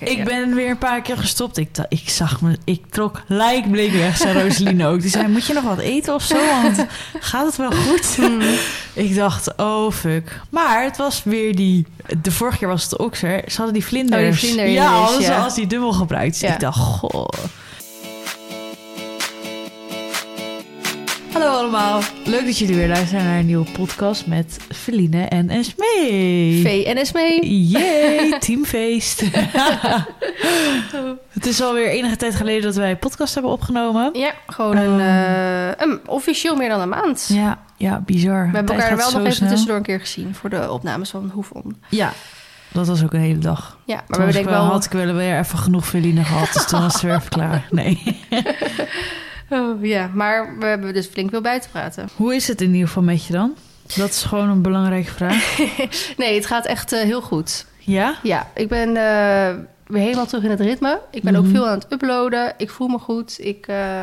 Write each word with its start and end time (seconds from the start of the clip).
Ik 0.00 0.16
ja. 0.16 0.24
ben 0.24 0.54
weer 0.54 0.70
een 0.70 0.78
paar 0.78 1.02
keer 1.02 1.16
gestopt. 1.16 1.56
Ik, 1.56 1.68
ik 1.88 2.08
zag 2.08 2.40
me, 2.40 2.58
ik 2.64 2.86
trok 2.90 3.22
lijkbleek 3.26 3.92
weg, 3.92 4.16
zei 4.16 4.42
Rosaline 4.42 4.86
ook. 4.86 5.00
Die 5.00 5.10
zei, 5.10 5.28
moet 5.28 5.46
je 5.46 5.52
nog 5.52 5.64
wat 5.64 5.78
eten 5.78 6.14
of 6.14 6.22
zo? 6.22 6.36
Want 6.62 6.86
gaat 7.20 7.46
het 7.46 7.56
wel 7.56 7.72
goed? 7.72 8.08
Hmm. 8.20 8.40
Ik 8.92 9.14
dacht, 9.14 9.56
oh 9.56 9.92
fuck. 9.92 10.40
Maar 10.50 10.84
het 10.84 10.96
was 10.96 11.22
weer 11.24 11.56
die... 11.56 11.86
De 12.22 12.30
vorige 12.30 12.58
keer 12.58 12.68
was 12.68 12.82
het 12.82 12.96
Oxer. 12.96 13.42
Ze 13.46 13.56
hadden 13.56 13.74
die 13.74 13.84
vlinders. 13.84 14.22
Oh, 14.22 14.40
die 14.40 14.50
vlinders, 14.50 14.72
Ja, 14.72 15.06
ze 15.12 15.20
ja. 15.20 15.42
als 15.42 15.54
die 15.54 15.66
dubbel 15.66 15.92
gebruikt. 15.92 16.40
Dus 16.40 16.50
ik 16.50 16.60
dacht, 16.60 16.78
goh. 16.78 17.28
Hallo 21.32 21.46
allemaal. 21.46 22.00
Leuk 22.24 22.44
dat 22.44 22.58
jullie 22.58 22.76
weer 22.76 22.88
luisteren 22.88 23.24
naar 23.24 23.38
een 23.38 23.46
nieuwe 23.46 23.70
podcast 23.70 24.26
met 24.26 24.58
Feline 24.74 25.24
en 25.24 25.48
Esmee. 25.48 26.60
V 26.62 26.84
en 26.86 26.96
Esmee. 26.96 27.68
Yay, 27.68 28.38
teamfeest. 28.46 29.20
het 31.32 31.46
is 31.46 31.62
alweer 31.62 31.88
enige 31.88 32.16
tijd 32.16 32.34
geleden 32.34 32.62
dat 32.62 32.74
wij 32.74 32.90
een 32.90 32.98
podcast 32.98 33.34
hebben 33.34 33.52
opgenomen. 33.52 34.10
Ja, 34.12 34.32
gewoon 34.46 34.76
een, 34.76 35.00
eh, 35.00 35.86
een 35.86 36.00
officieel 36.06 36.56
meer 36.56 36.68
dan 36.68 36.80
een 36.80 36.88
maand. 36.88 37.28
Ja, 37.32 37.58
ja, 37.76 38.02
bizar. 38.06 38.50
We 38.50 38.56
hebben 38.56 38.76
elkaar 38.76 38.96
wel 38.96 39.10
nog 39.10 39.20
even 39.20 39.32
snel. 39.32 39.48
tussendoor 39.48 39.76
een 39.76 39.82
keer 39.82 40.00
gezien 40.00 40.34
voor 40.34 40.50
de 40.50 40.70
opnames 40.70 41.10
van 41.10 41.30
Hoefon. 41.34 41.82
Ja, 41.88 42.12
dat 42.72 42.86
was 42.86 43.02
ook 43.02 43.12
een 43.12 43.20
hele 43.20 43.38
dag. 43.38 43.78
Ja, 43.84 43.94
maar 44.06 44.18
Toen 44.18 44.26
we 44.32 44.38
ik 44.38 44.44
wel, 44.44 44.54
wel... 44.54 44.64
had 44.64 44.84
ik 44.84 44.90
wel 44.90 45.14
weer 45.14 45.38
even 45.38 45.58
genoeg 45.58 45.86
Feline 45.86 46.24
gehad, 46.24 46.52
dus 46.52 46.66
toen 46.66 46.80
was 46.80 46.92
het 46.92 47.02
weer 47.02 47.14
even 47.14 47.28
klaar. 47.28 47.66
Nee. 47.70 48.20
Oh, 49.50 49.84
ja, 49.84 50.10
maar 50.14 50.58
we 50.58 50.66
hebben 50.66 50.92
dus 50.94 51.06
flink 51.06 51.30
veel 51.30 51.40
bij 51.40 51.60
te 51.60 51.68
praten. 51.68 52.08
Hoe 52.16 52.34
is 52.34 52.48
het 52.48 52.60
in 52.60 52.72
ieder 52.72 52.86
geval 52.86 53.02
met 53.02 53.26
je 53.26 53.32
dan? 53.32 53.54
Dat 53.96 54.08
is 54.10 54.22
gewoon 54.22 54.48
een 54.48 54.62
belangrijke 54.62 55.10
vraag. 55.10 55.58
Nee, 56.16 56.34
het 56.34 56.46
gaat 56.46 56.66
echt 56.66 56.92
eh, 56.92 57.00
heel 57.02 57.22
goed. 57.22 57.66
Ja? 57.78 58.14
Ja, 58.22 58.46
ik 58.54 58.68
ben 58.68 58.88
eh, 58.88 59.54
weer 59.86 60.02
helemaal 60.02 60.26
terug 60.26 60.44
in 60.44 60.50
het 60.50 60.60
ritme. 60.60 61.00
Ik 61.10 61.22
ben 61.22 61.36
ook 61.36 61.44
Mhm. 61.44 61.52
veel 61.54 61.68
aan 61.68 61.78
het 61.78 61.92
uploaden. 61.92 62.54
Ik 62.56 62.70
voel 62.70 62.88
me 62.88 62.98
goed. 62.98 63.36
Ik, 63.40 63.66
eh, 63.66 64.00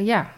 ja. 0.00 0.30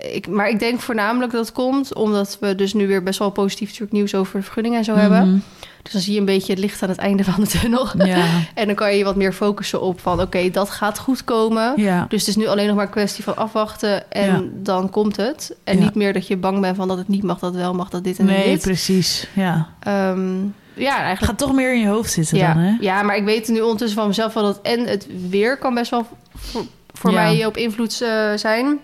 Ik, 0.00 0.28
maar 0.28 0.48
ik 0.48 0.58
denk 0.58 0.80
voornamelijk 0.80 1.32
dat 1.32 1.52
komt 1.52 1.94
omdat 1.94 2.36
we 2.40 2.54
dus 2.54 2.72
nu 2.72 2.86
weer 2.86 3.02
best 3.02 3.18
wel 3.18 3.30
positief 3.30 3.66
natuurlijk 3.66 3.92
nieuws 3.92 4.14
over 4.14 4.36
de 4.38 4.42
vergunningen 4.44 4.78
en 4.78 4.84
zo 4.84 4.94
hebben. 4.94 5.28
Mhm. 5.28 5.38
Dus 5.82 5.92
dan 5.92 6.00
zie 6.00 6.12
je 6.12 6.18
een 6.18 6.24
beetje 6.24 6.52
het 6.52 6.60
licht 6.62 6.82
aan 6.82 6.88
het 6.88 6.98
einde 6.98 7.24
van 7.24 7.34
de 7.44 7.46
tunnel. 7.48 7.86
Ja. 8.06 8.26
En 8.54 8.66
dan 8.66 8.74
kan 8.74 8.90
je 8.92 8.98
je 8.98 9.04
wat 9.04 9.16
meer 9.16 9.32
focussen 9.32 9.80
op 9.82 10.00
van 10.00 10.20
oké, 10.20 10.50
dat 10.50 10.70
gaat 10.70 10.98
goed 10.98 11.24
komen. 11.24 11.72
Ja. 11.76 12.06
Dus 12.08 12.20
het 12.20 12.28
is 12.28 12.36
nu 12.36 12.46
alleen 12.46 12.66
nog 12.66 12.76
maar 12.76 12.84
een 12.84 12.90
kwestie 12.90 13.24
van 13.24 13.36
afwachten 13.36 14.12
en 14.12 14.26
Ja. 14.26 14.42
dan 14.52 14.90
komt 14.90 15.16
het. 15.16 15.56
En 15.64 15.78
niet 15.78 15.94
meer 15.94 16.12
dat 16.12 16.26
je 16.26 16.36
bang 16.36 16.60
bent 16.60 16.76
van 16.76 16.88
dat 16.88 16.98
het 16.98 17.08
niet 17.08 17.22
mag, 17.22 17.38
dat 17.38 17.54
wel 17.54 17.74
mag, 17.74 17.88
dat 17.88 18.04
dit 18.04 18.18
en 18.18 18.24
Nee, 18.24 18.44
dit. 18.50 18.60
precies. 18.62 19.26
Ja. 19.34 19.68
Ehm, 19.80 20.34
ja, 20.74 20.90
Het 20.90 20.98
eigenlijk 21.02 21.20
gaat 21.24 21.38
toch 21.38 21.52
meer 21.52 21.74
in 21.74 21.80
je 21.80 21.86
hoofd 21.88 22.12
zitten 22.12 22.38
ja, 22.38 22.54
dan, 22.54 22.62
hè? 22.62 22.76
ja, 22.80 23.02
maar 23.02 23.16
ik 23.16 23.24
weet 23.24 23.48
nu 23.48 23.60
ondertussen 23.60 23.98
van 23.98 24.08
mezelf 24.08 24.34
wel 24.34 24.42
dat 24.42 24.60
en 24.62 24.86
het 24.86 25.06
weer 25.28 25.58
kan 25.58 25.74
best 25.74 25.90
wel 25.90 26.06
voor, 26.34 26.62
voor 26.92 27.10
Ja. 27.10 27.16
mij 27.22 27.46
op 27.46 27.56
invloed 27.56 28.00
eh, 28.00 28.32
zijn. 28.36 28.78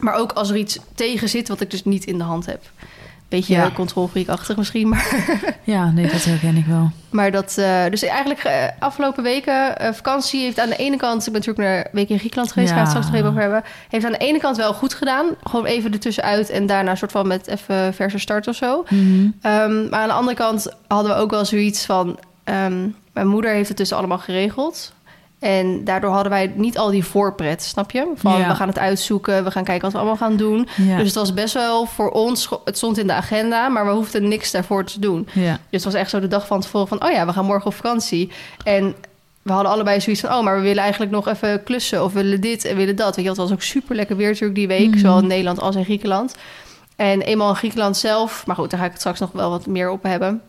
Maar 0.00 0.14
ook 0.14 0.32
als 0.32 0.50
er 0.50 0.56
iets 0.56 0.78
tegen 0.94 1.28
zit 1.28 1.48
wat 1.48 1.60
ik 1.60 1.70
dus 1.70 1.84
niet 1.84 2.04
in 2.04 2.18
de 2.18 2.24
hand 2.24 2.46
heb. 2.46 2.60
Beetje 3.28 3.54
Ja. 3.54 3.70
controlfreak-achtig 3.74 4.56
misschien, 4.56 4.88
maar, 4.88 5.14
Ja, 5.64 5.90
nee, 5.90 6.10
dat 6.10 6.24
herken 6.24 6.56
ik 6.56 6.64
wel. 6.66 6.90
maar 7.10 7.30
dat... 7.30 7.58
eh, 7.58 7.84
dus 7.90 8.02
eigenlijk 8.02 8.40
eh, 8.42 8.64
afgelopen 8.78 9.22
weken, 9.22 9.78
eh, 9.78 9.92
vakantie 9.92 10.42
heeft 10.42 10.58
aan 10.60 10.68
de 10.68 10.76
ene 10.76 10.96
kant... 10.96 11.26
Ik 11.26 11.32
ben 11.32 11.40
natuurlijk 11.40 11.68
naar 11.68 11.76
een 11.78 11.88
week 11.92 12.08
in 12.08 12.18
Griekenland 12.18 12.52
geweest, 12.52 12.70
Ja. 12.72 12.76
gaan 12.76 12.86
we 12.86 12.90
het 12.94 13.04
straks 13.04 13.06
nog 13.06 13.16
even 13.16 13.28
over 13.28 13.52
hebben. 13.52 13.70
Heeft 13.88 14.04
aan 14.04 14.12
de 14.12 14.26
ene 14.26 14.38
kant 14.38 14.56
wel 14.56 14.74
goed 14.74 14.94
gedaan. 14.94 15.26
Gewoon 15.42 15.64
even 15.64 15.92
ertussenuit 15.92 16.50
en 16.50 16.66
daarna 16.66 16.94
soort 16.94 17.12
van 17.12 17.26
met 17.26 17.46
even 17.46 17.94
verse 17.94 18.18
start 18.18 18.48
of 18.48 18.54
zo. 18.54 18.84
Mhm. 18.88 19.28
Ehm, 19.40 19.88
maar 19.88 20.00
aan 20.00 20.08
de 20.08 20.14
andere 20.14 20.36
kant 20.36 20.66
hadden 20.88 21.14
we 21.14 21.20
ook 21.20 21.30
wel 21.30 21.44
zoiets 21.44 21.84
van... 21.86 22.18
ehm, 22.44 22.88
mijn 23.12 23.26
moeder 23.28 23.50
heeft 23.50 23.68
het 23.68 23.76
dus 23.76 23.92
allemaal 23.92 24.18
geregeld. 24.18 24.92
En 25.40 25.84
daardoor 25.84 26.10
hadden 26.10 26.30
wij 26.32 26.52
niet 26.54 26.78
al 26.78 26.90
die 26.90 27.04
voorpret, 27.04 27.62
snap 27.62 27.90
je? 27.90 28.12
Van 28.16 28.38
Ja. 28.38 28.48
we 28.48 28.54
gaan 28.54 28.68
het 28.68 28.78
uitzoeken, 28.78 29.44
we 29.44 29.50
gaan 29.50 29.64
kijken 29.64 29.82
wat 29.82 29.92
we 29.92 29.98
allemaal 29.98 30.16
gaan 30.16 30.36
doen. 30.36 30.68
Ja. 30.76 30.96
Dus 30.96 31.06
het 31.06 31.14
was 31.14 31.34
best 31.34 31.54
wel 31.54 31.86
voor 31.86 32.10
ons... 32.10 32.48
Het 32.64 32.76
stond 32.76 32.98
in 32.98 33.06
de 33.06 33.12
agenda, 33.12 33.68
maar 33.68 33.84
we 33.86 33.92
hoefden 33.92 34.28
niks 34.28 34.50
daarvoor 34.50 34.84
te 34.84 35.00
doen. 35.00 35.28
ja. 35.32 35.50
Dus 35.52 35.84
het 35.84 35.92
was 35.92 35.94
echt 35.94 36.10
zo 36.10 36.20
de 36.20 36.28
dag 36.28 36.46
van 36.46 36.60
tevoren 36.60 36.88
van... 36.88 37.04
oh 37.04 37.10
ja, 37.10 37.26
we 37.26 37.32
gaan 37.32 37.44
morgen 37.44 37.66
op 37.66 37.74
vakantie. 37.74 38.30
En 38.64 38.94
we 39.42 39.52
hadden 39.52 39.72
allebei 39.72 40.00
zoiets 40.00 40.22
van... 40.22 40.32
oh, 40.32 40.42
maar 40.44 40.56
we 40.56 40.62
willen 40.62 40.82
eigenlijk 40.82 41.12
nog 41.12 41.28
even 41.28 41.62
klussen... 41.62 42.04
of 42.04 42.12
willen 42.12 42.40
dit 42.40 42.64
en 42.64 42.76
willen 42.76 42.96
dat. 42.96 43.16
Weet 43.16 43.24
je, 43.24 43.30
het 43.30 43.40
was 43.40 43.52
ook 43.52 43.62
super 43.62 43.96
lekker 43.96 44.16
weer 44.16 44.28
natuurlijk 44.28 44.54
die 44.54 44.68
week... 44.68 44.88
Mhm. 44.90 44.98
zowel 44.98 45.18
in 45.18 45.26
Nederland 45.26 45.60
als 45.60 45.76
in 45.76 45.84
Griekenland. 45.84 46.34
En 46.96 47.20
eenmaal 47.20 47.48
in 47.48 47.56
Griekenland 47.56 47.96
zelf... 47.96 48.46
maar 48.46 48.56
goed, 48.56 48.70
daar 48.70 48.78
ga 48.78 48.84
ik 48.84 48.90
het 48.92 49.00
straks 49.00 49.20
nog 49.20 49.32
wel 49.32 49.50
wat 49.50 49.66
meer 49.66 49.90
op 49.90 50.02
hebben... 50.02 50.42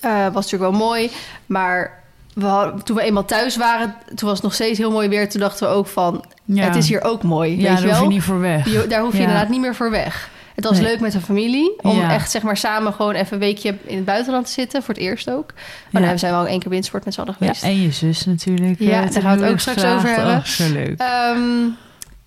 eh, 0.00 0.10
was 0.32 0.44
natuurlijk 0.50 0.70
wel 0.70 0.80
mooi, 0.86 1.10
maar... 1.46 2.02
We 2.34 2.44
hadden, 2.46 2.82
toen 2.84 2.96
we 2.96 3.02
eenmaal 3.02 3.24
thuis 3.24 3.56
waren, 3.56 3.94
toen 4.14 4.28
was 4.28 4.32
het 4.32 4.42
nog 4.42 4.54
steeds 4.54 4.78
heel 4.78 4.90
mooi 4.90 5.08
weer. 5.08 5.28
Toen 5.28 5.40
dachten 5.40 5.68
we 5.68 5.74
ook 5.74 5.86
van, 5.86 6.24
ja. 6.44 6.64
het 6.64 6.76
is 6.76 6.88
hier 6.88 7.02
ook 7.02 7.22
mooi. 7.22 7.50
Ja, 7.50 7.56
weet 7.56 7.64
daar 7.66 7.80
je 7.80 7.86
hoef 7.86 7.92
wel? 7.92 8.02
je 8.02 8.08
niet 8.08 8.22
voor 8.22 8.40
weg. 8.40 8.64
Je- 8.68 8.86
daar 8.88 9.00
hoef 9.00 9.12
je 9.12 9.18
Ja. 9.18 9.24
inderdaad 9.24 9.48
niet 9.48 9.60
meer 9.60 9.74
voor 9.74 9.90
weg. 9.90 10.30
Het 10.54 10.64
was 10.64 10.78
Nee. 10.78 10.88
leuk 10.88 11.00
met 11.00 11.12
de 11.12 11.20
familie. 11.20 11.74
Om 11.82 11.96
Ja. 11.98 12.12
echt 12.12 12.30
zeg 12.30 12.42
maar 12.42 12.56
samen 12.56 12.92
gewoon 12.92 13.14
even 13.14 13.32
een 13.32 13.38
weekje 13.38 13.74
in 13.84 13.96
het 13.96 14.04
buitenland 14.04 14.46
te 14.46 14.52
zitten. 14.52 14.82
Voor 14.82 14.94
het 14.94 15.02
eerst 15.02 15.30
ook. 15.30 15.52
Maar 15.90 16.02
Ja. 16.02 16.08
dan 16.08 16.18
zijn 16.18 16.32
we 16.32 16.38
al 16.38 16.46
één 16.46 16.58
keer 16.60 16.70
windsport 16.70 17.04
met 17.04 17.14
z'n 17.14 17.20
allen 17.20 17.34
Ja, 17.38 17.46
geweest. 17.46 17.62
en 17.62 17.82
je 17.82 17.90
zus 17.92 18.24
natuurlijk. 18.24 18.78
Ja, 18.78 19.02
eh, 19.04 19.10
daar 19.12 19.22
gaan 19.22 19.38
we 19.38 19.44
het 19.44 19.52
ook 19.52 19.58
straks 19.60 19.84
over 19.84 20.08
hebben. 20.08 20.34
Oh, 20.36 20.44
zo 20.44 20.72
leuk. 20.72 20.98
Ehm, 21.00 21.40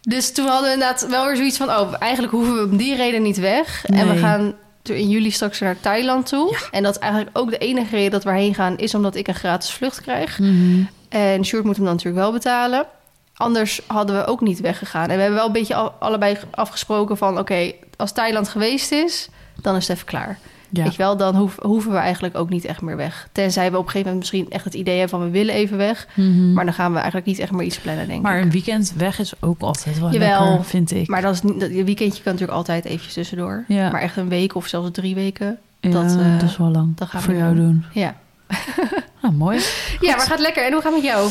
dus 0.01 0.31
toen 0.33 0.45
hadden 0.47 0.67
we 0.67 0.73
inderdaad 0.73 1.07
wel 1.09 1.25
weer 1.25 1.35
zoiets 1.35 1.57
van... 1.57 1.69
oh, 1.69 1.93
eigenlijk 1.99 2.33
hoeven 2.33 2.53
we 2.55 2.63
om 2.71 2.77
die 2.77 2.95
reden 2.95 3.21
niet 3.21 3.37
weg. 3.39 3.85
En 3.85 4.07
we 4.09 4.17
gaan 4.17 4.53
in 4.95 5.09
juli 5.09 5.31
straks 5.31 5.59
naar 5.59 5.79
Thailand 5.79 6.25
toe. 6.27 6.57
En 6.71 6.83
dat 6.83 6.95
is 6.95 7.01
eigenlijk 7.01 7.37
ook 7.37 7.49
de 7.49 7.57
enige 7.57 7.95
reden 7.95 8.11
dat 8.11 8.23
we 8.23 8.31
heen 8.31 8.55
gaan... 8.55 8.77
is 8.77 8.95
omdat 8.95 9.15
ik 9.15 9.27
een 9.27 9.35
gratis 9.35 9.71
vlucht 9.71 10.01
krijg. 10.01 10.39
Mhm. 10.39 10.83
En 11.09 11.45
Sjoerd 11.45 11.63
moet 11.63 11.75
hem 11.75 11.85
dan 11.85 11.93
natuurlijk 11.93 12.23
wel 12.23 12.31
betalen. 12.31 12.85
Anders 13.35 13.81
hadden 13.87 14.15
we 14.17 14.25
ook 14.25 14.41
niet 14.41 14.59
weggegaan. 14.59 15.09
En 15.09 15.15
we 15.15 15.21
hebben 15.21 15.37
wel 15.37 15.45
een 15.45 15.51
beetje 15.51 15.75
al- 15.75 15.93
allebei 15.99 16.37
afgesproken 16.51 17.17
van... 17.17 17.39
oké, 17.39 17.71
als 17.97 18.11
Thailand 18.11 18.49
geweest 18.49 18.91
is, 18.91 19.29
dan 19.61 19.75
is 19.75 19.87
het 19.87 19.95
even 19.95 20.07
klaar. 20.09 20.39
Ja. 20.77 20.83
Weet 20.83 20.91
je 20.95 20.97
wel, 20.97 21.17
dan 21.17 21.35
hoef- 21.35 21.57
hoeven 21.61 21.91
we 21.91 21.97
eigenlijk 21.97 22.35
ook 22.37 22.49
niet 22.49 22.65
echt 22.65 22.81
meer 22.81 22.95
weg. 22.95 23.27
Tenzij 23.31 23.71
we 23.71 23.77
op 23.77 23.83
een 23.85 23.89
gegeven 23.91 24.11
moment 24.13 24.19
misschien 24.31 24.49
echt 24.49 24.63
het 24.65 24.73
idee 24.73 24.99
hebben 24.99 25.19
van... 25.19 25.27
we 25.27 25.31
willen 25.37 25.53
even 25.55 25.77
weg. 25.77 26.07
Mhm. 26.13 26.53
Maar 26.53 26.65
dan 26.65 26.73
gaan 26.73 26.91
we 26.91 26.95
eigenlijk 26.97 27.25
niet 27.27 27.39
echt 27.39 27.51
meer 27.51 27.65
iets 27.65 27.77
plannen, 27.79 28.07
denk 28.07 28.21
Maar 28.21 28.37
ik. 28.37 28.43
een 28.43 28.51
weekend 28.51 28.93
weg 28.97 29.19
is 29.19 29.33
ook 29.39 29.61
altijd 29.61 29.99
wel 29.99 30.11
Jawel. 30.11 30.43
lekker, 30.47 30.65
vind 30.65 30.91
ik. 30.91 31.07
Maar 31.07 31.21
dat 31.21 31.33
is 31.33 31.41
niet, 31.41 31.59
dat, 31.59 31.69
je 31.73 31.83
weekendje 31.83 32.23
kan 32.23 32.31
natuurlijk 32.31 32.57
altijd 32.57 32.85
eventjes 32.85 33.13
tussendoor. 33.13 33.63
Ja. 33.67 33.89
Maar 33.91 34.01
echt 34.01 34.17
een 34.17 34.29
week 34.29 34.55
of 34.55 34.67
zelfs 34.67 34.89
drie 34.91 35.15
weken, 35.15 35.57
ja, 35.79 35.89
dat, 35.89 36.09
dat, 36.09 36.19
eh, 36.19 36.41
is 36.43 36.57
wel 36.57 36.69
lang 36.69 36.95
dat 36.97 37.07
gaan 37.09 37.19
we 37.21 37.25
voor 37.25 37.35
jou 37.35 37.55
doen. 37.55 37.65
doen. 37.65 37.85
ja. 37.91 38.15
Nou, 39.21 39.33
mooi. 39.33 39.59
Ja, 40.01 40.15
maar 40.15 40.25
gaat 40.25 40.39
lekker. 40.39 40.65
En 40.65 40.71
hoe 40.71 40.81
gaat 40.81 40.93
het 40.93 41.01
met 41.01 41.11
jou? 41.11 41.29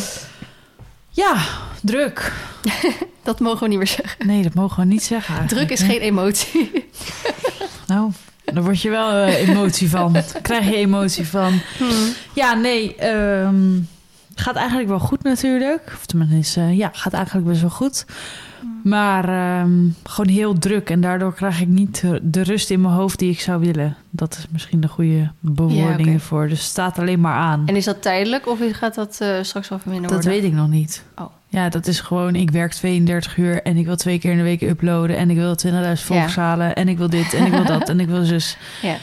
Ja, 1.11 1.35
druk. 1.83 2.33
Dat 3.23 3.41
mogen 3.41 3.61
we 3.63 3.69
niet 3.69 3.79
meer 3.79 3.87
zeggen. 3.87 4.27
Nee, 4.27 4.43
dat 4.43 4.55
mogen 4.55 4.81
we 4.83 4.85
niet 4.93 5.03
zeggen 5.03 5.47
Druk 5.47 5.71
is 5.71 5.81
hè? 5.81 5.87
geen 5.87 6.01
emotie. 6.01 6.85
Nou, 7.87 8.11
daar 8.55 8.63
word 8.65 8.81
je 8.83 8.91
wel 8.91 9.11
eh, 9.11 9.49
emotie 9.49 9.91
van. 9.91 10.13
Daar 10.13 10.25
krijg 10.43 10.65
je 10.69 10.77
emotie 10.77 11.27
van. 11.27 11.61
Hmm. 11.79 12.13
Ja, 12.35 12.55
nee. 12.55 12.95
ehm, 12.97 13.79
gaat 14.35 14.57
eigenlijk 14.57 14.89
wel 14.89 14.99
goed 14.99 15.23
natuurlijk. 15.23 15.83
Of 15.95 16.07
tenminste, 16.07 16.61
eh, 16.61 16.77
ja, 16.77 16.91
gaat 16.93 17.13
eigenlijk 17.13 17.47
best 17.47 17.61
wel 17.61 17.71
goed. 17.71 18.05
Maar 18.85 19.29
ehm, 19.29 19.75
gewoon 20.05 20.35
heel 20.35 20.59
druk. 20.59 20.91
En 20.91 21.01
daardoor 21.01 21.35
krijg 21.35 21.61
ik 21.61 21.69
niet 21.69 22.03
de- 22.23 22.43
rust 22.43 22.71
in 22.71 22.81
mijn 22.81 22.95
hoofd 22.95 23.19
die 23.19 23.31
ik 23.31 23.41
zou 23.41 23.61
willen. 23.61 23.97
Dat 24.11 24.37
is 24.39 24.47
misschien 24.53 24.81
de 24.81 24.89
goede 24.89 25.31
bewoording 25.41 26.09
Ja, 26.09 26.15
ervoor. 26.15 26.49
Dus 26.49 26.59
het 26.59 26.69
staat 26.69 26.99
alleen 26.99 27.21
maar 27.21 27.35
aan. 27.35 27.63
En 27.67 27.77
is 27.77 27.85
dat 27.85 28.03
tijdelijk 28.03 28.49
of 28.49 28.59
gaat 28.73 28.95
dat 28.95 29.17
eh, 29.21 29.29
straks 29.43 29.69
wel 29.69 29.79
verminderd 29.79 30.13
Dat 30.13 30.23
worden? 30.25 30.41
weet 30.43 30.51
ik 30.51 30.57
nog 30.57 30.69
niet. 30.69 31.03
Oh. 31.19 31.27
Ja, 31.49 31.69
dat 31.69 31.87
is 31.87 32.01
gewoon, 32.01 32.35
ik 32.35 32.51
werk 32.51 32.73
32 32.73 33.37
uur 33.37 33.63
en 33.63 33.77
ik 33.77 33.87
wil 33.87 33.97
twee 33.97 34.19
keer 34.19 34.31
in 34.31 34.37
de 34.37 34.43
week 34.43 34.61
uploaden. 34.63 35.17
En 35.17 35.31
ik 35.31 35.37
wil 35.37 35.55
20.000 35.67 35.73
volgers 35.95 36.37
halen. 36.37 36.75
En 36.75 36.89
ik 36.89 36.99
wil 36.99 37.11
dit 37.11 37.35
en 37.35 37.47
ik 37.47 37.53
wil 37.53 37.65
dat 37.65 37.89
en 37.89 38.01
ik 38.01 38.09
wil 38.09 38.25
zus. 38.25 38.57
Ja. 38.83 38.97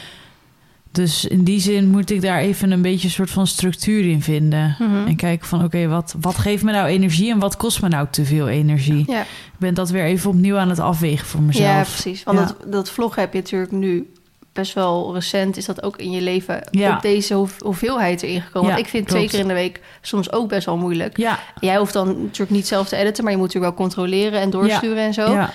Dus 0.90 1.24
in 1.24 1.44
die 1.44 1.60
zin 1.60 1.88
moet 1.90 2.10
ik 2.10 2.20
daar 2.22 2.38
even 2.38 2.70
een 2.70 2.82
beetje 2.82 3.04
een 3.06 3.12
soort 3.14 3.30
van 3.30 3.46
structuur 3.46 4.10
in 4.10 4.22
vinden. 4.22 4.76
Mhm. 4.78 5.06
En 5.06 5.16
kijken 5.16 5.46
van, 5.46 5.64
oké, 5.64 5.86
wat, 5.86 6.14
wat 6.20 6.38
geeft 6.38 6.62
me 6.62 6.72
nou 6.72 6.86
energie 6.86 7.30
en 7.32 7.38
wat 7.38 7.56
kost 7.56 7.82
me 7.82 7.88
nou 7.88 8.06
te 8.10 8.24
veel 8.24 8.48
energie? 8.48 9.04
Ja. 9.06 9.20
Ik 9.22 9.58
ben 9.58 9.74
dat 9.74 9.90
weer 9.90 10.04
even 10.04 10.30
opnieuw 10.30 10.56
aan 10.56 10.68
het 10.68 10.78
afwegen 10.78 11.26
voor 11.26 11.42
mezelf. 11.42 11.66
ja, 11.66 11.80
precies. 11.80 12.22
Want 12.22 12.38
Ja. 12.38 12.44
Dat, 12.46 12.72
dat 12.72 12.90
vlog 12.90 13.14
heb 13.14 13.32
je 13.32 13.38
natuurlijk 13.38 13.72
nu 13.72 14.12
best 14.54 14.72
wel 14.74 15.14
recent. 15.14 15.56
Is 15.56 15.64
dat 15.64 15.82
ook 15.82 15.96
in 15.96 16.10
je 16.10 16.20
leven 16.20 16.68
Ja. 16.70 16.94
op 16.96 17.02
deze 17.02 17.34
hoe- 17.34 17.48
hoeveelheid 17.58 18.22
erin 18.22 18.40
gekomen? 18.42 18.68
Ja, 18.68 18.74
Want 18.74 18.86
ik 18.86 18.90
vind 18.92 19.08
twee 19.08 19.28
keer 19.28 19.38
in 19.38 19.48
de 19.48 19.54
week 19.54 19.80
soms 20.00 20.32
ook 20.32 20.48
best 20.48 20.66
wel 20.66 20.76
moeilijk. 20.76 21.16
Ja, 21.16 21.38
Jij 21.60 21.76
hoeft 21.76 21.92
dan 21.92 22.06
natuurlijk 22.22 22.50
niet 22.50 22.66
zelf 22.66 22.88
te 22.88 22.96
editen, 22.96 23.22
maar 23.24 23.32
je 23.32 23.38
moet 23.38 23.46
natuurlijk 23.46 23.76
wel 23.76 23.86
controleren 23.86 24.40
en 24.40 24.50
doorsturen 24.50 25.02
en 25.04 25.14
zo. 25.14 25.32
ja. 25.32 25.50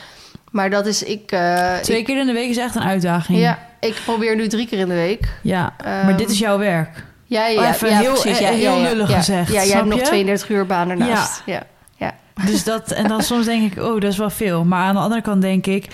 Maar 0.52 0.70
dat 0.70 0.86
is 0.86 1.04
ik. 1.04 1.32
eh, 1.32 1.76
Twee 1.78 1.98
ik- 1.98 2.06
keer 2.06 2.20
in 2.20 2.26
de 2.26 2.34
week 2.34 2.50
is 2.50 2.58
echt 2.58 2.76
een 2.76 2.84
uitdaging. 2.84 3.40
Ja, 3.40 3.60
ik 3.80 4.02
probeer 4.06 4.36
nu 4.36 4.48
drie 4.48 4.68
keer 4.68 4.80
in 4.80 4.88
de 4.88 4.94
week. 4.94 5.30
Ja, 5.44 5.74
maar 5.84 6.18
dit 6.18 6.30
is 6.30 6.40
jouw 6.40 6.58
werk. 6.58 7.04
Ja, 7.26 7.48
ja, 7.48 7.60
Oh, 7.62 7.68
even 7.68 7.90
ja, 7.90 8.00
heel- 8.00 8.12
precies. 8.12 8.40
eh, 8.40 8.62
Ja, 8.62 8.72
heel 8.72 8.82
lullig 8.82 9.12
gezegd, 9.14 9.52
Ja, 9.52 9.64
jij 9.64 9.76
hebt 9.76 9.88
nog 9.88 10.00
je? 10.00 10.06
32 10.06 10.50
uur 10.50 10.66
baan 10.66 10.90
ernaast. 10.90 11.42
Ja. 11.46 11.64
Ja. 11.98 12.16
Dus 12.46 12.64
dat, 12.64 12.92
en 12.92 13.08
dan 13.08 13.22
soms 13.22 13.46
denk 13.46 13.72
ik, 13.72 13.84
oh, 13.84 13.94
dat 14.02 14.12
is 14.12 14.18
wel 14.18 14.30
veel. 14.30 14.64
Maar 14.64 14.84
aan 14.84 14.96
de 14.96 15.02
andere 15.02 15.22
kant 15.22 15.42
denk 15.42 15.66
ik, 15.68 15.86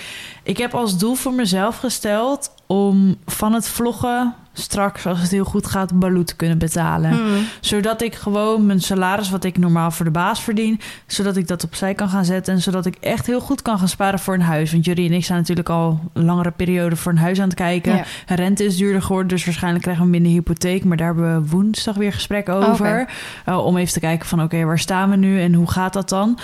ik 0.43 0.57
heb 0.57 0.73
als 0.75 0.97
doel 0.97 1.15
voor 1.15 1.33
mezelf 1.33 1.77
gesteld 1.77 2.51
om 2.67 3.15
van 3.25 3.53
het 3.53 3.67
vloggen 3.67 4.33
straks, 4.57 5.05
als 5.05 5.21
het 5.21 5.31
heel 5.31 5.45
goed 5.45 5.67
gaat, 5.67 5.99
Baloo 5.99 6.23
te 6.23 6.35
kunnen 6.35 6.57
betalen. 6.57 7.09
Hmm. 7.09 7.45
Zodat 7.59 8.01
ik 8.01 8.15
gewoon 8.15 8.65
mijn 8.65 8.81
salaris, 8.81 9.29
wat 9.29 9.43
ik 9.43 9.57
normaal 9.57 9.91
voor 9.91 10.05
de 10.05 10.11
baas 10.11 10.41
verdien, 10.41 10.79
zodat 11.07 11.37
ik 11.37 11.47
dat 11.47 11.63
opzij 11.63 11.93
kan 11.93 12.09
gaan 12.09 12.25
zetten. 12.25 12.53
En 12.53 12.61
zodat 12.61 12.85
ik 12.85 12.95
echt 12.99 13.25
heel 13.25 13.39
goed 13.39 13.61
kan 13.61 13.79
gaan 13.79 13.87
sparen 13.87 14.19
voor 14.19 14.33
een 14.33 14.41
huis. 14.41 14.71
Want 14.71 14.85
jullie 14.85 15.09
en 15.09 15.15
ik 15.15 15.25
zijn 15.25 15.37
natuurlijk 15.37 15.69
al 15.69 15.99
een 16.13 16.25
langere 16.25 16.51
periode 16.51 16.95
voor 16.95 17.11
een 17.11 17.17
huis 17.17 17.39
aan 17.39 17.47
het 17.47 17.57
kijken. 17.57 17.95
Ja. 17.95 18.35
Rente 18.35 18.65
is 18.65 18.77
duurder 18.77 19.01
geworden, 19.01 19.27
dus 19.27 19.45
waarschijnlijk 19.45 19.83
krijgen 19.83 20.03
we 20.03 20.09
minder 20.09 20.31
hypotheek. 20.31 20.83
Maar 20.83 20.97
daar 20.97 21.07
hebben 21.07 21.41
we 21.41 21.49
woensdag 21.49 21.95
weer 21.95 22.13
gesprek 22.13 22.49
over. 22.49 23.01
Oké. 23.01 23.51
Uh, 23.51 23.65
om 23.65 23.77
even 23.77 23.93
te 23.93 23.99
kijken 23.99 24.27
van 24.27 24.41
oké, 24.41 24.63
waar 24.63 24.79
staan 24.79 25.09
we 25.09 25.15
nu 25.15 25.41
en 25.41 25.53
hoe 25.53 25.71
gaat 25.71 25.93
dat 25.93 26.09
dan? 26.09 26.39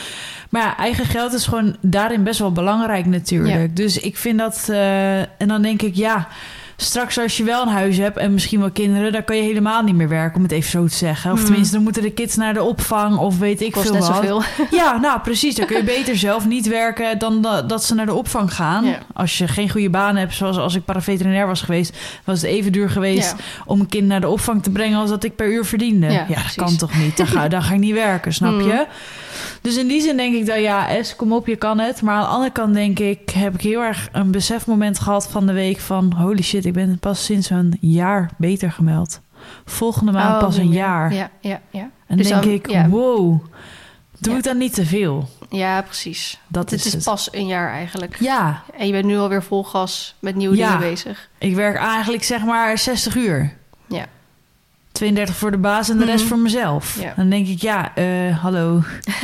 Maar 0.50 0.62
ja, 0.62 0.78
eigen 0.78 1.06
geld 1.06 1.34
is 1.34 1.46
gewoon 1.46 1.76
daarin 1.82 2.24
best 2.24 2.40
wel 2.40 2.52
belangrijk 2.52 3.06
natuurlijk. 3.06 3.76
Dus 3.76 3.98
ik 3.98 4.18
vind 4.18 4.40
dat... 4.40 4.68
eh, 4.70 5.20
en 5.20 5.48
dan 5.48 5.62
denk 5.62 5.82
ik, 5.82 5.96
ja... 5.96 6.11
Straks 6.76 7.20
als 7.20 7.38
je 7.38 7.44
wel 7.44 7.62
een 7.62 7.68
huis 7.74 7.98
hebt 7.98 8.18
en 8.18 8.34
misschien 8.34 8.60
wel 8.60 8.72
kinderen... 8.72 9.12
dan 9.12 9.24
kan 9.24 9.36
je 9.36 9.42
helemaal 9.42 9.84
niet 9.84 9.96
meer 9.96 10.10
werken, 10.10 10.36
om 10.38 10.44
het 10.44 10.52
even 10.52 10.70
zo 10.70 10.86
te 10.88 10.96
zeggen. 10.96 11.32
Of 11.32 11.38
Hmm. 11.38 11.46
tenminste, 11.46 11.74
dan 11.76 11.84
moeten 11.84 12.02
de 12.02 12.12
kids 12.12 12.36
naar 12.36 12.54
de 12.54 12.64
opvang 12.64 13.18
of 13.18 13.38
weet 13.40 13.62
ik 13.62 13.72
Kost 13.72 13.86
veel 13.86 13.94
net 13.94 14.08
wat. 14.08 14.16
zoveel. 14.16 14.42
Ja, 14.80 14.98
nou 14.98 15.20
precies. 15.20 15.56
Dan 15.56 15.66
kun 15.66 15.78
je 15.78 15.84
beter 15.84 16.18
zelf 16.18 16.46
niet 16.48 16.68
werken 16.68 17.20
dan 17.20 17.42
da- 17.42 17.62
dat 17.62 17.84
ze 17.84 17.96
naar 17.96 18.06
de 18.06 18.14
opvang 18.14 18.54
gaan. 18.54 18.86
Ja. 18.86 18.98
Als 19.14 19.38
je 19.38 19.48
geen 19.48 19.70
goede 19.70 19.90
baan 19.90 20.16
hebt, 20.16 20.34
zoals 20.34 20.58
als 20.58 20.76
ik 20.76 20.86
paraveterinair 20.86 21.48
was 21.48 21.62
geweest... 21.62 21.98
was 22.24 22.42
het 22.42 22.50
even 22.52 22.72
duur 22.72 22.90
geweest 22.90 23.36
Ja. 23.38 23.44
om 23.66 23.80
een 23.80 23.88
kind 23.90 24.08
naar 24.08 24.22
de 24.22 24.28
opvang 24.30 24.64
te 24.64 24.70
brengen... 24.72 25.00
als 25.00 25.10
dat 25.10 25.24
ik 25.24 25.36
per 25.36 25.48
uur 25.52 25.66
verdiende. 25.66 26.06
Ja, 26.06 26.12
Ja, 26.12 26.18
dat 26.28 26.28
precies. 26.36 26.56
kan 26.56 26.76
toch 26.78 26.98
niet? 26.98 27.18
Dan 27.18 27.28
ga, 27.28 27.48
dan 27.48 27.64
ga 27.64 27.74
ik 27.74 27.80
niet 27.80 27.94
werken, 27.94 28.34
snap 28.34 28.52
Mm. 28.52 28.62
je? 28.62 28.86
Dus 29.62 29.78
in 29.78 29.88
die 29.88 30.02
zin 30.02 30.18
denk 30.18 30.36
ik 30.36 30.46
dat 30.46 30.60
ja, 30.60 31.04
S, 31.04 31.16
kom 31.16 31.34
op, 31.34 31.48
je 31.48 31.56
kan 31.56 31.80
het. 31.80 32.02
Maar 32.02 32.16
aan 32.16 32.22
de 32.22 32.28
andere 32.28 32.52
kant 32.52 32.74
denk 32.74 33.00
ik, 33.00 33.30
heb 33.30 33.54
ik 33.54 33.62
heel 33.62 33.82
erg 33.82 34.10
een 34.12 34.32
besefmoment 34.32 35.00
gehad 35.00 35.28
van 35.28 35.46
de 35.48 35.54
week 35.54 35.80
van... 35.80 36.14
holy 36.18 36.42
shit, 36.42 36.66
ik 36.66 36.74
ben 36.74 37.00
pas 37.00 37.26
sinds 37.26 37.50
een 37.50 37.78
jaar 37.80 38.30
beter 38.38 38.72
gemeld. 38.72 39.20
Volgende 39.66 40.12
maand 40.12 40.34
Oh, 40.34 40.40
pas 40.40 40.58
een 40.58 40.72
jaar. 40.72 41.14
Ja, 41.14 41.30
ja, 41.42 41.62
ja. 41.70 41.90
En 42.08 42.18
Dus 42.18 42.28
denk 42.28 42.44
dan- 42.44 42.52
ik, 42.52 42.70
ja. 42.70 42.88
wow, 42.90 43.44
doe 44.20 44.32
Ja. 44.32 44.38
ik 44.38 44.44
dan 44.44 44.58
niet 44.58 44.74
te 44.74 44.86
veel? 44.86 45.30
Ja, 45.50 45.82
precies. 45.82 46.40
Dat 46.48 46.70
het 46.70 46.80
is 46.80 46.86
is 46.86 46.94
het. 46.94 47.04
pas 47.04 47.28
een 47.32 47.48
jaar 47.48 47.72
eigenlijk. 47.72 48.16
Ja, 48.20 48.64
En 48.78 48.86
je 48.86 48.92
bent 48.92 49.06
nu 49.06 49.18
alweer 49.18 49.44
vol 49.44 49.64
gas 49.64 50.16
met 50.20 50.36
nieuwe 50.36 50.56
Ja. 50.56 50.66
dingen 50.78 50.90
bezig. 50.90 51.30
ik 51.38 51.56
werk 51.56 51.76
eigenlijk 51.78 52.24
zeg 52.24 52.44
maar 52.44 52.78
60 52.78 53.16
uur. 53.16 53.58
Ja. 54.94 55.00
32 55.08 55.36
voor 55.36 55.52
de 55.52 55.58
baas 55.58 55.90
en 55.90 55.98
de 55.98 56.06
rest 56.06 56.20
Mhm. 56.20 56.28
voor 56.28 56.38
mezelf. 56.40 56.98
Ja. 57.02 57.14
Dan 57.16 57.30
denk 57.30 57.48
ik, 57.48 57.62
ja, 57.62 57.96
eh, 57.96 58.38
hallo. 58.42 58.82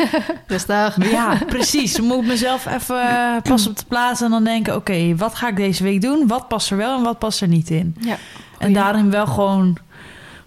Maar 0.98 1.10
ja, 1.12 1.38
precies. 1.48 1.94
Dan 1.96 2.06
moet 2.06 2.22
ik 2.22 2.28
mezelf 2.28 2.66
even 2.66 3.02
eh, 3.10 3.42
pas 3.44 3.68
op 3.68 3.78
de 3.78 3.84
plaats 3.88 4.22
en 4.22 4.30
dan 4.30 4.44
denken... 4.44 4.75
oké, 4.75 5.16
wat 5.16 5.36
ga 5.36 5.48
ik 5.48 5.56
deze 5.56 5.84
week 5.84 6.02
doen? 6.02 6.28
Wat 6.28 6.48
past 6.48 6.72
er 6.72 6.78
wel 6.78 6.98
en 6.98 7.04
wat 7.04 7.19
past 7.19 7.42
er 7.42 7.48
niet 7.48 7.69
in? 7.69 7.96
Ja. 8.00 8.18
En 8.60 8.74
daarin 8.74 9.10
wel 9.12 9.25
gewoon 9.28 9.78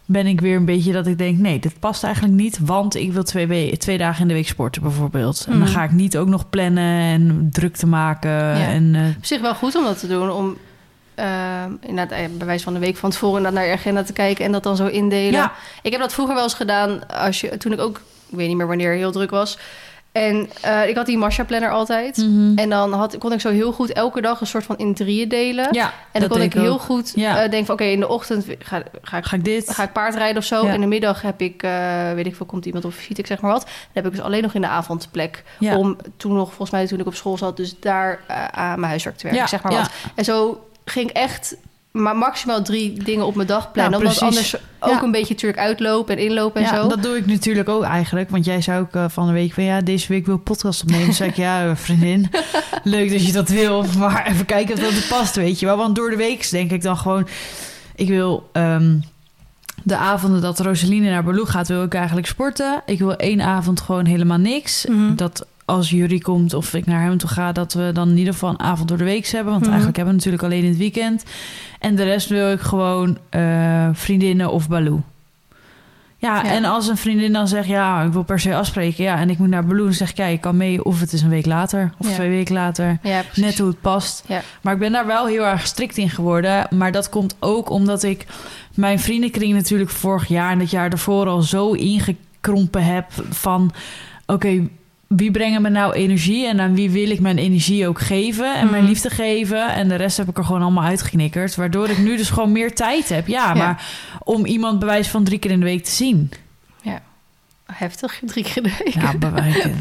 ben 0.05 0.27
ik 0.27 0.41
weer 0.41 0.57
een 0.57 0.65
beetje 0.65 0.93
dat 0.93 1.07
ik 1.07 1.19
denk... 1.19 1.39
nee, 1.39 1.59
dit 1.59 1.79
past 1.81 2.05
eigenlijk 2.05 2.35
niet, 2.35 2.59
want 2.63 2.95
ik 2.95 3.13
wil 3.13 3.23
twee, 3.23 3.47
we- 3.47 3.75
twee 3.79 3.99
dagen 3.99 4.23
in 4.23 4.29
de 4.29 4.35
week 4.35 4.49
sporten 4.49 4.83
bijvoorbeeld. 4.83 5.45
En 5.47 5.53
dan 5.53 5.61
Mhm. 5.63 5.71
ga 5.71 5.83
ik 5.85 5.93
niet 5.93 6.17
ook 6.17 6.29
nog 6.29 6.49
plannen 6.51 7.01
en 7.01 7.49
druk 7.53 7.77
te 7.77 7.87
maken. 7.87 8.53
En, 8.55 8.95
eh, 8.95 9.03
Op 9.17 9.25
zich 9.25 9.41
wel 9.41 9.55
goed 9.55 9.77
om 9.77 9.85
dat 9.85 9.99
te 10.01 10.07
doen. 10.09 10.31
Om 10.31 10.57
eh, 11.21 11.65
inderdaad, 11.81 12.19
eh, 12.19 12.25
bij 12.37 12.47
wijze 12.47 12.65
van 12.65 12.75
een 12.75 12.81
week 12.81 12.97
van 12.97 13.11
tevoren 13.11 13.53
naar 13.53 13.67
je 13.67 13.73
agenda 13.73 14.03
te 14.03 14.13
kijken 14.13 14.45
en 14.45 14.53
dat 14.53 14.63
dan 14.63 14.77
zo 14.77 14.87
indelen. 14.87 15.33
ja, 15.33 15.53
Ik 15.83 15.91
heb 15.93 16.01
dat 16.01 16.13
vroeger 16.13 16.35
wel 16.35 16.45
eens 16.45 16.55
gedaan 16.55 17.07
als 17.09 17.41
je, 17.41 17.57
toen 17.57 17.73
ik 17.73 17.81
ook, 17.81 17.97
ik 18.29 18.37
weet 18.37 18.49
niet 18.49 18.57
meer 18.57 18.67
wanneer, 18.67 18.93
heel 18.93 19.13
druk 19.13 19.31
was. 19.31 19.59
En 20.13 20.51
eh, 20.61 20.89
ik 20.89 20.97
had 20.97 21.07
die 21.07 21.19
Masha 21.19 21.45
planner 21.45 21.71
altijd. 21.71 22.17
Mhm. 22.17 22.59
En 22.59 22.71
dan 22.71 22.93
had, 22.93 23.19
kon 23.19 23.33
ik 23.33 23.41
zo 23.41 23.51
heel 23.51 23.73
goed 23.73 23.93
elke 23.93 24.21
dag 24.21 24.41
een 24.41 24.47
soort 24.47 24.65
van 24.65 24.77
in 24.79 24.95
drieën 24.95 25.29
delen. 25.29 25.69
ja 25.71 25.93
en 26.13 26.21
dan 26.21 26.29
kon 26.29 26.41
ik 26.41 26.53
heel 26.53 26.73
ook. 26.73 26.81
goed 26.81 27.13
Ja. 27.15 27.35
eh, 27.35 27.41
denken 27.51 27.65
van... 27.67 27.75
oké, 27.75 27.85
in 27.85 28.01
de 28.01 28.09
ochtend 28.09 28.45
ga, 28.59 28.83
ga, 29.03 29.17
ik, 29.17 29.25
Ga 29.25 29.37
ik 29.37 29.45
dit? 29.45 29.71
ga 29.71 29.83
ik 29.83 29.93
paardrijden 29.93 30.37
of 30.37 30.45
zo. 30.45 30.67
Ja. 30.67 30.73
In 30.73 30.81
de 30.81 30.87
middag 30.87 31.23
heb 31.23 31.41
ik, 31.41 31.61
weet 32.15 32.27
ik 32.27 32.37
veel, 32.37 32.47
komt 32.47 32.67
iemand 32.67 32.85
op 32.85 32.93
visite, 32.95 33.21
ik 33.21 33.27
zeg 33.27 33.41
maar 33.41 33.53
wat. 33.53 33.63
Dan 33.63 33.71
heb 33.93 34.07
ik 34.07 34.11
dus 34.13 34.21
alleen 34.21 34.43
nog 34.43 34.55
in 34.55 34.61
de 34.61 34.69
avond 34.69 35.09
plek. 35.11 35.45
Om 35.77 35.97
toen 36.17 36.35
nog, 36.35 36.47
volgens 36.49 36.71
mij 36.71 36.87
toen 36.87 37.01
ik 37.01 37.07
op 37.07 37.15
school 37.15 37.39
zat... 37.39 37.57
dus 37.57 37.81
daar 37.81 38.21
aan 38.51 38.79
mijn 38.81 38.91
huiswerk 38.91 39.17
te 39.17 39.23
werken, 39.23 39.43
Ja, 39.43 39.49
zeg 39.49 39.63
maar 39.63 39.73
wat. 39.73 39.91
En 40.15 40.25
zo 40.25 40.65
ging 40.91 41.11
echt 41.11 41.57
maar 41.91 42.17
maximaal 42.17 42.63
drie 42.63 43.03
dingen 43.03 43.27
op 43.27 43.35
mijn 43.35 43.49
dag 43.49 43.73
plannen. 43.73 43.99
Ja, 44.01 44.05
omdat 44.07 44.23
anders 44.23 44.57
ook 44.81 44.91
Ja. 44.91 45.03
een 45.03 45.11
beetje 45.11 45.35
natuurlijk 45.35 45.61
uitlopen 45.61 46.17
en 46.17 46.23
inlopen 46.23 46.61
en 46.65 46.67
ja, 46.75 46.83
zo. 46.83 46.89
dat 46.89 47.03
doe 47.03 47.17
ik 47.17 47.27
natuurlijk 47.27 47.69
ook 47.69 47.83
eigenlijk. 47.83 48.31
Want 48.31 48.45
jij 48.45 48.61
zei 48.61 48.81
ook 48.81 48.95
eh, 48.95 49.05
van 49.09 49.27
de 49.27 49.33
week 49.33 49.53
van 49.53 49.65
ja, 49.65 49.81
deze 49.81 50.09
week 50.09 50.27
wil 50.27 50.35
ik 50.35 50.43
podcast 50.43 50.83
opnemen. 50.83 51.15
Zei 51.15 51.31
ik 51.31 51.37
ja, 51.37 51.77
vriendin, 51.77 52.31
leuk 52.85 53.11
dat 53.11 53.27
je 53.27 53.33
dat 53.33 53.49
wil. 53.49 53.85
Maar 53.99 54.27
even 54.27 54.47
kijken 54.47 54.75
of 54.75 54.81
dat 54.81 54.93
het 54.93 55.09
past, 55.09 55.37
weet 55.37 55.61
je 55.61 55.67
wel. 55.67 55.77
Want 55.77 55.97
door 55.97 56.11
de 56.11 56.17
week 56.17 56.51
denk 56.51 56.71
ik 56.71 56.83
dan 56.83 56.97
gewoon, 56.97 57.29
ik 57.95 58.09
wil 58.09 58.49
ehm, 58.53 58.99
de 59.83 59.97
avonden 59.97 60.41
dat 60.41 60.61
Rosaline 60.61 61.11
naar 61.11 61.25
Baloo 61.25 61.45
gaat, 61.45 61.69
wil 61.69 61.83
ik 61.83 61.95
eigenlijk 61.95 62.27
sporten. 62.27 62.83
Ik 62.87 62.99
wil 62.99 63.17
één 63.17 63.41
avond 63.41 63.81
gewoon 63.81 64.05
helemaal 64.05 64.39
niks. 64.39 64.87
Mhm. 64.87 65.15
Dat 65.15 65.47
als 65.71 65.91
jury 65.91 66.19
komt 66.19 66.55
of 66.55 66.75
ik 66.75 66.87
naar 66.87 67.03
hem 67.03 67.19
toe 67.19 67.29
ga, 67.29 67.53
dat 67.53 67.73
we 67.73 67.91
dan 67.93 68.09
in 68.09 68.17
ieder 68.19 68.33
geval 68.33 68.51
een 68.51 68.61
avond 68.61 68.89
door 68.89 68.99
de 68.99 69.05
week 69.05 69.27
hebben. 69.27 69.45
Want 69.51 69.61
Mhm. 69.61 69.71
eigenlijk 69.71 69.97
hebben 69.97 70.15
we 70.15 70.21
natuurlijk 70.25 70.53
alleen 70.53 70.63
in 70.65 70.69
het 70.69 70.79
weekend. 70.79 71.25
En 71.79 71.95
de 71.97 72.05
rest 72.05 72.29
wil 72.29 72.53
ik 72.53 72.61
gewoon 72.61 73.19
eh, 73.31 73.89
vriendinnen 73.93 74.51
of 74.53 74.69
Baloo. 74.69 75.03
Ja, 76.17 76.43
Ja. 76.45 76.51
en 76.51 76.65
als 76.65 76.89
een 76.89 76.97
vriendin 76.97 77.33
dan 77.33 77.49
zegt, 77.49 77.69
ja, 77.69 78.03
ik 78.03 78.13
wil 78.13 78.23
per 78.23 78.41
se 78.41 78.55
afspreken, 78.55 79.05
ja, 79.05 79.17
en 79.19 79.31
ik 79.31 79.39
moet 79.39 79.49
naar 79.49 79.67
Baloo, 79.67 79.85
dan 79.85 79.93
zeg 79.93 80.11
ik, 80.11 80.17
ja, 80.17 80.27
je 80.27 80.39
kan 80.39 80.57
mee, 80.57 80.85
of 80.85 81.01
het 81.01 81.13
is 81.13 81.23
een 81.23 81.29
week 81.29 81.47
later, 81.47 81.93
of 81.99 82.09
Ja. 82.09 82.15
twee 82.15 82.29
weken 82.29 82.55
later, 82.55 82.99
ja, 83.03 83.23
net 83.35 83.59
hoe 83.59 83.69
het 83.69 83.81
past. 83.81 84.25
Maar 84.63 84.73
ik 84.73 84.79
ben 84.79 84.93
daar 84.93 85.07
wel 85.07 85.27
heel 85.27 85.45
erg 85.47 85.67
strikt 85.67 85.97
in 85.97 86.11
geworden, 86.11 86.67
maar 86.71 86.93
dat 86.93 87.09
komt 87.09 87.37
ook 87.39 87.71
omdat 87.71 88.03
ik 88.03 88.27
mijn 88.75 88.99
vriendenkring 89.01 89.53
natuurlijk 89.55 89.91
vorig 89.91 90.29
jaar 90.29 90.51
en 90.51 90.61
het 90.61 90.71
jaar 90.71 90.91
daarvoor 90.91 91.27
al 91.27 91.43
zo 91.43 91.73
ingekrompen 91.73 92.85
heb 92.85 93.07
van, 93.31 93.73
oké, 94.27 94.69
wie 95.17 95.31
brengen 95.31 95.63
me 95.63 95.69
nou 95.69 95.93
energie 95.95 96.47
en 96.47 96.61
aan 96.61 96.75
wie 96.75 96.91
wil 96.91 97.11
ik 97.11 97.21
mijn 97.21 97.39
energie 97.39 97.89
ook 97.89 98.01
geven 98.01 98.55
en 98.55 98.71
mijn 98.71 98.83
Mhm. 98.83 98.91
liefde 98.93 99.11
geven 99.11 99.69
en 99.75 99.89
de 99.89 99.95
rest 99.95 100.17
heb 100.17 100.29
ik 100.29 100.39
er 100.39 100.45
gewoon 100.45 100.63
allemaal 100.63 100.85
uitgeknikkerd, 100.85 101.55
waardoor 101.55 101.89
ik 101.89 101.99
nu 101.99 102.17
dus 102.17 102.31
gewoon 102.31 102.53
meer 102.53 102.75
tijd 102.75 103.09
heb. 103.09 103.27
Ja, 103.27 103.47
Ja. 103.49 103.55
maar 103.55 103.85
om 104.25 104.45
iemand 104.47 104.79
bewijs 104.79 105.09
van 105.09 105.25
drie 105.25 105.39
keer 105.39 105.51
in 105.51 105.59
de 105.59 105.65
week 105.67 105.85
te 105.85 105.91
zien. 105.91 106.31
Heftig, 107.73 108.21
drie 108.27 108.45
keer 108.45 108.57
in 108.57 108.63
de 108.63 108.75
week. 108.85 108.95
Ja, 108.95 109.15
bewijzen. 109.19 109.73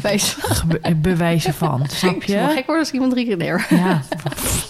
Be- 0.68 0.94
bewijzen 0.96 1.54
van, 1.54 1.86
snap 1.88 2.22
je? 2.22 2.46
gek 2.48 2.54
worden 2.66 2.78
als 2.78 2.90
iemand 2.90 3.12
drie 3.12 3.26
keer 3.26 3.36
neer. 3.36 3.66
Ja, 3.70 4.02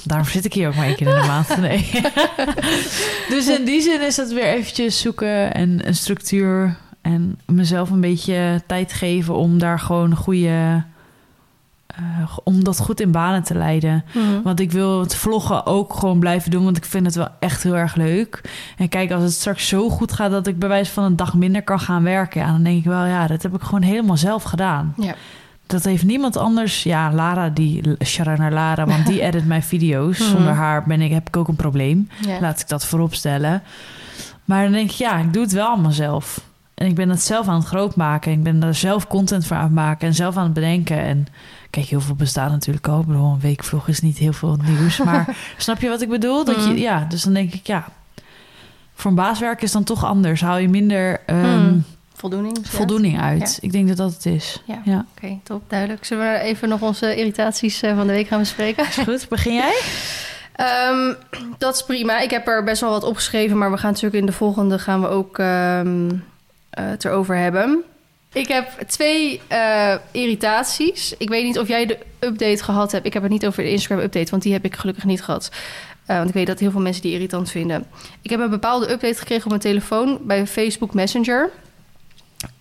daarom 0.04 0.26
zit 0.26 0.44
ik 0.44 0.52
hier 0.52 0.68
ook 0.68 0.74
maar 0.74 0.86
één 0.86 0.96
keer 0.96 1.06
in 1.14 1.20
de 1.20 1.26
maand. 1.26 1.56
Nee. 1.60 1.90
Dus 3.34 3.48
in 3.48 3.64
die 3.64 3.80
zin 3.80 4.00
is 4.06 4.14
dat 4.14 4.32
weer 4.32 4.44
eventjes 4.44 5.00
zoeken 5.00 5.54
en 5.54 5.86
een 5.86 5.94
structuur. 5.94 6.76
En 7.00 7.38
mezelf 7.46 7.90
een 7.90 8.00
beetje 8.00 8.62
tijd 8.66 8.92
geven 8.92 9.34
om 9.34 9.58
daar 9.58 9.78
gewoon 9.80 10.10
een 10.10 10.16
goede... 10.16 10.82
eh, 11.86 12.38
om 12.44 12.64
dat 12.64 12.78
goed 12.78 13.00
in 13.00 13.10
banen 13.10 13.42
te 13.42 13.54
leiden. 13.54 14.04
Mhm. 14.14 14.42
Want 14.42 14.60
ik 14.60 14.72
wil 14.72 15.00
het 15.00 15.14
vloggen 15.14 15.66
ook 15.66 15.94
gewoon 15.94 16.18
blijven 16.18 16.50
doen, 16.50 16.64
want 16.64 16.76
ik 16.76 16.84
vind 16.84 17.06
het 17.06 17.14
wel 17.14 17.28
echt 17.40 17.62
heel 17.62 17.76
erg 17.76 17.94
leuk. 17.94 18.40
En 18.76 18.88
kijk, 18.88 19.10
als 19.12 19.22
het 19.22 19.32
straks 19.32 19.68
zo 19.68 19.88
goed 19.88 20.12
gaat 20.12 20.30
dat 20.30 20.46
ik 20.46 20.58
bij 20.58 20.68
wijze 20.68 20.92
van 20.92 21.04
een 21.04 21.16
dag 21.16 21.34
minder 21.34 21.62
kan 21.62 21.80
gaan 21.80 22.02
werken, 22.02 22.40
ja, 22.40 22.46
dan 22.46 22.62
denk 22.62 22.78
ik 22.78 22.84
wel, 22.84 23.04
ja, 23.04 23.26
dat 23.26 23.42
heb 23.42 23.54
ik 23.54 23.62
gewoon 23.62 23.82
helemaal 23.82 24.16
zelf 24.16 24.42
gedaan. 24.42 24.94
Ja. 24.96 25.14
Dat 25.66 25.84
heeft 25.84 26.04
niemand 26.04 26.36
anders. 26.36 26.82
Ja, 26.82 27.12
Lara, 27.12 27.48
die 27.48 27.82
naar 28.36 28.52
Lara, 28.52 28.86
want 28.86 29.06
die 29.06 29.20
edit 29.26 29.46
mijn 29.46 29.62
video's. 29.62 30.18
Mhm. 30.18 30.28
Zonder 30.28 30.52
haar 30.52 30.84
ben 30.84 31.00
ik, 31.00 31.12
heb 31.12 31.28
ik 31.28 31.36
ook 31.36 31.48
een 31.48 31.56
probleem. 31.56 32.08
Laat 32.40 32.60
ik 32.60 32.68
dat 32.68 32.86
voorop 32.86 33.14
stellen. 33.14 33.62
Maar 34.44 34.62
dan 34.62 34.72
denk 34.72 34.90
ik, 34.90 34.96
ja, 34.96 35.18
ik 35.18 35.32
doe 35.32 35.42
het 35.42 35.52
wel 35.52 35.66
allemaal 35.66 35.92
zelf. 35.92 36.40
En 36.80 36.86
ik 36.86 36.94
ben 36.94 37.08
het 37.08 37.22
zelf 37.22 37.48
aan 37.48 37.58
het 37.58 37.66
grootmaken. 37.66 38.32
Ik 38.32 38.42
ben 38.42 38.62
er 38.62 38.74
zelf 38.74 39.06
content 39.06 39.46
voor 39.46 39.56
aan 39.56 39.62
het 39.62 39.72
maken 39.72 40.08
en 40.08 40.14
zelf 40.14 40.36
aan 40.36 40.44
het 40.44 40.52
bedenken. 40.52 40.98
En 40.98 41.26
kijk, 41.70 41.86
heel 41.86 42.00
veel 42.00 42.14
bestaat 42.14 42.50
natuurlijk 42.50 42.88
al. 42.88 43.00
Ik 43.00 43.06
bedoel, 43.06 43.32
een 43.32 43.40
weekvlog 43.40 43.88
is 43.88 44.00
niet 44.00 44.18
heel 44.18 44.32
veel 44.32 44.58
nieuws. 44.64 44.98
Maar 45.04 45.36
snap 45.56 45.80
je 45.80 45.88
wat 45.88 46.00
ik 46.00 46.08
bedoel? 46.08 46.44
Dat 46.44 46.64
je, 46.64 46.78
ja, 46.78 47.06
dus 47.08 47.22
dan 47.22 47.32
denk 47.32 47.52
ik, 47.54 47.66
ja, 47.66 47.84
voor 48.94 49.10
een 49.10 49.16
baaswerk 49.16 49.62
is 49.62 49.72
dan 49.72 49.84
toch 49.84 50.04
anders. 50.04 50.40
Haal 50.40 50.58
je 50.58 50.68
minder 50.68 51.20
ehm, 51.26 51.66
Mhm. 51.66 51.78
Voldoening. 52.14 52.58
voldoening 52.62 53.20
uit. 53.20 53.58
Ik 53.60 53.72
denk 53.72 53.88
dat 53.88 53.96
dat 53.96 54.12
het 54.12 54.26
is. 54.26 54.62
Ja. 54.64 54.80
ja. 54.84 55.04
Oké, 55.16 55.38
top, 55.42 55.62
duidelijk. 55.68 56.04
Zullen 56.04 56.32
we 56.32 56.38
even 56.38 56.68
nog 56.68 56.80
onze 56.80 57.16
irritaties 57.16 57.82
eh, 57.82 57.96
van 57.96 58.06
de 58.06 58.12
week 58.12 58.28
gaan 58.28 58.38
bespreken? 58.38 58.86
Is 58.86 58.96
goed, 58.96 59.26
begin 59.28 59.54
jij? 59.54 59.80
Ehm, 60.52 61.14
dat 61.58 61.74
is 61.74 61.82
prima. 61.84 62.20
Ik 62.20 62.30
heb 62.30 62.46
er 62.48 62.64
best 62.64 62.80
wel 62.80 62.90
wat 62.90 63.04
opgeschreven, 63.04 63.58
maar 63.58 63.70
we 63.70 63.76
gaan 63.76 63.90
natuurlijk 63.90 64.20
in 64.20 64.26
de 64.26 64.32
volgende 64.32 64.78
gaan 64.78 65.00
we 65.00 65.08
ook 65.08 65.38
ehm, 65.38 66.08
eh, 66.10 66.18
het 66.70 67.04
erover 67.04 67.36
hebben. 67.36 67.82
Ik 68.32 68.48
heb 68.48 68.66
twee 68.86 69.40
eh, 69.48 69.94
irritaties. 70.10 71.14
Ik 71.18 71.28
weet 71.28 71.44
niet 71.44 71.58
of 71.58 71.68
jij 71.68 71.86
de 71.86 71.98
update 72.20 72.64
gehad 72.64 72.92
hebt. 72.92 73.06
Ik 73.06 73.12
heb 73.12 73.22
het 73.22 73.32
niet 73.32 73.46
over 73.46 73.62
de 73.62 73.70
Instagram 73.70 74.04
update, 74.04 74.30
want 74.30 74.42
die 74.42 74.52
heb 74.52 74.64
ik 74.64 74.76
gelukkig 74.76 75.04
niet 75.04 75.22
gehad. 75.22 75.50
Eh, 76.06 76.16
want 76.16 76.28
ik 76.28 76.34
weet 76.34 76.46
dat 76.46 76.58
heel 76.58 76.70
veel 76.70 76.80
mensen 76.80 77.02
die 77.02 77.12
irritant 77.12 77.50
vinden. 77.50 77.86
Ik 78.22 78.30
heb 78.30 78.40
een 78.40 78.50
bepaalde 78.50 78.90
update 78.90 79.18
gekregen 79.18 79.42
op 79.44 79.48
mijn 79.50 79.60
telefoon 79.60 80.18
bij 80.22 80.46
Facebook 80.46 80.94
Messenger. 80.94 81.50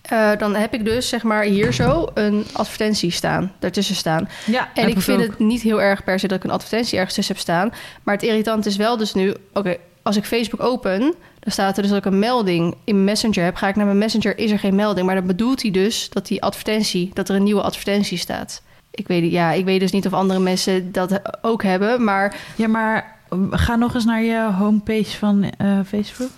eh, 0.02 0.30
dan 0.38 0.54
heb 0.54 0.74
ik 0.74 0.84
dus 0.84 1.08
zeg 1.08 1.22
maar 1.22 1.42
hier 1.42 1.72
zo 1.72 2.08
een 2.14 2.46
advertentie 2.52 3.10
staan, 3.10 3.52
daartussen 3.58 3.94
staan. 3.96 4.28
Ja, 4.46 4.68
En 4.74 4.88
ik 4.88 5.00
vind 5.00 5.20
het 5.22 5.38
niet 5.38 5.62
heel 5.62 5.82
erg 5.82 6.04
per 6.04 6.18
se 6.18 6.28
dat 6.28 6.38
ik 6.38 6.44
een 6.44 6.50
advertentie 6.50 6.96
ergens 6.98 7.14
tussen 7.14 7.34
heb 7.34 7.42
staan. 7.42 7.72
Maar 8.02 8.14
het 8.14 8.24
irritant 8.24 8.66
is 8.66 8.76
wel 8.76 8.96
dus 8.96 9.14
nu... 9.14 9.34
Oké, 9.52 9.76
als 10.02 10.16
ik 10.16 10.24
Facebook 10.24 10.62
open, 10.62 11.14
dan 11.40 11.52
staat 11.52 11.76
er 11.76 11.82
dus 11.82 11.90
dat 11.90 12.00
ik 12.06 12.12
een 12.12 12.18
melding 12.18 12.74
in 12.84 13.04
Messenger 13.04 13.44
heb. 13.44 13.54
Ga 13.54 13.68
ik 13.68 13.76
naar 13.76 13.86
mijn 13.86 13.98
Messenger, 13.98 14.38
is 14.38 14.50
er 14.50 14.58
geen 14.58 14.74
melding. 14.74 15.06
Maar 15.06 15.14
dan 15.14 15.26
bedoelt 15.26 15.62
hij 15.62 15.70
dus 15.70 16.08
dat 16.10 16.26
die 16.26 16.42
advertentie... 16.42 17.10
dat 17.14 17.28
er 17.28 17.34
een 17.34 17.42
nieuwe 17.42 17.62
advertentie 17.62 18.18
staat. 18.18 18.62
Ik 18.90 19.08
weet, 19.08 19.30
ja, 19.30 19.52
ik 19.52 19.64
weet 19.64 19.80
dus 19.80 19.92
niet 19.92 20.06
of 20.06 20.12
andere 20.12 20.40
mensen 20.40 20.92
dat 20.92 21.20
ook 21.42 21.62
hebben, 21.62 22.04
maar... 22.04 22.36
Ja, 22.56 22.68
maar 22.68 23.18
ga 23.50 23.76
nog 23.76 23.94
eens 23.94 24.04
naar 24.04 24.22
je 24.22 24.50
homepage 24.58 25.16
van 25.16 25.50
eh, 25.58 25.78
Facebook. 25.86 26.30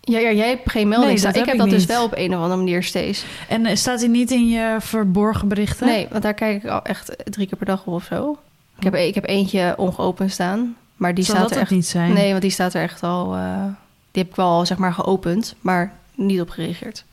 Ja, 0.00 0.18
ja, 0.18 0.32
jij 0.32 0.48
hebt 0.48 0.70
geen 0.70 0.88
melding 0.88 1.10
Nee, 1.10 1.18
staan. 1.18 1.30
Ik 1.30 1.36
heb 1.36 1.46
heb 1.46 1.54
ik 1.54 1.60
dat 1.60 1.70
dus 1.70 1.86
wel 1.86 2.04
op 2.04 2.12
een 2.16 2.34
of 2.34 2.40
andere 2.40 2.56
manier 2.56 2.82
steeds. 2.82 3.24
En 3.48 3.66
eh, 3.66 3.76
staat 3.76 4.00
hij 4.00 4.08
niet 4.08 4.30
in 4.30 4.48
je 4.48 4.76
verborgen 4.80 5.48
berichten? 5.48 5.86
Nee, 5.86 6.06
want 6.10 6.22
daar 6.22 6.34
kijk 6.34 6.62
ik 6.62 6.70
al 6.70 6.82
echt 6.82 7.16
drie 7.24 7.46
keer 7.46 7.58
per 7.58 7.66
dag 7.66 7.86
op 7.86 7.94
of 7.94 8.04
zo. 8.04 8.38
Ik 8.78 8.84
heb, 8.84 8.94
ik 8.94 9.14
heb 9.14 9.26
eentje 9.26 9.74
ongeopend 9.76 10.32
staan, 10.32 10.76
maar 10.98 11.14
die 11.14 11.24
Zal 11.24 11.34
staat 11.34 11.48
dat 11.48 11.56
er 11.56 11.62
echt... 11.62 11.70
niet 11.70 11.86
zijn? 11.86 12.12
Nee, 12.12 12.30
want 12.30 12.42
die 12.42 12.50
staat 12.50 12.74
er 12.74 12.82
echt 12.82 13.02
al... 13.02 13.34
eh, 13.34 13.64
die 14.10 14.22
heb 14.22 14.30
ik 14.30 14.36
wel 14.36 14.66
zeg 14.66 14.78
maar 14.78 14.92
geopend, 14.92 15.54
maar 15.60 15.92
niet 16.14 16.40
op 16.40 16.50
gereageerd. 16.50 17.04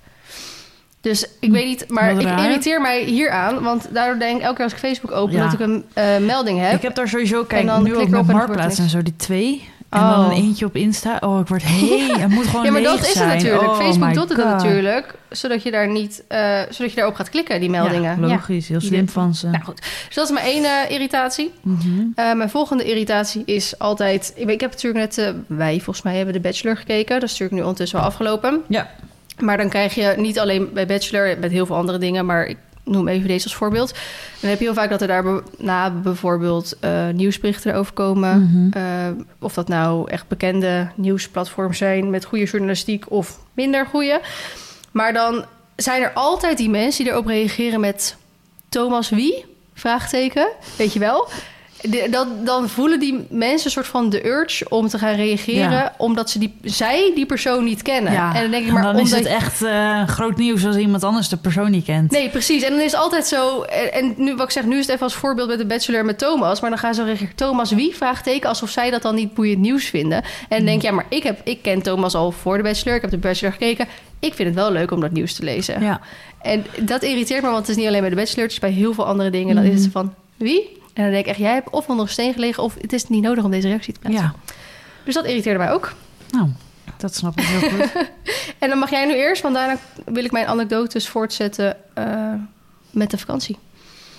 Dus 1.01 1.27
ik 1.39 1.51
weet 1.51 1.65
niet, 1.65 1.89
maar 1.89 2.11
ik 2.11 2.21
irriteer 2.21 2.81
mij 2.81 3.03
hier 3.03 3.29
aan, 3.29 3.63
want 3.63 3.87
daardoor 3.93 4.19
denk 4.19 4.37
ik 4.37 4.41
elke 4.43 4.55
keer 4.55 4.63
als 4.63 4.73
ik 4.73 4.79
Facebook 4.79 5.11
open 5.11 5.35
Ja. 5.35 5.43
dat 5.43 5.53
ik 5.53 5.59
een 5.59 5.85
eh, 5.93 6.17
melding 6.17 6.59
heb. 6.59 6.73
Ik 6.73 6.81
heb 6.81 6.95
daar 6.95 7.07
sowieso, 7.07 7.43
kijk, 7.43 7.65
dan 7.65 7.83
nu 7.83 7.95
ook 7.95 8.07
en 8.07 8.13
er 8.13 8.25
Marktplaats 8.25 8.79
en 8.79 8.89
zo, 8.89 9.01
die 9.03 9.15
twee. 9.15 9.69
En 9.95 10.01
Oh. 10.01 10.09
dan 10.15 10.25
een 10.25 10.31
eentje 10.31 10.65
op 10.65 10.75
Insta. 10.75 11.17
Oh, 11.19 11.39
ik 11.39 11.47
word 11.47 11.63
heel... 11.77 12.17
Het 12.17 12.29
moet 12.29 12.47
gewoon 12.47 12.65
ja, 12.65 12.71
maar 12.71 12.81
leeg 12.81 12.89
dat 12.91 13.07
is 13.07 13.13
het 13.13 13.27
natuurlijk. 13.27 13.63
Oh 13.63 13.77
Facebook 13.77 14.13
doet 14.13 14.29
het 14.29 14.37
natuurlijk, 14.37 15.13
zodat 15.29 15.63
je 15.63 15.71
daar 15.71 15.87
niet, 15.87 16.23
eh, 16.27 16.59
zodat 16.69 16.89
je 16.89 16.95
daarop 16.95 17.15
gaat 17.15 17.29
klikken, 17.29 17.59
die 17.59 17.69
meldingen. 17.69 18.19
Ja, 18.21 18.27
Ja. 18.27 18.33
logisch. 18.33 18.67
Heel 18.67 18.81
slim 18.81 19.09
van 19.09 19.35
ze. 19.35 19.47
Nou 19.47 19.63
goed, 19.63 19.81
dus 20.05 20.15
dat 20.15 20.25
is 20.25 20.33
mijn 20.33 20.45
ene 20.45 20.85
irritatie. 20.89 21.53
Mhm. 21.61 21.79
Eh, 22.15 22.33
mijn 22.33 22.49
volgende 22.49 22.83
irritatie 22.83 23.43
is 23.45 23.79
altijd... 23.79 24.33
Ik, 24.35 24.49
ik 24.49 24.61
heb 24.61 24.71
natuurlijk 24.71 25.15
net... 25.15 25.17
eh, 25.27 25.33
wij 25.47 25.73
volgens 25.75 26.01
mij 26.05 26.15
hebben 26.15 26.33
de 26.33 26.39
Bachelor 26.39 26.77
gekeken. 26.77 27.13
Dat 27.19 27.23
is 27.23 27.29
natuurlijk 27.29 27.51
nu 27.55 27.61
ondertussen 27.61 27.97
wel 27.97 28.07
afgelopen. 28.07 28.61
Ja. 28.67 28.89
Maar 29.39 29.57
dan 29.57 29.69
krijg 29.69 29.95
je 29.95 30.13
niet 30.17 30.39
alleen 30.39 30.69
bij 30.73 30.85
Bachelor... 30.85 31.39
met 31.39 31.51
heel 31.51 31.65
veel 31.65 31.75
andere 31.75 31.97
dingen... 31.97 32.25
maar 32.25 32.45
ik 32.45 32.57
noem 32.85 33.07
even 33.07 33.27
deze 33.27 33.43
als 33.43 33.55
voorbeeld. 33.55 33.93
Dan 34.39 34.49
heb 34.49 34.59
je 34.59 34.65
heel 34.65 34.73
vaak 34.73 34.89
dat 34.89 35.01
er 35.01 35.07
daarna 35.07 35.91
bijvoorbeeld... 35.91 36.79
eh, 36.79 37.09
nieuwsberichten 37.09 37.71
erover 37.71 37.93
komen. 37.93 38.41
Mhm. 38.41 38.77
Eh, 38.77 39.23
of 39.39 39.53
dat 39.53 39.67
nou 39.67 40.09
echt 40.11 40.27
bekende 40.27 40.87
nieuwsplatforms 40.95 41.77
zijn... 41.77 42.09
met 42.09 42.25
goede 42.25 42.45
journalistiek 42.45 43.11
of 43.11 43.39
minder 43.53 43.85
goede. 43.85 44.21
Maar 44.91 45.13
dan 45.13 45.45
zijn 45.75 46.01
er 46.01 46.13
altijd 46.13 46.57
die 46.57 46.69
mensen 46.69 47.03
die 47.03 47.13
erop 47.13 47.25
reageren 47.25 47.79
met... 47.79 48.15
Thomas 48.69 49.09
wie? 49.09 49.45
Vraagteken. 49.73 50.47
Weet 50.77 50.93
je 50.93 50.99
wel? 50.99 51.29
De- 51.89 52.07
dat, 52.11 52.27
dan 52.45 52.69
voelen 52.69 52.99
die 52.99 53.25
mensen 53.29 53.65
een 53.65 53.71
soort 53.71 53.87
van 53.87 54.09
de 54.09 54.27
urge 54.27 54.69
om 54.69 54.87
te 54.87 54.97
gaan 54.97 55.15
reageren... 55.15 55.71
Ja. 55.71 55.93
omdat 55.97 56.29
ze 56.29 56.39
die, 56.39 56.57
zij 56.63 57.11
die 57.15 57.25
persoon 57.25 57.63
niet 57.63 57.81
kennen. 57.81 58.13
Ja, 58.13 58.35
En 58.35 58.41
dan 58.41 58.51
denk 58.51 58.61
ik 58.63 58.67
en 58.67 58.73
maar... 58.73 58.83
dan 58.83 58.99
is 58.99 59.11
het 59.11 59.25
echt 59.25 59.61
eh, 59.63 60.07
groot 60.07 60.37
nieuws 60.37 60.65
als 60.65 60.75
iemand 60.75 61.03
anders 61.03 61.29
de 61.29 61.37
persoon 61.37 61.71
niet 61.71 61.85
kent. 61.85 62.11
Nee, 62.11 62.29
precies. 62.29 62.63
En 62.63 62.69
dan 62.71 62.79
is 62.79 62.91
het 62.91 63.01
altijd 63.01 63.27
zo... 63.27 63.61
En, 63.61 63.91
en 63.93 64.13
nu, 64.17 64.35
wat 64.35 64.45
ik 64.45 64.51
zeg, 64.51 64.65
nu 64.65 64.73
is 64.77 64.81
het 64.85 64.89
even 64.89 65.03
als 65.03 65.13
voorbeeld 65.15 65.47
met 65.47 65.57
de 65.57 65.65
Bachelor 65.65 66.05
met 66.05 66.17
Thomas... 66.17 66.61
maar 66.61 66.69
dan 66.69 66.79
gaan 66.79 66.93
ze 66.93 67.03
reageren, 67.03 67.35
Thomas 67.35 67.71
wie? 67.71 67.95
Vraagteken, 67.95 68.49
alsof 68.49 68.69
zij 68.69 68.89
dat 68.89 69.01
dan 69.01 69.15
niet 69.15 69.33
boeiend 69.33 69.59
nieuws 69.59 69.85
vinden. 69.85 70.23
En 70.49 70.57
dan 70.57 70.65
denk 70.65 70.81
ja, 70.81 70.91
maar 70.91 71.05
ik, 71.09 71.23
heb, 71.23 71.39
ik 71.43 71.61
ken 71.61 71.81
Thomas 71.81 72.15
al 72.15 72.31
voor 72.31 72.57
de 72.57 72.63
Bachelor... 72.63 72.95
ik 72.95 73.01
heb 73.01 73.11
de 73.11 73.17
Bachelor 73.17 73.51
gekeken. 73.51 73.87
Ik 74.19 74.33
vind 74.33 74.47
het 74.47 74.57
wel 74.57 74.71
leuk 74.71 74.91
om 74.91 74.99
dat 75.01 75.11
nieuws 75.11 75.33
te 75.33 75.43
lezen. 75.43 75.81
Ja. 75.81 75.99
En 76.41 76.65
dat 76.79 77.03
irriteert 77.03 77.41
me, 77.41 77.47
want 77.47 77.59
het 77.59 77.69
is 77.69 77.75
niet 77.75 77.87
alleen 77.87 78.01
bij 78.01 78.09
de 78.09 78.15
Bachelor... 78.15 78.43
het 78.43 78.51
is 78.51 78.59
bij 78.59 78.71
heel 78.71 78.93
veel 78.93 79.05
andere 79.05 79.29
dingen. 79.29 79.55
Dan 79.55 79.63
is 79.63 79.69
Mhm. 79.73 79.81
het 79.83 79.91
van, 79.91 80.13
wie? 80.37 80.83
En 80.95 81.03
dan 81.03 81.11
denk 81.11 81.23
ik 81.25 81.29
echt, 81.29 81.39
jij 81.39 81.53
hebt 81.53 81.69
of 81.69 81.87
onder 81.87 82.05
een 82.05 82.11
steen 82.11 82.33
gelegen... 82.33 82.63
of 82.63 82.75
het 82.81 82.93
is 82.93 83.07
niet 83.07 83.21
nodig 83.23 83.43
om 83.43 83.51
deze 83.51 83.67
reactie 83.67 83.93
te 83.93 83.99
plaatsen. 83.99 84.23
ja. 84.23 84.53
Dus 85.03 85.13
dat 85.13 85.25
irriteerde 85.25 85.59
mij 85.59 85.71
ook. 85.71 85.93
Nou, 86.31 86.49
dat 86.97 87.15
snap 87.15 87.39
ik 87.39 87.45
heel 87.45 87.69
goed. 87.69 87.91
En 88.59 88.69
dan 88.69 88.79
mag 88.79 88.89
jij 88.89 89.05
nu 89.05 89.13
eerst, 89.13 89.41
want 89.41 89.55
daarna 89.55 89.77
wil 90.05 90.23
ik 90.23 90.31
mijn 90.31 90.47
anekdotes 90.47 91.07
voortzetten... 91.07 91.77
eh, 91.93 92.33
met 92.91 93.11
de 93.11 93.17
vakantie. 93.17 93.57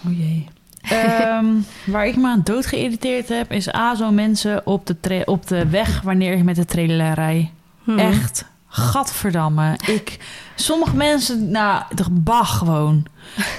O 0.06 0.10
jee. 0.10 0.48
Ehm, 0.82 1.46
waar 1.92 2.06
ik 2.06 2.16
me 2.16 2.28
aan 2.28 2.40
dood 2.44 2.66
geïrriteerd 2.66 3.28
heb, 3.28 3.52
is 3.52 3.74
A, 3.74 3.94
zo 3.94 4.10
mensen 4.10 4.66
op 4.66 4.86
de, 4.86 5.22
op 5.24 5.46
de 5.46 5.68
weg 5.68 6.00
wanneer 6.00 6.36
je 6.36 6.44
met 6.44 6.56
de 6.56 6.64
trailer 6.64 7.14
rijdt. 7.14 7.50
Hmm. 7.84 7.98
Echt, 7.98 8.44
gadverdamme. 8.76 9.78
Ik, 9.86 10.18
sommige 10.54 10.96
mensen, 10.96 11.50
nou, 11.50 11.82
bah 12.10 12.48
gewoon. 12.50 13.04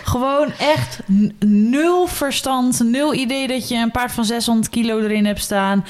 Gewoon 0.04 0.52
echt 0.58 1.00
nul 1.40 2.08
verstand, 2.08 2.80
nul 2.84 3.14
idee 3.14 3.48
dat 3.48 3.70
je 3.70 3.76
een 3.76 3.92
paard 3.92 4.12
van 4.12 4.26
600 4.26 4.70
kilo 4.70 5.00
erin 5.00 5.26
hebt 5.26 5.42
staan. 5.42 5.86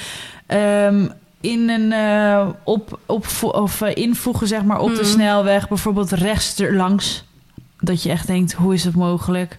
Ehm, 0.46 1.06
in 1.40 1.68
een 1.68 1.92
eh, 1.92 2.48
op, 2.64 2.98
op, 3.06 3.26
of 3.42 3.80
eh, 3.80 3.96
invoegen, 3.96 4.46
zeg 4.46 4.64
maar, 4.64 4.78
op 4.78 4.88
de 4.88 4.94
Hmm. 4.94 5.04
snelweg, 5.04 5.68
bijvoorbeeld 5.68 6.10
rechts 6.10 6.58
erlangs. 6.58 7.24
Dat 7.80 8.02
je 8.02 8.10
echt 8.10 8.26
denkt, 8.26 8.52
hoe 8.52 8.74
is 8.74 8.84
het 8.84 8.94
mogelijk? 8.94 9.56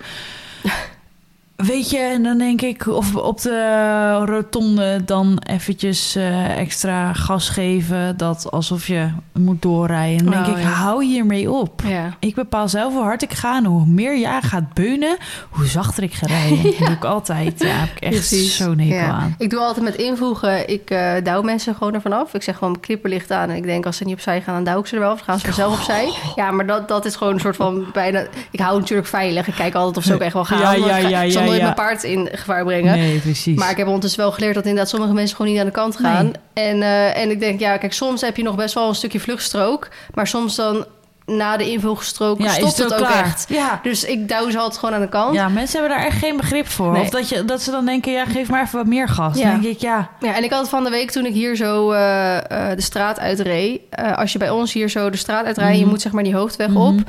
Weet 1.65 1.89
je, 1.89 1.97
en 1.97 2.23
dan 2.23 2.37
denk 2.37 2.61
ik, 2.61 2.87
of 2.87 3.15
op 3.15 3.41
de 3.41 4.23
rotonde 4.25 5.01
dan 5.05 5.41
eventjes 5.47 6.15
eh, 6.15 6.57
extra 6.57 7.13
gas 7.13 7.49
geven. 7.49 8.17
Dat 8.17 8.51
alsof 8.51 8.87
je 8.87 9.09
moet 9.33 9.61
doorrijden. 9.61 10.25
Dan 10.25 10.33
denk 10.33 10.45
Oh, 10.47 10.57
ik, 10.57 10.63
ja. 10.63 10.69
hou 10.69 11.05
hiermee 11.05 11.51
op. 11.51 11.81
Ja. 11.87 12.15
Ik 12.19 12.35
bepaal 12.35 12.67
zelf 12.69 12.93
hoe 12.93 13.01
hard 13.01 13.21
ik 13.21 13.33
ga. 13.33 13.57
En 13.57 13.65
hoe 13.65 13.85
meer 13.85 14.19
jij 14.19 14.41
gaat 14.41 14.73
beunen, 14.73 15.17
hoe 15.49 15.65
zachter 15.65 16.03
ik 16.03 16.13
ga 16.13 16.27
rijden. 16.27 16.63
Dat 16.63 16.77
doe 16.77 16.87
ik 16.89 17.03
altijd. 17.05 17.59
Ja, 17.59 17.67
heb 17.67 17.89
ik 17.95 18.01
echt 18.01 18.13
Precies. 18.13 18.57
zo'n 18.57 18.79
hekel 18.79 19.13
aan. 19.13 19.35
Ik 19.37 19.49
doe 19.49 19.59
altijd 19.59 19.85
met 19.85 19.95
invoegen, 19.95 20.69
ik 20.69 20.89
eh 20.89 21.11
douw 21.23 21.41
mensen 21.41 21.75
gewoon 21.75 21.93
ervan 21.93 22.13
af. 22.13 22.33
Ik 22.33 22.43
zeg 22.43 22.57
gewoon 22.57 22.79
knipperlicht 22.79 23.31
aan 23.31 23.49
en 23.49 23.55
ik 23.55 23.63
denk 23.63 23.85
als 23.85 23.97
ze 23.97 24.03
niet 24.03 24.13
opzij 24.13 24.41
gaan, 24.41 24.53
dan 24.53 24.63
douw 24.63 24.79
ik 24.79 24.85
ze 24.87 24.95
er 24.95 25.01
wel. 25.01 25.11
Of 25.11 25.19
gaan 25.19 25.39
ze 25.39 25.45
vanzelf 25.45 25.73
opzij. 25.77 26.09
Ja, 26.35 26.51
maar 26.51 26.65
dat, 26.65 26.87
dat 26.87 27.05
is 27.05 27.15
gewoon 27.15 27.33
een 27.33 27.39
soort 27.39 27.55
van 27.55 27.85
bijna... 27.93 28.23
Ik 28.51 28.59
hou 28.59 28.79
natuurlijk 28.79 29.07
veilig. 29.07 29.47
Ik 29.47 29.53
kijk 29.53 29.75
altijd 29.75 29.97
of 29.97 30.03
ze 30.03 30.13
ook 30.13 30.19
echt 30.21 30.33
wel 30.33 30.45
gaan. 30.45 30.59
Ja, 30.59 30.71
ja, 30.73 30.97
ja, 30.97 31.21
ja, 31.21 31.48
nooit 31.49 31.59
ja. 31.59 31.63
mijn 31.63 31.75
paard 31.75 32.03
in 32.03 32.29
gevaar 32.31 32.63
brengen. 32.63 32.97
Nee, 32.97 33.19
precies. 33.19 33.57
Maar 33.57 33.69
ik 33.71 33.77
heb 33.77 33.85
ondertussen 33.85 34.19
wel 34.21 34.31
geleerd 34.31 34.53
dat 34.55 34.63
inderdaad 34.65 34.89
sommige 34.89 35.13
mensen 35.13 35.35
gewoon 35.35 35.51
niet 35.51 35.59
aan 35.59 35.65
de 35.67 35.71
kant 35.71 35.97
gaan. 35.97 36.25
Nee. 36.25 36.65
En, 36.67 36.81
eh, 36.81 37.17
en 37.21 37.29
ik 37.31 37.39
denk, 37.39 37.59
ja, 37.59 37.77
kijk, 37.77 37.93
soms 37.93 38.21
heb 38.21 38.37
je 38.37 38.43
nog 38.43 38.55
best 38.55 38.73
wel 38.73 38.87
een 38.87 38.95
stukje 38.95 39.19
vluchtstrook. 39.19 39.87
Maar 40.13 40.27
soms 40.27 40.55
dan 40.55 40.85
na 41.25 41.57
de 41.57 41.71
invoegstrook 41.71 42.39
ja, 42.41 42.49
stopt 42.51 42.71
is 42.71 42.77
het 42.77 42.91
ook 42.93 42.97
klaar? 42.97 43.23
echt. 43.25 43.45
Ja. 43.49 43.79
Dus 43.83 44.03
ik 44.03 44.27
douw 44.29 44.49
ze 44.49 44.57
altijd 44.57 44.79
gewoon 44.79 44.95
aan 44.95 45.01
de 45.01 45.09
kant. 45.09 45.33
ja, 45.35 45.49
mensen 45.49 45.79
hebben 45.79 45.97
daar 45.97 46.05
echt 46.07 46.17
geen 46.17 46.37
begrip 46.37 46.67
voor. 46.67 46.91
Nee. 46.91 47.01
Of 47.01 47.09
dat, 47.09 47.29
je, 47.29 47.45
dat 47.45 47.61
ze 47.61 47.71
dan 47.71 47.85
denken, 47.85 48.11
ja, 48.11 48.25
geef 48.25 48.49
maar 48.49 48.63
even 48.63 48.77
wat 48.77 48.87
meer 48.87 49.07
gas. 49.07 49.37
Ja. 49.37 49.51
Dan 49.51 49.61
denk 49.61 49.73
ik, 49.75 49.81
ja, 49.81 50.09
Ja, 50.19 50.35
en 50.35 50.43
ik 50.43 50.51
had 50.51 50.69
van 50.69 50.83
de 50.83 50.89
week 50.89 51.11
toen 51.11 51.25
ik 51.25 51.33
hier 51.33 51.55
zo 51.55 51.91
eh, 51.91 52.37
eh, 52.37 52.75
de 52.75 52.81
straat 52.81 53.19
uitreed. 53.19 53.81
Eh, 53.89 54.17
als 54.17 54.31
je 54.33 54.39
bij 54.39 54.49
ons 54.49 54.73
hier 54.73 54.89
zo 54.89 55.09
de 55.09 55.17
straat 55.17 55.45
uitrijdt... 55.45 55.71
en 55.71 55.77
je 55.77 55.81
Mhm. 55.81 55.89
moet 55.89 56.01
zeg 56.01 56.11
maar 56.11 56.23
die 56.23 56.35
hoofdweg 56.35 56.67
Mhm. 56.67 56.77
op... 56.77 56.99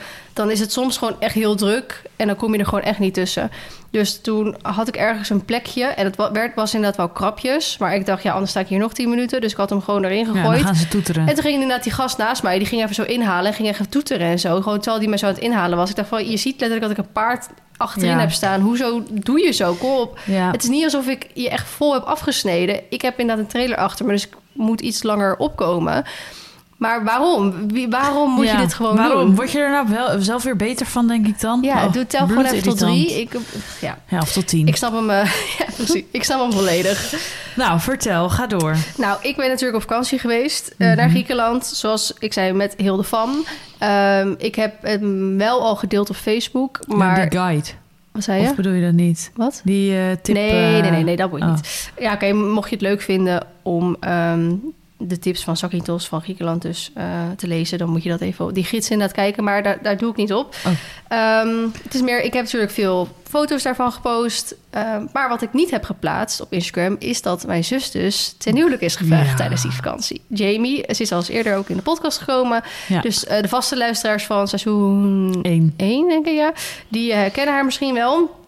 dan 0.40 0.50
is 0.50 0.60
het 0.60 0.72
soms 0.72 0.98
gewoon 0.98 1.16
echt 1.18 1.34
heel 1.34 1.54
druk... 1.54 2.02
en 2.16 2.26
dan 2.26 2.36
kom 2.36 2.52
je 2.52 2.58
er 2.58 2.64
gewoon 2.64 2.84
echt 2.84 2.98
niet 2.98 3.14
tussen. 3.14 3.50
Dus 3.90 4.20
toen 4.20 4.56
had 4.62 4.88
ik 4.88 4.96
ergens 4.96 5.30
een 5.30 5.44
plekje... 5.44 5.84
en 5.84 6.04
het 6.04 6.16
werd, 6.32 6.54
was 6.54 6.74
inderdaad 6.74 6.96
wel 6.96 7.08
krapjes... 7.08 7.78
maar 7.78 7.94
ik 7.94 8.06
dacht, 8.06 8.22
ja, 8.22 8.32
anders 8.32 8.50
sta 8.50 8.60
ik 8.60 8.66
hier 8.66 8.78
nog 8.78 8.92
10 8.92 9.08
minuten... 9.08 9.40
dus 9.40 9.50
ik 9.50 9.56
had 9.56 9.70
hem 9.70 9.82
gewoon 9.82 10.04
erin 10.04 10.26
ja, 10.26 10.32
gegooid. 10.32 10.62
gaan 10.62 10.74
ze 10.74 10.88
toeteren. 10.88 11.28
en 11.28 11.34
toen 11.34 11.42
ging 11.42 11.54
inderdaad 11.54 11.82
die 11.82 11.92
gast 11.92 12.18
naast 12.18 12.42
mij... 12.42 12.58
die 12.58 12.66
ging 12.66 12.82
even 12.82 12.94
zo 12.94 13.02
inhalen 13.02 13.46
en 13.46 13.54
ging 13.54 13.68
even 13.68 13.88
toeteren 13.88 14.26
en 14.26 14.38
zo. 14.38 14.60
Gewoon 14.60 14.78
terwijl 14.78 14.98
die 14.98 15.08
mij 15.08 15.18
zo 15.18 15.26
aan 15.26 15.32
het 15.32 15.42
inhalen 15.42 15.78
was. 15.78 15.90
Ik 15.90 15.96
dacht 15.96 16.08
van, 16.08 16.30
je 16.30 16.36
ziet 16.36 16.60
letterlijk 16.60 16.80
dat 16.80 16.90
ik 16.90 16.98
een 16.98 17.12
paard 17.12 17.48
achterin 17.76 18.10
Ja. 18.10 18.18
heb 18.18 18.32
staan. 18.32 18.60
Hoezo 18.60 19.02
doe 19.10 19.40
je 19.40 19.52
zo? 19.52 19.74
Kom 19.74 19.90
op. 19.90 20.18
Ja. 20.24 20.50
Het 20.50 20.62
is 20.62 20.68
niet 20.68 20.84
alsof 20.84 21.06
ik 21.06 21.26
je 21.34 21.50
echt 21.50 21.68
vol 21.68 21.92
heb 21.92 22.02
afgesneden. 22.02 22.80
Ik 22.88 23.02
heb 23.02 23.18
inderdaad 23.18 23.44
een 23.44 23.50
trailer 23.50 23.76
achter 23.76 24.06
me, 24.06 24.12
dus 24.12 24.26
ik 24.26 24.34
moet 24.52 24.80
iets 24.80 25.02
langer 25.02 25.36
opkomen. 25.36 26.04
Maar 26.80 27.04
waarom? 27.04 27.68
Wie, 27.68 27.88
waarom 27.88 28.30
moet 28.30 28.44
Ja, 28.44 28.52
je 28.52 28.58
dit 28.58 28.74
gewoon 28.74 28.96
waarom? 28.96 29.26
doen? 29.26 29.34
Word 29.34 29.50
je 29.50 29.58
er 29.58 29.70
nou 29.70 29.88
wel, 29.88 30.20
zelf 30.22 30.42
weer 30.42 30.56
beter 30.56 30.86
van, 30.86 31.06
denk 31.08 31.26
ik 31.26 31.40
dan? 31.40 31.62
Ja, 31.62 31.84
Oh, 31.86 31.92
doe 31.92 32.06
tel 32.06 32.26
gewoon 32.26 32.44
even 32.44 32.62
tot 32.62 32.78
drie. 32.78 33.20
Ik, 33.20 33.32
ja, 33.80 33.98
Ja, 34.08 34.18
of 34.18 34.32
tot 34.32 34.46
tien. 34.48 34.66
ik 34.66 34.76
snap 34.76 34.92
hem. 34.92 35.10
eh, 35.10 35.24
ja, 35.58 35.64
precies. 35.76 36.02
Ik 36.10 36.24
snap 36.24 36.40
hem 36.40 36.52
volledig. 36.52 37.14
Nou, 37.56 37.80
vertel, 37.80 38.28
ga 38.30 38.46
door. 38.46 38.76
Nou, 38.96 39.18
ik 39.22 39.36
ben 39.36 39.48
natuurlijk 39.48 39.74
op 39.74 39.88
vakantie 39.88 40.18
geweest 40.18 40.74
eh, 40.78 40.86
Mhm. 40.88 40.96
naar 40.96 41.08
Griekenland. 41.10 41.66
Zoals 41.66 42.12
ik 42.18 42.32
zei, 42.32 42.52
met 42.52 42.74
Hilde 42.76 43.02
Van. 43.02 43.44
Ehm, 43.78 44.34
ik 44.38 44.54
heb 44.54 44.74
hem 44.82 45.36
wel 45.38 45.60
al 45.62 45.76
gedeeld 45.76 46.10
op 46.10 46.16
Facebook. 46.16 46.80
Maar. 46.86 47.30
die 47.30 47.38
guide. 47.40 47.68
Wat 48.12 48.22
zei 48.24 48.42
je? 48.42 48.48
Of 48.48 48.54
bedoel 48.54 48.72
je 48.72 48.84
dat 48.84 48.92
niet? 48.92 49.30
Wat? 49.34 49.60
Die 49.64 49.96
eh, 49.96 50.02
tip... 50.22 50.34
nee, 50.34 50.50
eh, 50.76 50.80
nee, 50.82 50.90
nee, 50.90 51.04
nee, 51.04 51.16
dat 51.16 51.30
moet 51.30 51.38
je 51.40 51.44
oh. 51.44 51.54
niet. 51.54 51.90
Ja, 51.98 52.12
oké, 52.12 52.32
mocht 52.32 52.68
je 52.70 52.74
het 52.76 52.84
leuk 52.84 53.00
vinden 53.00 53.46
om... 53.62 53.96
ehm, 54.00 54.50
de 55.02 55.18
tips 55.18 55.44
van 55.44 55.56
Zakynthos 55.56 56.08
van 56.08 56.22
Griekenland 56.22 56.62
dus 56.62 56.90
eh, 56.94 57.04
te 57.36 57.46
lezen, 57.46 57.78
dan 57.78 57.88
moet 57.88 58.02
je 58.02 58.08
dat 58.08 58.20
even 58.20 58.44
op 58.44 58.54
die 58.54 58.64
gids 58.64 58.90
inderdaad 58.90 59.16
kijken. 59.16 59.44
Maar 59.44 59.62
daar, 59.62 59.82
daar 59.82 59.96
doe 59.96 60.10
ik 60.10 60.16
niet 60.16 60.32
op. 60.32 60.54
Oh. 60.66 60.72
Ehm, 61.08 61.68
het 61.82 61.94
is 61.94 62.00
meer, 62.02 62.22
ik 62.22 62.32
heb 62.32 62.44
natuurlijk 62.44 62.72
veel 62.72 63.08
foto's 63.28 63.62
daarvan 63.62 63.92
gepost. 63.92 64.54
Ehm, 64.70 65.06
maar 65.12 65.28
wat 65.28 65.42
ik 65.42 65.52
niet 65.52 65.70
heb 65.70 65.84
geplaatst 65.84 66.40
op 66.40 66.52
Instagram 66.52 66.96
is 66.98 67.22
dat 67.22 67.46
mijn 67.46 67.64
zus 67.64 67.90
dus 67.90 68.34
ten 68.38 68.56
huwelijk 68.56 68.82
is 68.82 68.96
gevraagd 68.96 69.30
Ja. 69.30 69.34
tijdens 69.36 69.62
die 69.62 69.70
vakantie. 69.70 70.20
Jamie, 70.28 70.84
ze 70.94 71.02
is 71.02 71.12
al 71.12 71.18
eens 71.18 71.28
eerder 71.28 71.56
ook 71.56 71.68
in 71.68 71.76
de 71.76 71.82
podcast 71.82 72.18
gekomen. 72.18 72.62
Ja. 72.88 73.00
Dus 73.00 73.24
eh, 73.26 73.42
de 73.42 73.48
vaste 73.48 73.76
luisteraars 73.76 74.24
van 74.24 74.48
seizoen 74.48 75.38
Eén. 75.42 75.74
1, 75.76 76.08
denk 76.08 76.26
ik 76.26 76.34
ja, 76.34 76.52
die 76.88 77.12
eh, 77.12 77.32
kennen 77.32 77.54
haar 77.54 77.64
misschien 77.64 77.94
wel. 77.94 78.38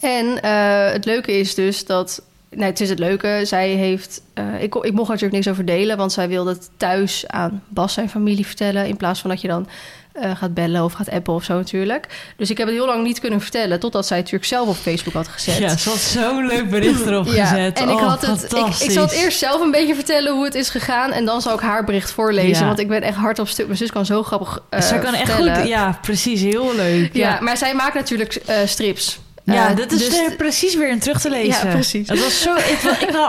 En 0.00 0.44
het 0.92 1.04
leuke 1.04 1.32
is 1.38 1.54
dus 1.54 1.86
dat. 1.86 2.22
Nee, 2.54 2.68
het 2.68 2.80
is 2.80 2.88
het 2.88 2.98
leuke. 2.98 3.40
Zij 3.44 3.68
heeft. 3.68 4.22
eh, 4.34 4.44
ik, 4.62 4.74
ik 4.74 4.92
mocht 4.92 5.08
natuurlijk 5.08 5.34
niks 5.34 5.48
over 5.48 5.64
delen, 5.64 5.96
want 5.96 6.12
zij 6.12 6.28
wilde 6.28 6.50
het 6.50 6.70
thuis 6.76 7.24
aan 7.26 7.62
Bas 7.68 7.92
zijn 7.92 8.08
familie 8.10 8.46
vertellen. 8.46 8.86
In 8.86 8.96
plaats 8.96 9.20
van 9.20 9.30
dat 9.30 9.40
je 9.40 9.48
dan 9.48 9.68
eh, 10.12 10.36
gaat 10.36 10.54
bellen 10.54 10.84
of 10.84 10.92
gaat 10.92 11.10
appen 11.10 11.34
of 11.34 11.44
zo 11.44 11.54
natuurlijk. 11.54 12.32
Dus 12.36 12.50
ik 12.50 12.58
heb 12.58 12.66
het 12.66 12.76
heel 12.76 12.86
lang 12.86 13.02
niet 13.04 13.20
kunnen 13.20 13.40
vertellen, 13.40 13.80
totdat 13.80 14.06
zij 14.06 14.16
het 14.16 14.24
natuurlijk 14.32 14.52
zelf 14.52 14.68
op 14.68 14.82
Facebook 14.82 15.14
had 15.14 15.28
gezet. 15.28 15.56
Ja, 15.58 15.76
ze 15.76 15.88
had 15.88 15.98
zo'n 15.98 16.46
leuk 16.46 16.70
bericht 16.70 17.06
erop 17.06 17.26
Ja, 17.26 17.46
gezet. 17.46 17.78
en 17.78 17.88
ik, 17.88 17.94
Oh, 17.94 18.08
had 18.08 18.26
het, 18.26 18.52
ik, 18.52 18.66
ik 18.66 18.90
zal 18.90 19.02
het 19.02 19.12
eerst 19.12 19.38
zelf 19.38 19.60
een 19.60 19.70
beetje 19.70 19.94
vertellen 19.94 20.32
hoe 20.34 20.44
het 20.44 20.54
is 20.54 20.68
gegaan. 20.68 21.12
En 21.12 21.24
dan 21.24 21.40
zal 21.42 21.54
ik 21.54 21.60
haar 21.60 21.84
bericht 21.84 22.10
voorlezen. 22.10 22.60
Ja. 22.60 22.66
Want 22.66 22.78
ik 22.78 22.88
ben 22.88 23.02
echt 23.02 23.16
hard 23.16 23.38
op 23.38 23.48
stuk. 23.48 23.66
Mijn 23.66 23.78
zus 23.78 23.92
kan 23.92 24.06
zo 24.06 24.22
grappig 24.22 24.62
uh, 24.70 24.80
Zij 24.80 24.98
kan 24.98 25.14
echt 25.14 25.32
goed... 25.32 25.66
Ja, 25.66 25.98
precies. 26.02 26.40
Heel 26.40 26.74
leuk. 26.74 27.10
Ja, 27.14 27.28
Ja, 27.28 27.40
maar 27.40 27.56
zij 27.56 27.74
maakt 27.74 27.94
natuurlijk 27.94 28.42
strips. 28.64 29.18
Ja 29.44 29.70
Eh, 29.70 29.76
dat 29.76 29.92
is 29.92 29.98
dus- 29.98 30.18
er 30.18 30.36
precies 30.36 30.74
weer 30.74 30.88
in 30.88 30.98
terug 30.98 31.20
te 31.20 31.30
lezen. 31.30 31.68
Ja, 31.68 31.74
precies. 31.74 32.08
Het 32.08 32.20
was 32.20 32.42
zo, 32.42 32.54
ik, 32.74 32.78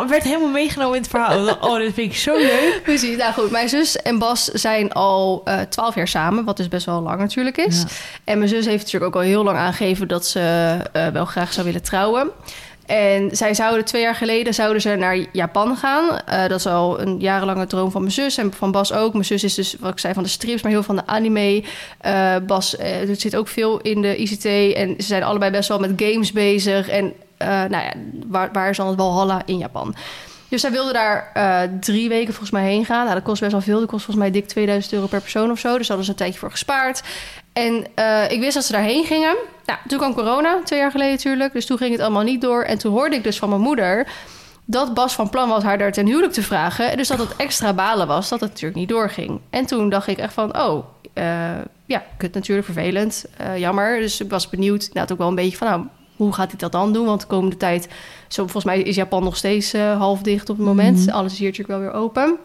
werd 0.08 0.24
helemaal 0.24 0.50
meegenomen 0.50 0.96
in 0.96 1.02
het 1.02 1.10
verhaal. 1.12 1.58
Oh, 1.62 1.78
dit 1.78 1.94
vind 1.94 2.12
ik 2.12 2.18
zo 2.18 2.38
leuk. 2.38 2.80
Precies, 2.84 3.18
nou 3.18 3.34
goed. 3.34 3.52
Mijn 3.52 3.70
zus 3.70 3.96
en 3.96 4.20
Bas 4.20 4.44
zijn 4.44 4.92
al 4.92 5.42
eh, 5.46 5.60
twaalf 5.60 5.96
jaar 5.96 6.08
samen, 6.08 6.44
wat 6.44 6.58
dus 6.58 6.68
best 6.68 6.86
wel 6.86 7.02
lang 7.02 7.20
natuurlijk 7.20 7.58
is. 7.58 7.82
Ja. 7.82 7.88
En 8.24 8.38
mijn 8.38 8.50
zus 8.50 8.66
heeft 8.66 8.84
natuurlijk 8.84 9.16
ook 9.16 9.22
al 9.22 9.28
heel 9.28 9.44
lang 9.44 9.58
aangegeven 9.58 10.08
dat 10.08 10.26
ze 10.26 10.78
eh, 10.92 11.08
wel 11.08 11.26
graag 11.26 11.54
zou 11.54 11.66
willen 11.66 11.84
trouwen. 11.84 12.32
En 12.94 13.36
zij 13.36 13.54
zouden 13.54 13.86
twee 13.86 14.02
jaar 14.02 14.16
geleden 14.16 14.54
zouden 14.54 14.82
ze 14.82 14.96
naar 14.96 15.26
Japan 15.32 15.78
gaan. 15.78 16.20
Eh, 16.20 16.48
dat 16.48 16.60
is 16.60 16.66
al 16.66 17.02
een 17.02 17.20
jarenlange 17.20 17.68
droom 17.68 17.92
van 17.92 18.02
mijn 18.02 18.14
zus 18.14 18.38
en 18.38 18.54
van 18.54 18.72
Bas 18.72 18.94
ook. 18.94 19.14
Mijn 19.14 19.26
zus 19.26 19.44
is 19.44 19.54
dus, 19.54 19.76
wat 19.80 19.92
ik 19.92 20.00
zei, 20.00 20.14
van 20.14 20.24
de 20.24 20.30
strips, 20.30 20.62
maar 20.62 20.72
heel 20.72 20.84
van 20.84 20.96
de 20.96 21.06
anime. 21.06 21.64
Eh, 21.98 22.36
Bas 22.48 22.76
eh, 22.76 23.10
zit 23.12 23.36
ook 23.36 23.48
veel 23.48 23.80
in 23.82 24.02
de 24.02 24.16
ICT 24.18 24.46
en 24.76 24.96
ze 24.98 25.06
zijn 25.06 25.24
allebei 25.24 25.52
best 25.52 25.70
wel 25.70 25.80
met 25.80 25.92
games 25.96 26.32
bezig. 26.32 26.90
En 26.90 27.14
nou 27.38 27.70
ja, 27.70 27.94
waar, 28.28 28.50
waar 28.52 28.70
is 28.70 28.78
dan 28.78 28.88
het 28.88 28.98
Valhalla 28.98 29.42
in 29.46 29.58
Japan? 29.58 29.96
Dus 30.54 30.62
zij 30.62 30.72
wilde 30.72 30.94
daar 30.94 31.32
eh, 31.34 31.62
drie 31.80 32.10
weken 32.10 32.28
volgens 32.28 32.52
mij 32.52 32.64
heen 32.64 32.86
gaan. 32.86 33.04
Nou, 33.04 33.14
dat 33.14 33.24
kost 33.24 33.42
best 33.42 33.52
wel 33.52 33.62
veel. 33.62 33.80
Dat 33.80 33.90
kost 33.90 34.06
volgens 34.06 34.26
mij 34.26 34.34
dik 34.34 34.48
2000 34.48 34.94
euro 34.94 35.08
per 35.08 35.22
persoon 35.22 35.52
of 35.52 35.60
zo. 35.60 35.78
Dus 35.78 35.88
daar 35.88 35.98
hadden 35.98 36.06
ze 36.06 36.12
een 36.12 36.18
tijdje 36.18 36.40
voor 36.40 36.52
gespaard. 36.52 37.04
En 37.54 37.86
eh, 37.96 38.32
ik 38.32 38.40
wist 38.40 38.54
dat 38.54 38.64
ze 38.64 38.72
daarheen 38.72 39.06
gingen. 39.06 39.36
Nou, 39.66 39.80
toen 39.88 39.98
kwam 39.98 40.14
corona, 40.14 40.62
twee 40.64 40.80
jaar 40.80 40.92
geleden 40.92 41.14
natuurlijk. 41.14 41.54
Dus 41.54 41.66
toen 41.66 41.78
ging 41.78 41.92
het 41.92 42.02
allemaal 42.02 42.24
niet 42.24 42.42
door. 42.42 42.64
En 42.64 42.78
toen 42.78 42.92
hoorde 42.92 43.16
ik 43.16 43.24
dus 43.24 43.38
van 43.38 43.50
mijn 43.50 43.62
moeder... 43.62 44.08
dat 44.66 44.94
Bas 44.94 45.14
van 45.14 45.30
plan 45.30 45.50
was 45.50 45.64
haar 45.64 45.78
daar 45.78 45.92
ten 45.92 46.06
huwelijk 46.06 46.34
te 46.34 46.44
vragen. 46.44 46.92
En 46.92 46.98
dus 46.98 47.08
dat 47.08 47.20
het 47.20 47.36
extra 47.36 47.74
balen 47.74 48.08
was 48.08 48.30
dat 48.30 48.40
het 48.40 48.50
natuurlijk 48.50 48.80
niet 48.80 48.90
doorging. 48.90 49.40
En 49.50 49.66
toen 49.66 49.90
dacht 49.90 50.08
ik 50.08 50.18
echt 50.18 50.34
van... 50.34 50.60
oh, 50.60 50.86
eh, 51.14 51.52
ja, 51.86 52.04
kut 52.18 52.34
natuurlijk, 52.34 52.66
vervelend, 52.66 53.26
jammer. 53.58 54.00
Dus 54.00 54.22
ik 54.22 54.30
was 54.30 54.50
benieuwd, 54.50 54.90
nou, 54.94 55.08
ook 55.12 55.18
wel 55.18 55.28
een 55.28 55.36
beetje 55.36 55.58
van... 55.58 55.68
nou, 55.68 55.86
hoe 56.16 56.34
gaat 56.34 56.50
hij 56.50 56.60
dat 56.60 56.72
dan 56.72 56.94
doen? 56.94 57.06
Want 57.06 57.22
de 57.22 57.28
komende 57.28 57.58
tijd... 57.58 57.88
Zo, 58.28 58.42
volgens 58.44 58.64
mij 58.66 58.82
is 58.82 58.96
Japan 58.96 59.24
nog 59.24 59.38
steeds 59.38 59.74
eh, 59.74 59.98
half 59.98 60.22
dicht 60.22 60.50
op 60.50 60.58
het 60.58 60.66
moment. 60.66 61.00
Mhm. 61.06 61.10
Alles 61.16 61.32
is 61.32 61.38
hier 61.40 61.50
natuurlijk 61.50 61.80
wel 61.80 61.90
weer 61.90 62.00
open. 62.02 62.36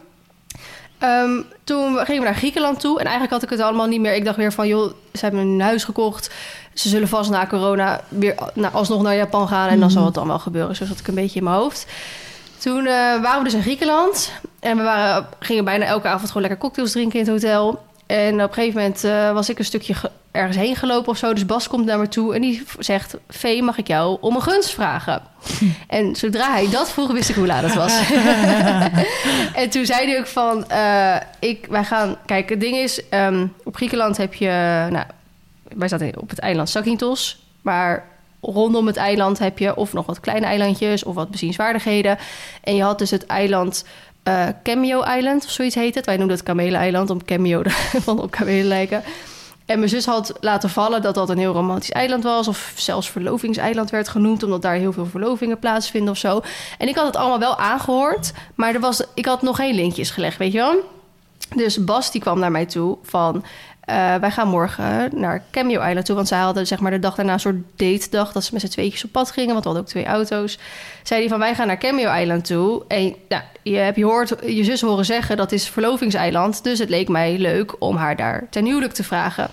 Ehm, 0.99 1.31
toen 1.65 1.97
gingen 1.99 2.23
we 2.23 2.29
naar 2.29 2.37
Griekenland 2.39 2.81
toe. 2.81 2.93
En 2.99 3.05
eigenlijk 3.05 3.33
had 3.33 3.43
ik 3.43 3.51
het 3.51 3.61
allemaal 3.61 3.87
niet 3.87 4.01
meer. 4.01 4.15
Ik 4.15 4.25
dacht 4.25 4.37
weer 4.37 4.53
van, 4.53 4.69
joh, 4.69 4.93
ze 5.13 5.21
hebben 5.21 5.41
een 5.41 5.61
huis 5.61 5.85
gekocht. 5.85 6.31
Ze 6.75 6.89
zullen 6.89 7.09
vast 7.09 7.31
na 7.31 7.47
corona 7.47 8.01
weer 8.09 8.35
nou, 8.55 8.75
alsnog 8.75 9.03
naar 9.03 9.17
Japan 9.17 9.49
gaan. 9.49 9.69
En 9.69 9.79
dan 9.79 9.89
Mhm. 9.89 9.97
zal 9.97 10.05
het 10.05 10.15
dan 10.15 10.27
wel 10.27 10.39
gebeuren. 10.39 10.77
Zo 10.77 10.85
zat 10.85 10.99
ik 10.99 11.09
een 11.09 11.15
beetje 11.15 11.39
in 11.39 11.45
mijn 11.45 11.57
hoofd. 11.57 11.87
Toen 12.59 12.79
eh, 12.87 12.93
waren 12.93 13.39
we 13.39 13.45
dus 13.45 13.55
in 13.55 13.63
Griekenland. 13.63 14.33
En 14.61 14.77
we 14.77 14.83
waren, 14.83 15.27
gingen 15.39 15.65
bijna 15.65 15.85
elke 15.85 16.09
avond 16.09 16.27
gewoon 16.27 16.43
lekker 16.43 16.61
cocktails 16.61 16.93
drinken 16.93 17.19
in 17.21 17.25
het 17.25 17.43
hotel. 17.43 17.83
En 18.09 18.35
op 18.35 18.49
een 18.49 18.55
gegeven 18.55 18.81
moment 18.81 19.05
eh, 19.05 19.33
was 19.33 19.49
ik 19.49 19.59
een 19.59 19.65
stukje 19.65 19.95
ge- 19.95 20.11
ergens 20.31 20.57
heen 20.57 20.77
gelopen 20.77 21.11
of 21.11 21.17
zo. 21.19 21.33
Dus 21.33 21.47
Bas 21.47 21.69
komt 21.69 21.85
naar 21.85 21.99
me 21.99 22.09
toe 22.09 22.35
en 22.35 22.41
die 22.41 22.63
zegt... 22.79 23.17
Vee, 23.29 23.63
mag 23.63 23.79
ik 23.79 23.87
jou 23.87 24.17
om 24.21 24.35
een 24.35 24.43
gunst 24.43 24.71
vragen? 24.71 25.23
En 25.87 26.17
zodra 26.17 26.51
hij 26.53 26.71
dat 26.71 26.91
vroeg, 26.91 27.13
wist 27.13 27.29
ik 27.29 27.35
hoe 27.35 27.47
laat 27.47 27.63
het 27.63 27.75
was. 27.75 28.01
en 29.63 29.71
toen 29.71 29.87
zei 29.87 30.07
hij 30.09 30.19
ook 30.19 30.27
van... 30.27 30.69
eh, 30.69 31.17
ik, 31.39 31.67
wij 31.71 31.85
gaan... 31.85 32.17
Kijk, 32.27 32.49
het 32.49 32.61
ding 32.61 32.77
is... 32.77 33.09
ehm, 33.09 33.47
op 33.65 33.77
Griekenland 33.77 34.17
heb 34.17 34.35
je... 34.35 34.87
Nou, 34.91 35.05
wij 35.77 35.89
zaten 35.89 36.21
op 36.21 36.31
het 36.31 36.39
eiland 36.39 36.71
Zakynthos. 36.71 37.43
Maar 37.63 38.07
rondom 38.41 38.87
het 38.87 38.97
eiland 38.97 39.39
heb 39.39 39.59
je 39.59 39.77
of 39.77 39.93
nog 39.93 40.07
wat 40.07 40.21
kleine 40.21 40.47
eilandjes... 40.47 41.05
of 41.05 41.15
wat 41.15 41.31
bezienswaardigheden. 41.31 42.19
En 42.63 42.77
je 42.77 42.83
had 42.83 42.99
dus 42.99 43.11
het 43.11 43.27
eiland... 43.27 43.85
eh 44.29 44.47
Cameo 44.63 45.03
Island 45.03 45.45
of 45.45 45.51
zoiets 45.51 45.75
heet 45.75 45.95
het. 45.95 46.07
Wij 46.07 46.17
noemen 46.17 46.35
het 46.35 46.45
Kamelen-eiland, 46.45 47.11
om 47.11 47.25
cameo 47.25 47.63
van 48.07 48.21
op 48.21 48.31
kamelen 48.31 48.67
lijken. 48.67 49.03
En 49.67 49.79
mijn 49.79 49.91
zus 49.91 50.07
had 50.07 50.33
laten 50.41 50.71
vallen 50.71 51.03
dat 51.03 51.15
dat 51.15 51.29
een 51.29 51.39
heel 51.39 51.53
romantisch 51.53 51.91
eiland 51.91 52.25
was... 52.25 52.49
of 52.49 52.73
zelfs 52.77 53.11
verlovingseiland 53.11 53.91
werd 53.91 54.09
genoemd... 54.09 54.43
omdat 54.43 54.63
daar 54.63 54.75
heel 54.75 54.93
veel 54.93 55.07
verlovingen 55.07 55.59
plaatsvinden 55.59 56.11
of 56.11 56.19
zo. 56.19 56.41
En 56.79 56.89
ik 56.89 56.95
had 56.95 57.07
het 57.07 57.17
allemaal 57.17 57.39
wel 57.39 57.59
aangehoord... 57.59 58.33
maar 58.55 58.75
er 58.75 58.81
was, 58.81 59.03
ik 59.15 59.27
had 59.27 59.43
nog 59.43 59.57
geen 59.57 59.75
linkjes 59.75 60.11
gelegd, 60.11 60.39
weet 60.39 60.53
je 60.53 60.59
wel? 60.59 60.75
Dus 61.57 61.85
Bas 61.85 62.11
die 62.11 62.21
kwam 62.21 62.39
naar 62.39 62.51
mij 62.51 62.67
toe 62.67 62.99
van... 63.03 63.45
eh, 63.89 64.15
wij 64.15 64.31
gaan 64.31 64.49
morgen 64.49 65.11
naar 65.15 65.43
Cameo 65.51 65.83
Island 65.83 66.07
toe. 66.07 66.15
Want 66.15 66.29
zij 66.29 66.39
hadden 66.39 66.67
zeg 66.67 66.81
maar 66.81 66.91
de 66.91 66.99
dag 66.99 67.15
daarna 67.15 67.33
een 67.33 67.41
soort 67.41 67.57
date 67.77 68.07
dag... 68.11 68.33
dat 68.33 68.45
ze 68.45 68.53
met 68.53 68.63
z'n 68.63 68.69
tweetjes 68.69 69.05
op 69.05 69.13
pad 69.13 69.31
gingen, 69.31 69.53
want 69.53 69.61
we 69.61 69.69
hadden 69.69 69.87
ook 69.87 69.91
twee 69.91 70.07
auto's. 70.07 70.59
Zei 71.03 71.21
die 71.21 71.29
van, 71.29 71.39
wij 71.39 71.55
gaan 71.55 71.67
naar 71.67 71.79
Cameo 71.79 72.15
Island 72.15 72.45
toe. 72.45 72.85
En 72.89 73.15
nou, 73.29 73.43
je 73.63 73.77
hebt 73.77 73.97
je, 73.97 74.05
hoort, 74.05 74.35
je 74.47 74.65
zus 74.65 74.81
horen 74.81 75.05
zeggen, 75.05 75.37
dat 75.37 75.53
is 75.53 75.69
verlovingseiland. 75.69 76.65
Dus 76.65 76.79
het 76.79 76.89
leek 76.89 77.09
mij 77.09 77.39
leuk 77.39 77.75
om 77.79 77.97
haar 77.97 78.17
daar 78.17 78.47
ten 78.51 78.65
huwelijk 78.65 78.93
te 78.93 79.05
vragen. 79.05 79.49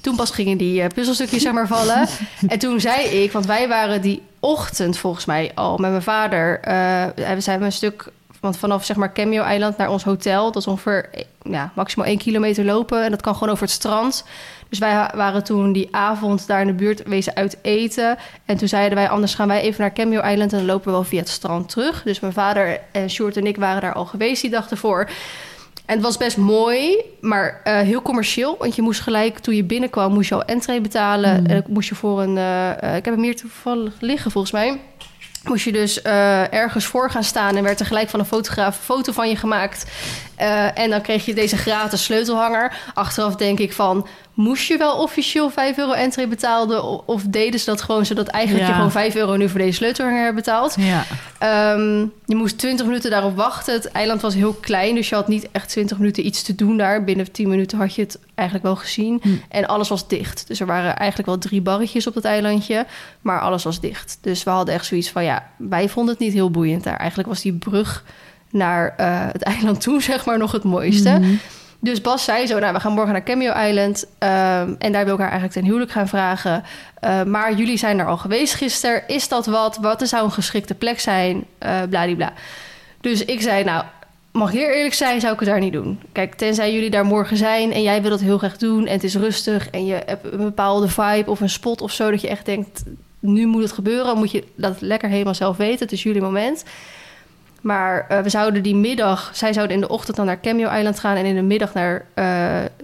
Toen 0.00 0.16
pas 0.16 0.30
gingen 0.30 0.58
die 0.58 0.82
eh, 0.82 0.88
puzzelstukjes 0.94 1.42
zeg 1.42 1.52
maar 1.52 1.66
vallen. 1.66 2.08
en 2.48 2.58
toen 2.58 2.80
zei 2.80 3.04
ik, 3.04 3.32
want 3.32 3.46
wij 3.46 3.68
waren 3.68 4.00
die 4.00 4.22
ochtend 4.40 4.98
volgens 4.98 5.24
mij 5.24 5.52
al 5.54 5.78
met 5.78 5.90
mijn 5.90 6.02
vader... 6.02 6.60
eh, 6.60 7.04
we 7.34 7.40
zijn 7.40 7.62
een 7.62 7.72
stuk... 7.72 8.10
Want 8.40 8.58
vanaf 8.58 8.84
zeg 8.84 8.96
maar 8.96 9.12
Cameo 9.12 9.42
Eiland 9.42 9.76
naar 9.76 9.90
ons 9.90 10.04
hotel, 10.04 10.44
dat 10.44 10.62
is 10.62 10.66
ongeveer 10.66 11.08
ja, 11.42 11.72
maximaal 11.74 12.06
één 12.06 12.18
kilometer 12.18 12.64
lopen. 12.64 13.04
En 13.04 13.10
dat 13.10 13.22
kan 13.22 13.34
gewoon 13.34 13.48
over 13.48 13.64
het 13.64 13.72
strand. 13.72 14.24
Dus 14.68 14.78
wij 14.78 15.10
waren 15.14 15.44
toen 15.44 15.72
die 15.72 15.88
avond 15.90 16.46
daar 16.46 16.60
in 16.60 16.66
de 16.66 16.72
buurt 16.72 17.02
wezen 17.02 17.34
uit 17.34 17.58
eten. 17.62 18.18
En 18.44 18.56
toen 18.56 18.68
zeiden 18.68 18.98
wij, 18.98 19.08
anders 19.08 19.34
gaan 19.34 19.48
wij 19.48 19.60
even 19.60 19.80
naar 19.80 19.92
Cameo 19.92 20.20
Island... 20.20 20.52
en 20.52 20.58
dan 20.58 20.66
lopen 20.66 20.84
we 20.84 20.90
wel 20.90 21.04
via 21.04 21.18
het 21.18 21.28
strand 21.28 21.68
terug. 21.68 22.02
Dus 22.02 22.20
mijn 22.20 22.32
vader 22.32 22.80
en 22.92 23.10
Sjoerd 23.10 23.36
en 23.36 23.46
ik 23.46 23.56
waren 23.56 23.80
daar 23.80 23.94
al 23.94 24.04
geweest 24.06 24.42
die 24.42 24.50
dag 24.50 24.70
ervoor. 24.70 25.10
En 25.86 25.96
het 25.96 26.04
was 26.04 26.16
best 26.16 26.36
mooi, 26.36 26.96
maar 27.20 27.60
eh, 27.64 27.78
heel 27.78 28.02
commercieel. 28.02 28.56
Want 28.58 28.74
je 28.74 28.82
moest 28.82 29.00
gelijk, 29.00 29.38
toen 29.38 29.54
je 29.54 29.64
binnenkwam, 29.64 30.12
moest 30.12 30.28
je 30.28 30.34
al 30.34 30.44
entree 30.44 30.80
betalen. 30.80 31.40
Mm. 31.40 31.46
En 31.46 31.62
dan 31.62 31.72
moest 31.72 31.88
je 31.88 31.94
voor 31.94 32.22
een... 32.22 32.36
eh, 32.36 32.82
eh, 32.82 32.96
ik 32.96 33.04
heb 33.04 33.14
hem 33.14 33.22
hier 33.22 33.36
toevallig 33.36 33.94
liggen, 34.00 34.30
volgens 34.30 34.52
mij. 34.52 34.80
Moest 35.44 35.64
je 35.64 35.72
dus 35.72 36.02
eh, 36.02 36.52
ergens 36.52 36.84
voor 36.84 37.10
gaan 37.10 37.24
staan... 37.24 37.56
en 37.56 37.62
werd 37.62 37.80
er 37.80 37.86
gelijk 37.86 38.08
van 38.08 38.20
een 38.20 38.26
fotograaf 38.26 38.76
een 38.76 38.82
foto 38.82 39.12
van 39.12 39.28
je 39.28 39.36
gemaakt. 39.36 39.90
Eh, 40.36 40.78
en 40.78 40.90
dan 40.90 41.00
kreeg 41.00 41.24
je 41.24 41.34
deze 41.34 41.56
gratis 41.56 42.04
sleutelhanger. 42.04 42.76
Achteraf 42.94 43.36
denk 43.36 43.58
ik 43.58 43.72
van... 43.72 44.06
moest 44.40 44.66
je 44.66 44.76
wel 44.76 44.96
officieel 44.96 45.50
5 45.50 45.78
euro 45.78 45.92
entree 45.92 46.26
betalen... 46.26 47.08
of 47.08 47.22
deden 47.22 47.60
ze 47.60 47.66
dat 47.66 47.82
gewoon 47.82 48.06
zodat 48.06 48.26
eigenlijk 48.26 48.64
Ja. 48.64 48.70
je 48.70 48.76
gewoon 48.76 48.92
5 48.92 49.14
euro 49.14 49.36
nu 49.36 49.48
voor 49.48 49.58
deze 49.58 49.72
sleutelhanger 49.72 50.22
hebt 50.22 50.34
betaald? 50.34 50.74
Ja. 50.78 51.04
Ehm, 51.38 51.98
je 52.24 52.34
moest 52.34 52.58
20 52.58 52.86
minuten 52.86 53.10
daarop 53.10 53.36
wachten. 53.36 53.74
Het 53.74 53.90
eiland 53.90 54.20
was 54.20 54.34
heel 54.34 54.52
klein, 54.52 54.94
dus 54.94 55.08
je 55.08 55.14
had 55.14 55.28
niet 55.28 55.48
echt 55.52 55.68
20 55.68 55.98
minuten 55.98 56.26
iets 56.26 56.42
te 56.42 56.54
doen 56.54 56.76
daar. 56.76 57.04
Binnen 57.04 57.32
10 57.32 57.48
minuten 57.48 57.78
had 57.78 57.94
je 57.94 58.02
het 58.02 58.18
eigenlijk 58.34 58.66
wel 58.68 58.76
gezien. 58.76 59.18
Hm. 59.22 59.28
En 59.48 59.66
alles 59.66 59.88
was 59.88 60.08
dicht. 60.08 60.44
Dus 60.46 60.60
er 60.60 60.66
waren 60.66 60.96
eigenlijk 60.96 61.28
wel 61.28 61.38
drie 61.38 61.60
barretjes 61.60 62.06
op 62.06 62.14
het 62.14 62.24
eilandje, 62.24 62.86
maar 63.20 63.40
alles 63.40 63.64
was 63.64 63.80
dicht. 63.80 64.18
Dus 64.20 64.42
we 64.42 64.50
hadden 64.50 64.74
echt 64.74 64.86
zoiets 64.86 65.10
van, 65.10 65.24
ja, 65.24 65.50
wij 65.56 65.88
vonden 65.88 66.14
het 66.14 66.22
niet 66.22 66.32
heel 66.32 66.50
boeiend 66.50 66.84
daar. 66.84 66.96
Eigenlijk 66.96 67.28
was 67.28 67.40
die 67.42 67.52
brug 67.52 68.04
naar 68.50 68.94
eh, 68.96 69.26
het 69.32 69.42
eiland 69.42 69.80
toe, 69.80 70.02
zeg 70.12 70.24
maar, 70.24 70.38
nog 70.38 70.52
het 70.52 70.64
mooiste. 70.64 71.10
Mhm. 71.10 71.34
Dus 71.80 72.00
Bas 72.00 72.24
zei 72.24 72.46
zo, 72.46 72.58
nou, 72.58 72.72
we 72.72 72.80
gaan 72.80 72.92
morgen 72.92 73.12
naar 73.12 73.22
Cameo 73.22 73.52
Island. 73.52 74.06
ehm, 74.18 74.74
en 74.78 74.92
daar 74.92 75.04
wil 75.04 75.14
ik 75.14 75.20
haar 75.20 75.30
eigenlijk 75.30 75.52
ten 75.52 75.64
huwelijk 75.64 75.90
gaan 75.90 76.08
vragen. 76.08 76.64
Eh, 77.00 77.22
maar 77.22 77.54
jullie 77.54 77.76
zijn 77.76 77.98
er 77.98 78.06
al 78.06 78.16
geweest 78.16 78.54
gisteren. 78.54 79.02
Is 79.08 79.28
dat 79.28 79.46
wat? 79.46 79.76
Wat 79.76 80.08
zou 80.08 80.24
een 80.24 80.32
geschikte 80.32 80.74
plek 80.74 81.00
zijn? 81.00 81.44
Eh 81.58 81.82
bladibla. 81.88 82.32
Dus 83.00 83.24
ik 83.24 83.42
zei, 83.42 83.64
nou, 83.64 83.84
mag 84.32 84.52
ik 84.52 84.58
heel 84.58 84.68
eerlijk 84.68 84.94
zijn, 84.94 85.20
zou 85.20 85.32
ik 85.32 85.40
het 85.40 85.48
daar 85.48 85.60
niet 85.60 85.72
doen. 85.72 86.00
Kijk, 86.12 86.34
tenzij 86.34 86.72
jullie 86.72 86.90
daar 86.90 87.04
morgen 87.04 87.36
zijn 87.36 87.72
en 87.72 87.82
jij 87.82 88.02
wil 88.02 88.10
dat 88.10 88.20
heel 88.20 88.38
graag 88.38 88.56
doen... 88.56 88.86
en 88.86 88.92
het 88.92 89.04
is 89.04 89.16
rustig 89.16 89.70
en 89.70 89.86
je 89.86 90.02
hebt 90.06 90.32
een 90.32 90.38
bepaalde 90.38 90.88
vibe 90.88 91.30
of 91.30 91.40
een 91.40 91.50
spot 91.50 91.80
of 91.80 91.92
zo... 91.92 92.10
dat 92.10 92.20
je 92.20 92.28
echt 92.28 92.46
denkt, 92.46 92.82
nu 93.18 93.46
moet 93.46 93.62
het 93.62 93.72
gebeuren, 93.72 94.16
moet 94.16 94.30
je 94.30 94.44
dat 94.54 94.80
lekker 94.80 95.08
helemaal 95.08 95.34
zelf 95.34 95.56
weten. 95.56 95.78
Het 95.78 95.92
is 95.92 96.02
jullie 96.02 96.22
moment. 96.22 96.64
Maar 97.60 98.06
eh, 98.08 98.20
we 98.20 98.28
zouden 98.28 98.62
die 98.62 98.74
middag, 98.74 99.30
zij 99.32 99.52
zouden 99.52 99.74
in 99.74 99.80
de 99.80 99.88
ochtend 99.88 100.16
dan 100.16 100.26
naar 100.26 100.40
Cameo 100.40 100.70
Island 100.70 100.98
gaan 100.98 101.16
en 101.16 101.24
in 101.24 101.34
de 101.34 101.42
middag 101.42 101.74
naar 101.74 102.04
eh, 102.14 102.26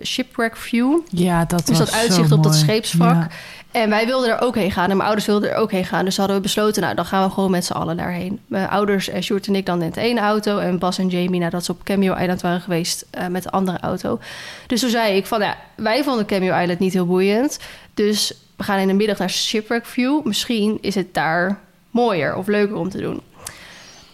Shipwreck 0.02 0.56
View. 0.56 0.98
Ja, 1.08 1.44
dat 1.44 1.66
Dus 1.66 1.78
dat 1.78 1.92
uitzicht 1.92 2.32
op 2.32 2.42
dat. 2.42 2.64
Ja. 2.98 3.28
En 3.70 3.90
wij 3.90 4.06
wilden 4.06 4.30
er 4.30 4.40
ook 4.40 4.54
heen 4.54 4.70
gaan. 4.72 4.90
En 4.90 4.96
mijn 4.96 5.08
ouders 5.08 5.26
wilden 5.26 5.50
er 5.50 5.56
ook 5.56 5.70
heen 5.70 5.84
gaan. 5.84 6.04
Dus 6.04 6.16
hadden 6.16 6.36
we 6.36 6.42
besloten, 6.42 6.82
nou, 6.82 6.94
dan 6.94 7.04
gaan 7.04 7.26
we 7.26 7.34
gewoon 7.34 7.50
met 7.50 7.64
z'n 7.64 7.72
allen 7.72 7.96
daarheen. 7.96 8.40
Mijn 8.46 8.68
ouders, 8.68 9.08
eh, 9.08 9.22
Sjoerd 9.22 9.46
en 9.46 9.54
ik 9.54 9.66
dan 9.66 9.80
in 9.80 9.88
het 9.88 9.96
ene 9.96 10.20
auto. 10.20 10.58
En 10.58 10.78
Bas 10.78 10.98
en 10.98 11.08
Jamie, 11.08 11.40
nadat 11.40 11.64
ze 11.64 11.72
op 11.72 11.84
Cameo 11.84 12.14
Island 12.14 12.40
waren 12.40 12.60
geweest, 12.60 13.06
met 13.30 13.42
de 13.42 13.50
andere 13.50 13.78
auto. 13.80 14.18
Dus 14.66 14.80
toen 14.80 14.90
zei 14.90 15.16
ik 15.16 15.26
van, 15.26 15.40
ja, 15.40 15.56
wij 15.74 16.04
vonden 16.04 16.26
Cameo 16.26 16.60
Island 16.60 16.78
niet 16.78 16.92
heel 16.92 17.06
boeiend. 17.06 17.58
Dus 17.94 18.34
we 18.56 18.62
gaan 18.62 18.78
in 18.78 18.88
de 18.88 18.94
middag 18.94 19.18
naar 19.18 19.30
Shipwreck 19.30 19.86
View. 19.86 20.24
Misschien 20.24 20.78
is 20.80 20.94
het 20.94 21.14
daar 21.14 21.58
mooier 21.90 22.36
of 22.36 22.46
leuker 22.46 22.76
om 22.76 22.88
te 22.88 23.00
doen. 23.00 23.20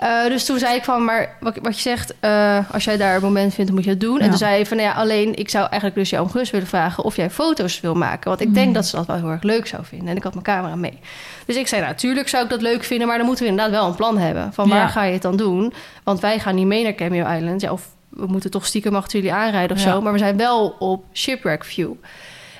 Eh, 0.02 0.26
dus 0.28 0.44
toen 0.44 0.58
zei 0.58 0.74
ik 0.76 0.84
van, 0.84 1.04
maar 1.04 1.36
wat, 1.40 1.58
wat 1.62 1.74
je 1.74 1.80
zegt, 1.80 2.14
eh, 2.20 2.58
als 2.72 2.84
jij 2.84 2.96
daar 2.96 3.14
een 3.16 3.22
moment 3.22 3.54
vindt, 3.54 3.66
dan 3.66 3.74
moet 3.74 3.84
je 3.84 3.90
het 3.90 4.00
doen. 4.00 4.20
En 4.20 4.28
toen 4.28 4.38
zei 4.38 4.54
hij 4.54 4.66
van, 4.66 4.76
nou 4.76 4.88
ja, 4.88 4.94
alleen 4.94 5.34
ik 5.38 5.48
zou 5.50 5.62
eigenlijk 5.64 5.94
dus 5.94 6.10
jou 6.10 6.26
om 6.34 6.42
willen 6.50 6.66
vragen 6.66 7.04
of 7.04 7.16
jij 7.16 7.30
foto's 7.30 7.80
wil 7.80 7.94
maken. 7.94 8.28
Want 8.28 8.40
ik 8.40 8.48
Mm. 8.48 8.54
denk 8.54 8.74
dat 8.74 8.86
ze 8.86 8.96
dat 8.96 9.06
wel 9.06 9.16
heel 9.16 9.30
erg 9.30 9.42
leuk 9.42 9.66
zou 9.66 9.84
vinden. 9.84 10.08
En 10.08 10.16
ik 10.16 10.22
had 10.22 10.32
mijn 10.32 10.44
camera 10.44 10.76
mee. 10.76 10.98
Dus 11.46 11.56
ik 11.56 11.66
zei, 11.68 11.80
nou, 11.80 11.92
natuurlijk 11.92 12.28
zou 12.28 12.44
ik 12.44 12.50
dat 12.50 12.60
leuk 12.62 12.84
vinden, 12.84 13.06
maar 13.06 13.16
dan 13.16 13.26
moeten 13.26 13.44
we 13.44 13.50
inderdaad 13.50 13.74
wel 13.74 13.88
een 13.88 13.94
plan 13.94 14.18
hebben. 14.18 14.52
Van 14.52 14.68
waar 14.68 14.78
Ja. 14.78 14.86
ga 14.88 15.02
je 15.04 15.12
het 15.12 15.22
dan 15.22 15.36
doen? 15.36 15.72
Want 16.04 16.20
wij 16.20 16.38
gaan 16.38 16.54
niet 16.54 16.66
mee 16.66 16.82
naar 16.82 16.94
Cameo 16.94 17.30
Island. 17.36 17.60
Ja, 17.60 17.72
of 17.72 17.88
we 18.08 18.26
moeten 18.26 18.50
toch 18.50 18.66
stiekem 18.66 18.94
achter 18.94 19.18
jullie 19.18 19.34
aanrijden 19.34 19.76
of 19.76 19.82
zo. 19.82 20.00
Maar 20.00 20.12
we 20.12 20.18
zijn 20.18 20.36
wel 20.36 20.76
op 20.78 21.04
Shipwreck 21.12 21.64
View. 21.64 21.92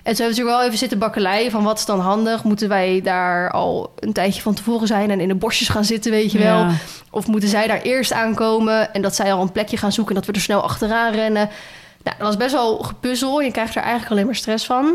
En 0.02 0.14
toen 0.14 0.24
hebben 0.24 0.36
we 0.36 0.42
natuurlijk 0.42 0.56
wel 0.56 0.66
even 0.66 0.78
zitten 0.78 0.98
bakkeleien 0.98 1.50
van 1.50 1.64
wat 1.64 1.78
is 1.78 1.84
dan 1.84 2.00
handig? 2.00 2.44
Moeten 2.44 2.68
wij 2.68 3.00
daar 3.02 3.50
al 3.50 3.92
een 3.98 4.12
tijdje 4.12 4.42
van 4.42 4.54
tevoren 4.54 4.86
zijn 4.86 5.10
en 5.10 5.20
in 5.20 5.28
de 5.28 5.34
bosjes 5.34 5.68
gaan 5.68 5.84
zitten, 5.84 6.10
weet 6.10 6.32
je 6.32 6.38
wel? 6.38 6.58
Ja. 6.58 6.70
Of 7.10 7.26
moeten 7.26 7.48
zij 7.48 7.66
daar 7.66 7.80
eerst 7.82 8.12
aankomen 8.12 8.94
en 8.94 9.02
dat 9.02 9.14
zij 9.14 9.32
al 9.32 9.42
een 9.42 9.52
plekje 9.52 9.76
gaan 9.76 9.92
zoeken 9.92 10.14
en 10.14 10.20
dat 10.20 10.30
we 10.30 10.36
er 10.36 10.44
snel 10.44 10.62
achteraan 10.62 11.12
rennen? 11.12 11.50
Nou, 12.02 12.16
dat 12.18 12.26
was 12.26 12.36
best 12.36 12.52
wel 12.52 12.78
gepuzzel. 12.78 13.40
Je 13.40 13.50
krijgt 13.50 13.74
er 13.74 13.82
eigenlijk 13.82 14.10
alleen 14.10 14.26
maar 14.26 14.34
stress 14.34 14.66
van. 14.66 14.94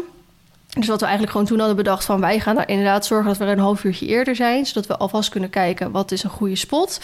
Dus 0.77 0.87
wat 0.87 0.99
we 0.99 1.05
eigenlijk 1.05 1.31
gewoon 1.31 1.47
toen 1.47 1.59
hadden 1.59 1.75
bedacht 1.77 2.05
van 2.05 2.19
wij 2.19 2.39
gaan 2.39 2.55
daar 2.55 2.69
inderdaad 2.69 3.05
zorgen 3.05 3.27
dat 3.27 3.37
we 3.37 3.45
er 3.45 3.51
een 3.51 3.59
half 3.59 3.83
uurtje 3.83 4.05
eerder 4.05 4.35
zijn, 4.35 4.65
zodat 4.65 4.87
we 4.87 4.97
alvast 4.97 5.29
kunnen 5.29 5.49
kijken 5.49 5.91
wat 5.91 6.11
is 6.11 6.23
een 6.23 6.29
goede 6.29 6.55
spot. 6.55 6.99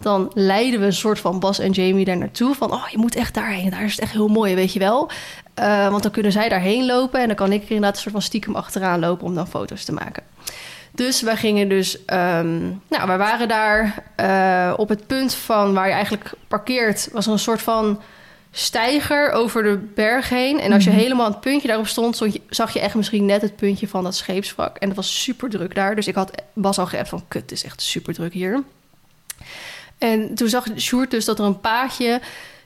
Dan 0.00 0.30
leiden 0.34 0.80
we 0.80 0.86
een 0.86 0.92
soort 0.92 1.18
van 1.18 1.40
Bas 1.40 1.58
en 1.58 1.70
Jamie 1.70 2.04
daar 2.04 2.16
naartoe. 2.16 2.54
Van, 2.54 2.72
oh, 2.72 2.88
je 2.88 2.98
moet 2.98 3.14
echt 3.14 3.34
daarheen. 3.34 3.70
Daar 3.70 3.84
is 3.84 3.90
het 3.90 4.00
echt 4.00 4.12
heel 4.12 4.28
mooi, 4.28 4.54
weet 4.54 4.72
je 4.72 4.78
wel. 4.78 5.10
Eh, 5.54 5.88
want 5.88 6.02
dan 6.02 6.12
kunnen 6.12 6.32
zij 6.32 6.48
daarheen 6.48 6.86
lopen. 6.86 7.20
En 7.20 7.26
dan 7.26 7.36
kan 7.36 7.52
ik 7.52 7.62
er 7.62 7.68
inderdaad 7.70 7.94
een 7.94 8.00
soort 8.00 8.14
van 8.14 8.22
stiekem 8.22 8.54
achteraan 8.56 9.00
lopen... 9.00 9.26
om 9.26 9.34
dan 9.34 9.48
foto's 9.48 9.84
te 9.84 9.92
maken. 9.92 10.22
Dus 10.90 11.20
wij 11.20 11.36
gingen 11.36 11.68
dus... 11.68 12.04
ehm, 12.04 12.60
nou, 12.88 13.06
we 13.06 13.16
waren 13.16 13.48
daar 13.48 14.04
eh, 14.16 14.74
op 14.76 14.88
het 14.88 15.06
punt 15.06 15.34
van 15.34 15.74
waar 15.74 15.86
je 15.86 15.92
eigenlijk 15.92 16.32
parkeert... 16.48 17.08
was 17.12 17.26
er 17.26 17.32
een 17.32 17.38
soort 17.38 17.62
van 17.62 18.00
steiger 18.50 19.30
over 19.30 19.62
de 19.62 19.78
berg 19.94 20.28
heen. 20.28 20.60
En 20.60 20.72
als 20.72 20.84
je 20.84 20.90
Mhm. 20.90 20.98
helemaal 20.98 21.26
aan 21.26 21.32
het 21.32 21.40
puntje 21.40 21.68
daarop 21.68 21.86
stond... 21.86 22.14
stond 22.14 22.32
je, 22.32 22.40
zag 22.48 22.72
je 22.72 22.80
echt 22.80 22.94
misschien 22.94 23.26
net 23.26 23.42
het 23.42 23.56
puntje 23.56 23.88
van 23.88 24.04
dat 24.04 24.14
scheepswrak. 24.16 24.76
En 24.76 24.86
het 24.86 24.96
was 24.96 25.22
super 25.22 25.50
druk 25.50 25.74
daar. 25.74 25.94
Dus 25.94 26.06
ik 26.06 26.14
had 26.14 26.42
Bas 26.52 26.78
al 26.78 26.86
geappt 26.86 27.08
van... 27.08 27.24
kut, 27.28 27.42
het 27.42 27.52
is 27.52 27.64
echt 27.64 27.82
super 27.82 28.14
druk 28.14 28.32
hier. 28.32 28.62
En 29.98 30.34
toen 30.34 30.48
zag 30.48 30.66
Sjoerd 30.76 31.10
dus 31.10 31.24
dat 31.24 31.38
er 31.38 31.44
een 31.44 31.60
paadje 31.60 32.20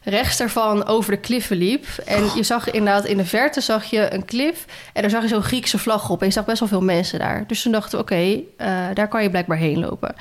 rechts 0.08 0.36
daarvan 0.36 0.86
over 0.86 1.10
de 1.10 1.18
kliffen 1.20 1.56
liep. 1.56 1.86
En 2.04 2.24
je 2.34 2.42
zag 2.42 2.70
inderdaad 2.70 3.04
in 3.04 3.16
de 3.16 3.24
verte 3.24 3.60
zag 3.60 3.84
je 3.84 4.14
een 4.14 4.24
klif. 4.24 4.64
En 4.92 5.00
daar 5.02 5.10
zag 5.10 5.22
je 5.22 5.28
zo'n 5.28 5.42
Griekse 5.42 5.78
vlag 5.78 6.10
op. 6.10 6.20
En 6.20 6.26
je 6.26 6.32
zag 6.32 6.44
best 6.44 6.58
wel 6.60 6.68
veel 6.68 6.80
mensen 6.82 7.18
daar. 7.18 7.44
Dus 7.46 7.62
toen 7.62 7.72
dachten 7.72 7.98
we, 7.98 8.04
oké, 8.04 8.40
eh, 8.56 8.68
daar 8.94 9.08
kan 9.08 9.22
je 9.22 9.30
blijkbaar 9.30 9.56
heen 9.56 9.78
lopen. 9.78 10.14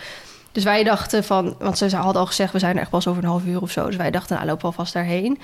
Dus 0.52 0.63
wij 0.63 0.84
dachten 0.84 1.24
van... 1.24 1.56
Want 1.60 1.78
ze 1.78 1.95
hadden 1.95 2.21
al 2.21 2.28
gezegd, 2.28 2.52
we 2.54 2.60
zijn 2.60 2.76
er 2.76 2.82
echt 2.82 2.89
pas 2.89 3.08
over 3.08 3.24
een 3.24 3.30
half 3.30 3.45
uur 3.45 3.62
of 3.62 3.71
zo. 3.71 3.86
Dus 3.86 3.95
wij 3.95 4.12
dachten, 4.12 4.36
nou, 4.36 4.48
lopen 4.48 4.62
we 4.62 4.67
alvast 4.67 4.93
daarheen. 4.93 5.39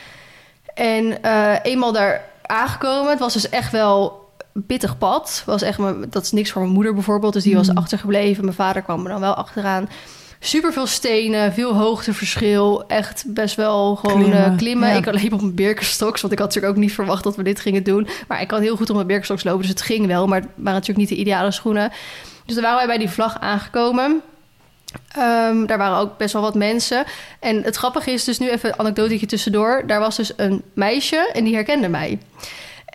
En 0.74 1.24
eh, 1.24 1.54
eenmaal 1.64 1.92
daar 1.92 2.22
aangekomen, 2.46 3.10
het 3.10 3.20
was 3.20 3.34
dus 3.34 3.50
echt 3.50 3.72
wel 3.72 4.30
een 4.54 4.66
pittig 4.66 4.98
pad. 4.98 5.44
Was 5.46 5.62
echt, 5.62 5.78
mijn- 5.78 6.06
dat 6.10 6.24
is 6.24 6.32
niks 6.32 6.52
voor 6.52 6.62
mijn 6.62 6.74
moeder 6.74 6.94
bijvoorbeeld. 6.94 7.34
Dus 7.34 7.44
die 7.44 7.56
was 7.56 7.70
Mm. 7.70 7.78
achtergebleven. 7.78 8.44
Mijn 8.44 8.56
vader 8.56 8.82
kwam 8.82 9.04
er 9.06 9.12
dan 9.12 9.20
wel 9.22 9.34
achteraan. 9.34 9.90
Super 10.44 10.74
veel 10.74 10.88
stenen, 10.88 11.54
veel 11.54 11.74
hoogteverschil. 11.74 12.88
Echt 12.88 13.24
best 13.28 13.56
wel 13.56 13.96
gewoon 13.96 14.16
klimmen. 14.18 14.38
Klimmen, 14.40 14.58
klimmen. 14.58 14.90
ja. 14.90 14.96
Ik 14.96 15.22
liep 15.22 15.34
op 15.34 15.42
mijn 15.42 15.56
Birkenstocks, 15.56 16.22
want 16.22 16.34
ik 16.34 16.40
had 16.40 16.48
natuurlijk 16.48 16.74
ook 16.76 16.82
niet 16.82 16.94
verwacht 16.94 17.24
dat 17.24 17.36
we 17.36 17.44
dit 17.44 17.60
gingen 17.60 17.84
doen. 17.84 18.08
Maar 18.28 18.42
ik 18.42 18.48
kan 18.48 18.62
heel 18.62 18.76
goed 18.76 18.90
op 18.90 18.96
mijn 18.96 19.08
Birkenstocks 19.08 19.44
lopen, 19.44 19.62
dus 19.62 19.70
het 19.70 19.82
ging 19.82 20.08
wel. 20.08 20.28
Maar 20.28 20.40
het 20.40 20.50
waren 20.56 20.74
natuurlijk 20.74 21.00
niet 21.00 21.10
de 21.10 21.24
ideale 21.24 21.52
schoenen. 21.52 21.92
Dus 22.46 22.54
toen 22.54 22.64
waren 22.64 22.78
wij 22.78 22.88
bij 22.88 22.98
die 22.98 23.10
vlag 23.10 23.40
aangekomen. 23.40 24.22
Ehm, 25.12 25.66
daar 25.66 25.78
waren 25.78 25.98
ook 25.98 26.18
best 26.18 26.34
wel 26.34 26.42
wat 26.42 26.56
mensen. 26.56 27.04
En 27.40 27.64
het 27.64 27.76
grappige 27.76 28.12
is 28.12 28.24
dus 28.24 28.40
nu 28.40 28.50
even 28.50 28.70
een 28.70 28.80
anekdotetje 28.80 29.26
tussendoor. 29.26 29.84
Daar 29.88 30.00
was 30.00 30.16
dus 30.16 30.34
een 30.36 30.62
meisje 30.74 31.30
en 31.34 31.44
die 31.44 31.54
herkende 31.54 31.90
mij. 31.90 32.20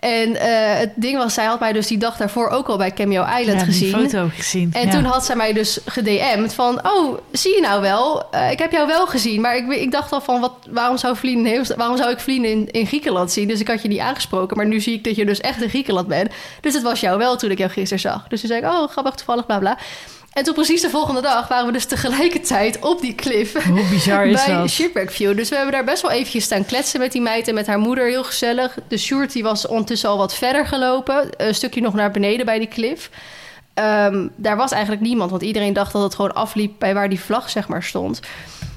En 0.07 0.35
eh, 0.35 0.79
het 0.79 0.91
ding 0.95 1.17
was, 1.17 1.33
zij 1.33 1.45
had 1.45 1.59
mij 1.59 1.73
dus 1.73 1.87
die 1.87 1.97
dag 1.97 2.17
daarvoor 2.17 2.49
ook 2.49 2.67
al 2.67 2.77
bij 2.77 2.93
Cameo 2.93 3.25
Island 3.39 3.59
Ja, 3.59 3.65
gezien. 3.65 3.91
foto 3.91 4.29
gezien. 4.35 4.69
En 4.73 4.85
ja. 4.85 4.91
toen 4.91 5.03
had 5.03 5.25
zij 5.25 5.35
mij 5.35 5.53
dus 5.53 5.79
gedM'd 5.85 6.53
van... 6.53 6.79
oh, 6.87 7.17
zie 7.31 7.55
je 7.55 7.61
nou 7.61 7.81
wel? 7.81 8.31
Eh, 8.31 8.51
ik 8.51 8.59
heb 8.59 8.71
jou 8.71 8.87
wel 8.87 9.07
gezien. 9.07 9.41
Maar 9.41 9.55
ik, 9.55 9.67
ik 9.69 9.91
dacht 9.91 10.11
al 10.11 10.21
van... 10.21 10.39
Wat, 10.39 10.53
waarom, 10.69 10.97
zou 10.97 11.15
Vlien, 11.15 11.65
waarom 11.75 11.97
zou 11.97 12.11
ik 12.11 12.19
Vlien 12.19 12.45
in, 12.45 12.71
in 12.71 12.87
Griekenland 12.87 13.31
zien? 13.31 13.47
Dus 13.47 13.59
ik 13.59 13.67
had 13.67 13.81
je 13.81 13.87
niet 13.87 13.99
aangesproken. 13.99 14.57
Maar 14.57 14.65
nu 14.65 14.79
zie 14.79 14.93
ik 14.93 15.03
dat 15.03 15.15
je 15.15 15.25
dus 15.25 15.41
echt 15.41 15.61
in 15.61 15.69
Griekenland 15.69 16.07
bent. 16.07 16.31
Dus 16.61 16.73
het 16.73 16.83
was 16.83 16.99
jou 16.99 17.17
wel 17.17 17.35
toen 17.37 17.51
ik 17.51 17.57
jou 17.57 17.71
gisteren 17.71 17.99
zag. 17.99 18.27
Dus 18.27 18.39
toen 18.39 18.49
zei 18.49 18.61
ik... 18.61 18.67
oh, 18.67 18.87
grappig, 18.87 19.13
toevallig, 19.15 19.45
bla 19.45 19.59
bla. 19.59 19.77
En 20.33 20.43
toen 20.43 20.53
precies 20.53 20.81
de 20.81 20.89
volgende 20.89 21.21
dag... 21.21 21.47
waren 21.47 21.65
we 21.65 21.71
dus 21.71 21.85
tegelijkertijd 21.85 22.79
op 22.79 23.01
die 23.01 23.15
cliff... 23.15 23.63
Hoe 23.63 23.89
bizar 23.89 24.25
is 24.25 24.45
bij 24.45 24.55
dat? 24.55 24.69
Shipwreck 24.69 25.11
View. 25.11 25.37
Dus 25.37 25.49
we 25.49 25.55
hebben 25.55 25.73
daar 25.73 25.83
best 25.83 26.01
wel 26.01 26.11
eventjes 26.11 26.43
staan 26.43 26.65
kletsen 26.65 26.99
met 26.99 27.11
die 27.11 27.21
meid 27.21 27.47
en 27.47 27.53
met 27.53 27.67
haar 27.67 27.79
moeder. 27.79 28.05
Heel 28.05 28.23
gezellig. 28.23 28.77
De 28.87 28.97
Sjoerd 28.97 29.31
die 29.31 29.43
was 29.43 29.67
ondertussen 29.67 30.09
al 30.09 30.17
wat 30.17 30.35
verder 30.35 30.65
gelopen. 30.65 31.29
Een 31.37 31.55
stukje 31.55 31.81
nog 31.81 31.93
naar 31.93 32.11
beneden 32.11 32.45
bij 32.45 32.59
die 32.59 32.67
cliff. 32.67 33.09
Ehm, 33.73 34.27
daar 34.35 34.57
was 34.57 34.71
eigenlijk 34.71 35.01
niemand, 35.01 35.29
want 35.29 35.41
iedereen 35.41 35.73
dacht 35.73 35.93
dat 35.93 36.03
het 36.03 36.15
gewoon 36.15 36.33
afliep 36.33 36.71
bij 36.79 36.93
waar 36.93 37.09
die 37.09 37.19
vlag 37.19 37.49
zeg 37.49 37.67
maar 37.67 37.83
stond. 37.83 38.19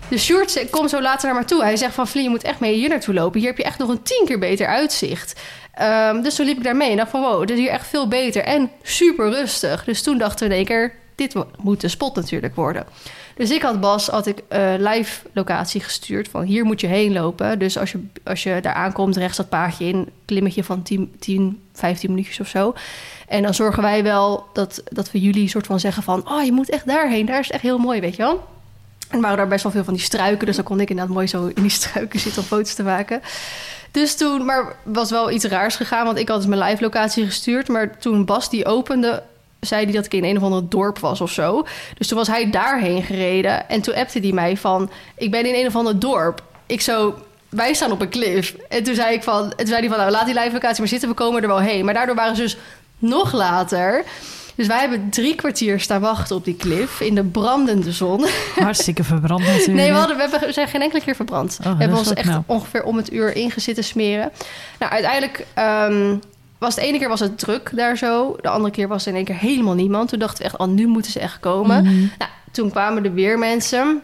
Dus 0.08 0.24
Sjoerd 0.24 0.70
komt 0.70 0.90
zo 0.90 1.00
later 1.00 1.30
naar 1.30 1.40
me 1.40 1.46
toe. 1.46 1.62
Hij 1.62 1.76
zegt 1.76 1.94
van, 1.94 2.08
Vlie, 2.08 2.22
je 2.22 2.28
moet 2.28 2.42
echt 2.42 2.60
mee 2.60 2.74
hier 2.74 2.88
naartoe 2.88 3.14
lopen. 3.14 3.40
Hier 3.40 3.48
heb 3.48 3.58
je 3.58 3.64
echt 3.64 3.78
nog 3.78 3.88
een 3.88 4.02
tien 4.02 4.22
keer 4.26 4.38
beter 4.38 4.66
uitzicht. 4.66 5.40
Ehm, 5.74 6.22
dus 6.22 6.34
toen 6.34 6.46
liep 6.46 6.56
ik 6.56 6.64
daar 6.64 6.76
mee 6.76 6.90
en 6.90 6.96
dacht 6.96 7.10
van, 7.10 7.20
wow, 7.20 7.40
dit 7.40 7.50
is 7.50 7.58
hier 7.62 7.72
echt 7.72 7.86
veel 7.86 8.08
beter. 8.08 8.42
En 8.42 8.70
super 8.82 9.30
rustig. 9.30 9.84
Dus 9.84 10.02
toen 10.02 10.18
dachten 10.18 10.38
we 10.48 10.54
in 10.54 10.56
één 10.56 10.66
keer, 10.66 10.94
dit 11.20 11.34
mo- 11.34 11.50
moet 11.58 11.80
de 11.80 11.88
spot 11.88 12.16
natuurlijk 12.16 12.54
worden. 12.54 12.86
Dus 13.34 13.50
ik 13.50 13.62
had 13.62 13.80
Bas 13.80 14.06
had 14.06 14.26
ik 14.26 14.42
eh, 14.48 14.72
live 14.78 15.26
locatie 15.32 15.80
gestuurd 15.80 16.28
van 16.28 16.42
hier 16.42 16.64
moet 16.64 16.80
je 16.80 16.86
heen 16.86 17.12
lopen. 17.12 17.58
Dus 17.58 17.78
als 17.78 17.92
je, 17.92 18.06
als 18.24 18.42
je 18.42 18.58
daar 18.62 18.74
aankomt, 18.74 19.16
rechts 19.16 19.36
dat 19.36 19.48
paadje 19.48 19.84
in, 19.84 20.08
klimmetje 20.24 20.64
van 20.64 20.82
10, 20.82 21.14
10, 21.18 21.62
15 21.72 22.10
minuutjes 22.10 22.40
of 22.40 22.48
zo. 22.48 22.74
En 23.28 23.42
dan 23.42 23.54
zorgen 23.54 23.82
wij 23.82 24.02
wel 24.02 24.46
dat, 24.52 24.82
dat 24.84 25.10
we 25.10 25.20
jullie 25.20 25.48
soort 25.48 25.66
van 25.66 25.80
zeggen 25.80 26.02
van... 26.02 26.30
oh, 26.30 26.44
je 26.44 26.52
moet 26.52 26.70
echt 26.70 26.86
daarheen, 26.86 27.26
daar 27.26 27.40
is 27.40 27.50
echt 27.50 27.62
heel 27.62 27.78
mooi, 27.78 28.00
weet 28.00 28.16
je 28.16 28.22
wel. 28.22 28.44
En 29.08 29.20
waren 29.20 29.36
daar 29.36 29.48
best 29.48 29.62
wel 29.62 29.72
veel 29.72 29.84
van 29.84 29.94
die 29.94 30.02
struiken... 30.02 30.46
dus 30.46 30.56
dan 30.56 30.64
kon 30.64 30.80
ik 30.80 30.90
inderdaad 30.90 31.14
mooi 31.14 31.26
zo 31.26 31.46
in 31.46 31.62
die 31.62 31.70
struiken 31.70 32.20
zitten 32.26 32.42
om 32.42 32.48
foto's 32.48 32.74
te 32.74 32.82
maken. 32.82 33.20
Dus 33.90 34.16
toen, 34.16 34.44
maar 34.44 34.76
was 34.82 35.10
wel 35.10 35.30
iets 35.30 35.44
raars 35.44 35.76
gegaan... 35.76 36.04
want 36.04 36.18
ik 36.18 36.28
had 36.28 36.38
dus 36.38 36.46
mijn 36.46 36.62
live 36.62 36.82
locatie 36.82 37.24
gestuurd... 37.24 37.68
maar 37.68 37.98
toen 37.98 38.24
Bas 38.24 38.50
die 38.50 38.66
opende 38.66 39.22
zei 39.60 39.84
hij 39.84 39.92
dat 39.92 40.04
ik 40.04 40.14
in 40.14 40.24
een 40.24 40.36
of 40.36 40.42
ander 40.42 40.68
dorp 40.68 40.98
was 40.98 41.20
of 41.20 41.30
zo. 41.30 41.66
Dus 41.98 42.08
toen 42.08 42.18
was 42.18 42.26
hij 42.26 42.50
daarheen 42.50 43.02
gereden. 43.02 43.68
En 43.68 43.80
toen 43.80 43.94
appte 43.94 44.18
hij 44.18 44.32
mij 44.32 44.56
van... 44.56 44.90
ik 45.16 45.30
ben 45.30 45.46
in 45.46 45.54
een 45.54 45.66
of 45.66 45.76
ander 45.76 45.98
dorp. 45.98 46.42
Ik 46.66 46.80
zo... 46.80 47.14
Wij 47.48 47.74
staan 47.74 47.92
op 47.92 48.00
een 48.00 48.10
cliff. 48.10 48.54
En 48.68 48.82
toen 48.82 48.94
zei 48.94 49.14
ik 49.14 49.22
van... 49.22 49.42
En 49.42 49.56
toen 49.56 49.66
zei 49.66 49.80
hij 49.80 49.88
van... 49.88 49.98
Nou, 49.98 50.10
laat 50.10 50.26
die 50.26 50.34
live 50.34 50.52
locatie 50.52 50.78
maar 50.78 50.88
zitten. 50.88 51.08
We 51.08 51.14
komen 51.14 51.42
er 51.42 51.48
wel 51.48 51.60
heen. 51.60 51.84
Maar 51.84 51.94
daardoor 51.94 52.14
waren 52.14 52.36
ze 52.36 52.42
dus 52.42 52.56
nog 52.98 53.32
later... 53.32 54.04
Dus 54.54 54.68
wij 54.68 54.80
hebben 54.80 55.10
drie 55.10 55.34
kwartier 55.34 55.80
staan 55.80 56.00
wachten 56.00 56.36
op 56.36 56.44
die 56.44 56.56
cliff... 56.56 57.00
in 57.00 57.14
de 57.14 57.24
brandende 57.24 57.92
zon. 57.92 58.26
Hartstikke 58.54 59.04
verbrand 59.04 59.46
natuurlijk. 59.46 59.76
Nee, 59.76 59.90
we, 59.90 59.98
hadden, 59.98 60.16
we, 60.16 60.22
hebben, 60.22 60.40
we 60.40 60.52
zijn 60.52 60.68
geen 60.68 60.82
enkele 60.82 61.02
keer 61.02 61.14
verbrand. 61.14 61.58
Oh, 61.60 61.72
we 61.72 61.78
hebben 61.78 61.98
ons 61.98 62.12
echt 62.12 62.36
ongeveer 62.46 62.82
om 62.82 62.96
het 62.96 63.12
uur 63.12 63.34
ingezitten 63.34 63.84
smeren. 63.84 64.30
Nou, 64.78 64.92
uiteindelijk 64.92 65.46
ehm, 65.54 66.16
was 66.60 66.74
het 66.74 66.84
ene 66.84 66.98
keer 66.98 67.08
was 67.08 67.20
het 67.20 67.38
druk 67.38 67.70
daar 67.74 67.96
zo. 67.96 68.36
De 68.40 68.48
andere 68.48 68.72
keer 68.72 68.88
was 68.88 69.02
er 69.02 69.08
in 69.10 69.16
één 69.16 69.24
keer 69.24 69.36
helemaal 69.38 69.74
niemand. 69.74 70.08
Toen 70.08 70.18
dachten 70.18 70.38
we 70.38 70.44
echt, 70.44 70.56
oh, 70.56 70.66
nu 70.68 70.86
moeten 70.86 71.12
ze 71.12 71.20
echt 71.20 71.40
komen. 71.40 71.82
Mhm. 71.84 71.98
Nou, 72.18 72.30
toen 72.52 72.70
kwamen 72.70 73.04
er 73.04 73.12
weer 73.14 73.38
mensen. 73.38 74.02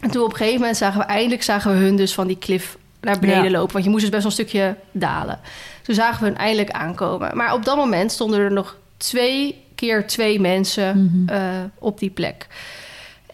En 0.00 0.10
toen 0.10 0.22
op 0.22 0.30
een 0.30 0.36
gegeven 0.36 0.58
moment 0.60 0.76
zagen 0.76 1.00
we 1.00 1.06
eindelijk 1.06 1.42
zagen 1.42 1.70
we 1.72 1.76
hun 1.78 1.96
dus 1.96 2.14
van 2.14 2.26
die 2.26 2.38
cliff 2.38 2.76
naar 3.00 3.18
beneden 3.18 3.44
Ja. 3.44 3.50
lopen. 3.50 3.72
Want 3.72 3.84
je 3.84 3.90
moest 3.90 4.02
dus 4.02 4.10
best 4.10 4.22
wel 4.22 4.32
een 4.32 4.38
stukje 4.44 4.76
dalen. 4.92 5.40
Toen 5.82 5.94
zagen 5.94 6.20
we 6.22 6.28
hun 6.28 6.36
eindelijk 6.38 6.70
aankomen. 6.70 7.36
Maar 7.36 7.54
op 7.54 7.64
dat 7.64 7.76
moment 7.76 8.12
stonden 8.12 8.40
er 8.40 8.52
nog 8.52 8.76
twee 8.96 9.64
keer 9.74 10.06
twee 10.06 10.40
mensen 10.40 11.04
Mhm. 11.24 11.34
eh, 11.34 11.40
op 11.78 11.98
die 11.98 12.10
plek. 12.10 12.46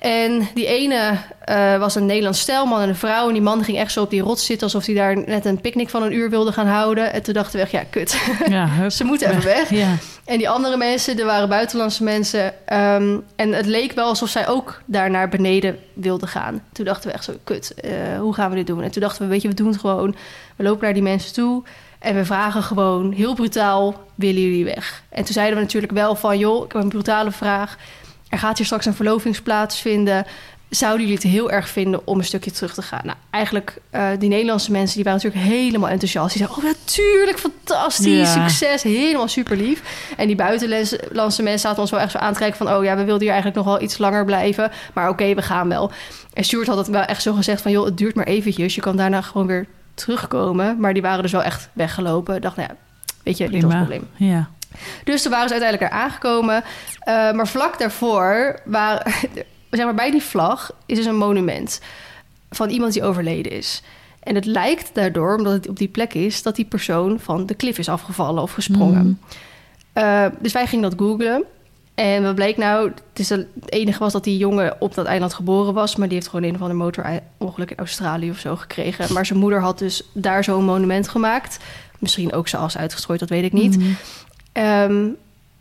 En 0.05 0.49
die 0.55 0.67
ene 0.67 1.17
eh, 1.41 1.79
was 1.79 1.95
een 1.95 2.07
Nederlands 2.07 2.41
stelman 2.41 2.81
en 2.81 2.89
een 2.89 2.97
vrouw. 2.97 3.27
En 3.27 3.33
die 3.33 3.43
man 3.43 3.65
ging 3.65 3.79
echt 3.79 3.93
zo 3.93 4.03
op 4.03 4.11
die 4.11 4.21
rots 4.21 4.47
zitten... 4.47 4.67
alsof 4.67 4.87
hij 4.87 4.95
daar 4.95 5.17
net 5.27 5.45
een 5.45 5.61
picknick 5.61 5.89
van 5.89 6.03
een 6.03 6.13
uur 6.13 6.31
wilde 6.31 6.53
gaan 6.53 6.67
houden. 6.67 7.13
En 7.13 7.23
toen 7.23 7.35
dachten 7.35 7.57
we 7.57 7.63
echt, 7.63 7.71
ja, 7.71 7.85
kut. 7.91 8.21
Ja, 8.49 8.69
hup, 8.79 8.91
Ze 8.91 9.05
moeten 9.05 9.31
even 9.31 9.45
weg. 9.45 9.71
Ja. 9.71 9.97
En 10.25 10.39
die 10.39 10.49
andere 10.49 10.77
mensen, 10.77 11.19
er 11.19 11.25
waren 11.25 11.49
buitenlandse 11.49 12.03
mensen. 12.03 12.53
ehm, 12.67 13.17
en 13.37 13.53
het 13.53 13.67
leek 13.67 13.93
wel 13.93 14.07
alsof 14.07 14.29
zij 14.29 14.49
ook 14.49 14.83
daar 14.85 15.11
naar 15.11 15.29
beneden 15.29 15.79
wilden 15.93 16.29
gaan. 16.29 16.63
Toen 16.73 16.85
dachten 16.85 17.09
we 17.09 17.15
echt 17.15 17.25
zo, 17.25 17.33
kut, 17.45 17.75
eh, 17.75 17.93
hoe 18.19 18.35
gaan 18.35 18.51
we 18.51 18.57
dit 18.57 18.67
doen? 18.67 18.83
En 18.83 18.91
toen 18.91 19.03
dachten 19.03 19.23
we, 19.23 19.29
weet 19.29 19.43
je, 19.43 19.49
we 19.49 19.55
doen 19.55 19.69
het 19.69 19.81
gewoon. 19.81 20.17
We 20.57 20.63
lopen 20.63 20.85
naar 20.85 20.95
die 20.95 21.03
mensen 21.03 21.33
toe 21.33 21.63
en 21.99 22.15
we 22.15 22.25
vragen 22.25 22.63
gewoon 22.63 23.13
heel 23.13 23.35
brutaal, 23.35 24.05
willen 24.15 24.43
jullie 24.43 24.65
weg? 24.65 25.03
En 25.09 25.25
toen 25.25 25.35
zeiden 25.35 25.57
we 25.57 25.63
natuurlijk 25.63 25.93
wel 25.93 26.15
van, 26.15 26.39
joh, 26.39 26.65
ik 26.65 26.73
heb 26.73 26.83
een 26.83 26.89
brutale 26.89 27.33
vraag. 27.33 27.77
Er 28.35 28.41
gaat 28.41 28.57
hier 28.57 28.67
straks 28.67 28.87
een 28.87 28.95
verlovingsplaats 28.95 29.81
vinden. 29.81 30.27
Zouden 30.69 31.01
jullie 31.01 31.15
het 31.23 31.27
heel 31.33 31.51
erg 31.51 31.69
vinden 31.69 32.07
om 32.07 32.19
een 32.19 32.25
stukje 32.25 32.51
terug 32.51 32.75
te 32.75 32.83
gaan? 32.83 33.01
Nou, 33.05 33.17
eigenlijk, 33.31 33.77
eh, 33.91 34.09
die 34.19 34.29
Nederlandse 34.29 34.71
mensen, 34.71 34.95
die 34.95 35.05
waren 35.05 35.21
natuurlijk 35.23 35.53
helemaal 35.53 35.89
enthousiast. 35.91 36.35
Die 36.37 36.47
zeiden, 36.47 36.65
oh 36.65 36.71
natuurlijk, 36.81 37.39
fantastisch, 37.39 38.35
Ja. 38.35 38.49
succes, 38.49 38.83
helemaal 38.83 39.29
super 39.29 39.57
lief. 39.57 39.83
En 40.17 40.27
die 40.27 40.37
buitenlandse 40.37 41.43
mensen 41.43 41.61
zaten 41.69 41.81
ons 41.81 41.91
wel 41.91 42.01
echt 42.01 42.11
zo 42.11 42.19
aan 42.19 42.33
te 42.33 42.39
kijken 42.39 42.57
van... 42.57 42.73
oh 42.77 42.85
ja, 42.85 42.97
we 42.97 43.05
wilden 43.05 43.23
hier 43.23 43.33
eigenlijk 43.33 43.57
nog 43.57 43.75
wel 43.75 43.83
iets 43.83 43.99
langer 43.99 44.25
blijven. 44.25 44.71
Maar 44.95 45.09
oké, 45.09 45.35
we 45.35 45.43
gaan 45.43 45.69
wel. 45.69 45.91
En 46.33 46.45
Stuart 46.45 46.67
had 46.67 46.77
het 46.77 46.89
wel 46.89 47.03
echt 47.03 47.23
zo 47.23 47.33
gezegd 47.33 47.63
van... 47.63 47.71
joh, 47.71 47.85
het 47.85 47.99
duurt 47.99 48.15
maar 48.15 48.27
eventjes. 48.27 48.75
Je 48.75 48.81
kan 48.81 48.97
daarna 48.97 49.21
gewoon 49.21 49.47
weer 49.47 49.67
terugkomen. 49.95 50.81
Maar 50.81 50.93
die 50.93 51.03
waren 51.03 51.23
dus 51.23 51.33
wel 51.33 51.43
echt 51.43 51.69
weggelopen. 51.73 52.35
Ik 52.37 52.43
dacht, 52.43 52.57
nou 52.57 52.69
ja, 52.69 52.77
weet 53.23 53.39
je, 53.39 53.45
niet 53.45 53.65
ons 53.65 53.75
Prima. 53.75 53.79
probleem. 53.87 54.09
Ja. 54.17 54.49
Dus 55.05 55.23
toen 55.23 55.31
waren 55.31 55.49
ze 55.49 55.55
uiteindelijk 55.55 55.93
er 55.93 55.99
aangekomen. 55.99 56.65
Eh, 56.99 57.33
maar 57.33 57.49
vlak 57.49 57.79
daarvoor, 57.79 58.61
waren, 58.65 59.13
zeg 59.71 59.85
maar 59.85 59.95
bij 59.95 60.11
die 60.11 60.23
vlag, 60.23 60.73
is 60.87 60.97
dus 60.97 61.07
een 61.07 61.17
monument 61.17 61.81
van 62.51 62.69
iemand 62.69 62.93
die 62.93 63.03
overleden 63.03 63.53
is. 63.53 63.83
En 64.23 64.35
het 64.35 64.45
lijkt 64.45 64.91
daardoor, 64.93 65.37
omdat 65.37 65.53
het 65.53 65.69
op 65.69 65.77
die 65.77 65.89
plek 65.89 66.15
is, 66.15 66.43
dat 66.43 66.57
die 66.57 66.65
persoon 66.65 67.21
van 67.21 67.47
de 67.47 67.55
klif 67.55 67.79
is 67.79 67.89
afgevallen 67.89 68.43
of 68.43 68.53
gesprongen. 68.53 69.07
Mm. 69.07 69.19
Eh, 69.93 70.27
dus 70.39 70.53
wij 70.53 70.67
gingen 70.67 70.91
dat 70.91 71.01
googlen. 71.01 71.45
En 71.95 72.23
wat 72.23 72.35
bleek 72.35 72.57
nou? 72.57 72.89
Het, 72.89 73.19
is 73.19 73.29
het 73.29 73.47
enige 73.67 73.99
was 73.99 74.13
dat 74.13 74.25
die 74.25 74.37
jongen 74.37 74.77
op 74.81 74.95
dat 74.95 75.07
eiland 75.07 75.35
geboren 75.35 75.75
was. 75.75 75.97
Maar 75.97 76.09
die 76.09 76.17
heeft 76.17 76.29
gewoon 76.29 76.49
een 76.49 76.55
of 76.55 76.61
ander 76.61 76.77
motorongeluk 76.77 77.71
in 77.71 77.77
Australië 77.77 78.31
of 78.31 78.39
zo 78.39 78.57
gekregen. 78.57 79.13
Maar 79.13 79.27
zijn 79.27 79.39
moeder 79.39 79.61
had 79.61 79.79
dus 79.79 80.03
daar 80.13 80.45
zo'n 80.45 80.65
monument 80.65 81.09
gemaakt. 81.09 81.59
Misschien 81.99 82.33
ook 82.33 82.49
zijn 82.49 82.63
as 82.63 82.77
uitgestrooid, 82.77 83.21
dat 83.21 83.29
weet 83.29 83.45
ik 83.45 83.53
niet. 83.53 83.79
Mhm. 83.79 83.89
Ehm, 84.55 85.09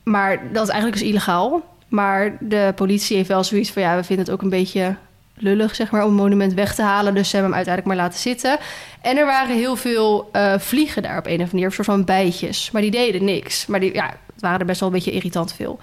maar 0.03 0.51
dat 0.51 0.63
is 0.63 0.69
eigenlijk 0.69 1.01
dus 1.01 1.09
illegaal. 1.09 1.61
Maar 1.87 2.37
de 2.39 2.71
politie 2.75 3.15
heeft 3.15 3.27
wel 3.27 3.43
zoiets 3.43 3.71
van... 3.71 3.81
ja, 3.81 3.95
we 3.95 4.03
vinden 4.03 4.25
het 4.25 4.33
ook 4.33 4.41
een 4.41 4.49
beetje 4.49 4.95
lullig, 5.35 5.75
zeg 5.75 5.91
maar... 5.91 6.03
om 6.03 6.09
een 6.09 6.15
monument 6.15 6.53
weg 6.53 6.75
te 6.75 6.81
halen. 6.81 7.15
Dus 7.15 7.29
ze 7.29 7.35
hebben 7.35 7.55
hem 7.55 7.65
uiteindelijk 7.65 7.95
maar 7.95 8.05
laten 8.05 8.21
zitten. 8.21 8.57
En 9.01 9.17
er 9.17 9.25
waren 9.25 9.55
heel 9.55 9.75
veel 9.75 10.29
eh, 10.31 10.59
vliegen 10.59 11.01
daar 11.01 11.17
op 11.17 11.25
een 11.25 11.31
of 11.31 11.39
andere 11.39 11.51
manier. 11.51 11.65
Een 11.65 11.71
soort 11.71 11.87
van 11.87 12.05
bijtjes. 12.05 12.71
Maar 12.71 12.81
die 12.81 12.91
deden 12.91 13.23
niks. 13.23 13.65
Maar 13.65 13.79
die, 13.79 13.93
ja, 13.93 14.05
het 14.33 14.41
waren 14.41 14.59
er 14.59 14.65
best 14.65 14.79
wel 14.79 14.89
een 14.89 14.95
beetje 14.95 15.11
irritant 15.11 15.53
veel. 15.53 15.79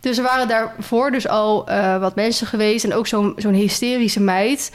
Dus 0.00 0.16
er 0.18 0.24
waren 0.24 0.48
daarvoor 0.48 1.10
dus 1.10 1.28
al 1.28 1.68
eh, 1.68 2.00
wat 2.00 2.14
mensen 2.14 2.46
geweest. 2.46 2.84
En 2.84 2.94
ook 2.94 3.06
zo'n 3.06 3.32
zo'n 3.36 3.52
hysterische 3.52 4.20
meid... 4.20 4.72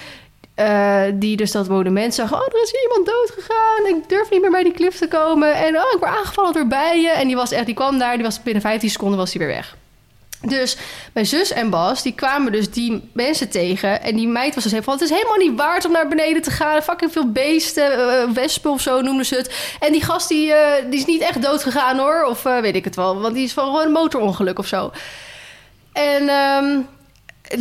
eh, 0.58 1.02
die 1.13 1.38
dus 1.38 1.52
dat 1.52 1.67
monument 1.67 2.13
zag. 2.13 2.34
Oh, 2.34 2.41
er 2.41 2.62
is 2.63 2.72
hier 2.72 2.82
iemand 2.82 3.06
dood 3.06 3.32
gegaan. 3.32 3.96
Ik 3.96 4.10
durf 4.10 4.30
niet 4.30 4.41
meer 4.41 4.52
bij 4.52 4.63
die 4.63 4.74
klif 4.74 4.98
te 4.98 5.08
komen. 5.08 5.54
En 5.54 5.76
oh, 5.76 5.91
ik 5.93 6.00
word 6.00 6.12
aangevallen 6.12 6.54
door 6.54 6.67
bijen. 6.67 7.13
En 7.13 7.28
die 7.28 7.36
was 7.36 7.52
echt, 7.52 7.65
die 7.65 7.76
kwam 7.76 7.98
daar. 7.98 8.13
Die 8.13 8.24
was 8.24 8.43
binnen 8.43 8.62
15 8.62 8.89
seconden 8.89 9.17
was 9.17 9.34
hij 9.34 9.46
weer 9.46 9.56
weg. 9.56 9.76
Dus 10.41 10.78
mijn 11.13 11.26
zus 11.26 11.52
en 11.52 11.70
Bas, 11.70 12.02
die 12.02 12.13
kwamen 12.13 12.52
dus 12.52 12.72
die 12.72 13.10
mensen 13.13 13.50
tegen. 13.50 14.02
En 14.02 14.15
die 14.15 14.28
meid 14.28 14.54
was 14.54 14.63
dus 14.63 14.72
helemaal 14.72 14.96
het 14.96 15.04
is 15.04 15.10
helemaal 15.10 15.38
niet 15.38 15.58
waard 15.58 15.86
om 15.86 15.91
naar 15.91 16.08
beneden 16.08 16.41
te 16.41 16.52
gaan. 16.52 16.82
Fucking 16.82 17.12
veel 17.12 17.32
beesten, 17.32 17.91
eh, 17.91 18.30
wespen 18.30 18.72
of 18.72 18.82
zo 18.82 19.02
noemden 19.02 19.26
ze 19.26 19.36
het. 19.36 19.76
En 19.80 19.91
die 19.91 20.04
gast, 20.04 20.28
die, 20.28 20.54
eh, 20.54 20.89
die 20.89 21.00
is 21.00 21.06
niet 21.06 21.22
echt 21.22 21.41
dood 21.41 21.63
gegaan 21.63 21.98
hoor. 21.98 22.24
Of 22.24 22.46
eh, 22.46 22.60
weet 22.60 22.76
ik 22.76 22.84
het 22.84 22.96
wel. 22.96 23.20
Want 23.20 23.34
die 23.34 23.43
is 23.43 23.54
van 23.54 23.65
gewoon 23.65 23.86
een 23.86 23.91
motorongeluk 23.91 24.60
of 24.60 24.67
zo. 24.67 24.91
En 25.93 26.30
ehm, 26.30 26.80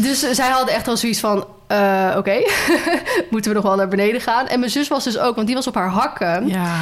dus 0.02 0.30
zij 0.30 0.48
hadden 0.48 0.74
echt 0.74 0.87
wel 0.87 0.96
zoiets 0.96 1.20
van... 1.20 1.46
eh, 1.66 2.14
Oké, 2.16 2.42
moeten 3.31 3.50
we 3.50 3.57
nog 3.57 3.66
wel 3.66 3.76
naar 3.76 3.88
beneden 3.88 4.20
gaan? 4.20 4.46
En 4.48 4.59
mijn 4.59 4.70
zus 4.70 4.88
was 4.88 5.05
dus 5.05 5.18
ook, 5.18 5.35
want 5.35 5.46
die 5.46 5.57
was 5.57 5.66
op 5.66 5.74
haar 5.74 5.88
hakken. 5.90 6.48
Ja. 6.48 6.74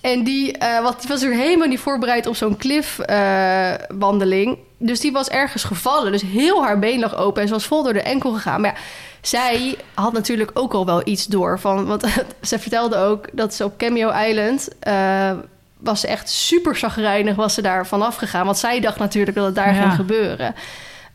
En 0.00 0.24
die, 0.24 0.58
eh, 0.58 0.82
wat, 0.82 1.00
die 1.00 1.08
was 1.08 1.22
er 1.22 1.32
helemaal 1.34 1.68
niet 1.68 1.80
voorbereid 1.80 2.26
op 2.26 2.36
zo'n 2.36 2.56
cliffwandeling. 2.56 4.58
dus 4.78 5.00
die 5.00 5.12
was 5.12 5.28
ergens 5.28 5.64
gevallen. 5.64 6.12
Dus 6.12 6.22
heel 6.22 6.64
haar 6.64 6.78
been 6.78 7.00
lag 7.00 7.16
open 7.16 7.42
en 7.42 7.48
ze 7.48 7.54
was 7.54 7.66
vol 7.66 7.82
door 7.82 7.92
de 7.92 8.02
enkel 8.02 8.32
gegaan. 8.32 8.60
Maar 8.60 8.72
ja, 8.74 8.80
zij 9.20 9.76
had 9.94 10.12
natuurlijk 10.12 10.50
ook 10.54 10.72
al 10.74 10.86
wel 10.86 11.00
iets 11.04 11.26
door. 11.26 11.60
Van, 11.60 11.86
want 11.86 12.06
ze 12.42 12.58
vertelde 12.58 12.96
ook 12.96 13.26
dat 13.32 13.54
ze 13.54 13.64
op 13.64 13.78
Cameo 13.78 14.10
Island... 14.12 14.68
eh, 14.80 15.30
was 15.78 16.00
ze 16.00 16.06
echt 16.06 16.28
super 16.30 16.74
chagrijnig 16.76 17.36
was 17.36 17.54
ze 17.54 17.62
daar 17.62 17.86
vanaf 17.86 18.16
gegaan. 18.16 18.44
Want 18.44 18.58
zij 18.58 18.80
dacht 18.80 18.98
natuurlijk 18.98 19.36
dat 19.36 19.46
het 19.46 19.54
daar 19.54 19.74
Ja. 19.74 19.80
ging 19.82 19.94
gebeuren. 19.94 20.54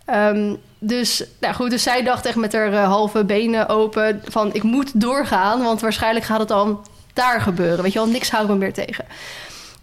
Ehm, 0.06 0.56
dus, 0.88 1.24
nou 1.40 1.54
goed, 1.54 1.70
dus 1.70 1.84
zij 1.84 2.04
dacht 2.04 2.26
echt 2.26 2.36
met 2.36 2.54
haar 2.54 2.74
eh, 2.74 2.84
halve 2.84 3.24
benen 3.24 3.70
open... 3.70 4.22
van 4.28 4.54
ik 4.54 4.64
moet 4.64 5.02
doorgaan, 5.02 5.64
want 5.64 5.82
waarschijnlijk 5.82 6.26
gaat 6.26 6.40
het 6.40 6.48
dan 6.48 6.86
daar 7.14 7.42
gebeuren. 7.42 7.84
Weet 7.84 7.94
je 7.94 8.00
wel, 8.00 8.08
niks 8.08 8.32
houdt 8.32 8.50
me 8.50 8.56
meer 8.56 8.74
tegen. 8.74 9.06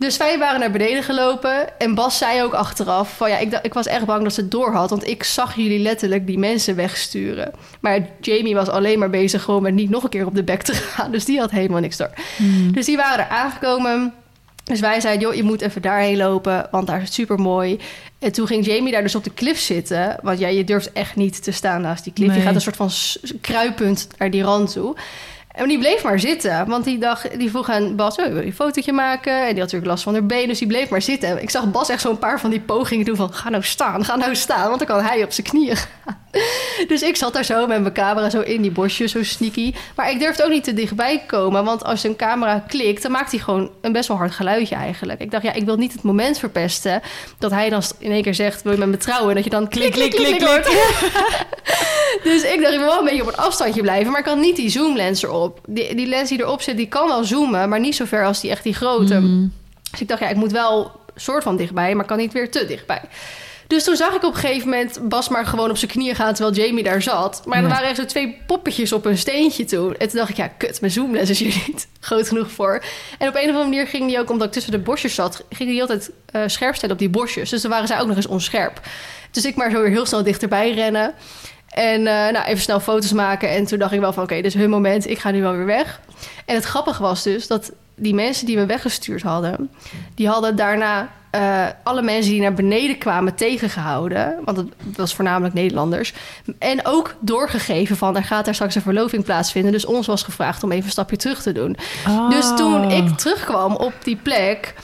Dus 0.00 0.16
wij 0.16 0.38
waren 0.38 0.60
naar 0.60 0.70
beneden 0.70 1.02
gelopen. 1.02 1.78
En 1.78 1.94
Bas 1.94 2.18
zei 2.18 2.42
ook 2.42 2.52
achteraf: 2.52 3.16
van 3.16 3.30
ja, 3.30 3.38
ik, 3.38 3.58
ik 3.62 3.74
was 3.74 3.86
echt 3.86 4.04
bang 4.04 4.22
dat 4.22 4.34
ze 4.34 4.40
het 4.40 4.50
door 4.50 4.72
had. 4.72 4.90
Want 4.90 5.06
ik 5.06 5.24
zag 5.24 5.56
jullie 5.56 5.78
letterlijk 5.78 6.26
die 6.26 6.38
mensen 6.38 6.76
wegsturen. 6.76 7.52
Maar 7.80 8.08
Jamie 8.20 8.54
was 8.54 8.68
alleen 8.68 8.98
maar 8.98 9.10
bezig 9.10 9.42
gewoon 9.42 9.62
met 9.62 9.74
niet 9.74 9.90
nog 9.90 10.02
een 10.02 10.10
keer 10.10 10.26
op 10.26 10.34
de 10.34 10.42
bek 10.42 10.62
te 10.62 10.74
gaan. 10.94 11.10
Dus 11.10 11.24
die 11.24 11.38
had 11.38 11.50
helemaal 11.50 11.80
niks 11.80 11.96
door. 11.96 12.10
Mhm. 12.38 12.72
Dus 12.72 12.86
die 12.86 12.96
waren 12.96 13.18
er 13.18 13.30
aangekomen. 13.30 14.14
Dus 14.70 14.80
wij 14.80 15.00
zeiden, 15.00 15.22
joh, 15.22 15.34
je 15.34 15.42
moet 15.42 15.60
even 15.60 15.82
daarheen 15.82 16.16
lopen, 16.16 16.68
want 16.70 16.86
daar 16.86 16.96
is 16.96 17.04
het 17.04 17.12
super 17.12 17.38
mooi. 17.38 17.78
En 18.18 18.32
toen 18.32 18.46
ging 18.46 18.66
Jamie 18.66 18.92
daar 18.92 19.02
dus 19.02 19.14
op 19.14 19.24
de 19.24 19.30
klif 19.30 19.58
zitten. 19.58 20.16
Want 20.22 20.38
ja, 20.38 20.48
je 20.48 20.64
durft 20.64 20.92
echt 20.92 21.16
niet 21.16 21.42
te 21.42 21.50
staan 21.50 21.80
naast 21.80 22.04
die 22.04 22.12
klif. 22.12 22.34
Je 22.34 22.40
gaat 22.40 22.54
een 22.54 22.60
soort 22.60 22.76
van 22.76 22.90
kruippunt 23.40 24.08
naar 24.18 24.30
die 24.30 24.42
rand 24.42 24.72
toe. 24.72 24.96
En 25.52 25.68
die 25.68 25.78
bleef 25.78 26.02
maar 26.02 26.20
zitten. 26.20 26.66
Want 26.66 26.84
die, 26.84 26.98
dacht, 26.98 27.38
die 27.38 27.50
vroeg 27.50 27.68
aan 27.70 27.96
Bas, 27.96 28.16
oh, 28.16 28.26
wil 28.26 28.36
je 28.36 28.46
een 28.46 28.52
fotootje 28.52 28.92
maken? 28.92 29.32
En 29.32 29.38
die 29.38 29.48
had 29.48 29.56
natuurlijk 29.56 29.90
last 29.90 30.02
van 30.02 30.12
haar 30.12 30.26
been, 30.26 30.48
dus 30.48 30.58
die 30.58 30.68
bleef 30.68 30.88
maar 30.88 31.02
zitten. 31.02 31.42
Ik 31.42 31.50
zag 31.50 31.70
Bas 31.70 31.88
echt 31.88 32.00
zo'n 32.00 32.18
paar 32.18 32.40
van 32.40 32.50
die 32.50 32.60
pogingen 32.60 33.04
doen 33.04 33.16
van... 33.16 33.32
ga 33.32 33.48
nou 33.48 33.62
staan, 33.62 34.04
ga 34.04 34.16
nou 34.16 34.34
staan, 34.34 34.66
want 34.66 34.78
dan 34.78 34.88
kan 34.88 35.04
hij 35.04 35.22
op 35.22 35.32
zijn 35.32 35.46
knieën 35.46 35.76
gaan. 35.76 36.18
Dus 36.86 37.02
ik 37.02 37.16
zat 37.16 37.32
daar 37.32 37.44
zo 37.44 37.66
met 37.66 37.80
mijn 37.80 37.92
camera 37.92 38.30
zo 38.30 38.40
in 38.40 38.62
die 38.62 38.70
bosjes, 38.70 39.12
zo 39.12 39.22
sneaky. 39.22 39.74
Maar 39.96 40.10
ik 40.10 40.18
durfde 40.18 40.44
ook 40.44 40.50
niet 40.50 40.64
te 40.64 40.74
dichtbij 40.74 41.22
komen. 41.26 41.64
Want 41.64 41.84
als 41.84 42.04
een 42.04 42.16
camera 42.16 42.64
klikt, 42.68 43.02
dan 43.02 43.12
maakt 43.12 43.30
hij 43.30 43.40
gewoon 43.40 43.70
een 43.80 43.92
best 43.92 44.08
wel 44.08 44.16
hard 44.16 44.32
geluidje 44.32 44.74
eigenlijk. 44.74 45.20
Ik 45.20 45.30
dacht, 45.30 45.42
ja, 45.42 45.52
ik 45.52 45.64
wil 45.64 45.76
niet 45.76 45.92
het 45.92 46.02
moment 46.02 46.38
verpesten... 46.38 47.02
dat 47.38 47.50
hij 47.50 47.68
dan 47.68 47.82
in 47.98 48.10
één 48.10 48.22
keer 48.22 48.34
zegt, 48.34 48.62
wil 48.62 48.72
je 48.72 48.78
met 48.78 48.88
me 48.88 48.96
trouwen? 48.96 49.28
En 49.28 49.34
dat 49.34 49.44
je 49.44 49.50
dan 49.50 49.68
klik, 49.68 49.92
klik, 49.92 50.10
klik, 50.10 50.38
klik, 50.38 50.48
hoort. 50.48 50.68
Dus 52.24 52.42
ik 52.42 52.60
dacht, 52.60 52.72
ik 52.72 52.78
wil 52.78 52.88
wel 52.88 52.98
een 52.98 53.04
beetje 53.04 53.22
op 53.22 53.28
een 53.28 53.36
afstandje 53.36 53.82
blijven... 53.82 54.10
maar 54.10 54.20
ik 54.20 54.26
had 54.26 54.38
niet 54.38 54.56
die 54.56 54.70
zoomlens 54.70 55.22
erop. 55.22 55.60
Die, 55.66 55.94
die 55.94 56.06
lens 56.06 56.28
die 56.28 56.38
erop 56.38 56.62
zit, 56.62 56.76
die 56.76 56.88
kan 56.88 57.08
wel 57.08 57.24
zoomen... 57.24 57.68
maar 57.68 57.80
niet 57.80 57.96
zo 57.96 58.04
ver 58.04 58.24
als 58.24 58.40
die 58.40 58.50
echt 58.50 58.62
die 58.62 58.74
grote. 58.74 59.20
Mhm. 59.20 59.46
Dus 59.90 60.00
ik 60.00 60.08
dacht, 60.08 60.20
ja, 60.20 60.28
ik 60.28 60.36
moet 60.36 60.52
wel 60.52 60.90
soort 61.14 61.42
van 61.42 61.56
dichtbij, 61.56 61.94
maar 61.94 62.04
kan 62.04 62.18
niet 62.18 62.32
weer 62.32 62.50
te 62.50 62.66
dichtbij. 62.66 63.02
Dus 63.70 63.84
toen 63.84 63.96
zag 63.96 64.14
ik 64.14 64.24
op 64.24 64.34
een 64.34 64.40
gegeven 64.40 64.68
moment 64.68 65.08
Bas 65.08 65.28
maar 65.28 65.46
gewoon 65.46 65.70
op 65.70 65.76
zijn 65.76 65.90
knieën 65.90 66.14
gaan 66.14 66.34
terwijl 66.34 66.56
Jamie 66.56 66.84
daar 66.84 67.02
zat. 67.02 67.42
Maar 67.44 67.62
er 67.62 67.68
waren 67.68 67.88
echt 67.88 67.96
zo 67.96 68.04
twee 68.04 68.42
poppetjes 68.46 68.92
op 68.92 69.04
een 69.04 69.18
steentje 69.18 69.64
toen. 69.64 69.96
En 69.96 70.08
toen 70.08 70.18
dacht 70.18 70.30
ik, 70.30 70.36
ja, 70.36 70.48
kut, 70.48 70.80
mijn 70.80 70.92
zoomlens 70.92 71.30
is 71.30 71.38
hier 71.38 71.62
niet 71.66 71.88
groot 72.00 72.28
genoeg 72.28 72.50
voor. 72.50 72.82
En 73.18 73.28
op 73.28 73.34
een 73.34 73.40
of 73.40 73.46
andere 73.46 73.64
manier 73.64 73.86
ging 73.86 74.06
die 74.06 74.18
ook, 74.18 74.30
omdat 74.30 74.46
ik 74.46 74.52
tussen 74.52 74.72
de 74.72 74.78
bosjes 74.78 75.14
zat, 75.14 75.44
ging 75.50 75.70
die 75.70 75.80
altijd 75.80 76.10
eh, 76.26 76.42
scherp 76.46 76.74
stellen 76.74 76.94
op 76.94 77.00
die 77.00 77.08
bosjes. 77.08 77.50
Dus 77.50 77.62
dan 77.62 77.70
waren 77.70 77.86
zij 77.86 78.00
ook 78.00 78.06
nog 78.06 78.16
eens 78.16 78.26
onscherp. 78.26 78.80
Dus 79.30 79.44
ik 79.44 79.56
maar 79.56 79.70
zo 79.70 79.80
weer 79.80 79.90
heel 79.90 80.06
snel 80.06 80.22
dichterbij 80.22 80.72
rennen. 80.72 81.14
En 81.70 82.06
eh, 82.06 82.32
nou, 82.32 82.44
even 82.44 82.62
snel 82.62 82.80
foto's 82.80 83.12
maken. 83.12 83.50
En 83.50 83.64
toen 83.66 83.78
dacht 83.78 83.92
ik 83.92 84.00
wel 84.00 84.12
van, 84.12 84.22
oké, 84.22 84.34
dit 84.34 84.44
is 84.44 84.54
hun 84.54 84.70
moment. 84.70 85.10
Ik 85.10 85.18
ga 85.18 85.30
nu 85.30 85.42
wel 85.42 85.52
weer 85.56 85.66
weg. 85.66 86.00
En 86.44 86.54
het 86.54 86.64
grappige 86.64 87.02
was 87.02 87.22
dus 87.22 87.46
dat 87.46 87.72
die 87.96 88.14
mensen 88.14 88.46
die 88.46 88.56
me 88.56 88.66
weggestuurd 88.66 89.22
hadden... 89.22 89.70
die 90.14 90.28
hadden 90.28 90.56
daarna 90.56 91.08
eh, 91.30 91.66
alle 91.82 92.02
mensen 92.02 92.32
die 92.32 92.40
naar 92.40 92.54
beneden 92.54 92.98
kwamen 92.98 93.34
tegengehouden. 93.34 94.38
Want 94.44 94.56
het 94.56 94.96
was 94.96 95.14
voornamelijk 95.14 95.54
Nederlanders. 95.54 96.12
En 96.58 96.86
ook 96.86 97.14
doorgegeven 97.20 97.96
van, 97.96 98.16
er 98.16 98.24
gaat 98.24 98.44
daar 98.44 98.54
straks 98.54 98.74
een 98.74 98.82
verloving 98.82 99.24
plaatsvinden. 99.24 99.72
Dus 99.72 99.84
ons 99.86 100.06
was 100.06 100.22
gevraagd 100.22 100.62
om 100.62 100.72
even 100.72 100.84
een 100.84 100.90
stapje 100.90 101.16
terug 101.16 101.42
te 101.42 101.52
doen. 101.52 101.76
Dus 102.28 102.52
toen 102.56 102.84
Oh. 102.84 102.92
ik 102.96 103.08
terugkwam 103.18 103.76
op 103.76 103.92
die 104.02 104.16
plek... 104.16 104.74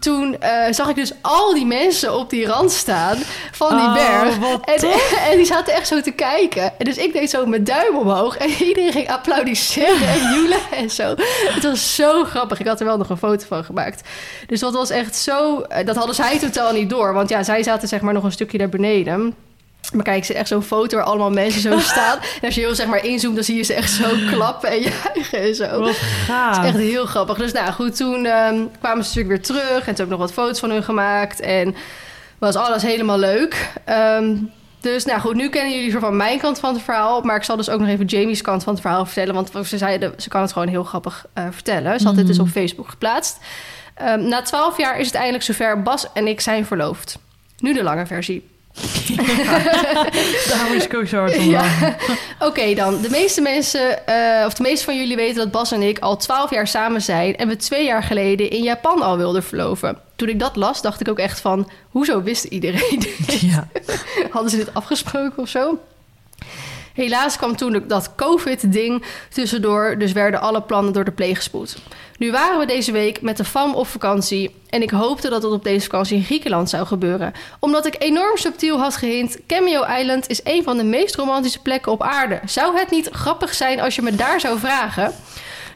Toen 0.00 0.40
eh, 0.40 0.72
zag 0.72 0.88
ik 0.88 0.94
dus 0.94 1.12
al 1.20 1.54
die 1.54 1.66
mensen 1.66 2.14
op 2.18 2.30
die 2.30 2.46
rand 2.46 2.72
staan 2.72 3.16
van 3.52 3.76
die 3.76 3.86
Oh, 3.86 3.94
berg. 3.94 4.38
En, 4.64 4.90
en 5.30 5.36
die 5.36 5.46
zaten 5.46 5.74
echt 5.74 5.86
zo 5.88 6.00
te 6.00 6.10
kijken. 6.10 6.62
En 6.78 6.84
dus 6.84 6.96
ik 6.96 7.12
deed 7.12 7.30
zo 7.30 7.46
mijn 7.46 7.64
duim 7.64 7.96
omhoog. 7.96 8.36
En 8.36 8.48
iedereen 8.68 8.92
ging 8.92 9.10
applaudisseren 9.10 10.08
en 10.08 10.20
joelen 10.34 10.58
en 10.76 10.90
zo. 10.90 11.14
Het 11.54 11.62
was 11.62 11.94
zo 11.94 12.24
grappig. 12.24 12.60
Ik 12.60 12.66
had 12.66 12.80
er 12.80 12.86
wel 12.86 12.96
nog 12.98 13.08
een 13.10 13.16
foto 13.16 13.44
van 13.48 13.64
gemaakt. 13.64 14.08
Dus 14.46 14.60
dat 14.60 14.72
was 14.72 14.90
echt 14.90 15.16
zo... 15.16 15.60
eh, 15.60 15.86
Dat 15.86 15.96
hadden 15.96 16.14
zij 16.14 16.38
totaal 16.38 16.72
niet 16.72 16.90
door. 16.90 17.12
Want 17.12 17.28
ja, 17.28 17.42
zij 17.42 17.62
zaten 17.62 17.88
zeg 17.88 18.00
maar 18.00 18.14
nog 18.14 18.24
een 18.24 18.32
stukje 18.32 18.58
daar 18.58 18.68
beneden. 18.68 19.34
Maar 19.92 20.04
kijk, 20.04 20.24
ze 20.24 20.34
echt 20.34 20.48
zo'n 20.48 20.62
foto 20.62 20.96
waar 20.96 21.06
allemaal 21.06 21.30
mensen 21.30 21.60
zo 21.60 21.78
staan. 21.92 22.18
En 22.18 22.46
als 22.46 22.54
je 22.54 22.60
heel 22.60 22.74
zeg 22.74 22.86
maar 22.86 23.04
inzoomt, 23.04 23.34
dan 23.34 23.44
zie 23.44 23.56
je 23.56 23.62
ze 23.62 23.74
echt 23.74 23.90
zo 23.90 24.04
klappen 24.32 24.70
en 24.70 24.80
juichen 25.14 25.40
en 25.40 25.54
zo. 25.54 25.80
Wat 25.80 25.96
gaaf. 25.96 26.56
Dat 26.56 26.64
is 26.64 26.70
echt 26.70 26.80
heel 26.90 27.06
grappig. 27.06 27.36
Dus 27.36 27.52
nou 27.52 27.72
goed, 27.72 27.96
toen 27.96 28.24
ehm, 28.24 28.60
kwamen 28.80 29.04
ze 29.04 29.18
natuurlijk 29.18 29.28
weer 29.28 29.42
terug. 29.42 29.78
En 29.78 29.84
toen 29.84 29.94
heb 29.94 30.04
ik 30.04 30.08
nog 30.08 30.18
wat 30.18 30.32
foto's 30.32 30.58
van 30.58 30.70
hun 30.70 30.82
gemaakt. 30.82 31.40
En 31.40 31.74
was 32.38 32.56
alles 32.56 32.82
helemaal 32.82 33.18
leuk. 33.18 33.72
Ehm, 33.84 34.36
dus 34.80 35.04
nou 35.04 35.20
goed, 35.20 35.34
nu 35.34 35.48
kennen 35.48 35.74
jullie 35.74 35.98
van 35.98 36.16
mijn 36.16 36.38
kant 36.38 36.58
van 36.58 36.74
het 36.74 36.82
verhaal. 36.82 37.20
Maar 37.20 37.36
ik 37.36 37.42
zal 37.42 37.56
dus 37.56 37.70
ook 37.70 37.80
nog 37.80 37.88
even 37.88 38.04
Jamie's 38.04 38.42
kant 38.42 38.64
van 38.64 38.72
het 38.72 38.82
verhaal 38.82 39.04
vertellen. 39.04 39.34
Want 39.34 39.50
ze 39.66 39.78
zeiden, 39.78 40.12
ze 40.16 40.28
kan 40.28 40.40
het 40.40 40.52
gewoon 40.52 40.68
heel 40.68 40.84
grappig 40.84 41.26
eh, 41.32 41.44
vertellen. 41.50 42.00
Ze 42.00 42.06
had 42.06 42.16
dit 42.16 42.26
dus 42.26 42.38
op 42.38 42.48
Facebook 42.48 42.88
geplaatst. 42.88 43.38
Ehm, 43.94 44.28
na 44.28 44.42
twaalf 44.42 44.78
jaar 44.78 44.98
is 44.98 45.06
het 45.06 45.14
eindelijk 45.14 45.44
zover. 45.44 45.82
Bas 45.82 46.12
en 46.12 46.26
ik 46.26 46.40
zijn 46.40 46.66
verloofd. 46.66 47.18
Nu 47.58 47.74
de 47.74 47.82
lange 47.82 48.06
versie. 48.06 48.55
Daar 50.48 50.66
moest 50.72 50.84
ik 50.84 50.94
ook 50.94 51.06
zo 51.06 51.18
hard 51.18 51.36
om 51.36 51.50
Ja. 51.50 51.96
Oké 52.38 52.74
dan, 52.74 53.00
de 53.00 53.10
meeste 53.10 53.40
mensen, 53.40 54.06
eh, 54.06 54.46
of 54.46 54.54
de 54.54 54.62
meeste 54.62 54.84
van 54.84 54.96
jullie 54.96 55.16
weten 55.16 55.36
dat 55.36 55.50
Bas 55.50 55.72
en 55.72 55.82
ik 55.82 55.98
al 55.98 56.16
12 56.16 56.50
jaar 56.50 56.66
samen 56.66 57.02
zijn 57.02 57.36
en 57.36 57.48
we 57.48 57.56
twee 57.56 57.84
jaar 57.84 58.02
geleden 58.02 58.50
in 58.50 58.62
Japan 58.62 59.02
al 59.02 59.16
wilden 59.16 59.42
verloven. 59.42 59.98
Toen 60.16 60.28
ik 60.28 60.38
dat 60.38 60.56
las, 60.56 60.82
dacht 60.82 61.00
ik 61.00 61.08
ook 61.08 61.18
echt 61.18 61.40
van, 61.40 61.70
hoezo 61.88 62.22
wist 62.22 62.44
iedereen 62.44 62.98
dit? 62.98 63.40
Ja. 63.40 63.68
Hadden 64.30 64.50
ze 64.50 64.56
dit 64.56 64.74
afgesproken 64.74 65.42
of 65.42 65.48
zo? 65.48 65.78
Helaas 66.96 67.36
kwam 67.36 67.56
toen 67.56 67.84
dat 67.86 68.14
COVID-ding 68.14 69.04
tussendoor, 69.30 69.98
dus 69.98 70.12
werden 70.12 70.40
alle 70.40 70.62
plannen 70.62 70.92
door 70.92 71.04
de 71.04 71.10
pleeg 71.10 71.36
gespoed. 71.36 71.76
Nu 72.18 72.30
waren 72.30 72.58
we 72.58 72.66
deze 72.66 72.92
week 72.92 73.20
met 73.20 73.36
de 73.36 73.44
fam 73.44 73.74
op 73.74 73.86
vakantie 73.86 74.54
en 74.70 74.82
ik 74.82 74.90
hoopte 74.90 75.28
dat 75.28 75.42
het 75.42 75.52
op 75.52 75.64
deze 75.64 75.84
vakantie 75.84 76.16
in 76.16 76.24
Griekenland 76.24 76.70
zou 76.70 76.86
gebeuren. 76.86 77.32
Omdat 77.60 77.86
ik 77.86 77.96
enorm 77.98 78.36
subtiel 78.36 78.78
had 78.78 78.96
gehint, 78.96 79.38
Cameo 79.46 79.84
Island 79.98 80.28
is 80.28 80.40
een 80.44 80.62
van 80.62 80.76
de 80.76 80.84
meest 80.84 81.14
romantische 81.14 81.62
plekken 81.62 81.92
op 81.92 82.02
aarde. 82.02 82.40
Zou 82.44 82.78
het 82.78 82.90
niet 82.90 83.08
grappig 83.12 83.54
zijn 83.54 83.80
als 83.80 83.94
je 83.94 84.02
me 84.02 84.14
daar 84.14 84.40
zou 84.40 84.58
vragen? 84.58 85.14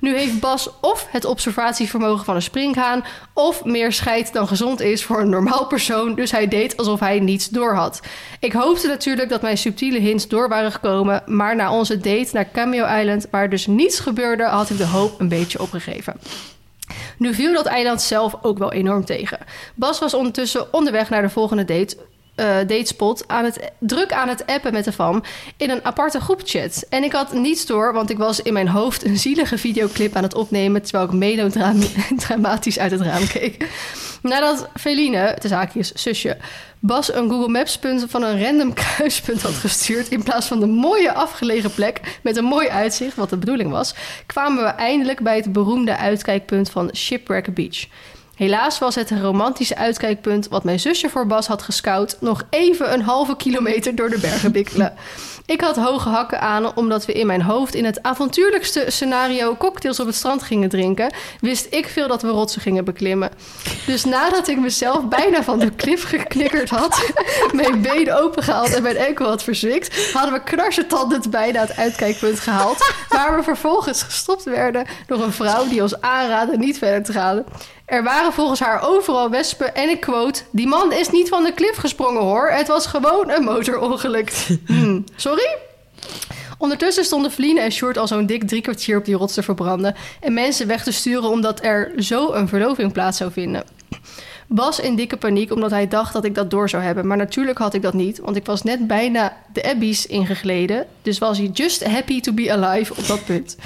Nu 0.01 0.17
heeft 0.17 0.41
Bas 0.41 0.71
of 0.81 1.07
het 1.11 1.25
observatievermogen 1.25 2.25
van 2.25 2.35
een 2.35 2.43
springhaan... 2.43 3.05
of 3.35 3.65
meer 3.65 3.93
scheid 3.93 4.33
dan 4.33 4.49
gezond 4.49 4.81
is 4.81 5.05
voor 5.05 5.21
een 5.21 5.31
normaal 5.31 5.67
persoon... 5.67 6.15
dus 6.15 6.31
hij 6.31 6.49
deed 6.49 6.77
alsof 6.77 7.01
hij 7.01 7.21
niets 7.21 7.49
door 7.49 7.75
had. 7.75 8.01
Ik 8.41 8.53
hoopte 8.53 8.87
natuurlijk 8.87 9.29
dat 9.29 9.43
mijn 9.43 9.59
subtiele 9.59 9.99
hints 9.99 10.29
door 10.29 10.49
waren 10.49 10.73
gekomen... 10.73 11.23
maar 11.27 11.57
na 11.57 11.73
onze 11.73 11.97
date 11.97 12.31
naar 12.33 12.51
Cameo 12.51 12.99
Island, 12.99 13.27
waar 13.31 13.51
dus 13.51 13.67
niets 13.67 14.01
gebeurde... 14.01 14.45
had 14.45 14.71
ik 14.71 14.77
de 14.77 14.87
hoop 14.87 15.21
een 15.21 15.29
beetje 15.29 15.61
opgegeven. 15.61 16.21
Nu 17.19 17.35
viel 17.35 17.53
dat 17.53 17.67
eiland 17.67 18.03
zelf 18.03 18.35
ook 18.43 18.59
wel 18.59 18.73
enorm 18.73 19.05
tegen. 19.05 19.39
Bas 19.75 19.99
was 19.99 20.15
ondertussen 20.15 20.73
onderweg 20.73 21.11
naar 21.11 21.23
de 21.23 21.29
volgende 21.29 21.65
date, 21.65 21.97
eh, 22.41 22.67
datespot... 22.67 23.25
Aan 23.27 23.45
het, 23.45 23.71
druk 23.79 24.13
aan 24.13 24.29
het 24.29 24.47
appen 24.47 24.73
met 24.73 24.85
de 24.85 24.93
fam 24.93 25.23
in 25.57 25.71
een 25.71 25.85
aparte 25.85 26.21
groepchat. 26.21 26.85
En 26.89 27.05
ik 27.05 27.13
had 27.13 27.33
niets 27.33 27.67
door, 27.67 27.93
want 27.93 28.11
ik 28.11 28.19
was 28.19 28.43
in 28.43 28.53
mijn 28.53 28.69
hoofd... 28.69 29.05
een 29.05 29.19
zielige 29.19 29.59
videoclip 29.59 30.17
aan 30.17 30.23
het 30.23 30.35
opnemen... 30.35 30.83
terwijl 30.83 31.05
ik 31.05 31.13
melodramatisch 31.13 32.79
uit 32.85 32.91
het 32.91 33.01
raam 33.01 33.27
keek. 33.27 33.69
Nadat 34.23 34.69
Feline, 34.75 35.37
de 35.41 35.49
zaakjes 35.49 35.93
zusje... 35.93 36.37
Bas 36.83 37.15
een 37.15 37.31
Google 37.31 37.49
Maps 37.49 37.79
punt 37.79 38.05
van 38.09 38.23
een 38.23 38.45
random 38.45 38.73
kruispunt 38.73 39.43
had 39.43 39.53
gestuurd... 39.53 40.09
in 40.09 40.23
plaats 40.23 40.47
van 40.47 40.61
de 40.61 40.67
mooie 40.67 41.13
afgelegen 41.13 41.75
plek 41.75 42.19
met 42.23 42.37
een 42.37 42.45
mooi 42.45 42.69
uitzicht, 42.69 43.17
wat 43.17 43.31
de 43.31 43.37
bedoeling 43.37 43.71
was... 43.71 43.95
kwamen 44.27 44.65
we 44.65 44.69
eindelijk 44.69 45.21
bij 45.21 45.37
het 45.37 45.53
beroemde 45.53 45.97
uitkijkpunt 45.97 46.71
van 46.71 46.91
Shipwreck 46.95 47.55
Beach. 47.55 47.87
Helaas 48.41 48.79
was 48.79 48.95
het 48.95 49.11
romantische 49.11 49.77
uitkijkpunt 49.77 50.49
wat 50.49 50.65
mijn 50.65 50.81
zusje 50.81 51.09
voor 51.09 51.27
Bas 51.27 51.47
had 51.47 51.63
gescout... 51.63 52.17
nog 52.21 52.43
even 52.51 52.93
een 52.93 53.03
halve 53.03 53.37
kilometer 53.37 53.95
door 53.95 54.11
de 54.11 54.19
bergen 54.19 54.53
bikkelen. 54.53 54.95
Ik 55.47 55.61
had 55.61 55.77
hoge 55.77 56.09
hakken 56.09 56.41
aan 56.41 56.77
omdat 56.77 57.07
we 57.07 57.13
in 57.13 57.27
mijn 57.27 57.43
hoofd 57.43 57.75
in 57.75 57.85
het 57.85 58.03
avontuurlijkste 58.03 58.85
scenario 58.89 59.57
cocktails 59.57 60.01
op 60.01 60.07
het 60.07 60.15
strand 60.15 60.43
gingen 60.43 60.69
drinken, 60.69 61.13
wist 61.41 61.67
ik 61.71 61.87
veel 61.87 62.09
dat 62.09 62.23
we 62.23 62.29
rotsen 62.29 62.61
gingen 62.61 62.85
beklimmen. 62.85 63.31
Dus 63.87 64.05
nadat 64.05 64.49
ik 64.49 64.61
mezelf 64.61 65.09
bijna 65.09 65.43
van 65.43 65.59
de 65.59 65.71
klif 65.71 66.05
geknikkerd 66.05 66.71
had, 66.71 67.13
mijn 67.53 67.83
been 67.83 68.13
opengehaald 68.13 68.75
en 68.75 68.83
mijn 68.83 68.97
enkel 68.97 69.27
had 69.27 69.43
verzwikt, 69.43 70.13
hadden 70.13 70.33
we 70.33 70.43
knarsetandend 70.43 71.31
bijna 71.31 71.61
het 71.61 71.77
uitkijkpunt 71.77 72.41
gehaald, 72.41 72.93
waar 73.09 73.37
we 73.37 73.43
vervolgens 73.43 74.03
gestopt 74.03 74.45
werden 74.45 74.87
door 75.07 75.23
een 75.23 75.33
vrouw 75.33 75.69
die 75.69 75.83
ons 75.83 76.01
aanraadde 76.01 76.59
niet 76.59 76.79
verder 76.79 77.03
te 77.03 77.13
gaan. 77.13 77.45
Er 77.91 78.03
waren 78.03 78.33
volgens 78.33 78.61
haar 78.61 78.83
overal 78.83 79.31
wespen 79.31 79.75
en 79.75 79.89
ik 79.89 80.01
quote... 80.01 80.43
Die 80.51 80.67
man 80.67 80.93
is 80.93 81.11
niet 81.11 81.29
van 81.29 81.43
de 81.43 81.53
klif 81.53 81.77
gesprongen 81.77 82.23
hoor. 82.23 82.51
Het 82.51 82.67
was 82.67 82.87
gewoon 82.87 83.31
een 83.31 83.43
motorongeluk. 83.43 84.33
Hmm, 84.67 85.05
sorry? 85.17 85.57
Ondertussen 86.59 87.05
stonden 87.05 87.31
Feline 87.31 87.61
en 87.61 87.73
Short 87.73 87.99
al 87.99 88.07
zo'n 88.07 88.27
dik 88.27 88.49
drie 88.49 88.61
kwartier 88.61 88.99
op 88.99 89.05
die 89.05 89.15
rots 89.15 89.35
te 89.35 89.43
verbranden... 89.43 89.95
en 90.21 90.35
mensen 90.35 90.67
weg 90.67 90.83
te 90.83 90.93
sturen 90.93 91.29
omdat 91.29 91.65
er 91.65 91.93
zo 91.97 92.33
een 92.33 92.49
verloving 92.49 92.93
plaats 92.93 93.19
zou 93.19 93.33
vinden. 93.33 93.65
Bas 94.47 94.81
in 94.81 94.97
dikke 94.97 95.17
paniek 95.17 95.53
omdat 95.53 95.71
hij 95.71 95.89
dacht 95.89 96.13
dat 96.13 96.25
ik 96.25 96.35
dat 96.35 96.51
door 96.51 96.69
zou 96.69 96.83
hebben. 96.83 97.07
Maar 97.07 97.17
natuurlijk 97.17 97.59
had 97.59 97.75
ik 97.75 97.83
dat 97.83 97.95
niet, 97.95 98.19
want 98.19 98.37
ik 98.37 98.47
was 98.47 98.63
net 98.63 98.87
bijna 98.87 99.37
de 99.53 99.65
Abbeys 99.65 100.07
ingegleden. 100.07 100.87
Dus 101.03 101.19
was 101.19 101.39
hij 101.39 101.47
just 101.47 101.85
happy 101.85 102.21
to 102.21 102.33
be 102.33 102.53
alive 102.53 102.95
op 102.97 103.07
dat 103.07 103.25
punt. 103.25 103.57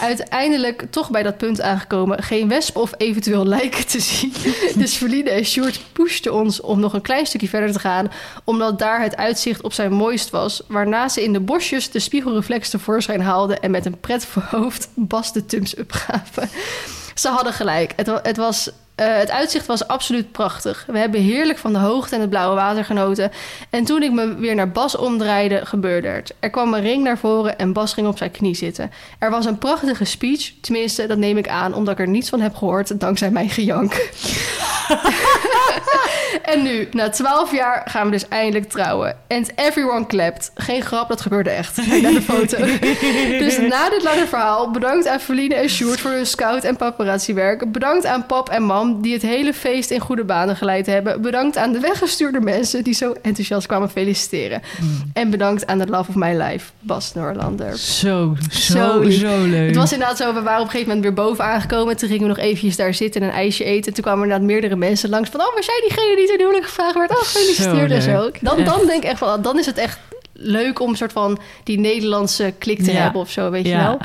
Uiteindelijk 0.00 0.86
toch 0.90 1.10
bij 1.10 1.22
dat 1.22 1.36
punt 1.36 1.60
aangekomen. 1.60 2.22
Geen 2.22 2.48
wesp 2.48 2.76
of 2.76 2.92
eventueel 2.96 3.46
lijken 3.46 3.86
te 3.86 4.00
zien. 4.00 4.32
Dus 4.80 4.96
Verline 4.96 5.30
en 5.30 5.44
Sjoerd 5.44 5.80
pushten 5.92 6.34
ons 6.34 6.60
om 6.60 6.80
nog 6.80 6.92
een 6.92 7.00
klein 7.00 7.26
stukje 7.26 7.48
verder 7.48 7.72
te 7.72 7.78
gaan. 7.78 8.10
Omdat 8.44 8.78
daar 8.78 9.02
het 9.02 9.16
uitzicht 9.16 9.62
op 9.62 9.72
zijn 9.72 9.92
mooist 9.92 10.30
was. 10.30 10.62
Waarna 10.68 11.08
ze 11.08 11.22
in 11.22 11.32
de 11.32 11.40
bosjes 11.40 11.90
de 11.90 11.98
spiegelreflex 11.98 12.70
tevoorschijn 12.70 13.20
haalden. 13.20 13.62
En 13.62 13.70
met 13.70 13.86
een 13.86 14.00
pret 14.00 14.24
voor 14.24 14.46
hoofd 14.50 14.88
Bas 14.94 15.32
de 15.32 15.46
thumbs 15.46 15.78
up 15.78 15.92
gaven. 15.92 16.48
Ze 17.14 17.28
hadden 17.28 17.52
gelijk. 17.52 17.92
Het, 17.96 18.10
het 18.22 18.36
was... 18.36 18.70
eh, 19.00 19.16
het 19.16 19.30
uitzicht 19.30 19.66
was 19.66 19.88
absoluut 19.88 20.32
prachtig. 20.32 20.84
We 20.86 20.98
hebben 20.98 21.20
heerlijk 21.20 21.58
van 21.58 21.72
de 21.72 21.78
hoogte 21.78 22.14
en 22.14 22.20
het 22.20 22.30
blauwe 22.30 22.54
water 22.54 22.84
genoten. 22.84 23.30
En 23.70 23.84
toen 23.84 24.02
ik 24.02 24.12
me 24.12 24.34
weer 24.34 24.54
naar 24.54 24.70
Bas 24.70 24.96
omdraaide, 24.96 25.66
gebeurde 25.66 26.08
het. 26.08 26.34
Er 26.40 26.50
kwam 26.50 26.74
een 26.74 26.80
ring 26.80 27.02
naar 27.02 27.18
voren 27.18 27.58
en 27.58 27.72
Bas 27.72 27.92
ging 27.92 28.06
op 28.06 28.18
zijn 28.18 28.30
knie 28.30 28.54
zitten. 28.54 28.90
Er 29.18 29.30
was 29.30 29.44
een 29.44 29.58
prachtige 29.58 30.04
speech. 30.04 30.52
Tenminste, 30.60 31.06
dat 31.06 31.18
neem 31.18 31.36
ik 31.36 31.48
aan, 31.48 31.74
omdat 31.74 31.94
ik 31.94 32.00
er 32.00 32.08
niets 32.08 32.28
van 32.28 32.40
heb 32.40 32.54
gehoord... 32.54 33.00
dankzij 33.00 33.30
mijn 33.30 33.50
gejank. 33.50 33.92
en 36.52 36.62
nu, 36.62 36.88
na 36.92 37.08
twaalf 37.08 37.52
jaar, 37.52 37.82
gaan 37.84 38.04
we 38.04 38.10
dus 38.10 38.28
eindelijk 38.28 38.70
trouwen. 38.70 39.16
And 39.28 39.50
everyone 39.54 40.06
clapped. 40.06 40.50
Geen 40.54 40.82
grap, 40.82 41.08
dat 41.08 41.20
gebeurde 41.20 41.50
echt. 41.50 41.76
Naar 41.76 42.12
de 42.12 42.22
foto. 42.22 42.56
dus 43.44 43.58
na 43.58 43.90
dit 43.90 44.02
lange 44.02 44.26
verhaal, 44.26 44.70
bedankt 44.70 45.06
aan 45.06 45.20
Feline 45.20 45.54
en 45.54 45.68
Sjoerd 45.68 46.00
voor 46.00 46.10
hun 46.10 46.26
scout- 46.26 46.64
en 46.64 46.76
paparazzi-werk. 46.76 47.72
Bedankt 47.72 48.06
aan 48.06 48.26
pap 48.26 48.48
en 48.48 48.62
mam 48.62 48.89
die 49.00 49.12
het 49.12 49.22
hele 49.22 49.52
feest 49.54 49.90
in 49.90 50.00
goede 50.00 50.24
banen 50.24 50.56
geleid 50.56 50.86
hebben. 50.86 51.22
Bedankt 51.22 51.56
aan 51.56 51.72
de 51.72 51.80
weggestuurde 51.80 52.40
mensen 52.40 52.84
die 52.84 52.94
zo 52.94 53.14
enthousiast 53.22 53.66
kwamen 53.66 53.90
feliciteren. 53.90 54.62
En 55.12 55.30
bedankt 55.30 55.66
aan 55.66 55.78
de 55.78 55.86
Love 55.86 56.08
of 56.10 56.14
My 56.14 56.42
Life, 56.42 56.70
Bas 56.80 57.14
Noorlander. 57.14 57.78
Zo, 57.78 58.36
Zo 58.50 59.02
zo, 59.02 59.10
zo 59.10 59.44
leuk. 59.46 59.66
Het 59.66 59.76
was 59.76 59.92
inderdaad 59.92 60.16
zo, 60.16 60.34
we 60.34 60.42
waren 60.42 60.60
op 60.60 60.64
een 60.64 60.70
gegeven 60.70 60.94
moment 60.94 61.02
weer 61.16 61.24
boven 61.26 61.44
aangekomen. 61.44 61.96
Toen 61.96 62.08
gingen 62.08 62.22
we 62.22 62.28
nog 62.28 62.38
eventjes 62.38 62.76
daar 62.76 62.94
zitten 62.94 63.20
en 63.22 63.28
een 63.28 63.34
ijsje 63.34 63.64
eten. 63.64 63.92
Toen 63.94 64.02
kwamen 64.02 64.18
er 64.20 64.24
inderdaad 64.24 64.48
meerdere 64.52 64.76
mensen 64.76 65.10
langs 65.10 65.30
van... 65.30 65.40
oh, 65.40 65.54
was 65.54 65.66
jij 65.66 65.80
diegene 65.88 66.16
die 66.16 66.26
ten 66.26 66.38
huwelijk 66.38 66.64
gevraagd 66.64 66.94
werd? 66.94 67.10
Oh, 67.10 67.16
gefeliciteerd 67.18 67.90
en 67.90 68.02
Zo 68.02 68.10
zo. 68.10 68.30
Dan, 68.40 68.58
Echt. 68.58 68.66
dan 68.66 68.86
denk 68.86 69.02
ik 69.02 69.10
echt 69.10 69.18
van, 69.18 69.42
dan 69.42 69.58
is 69.58 69.66
het 69.66 69.78
echt 69.78 69.98
leuk 70.32 70.80
om 70.80 70.90
een 70.90 70.96
soort 70.96 71.12
van 71.12 71.38
die 71.64 71.78
Nederlandse 71.78 72.54
klik 72.58 72.82
te 72.84 72.92
Ja. 72.92 73.00
hebben 73.00 73.20
of 73.20 73.30
zo, 73.30 73.50
weet 73.50 73.66
je 73.66 73.76
wel. 73.76 73.98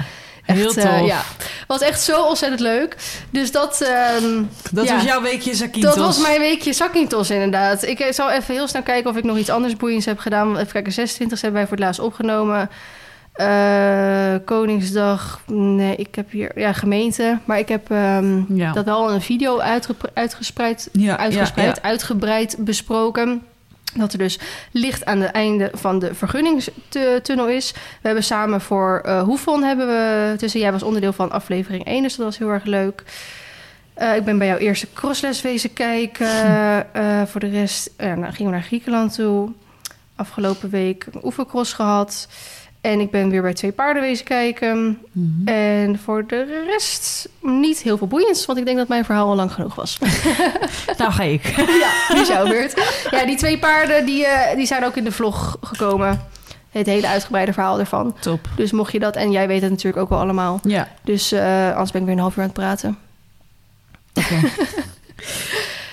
Echt, 0.45 0.57
Heel 0.59 0.73
eh, 0.73 0.97
tof. 0.97 1.07
ja, 1.07 1.21
was 1.67 1.81
echt 1.81 2.01
zo 2.01 2.21
ontzettend 2.23 2.61
leuk. 2.61 2.95
Dus 3.29 3.51
dat... 3.51 3.81
ehm, 3.81 4.43
Dat 4.71 4.85
ja. 4.87 4.93
was 4.95 5.03
jouw 5.03 5.21
weekje 5.21 5.55
Zakynthos. 5.55 5.95
dat 5.95 6.05
was 6.05 6.17
mijn 6.19 6.39
weekje 6.39 6.73
Zakkintos 6.73 7.29
inderdaad. 7.29 7.83
Ik 7.83 7.99
eh, 7.99 8.11
zal 8.11 8.31
even 8.31 8.53
heel 8.53 8.67
snel 8.67 8.81
kijken 8.83 9.09
of 9.11 9.17
ik 9.17 9.23
nog 9.23 9.37
iets 9.37 9.49
anders 9.49 9.75
boeiends 9.75 10.05
heb 10.05 10.19
gedaan. 10.19 10.57
Even 10.57 10.71
kijken, 10.71 10.91
26 10.91 11.41
hebben 11.41 11.59
wij 11.59 11.67
voor 11.69 11.77
het 11.77 11.85
laatst 11.85 12.01
opgenomen. 12.01 12.69
Eh, 13.33 14.35
Koningsdag, 14.45 15.39
nee, 15.45 15.95
ik 15.95 16.15
heb 16.15 16.31
hier... 16.31 16.59
Ja, 16.59 16.73
gemeente. 16.73 17.37
Maar 17.45 17.59
ik 17.59 17.69
heb 17.69 17.91
ehm, 17.91 18.55
Ja. 18.55 18.71
dat 18.71 18.85
wel 18.85 19.07
in 19.09 19.15
een 19.15 19.21
video 19.21 19.59
uitgespreid, 20.13 20.89
Ja, 20.91 21.17
uitgespreid 21.17 21.75
ja, 21.75 21.81
uitgebreid 21.89 22.55
besproken. 22.59 23.41
Dat 23.95 24.11
er 24.11 24.17
dus 24.17 24.39
licht 24.71 25.05
aan 25.05 25.21
het 25.21 25.31
einde 25.31 25.69
van 25.73 25.99
de 25.99 26.13
vergunningstunnel 26.13 27.47
is. 27.47 27.71
We 27.71 27.79
hebben 28.01 28.23
samen 28.23 28.61
voor 28.61 29.01
eh 29.05 29.21
Hoefon 29.21 29.63
hebben 29.63 29.87
we... 29.87 30.33
Tussen, 30.37 30.59
jij 30.59 30.71
was 30.71 30.83
onderdeel 30.83 31.13
van 31.13 31.31
aflevering 31.31 31.85
1, 31.85 32.01
dus 32.01 32.15
dat 32.15 32.25
was 32.25 32.37
heel 32.37 32.49
erg 32.49 32.63
leuk. 32.63 33.03
Eh, 33.93 34.15
ik 34.15 34.23
ben 34.23 34.37
bij 34.37 34.47
jouw 34.47 34.57
eerste 34.57 34.87
crossles 34.93 35.41
wezen 35.41 35.73
kijken. 35.73 36.27
Eh, 36.91 37.21
voor 37.25 37.39
de 37.39 37.49
rest 37.49 37.89
ja, 37.97 38.15
nou, 38.15 38.33
gingen 38.33 38.51
we 38.51 38.57
naar 38.57 38.67
Griekenland 38.67 39.13
toe. 39.13 39.51
Afgelopen 40.15 40.69
week 40.69 41.05
een 41.11 41.25
oefencross 41.25 41.73
gehad. 41.73 42.27
En 42.85 42.99
ik 42.99 43.11
ben 43.11 43.29
weer 43.29 43.41
bij 43.41 43.53
twee 43.53 43.71
paarden 43.71 44.01
wezen 44.01 44.25
kijken. 44.25 44.99
Mhm. 45.11 45.47
En 45.47 45.99
voor 46.03 46.25
de 46.27 46.63
rest 46.67 47.29
niet 47.41 47.81
heel 47.81 47.97
veel 47.97 48.07
boeiends. 48.07 48.45
Want 48.45 48.59
ik 48.59 48.65
denk 48.65 48.77
dat 48.77 48.87
mijn 48.87 49.05
verhaal 49.05 49.27
al 49.27 49.35
lang 49.35 49.51
genoeg 49.51 49.75
was. 49.75 49.97
Nou 50.97 51.11
ga 51.11 51.23
ik. 51.23 51.45
ja, 51.83 52.13
nu 52.15 52.21
is 52.21 52.27
jouw 52.27 52.47
beurt. 52.47 52.73
Ja, 53.11 53.25
die 53.25 53.35
twee 53.35 53.59
paarden 53.59 54.05
die, 54.05 54.25
eh, 54.25 54.55
die 54.55 54.65
zijn 54.65 54.85
ook 54.85 54.95
in 54.95 55.03
de 55.03 55.11
vlog 55.11 55.57
gekomen. 55.61 56.21
Het 56.69 56.85
hele 56.85 57.07
uitgebreide 57.07 57.53
verhaal 57.53 57.79
ervan. 57.79 58.15
Top. 58.19 58.47
Dus 58.55 58.71
mocht 58.71 58.91
je 58.91 58.99
dat... 58.99 59.15
En 59.15 59.31
jij 59.31 59.47
weet 59.47 59.61
het 59.61 59.69
natuurlijk 59.69 60.03
ook 60.03 60.09
wel 60.09 60.19
allemaal. 60.19 60.59
Ja, 60.63 60.87
Dus 61.03 61.31
eh, 61.31 61.71
anders 61.71 61.91
ben 61.91 62.01
ik 62.01 62.07
weer 62.07 62.15
een 62.15 62.21
half 62.21 62.35
uur 62.35 62.41
aan 62.41 62.49
het 62.49 62.57
praten. 62.57 62.97
oké. 64.13 64.35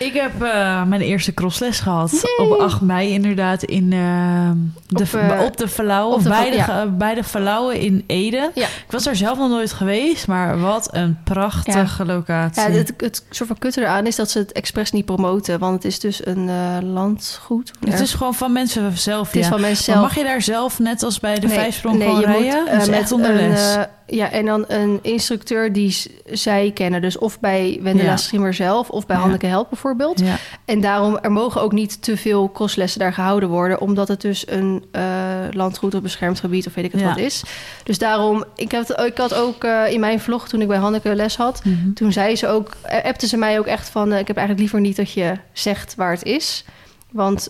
ik 0.05 0.15
heb 0.15 0.43
eh, 0.43 0.83
mijn 0.85 1.01
eerste 1.01 1.35
crossles 1.35 1.81
gehad. 1.81 2.11
Yay. 2.39 2.47
Op 2.49 2.59
8 2.61 2.81
mei 2.81 3.11
inderdaad 3.13 3.63
in 3.63 3.93
eh, 3.93 4.51
de, 4.87 5.03
Op, 5.03 5.15
eh, 5.21 5.41
op 5.45 5.57
de 5.57 5.69
Verlauwen. 5.69 6.23
bij 6.23 6.51
de, 6.51 6.63
ge- 6.63 6.89
bij 6.99 7.15
de 7.15 7.23
Verlauwen 7.25 7.77
in 7.81 8.05
Ede. 8.07 8.51
Ja. 8.55 8.67
Ik 8.67 8.91
was 8.91 9.05
daar 9.05 9.17
zelf 9.17 9.39
nog 9.39 9.49
nooit 9.49 9.73
geweest. 9.73 10.27
Maar 10.27 10.61
wat 10.61 10.89
een 10.93 11.19
prachtige 11.25 12.05
locatie. 12.05 12.63
Ja, 12.63 12.71
het, 12.71 12.93
het 12.97 13.25
soort 13.31 13.49
van 13.49 13.59
kutte 13.59 13.81
eraan 13.81 14.07
is 14.07 14.17
dat 14.17 14.31
ze 14.31 14.39
het 14.39 14.53
expres 14.53 14.93
niet 14.93 15.05
promoten. 15.05 15.59
Want 15.59 15.75
het 15.75 15.85
is 15.85 16.01
dus 16.01 16.27
een 16.27 16.51
landgoed. 16.93 17.73
Het 17.89 18.01
is 18.01 18.15
gewoon 18.15 18.35
van 18.35 18.53
mensen 18.53 18.99
zelf. 18.99 19.27
Het 19.27 19.37
is 19.37 19.45
ja. 19.45 19.51
van 19.51 19.61
mensen 19.61 19.93
Maar 19.93 20.03
zelf. 20.03 20.15
mag 20.17 20.25
je 20.25 20.31
daar 20.33 20.43
zelf, 20.43 20.79
net 20.79 21.03
als 21.03 21.21
bij 21.21 21.39
de 21.39 21.47
Nee, 21.47 21.57
vijfsprong, 21.57 21.99
nee, 21.99 22.15
je 22.15 22.27
rijden? 22.27 22.65
moet, 22.79 22.89
met 22.91 23.11
een, 23.11 23.87
ja, 24.07 24.31
en 24.31 24.47
dan 24.47 24.65
een 24.69 24.99
instructeur 25.03 25.73
die 25.73 25.97
zij 26.31 26.71
kennen. 26.75 27.01
Dus 27.01 27.19
of 27.19 27.41
bij 27.41 27.79
Wendela 27.83 28.11
Ja. 28.11 28.17
Schimmer 28.17 28.55
zelf 28.55 28.91
of 28.91 29.07
bij 29.07 29.17
Ja. 29.17 29.23
Hanneke 29.23 29.47
Help 29.47 29.69
bijvoorbeeld. 29.69 30.21
ja. 30.21 30.37
En 30.65 30.81
daarom, 30.81 31.19
er 31.23 31.33
mogen 31.33 31.61
ook 31.61 31.73
niet 31.73 32.03
te 32.03 32.17
veel 32.17 32.53
crosslessen 32.53 33.01
daar 33.01 33.13
gehouden 33.13 33.49
worden. 33.49 33.81
Omdat 33.81 34.09
het 34.09 34.21
dus 34.21 34.49
een 34.49 34.85
eh, 34.91 35.03
landgoed 35.51 35.95
of 35.95 36.01
beschermd 36.03 36.41
gebied 36.41 36.67
of 36.67 36.75
weet 36.75 36.85
ik 36.85 36.93
het 36.93 37.03
wat 37.03 37.19
is. 37.19 37.43
Dus 37.85 37.99
daarom, 37.99 38.45
ik, 38.57 38.71
heb, 38.71 38.91
ik 38.91 39.19
had 39.19 39.35
ook 39.35 39.65
eh, 39.65 39.93
in 39.93 40.01
mijn 40.01 40.21
vlog 40.21 40.49
toen 40.49 40.61
ik 40.61 40.69
bij 40.69 40.79
Hanneke 40.79 41.15
les 41.15 41.37
had... 41.37 41.65
Mhm. 41.65 41.93
Toen 41.93 42.13
zei 42.13 42.37
ze 42.37 42.47
ook, 42.49 42.75
eh, 42.83 43.05
appte 43.05 43.27
ze 43.27 43.37
mij 43.37 43.59
ook 43.59 43.67
echt 43.67 43.89
van... 43.89 44.13
ik 44.13 44.27
heb 44.27 44.37
eigenlijk 44.37 44.59
liever 44.59 44.81
niet 44.81 44.97
dat 44.97 45.13
je 45.13 45.35
zegt 45.53 45.95
waar 45.95 46.13
het 46.13 46.25
is. 46.25 46.65
Want 47.11 47.49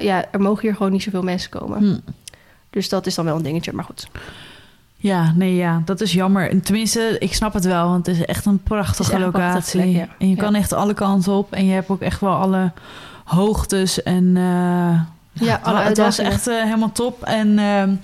ja, 0.00 0.24
er 0.30 0.40
mogen 0.40 0.62
hier 0.62 0.76
gewoon 0.76 0.92
niet 0.92 1.02
zoveel 1.02 1.22
mensen 1.22 1.50
komen. 1.50 1.78
Hm. 1.78 2.12
Dus 2.70 2.88
dat 2.88 3.06
is 3.06 3.14
dan 3.14 3.24
wel 3.24 3.36
een 3.36 3.42
dingetje, 3.42 3.72
maar 3.72 3.84
goed. 3.84 4.08
Ja, 5.04 5.32
nee, 5.36 5.54
ja, 5.54 5.82
dat 5.84 6.00
is 6.00 6.12
jammer. 6.12 6.50
En 6.50 6.60
Tenminste, 6.62 7.16
ik 7.18 7.34
snap 7.34 7.52
het 7.54 7.64
wel, 7.64 7.88
want 7.88 8.06
het 8.06 8.16
is 8.16 8.24
echt 8.24 8.46
een 8.46 8.62
prachtige 8.62 9.14
een 9.14 9.20
locatie. 9.20 9.50
prachtige 9.50 9.76
plek, 9.78 9.94
ja. 9.94 10.08
En 10.18 10.28
je 10.28 10.36
Ja. 10.36 10.42
kan 10.42 10.54
echt 10.54 10.72
alle 10.72 10.94
kanten 10.94 11.32
op. 11.32 11.52
En 11.52 11.66
je 11.66 11.72
hebt 11.72 11.88
ook 11.88 12.00
echt 12.00 12.20
wel 12.20 12.34
alle 12.34 12.72
hoogtes 13.24 14.02
en... 14.02 14.36
eh, 14.36 15.00
Ja, 15.46 15.60
alle 15.62 15.78
het 15.78 15.98
was 15.98 16.18
echt 16.18 16.46
eh, 16.46 16.62
helemaal 16.62 16.92
top. 16.92 17.22
En 17.22 17.58
ehm, 17.58 17.94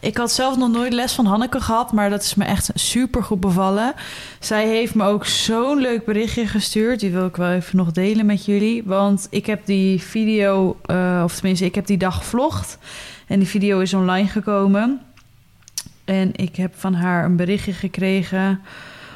ik 0.00 0.16
had 0.16 0.32
zelf 0.32 0.56
nog 0.56 0.70
nooit 0.70 0.92
les 0.92 1.12
van 1.12 1.26
Hanneke 1.26 1.60
gehad, 1.60 1.92
maar 1.92 2.10
dat 2.10 2.22
is 2.22 2.34
me 2.34 2.44
echt 2.44 2.70
super 2.74 3.22
goed 3.22 3.40
bevallen. 3.40 3.92
Zij 4.40 4.66
heeft 4.68 4.94
me 4.94 5.04
ook 5.04 5.26
zo'n 5.26 5.78
leuk 5.80 6.04
berichtje 6.04 6.46
gestuurd. 6.46 7.00
Die 7.00 7.10
wil 7.10 7.26
ik 7.26 7.36
wel 7.36 7.50
even 7.50 7.76
nog 7.76 7.92
delen 7.92 8.26
met 8.26 8.44
jullie. 8.44 8.82
Want 8.84 9.26
ik 9.30 9.46
heb 9.46 9.66
die 9.66 10.02
video, 10.02 10.76
eh, 10.86 11.20
of 11.24 11.34
tenminste, 11.34 11.64
ik 11.64 11.74
heb 11.74 11.86
die 11.86 11.98
dag 11.98 12.16
gevlogd. 12.16 12.78
En 13.26 13.38
die 13.38 13.48
video 13.48 13.80
is 13.80 13.94
online 13.94 14.28
gekomen. 14.28 15.00
En 16.04 16.30
ik 16.32 16.56
heb 16.56 16.74
van 16.76 16.94
haar 16.94 17.24
een 17.24 17.36
berichtje 17.36 17.72
gekregen. 17.72 18.60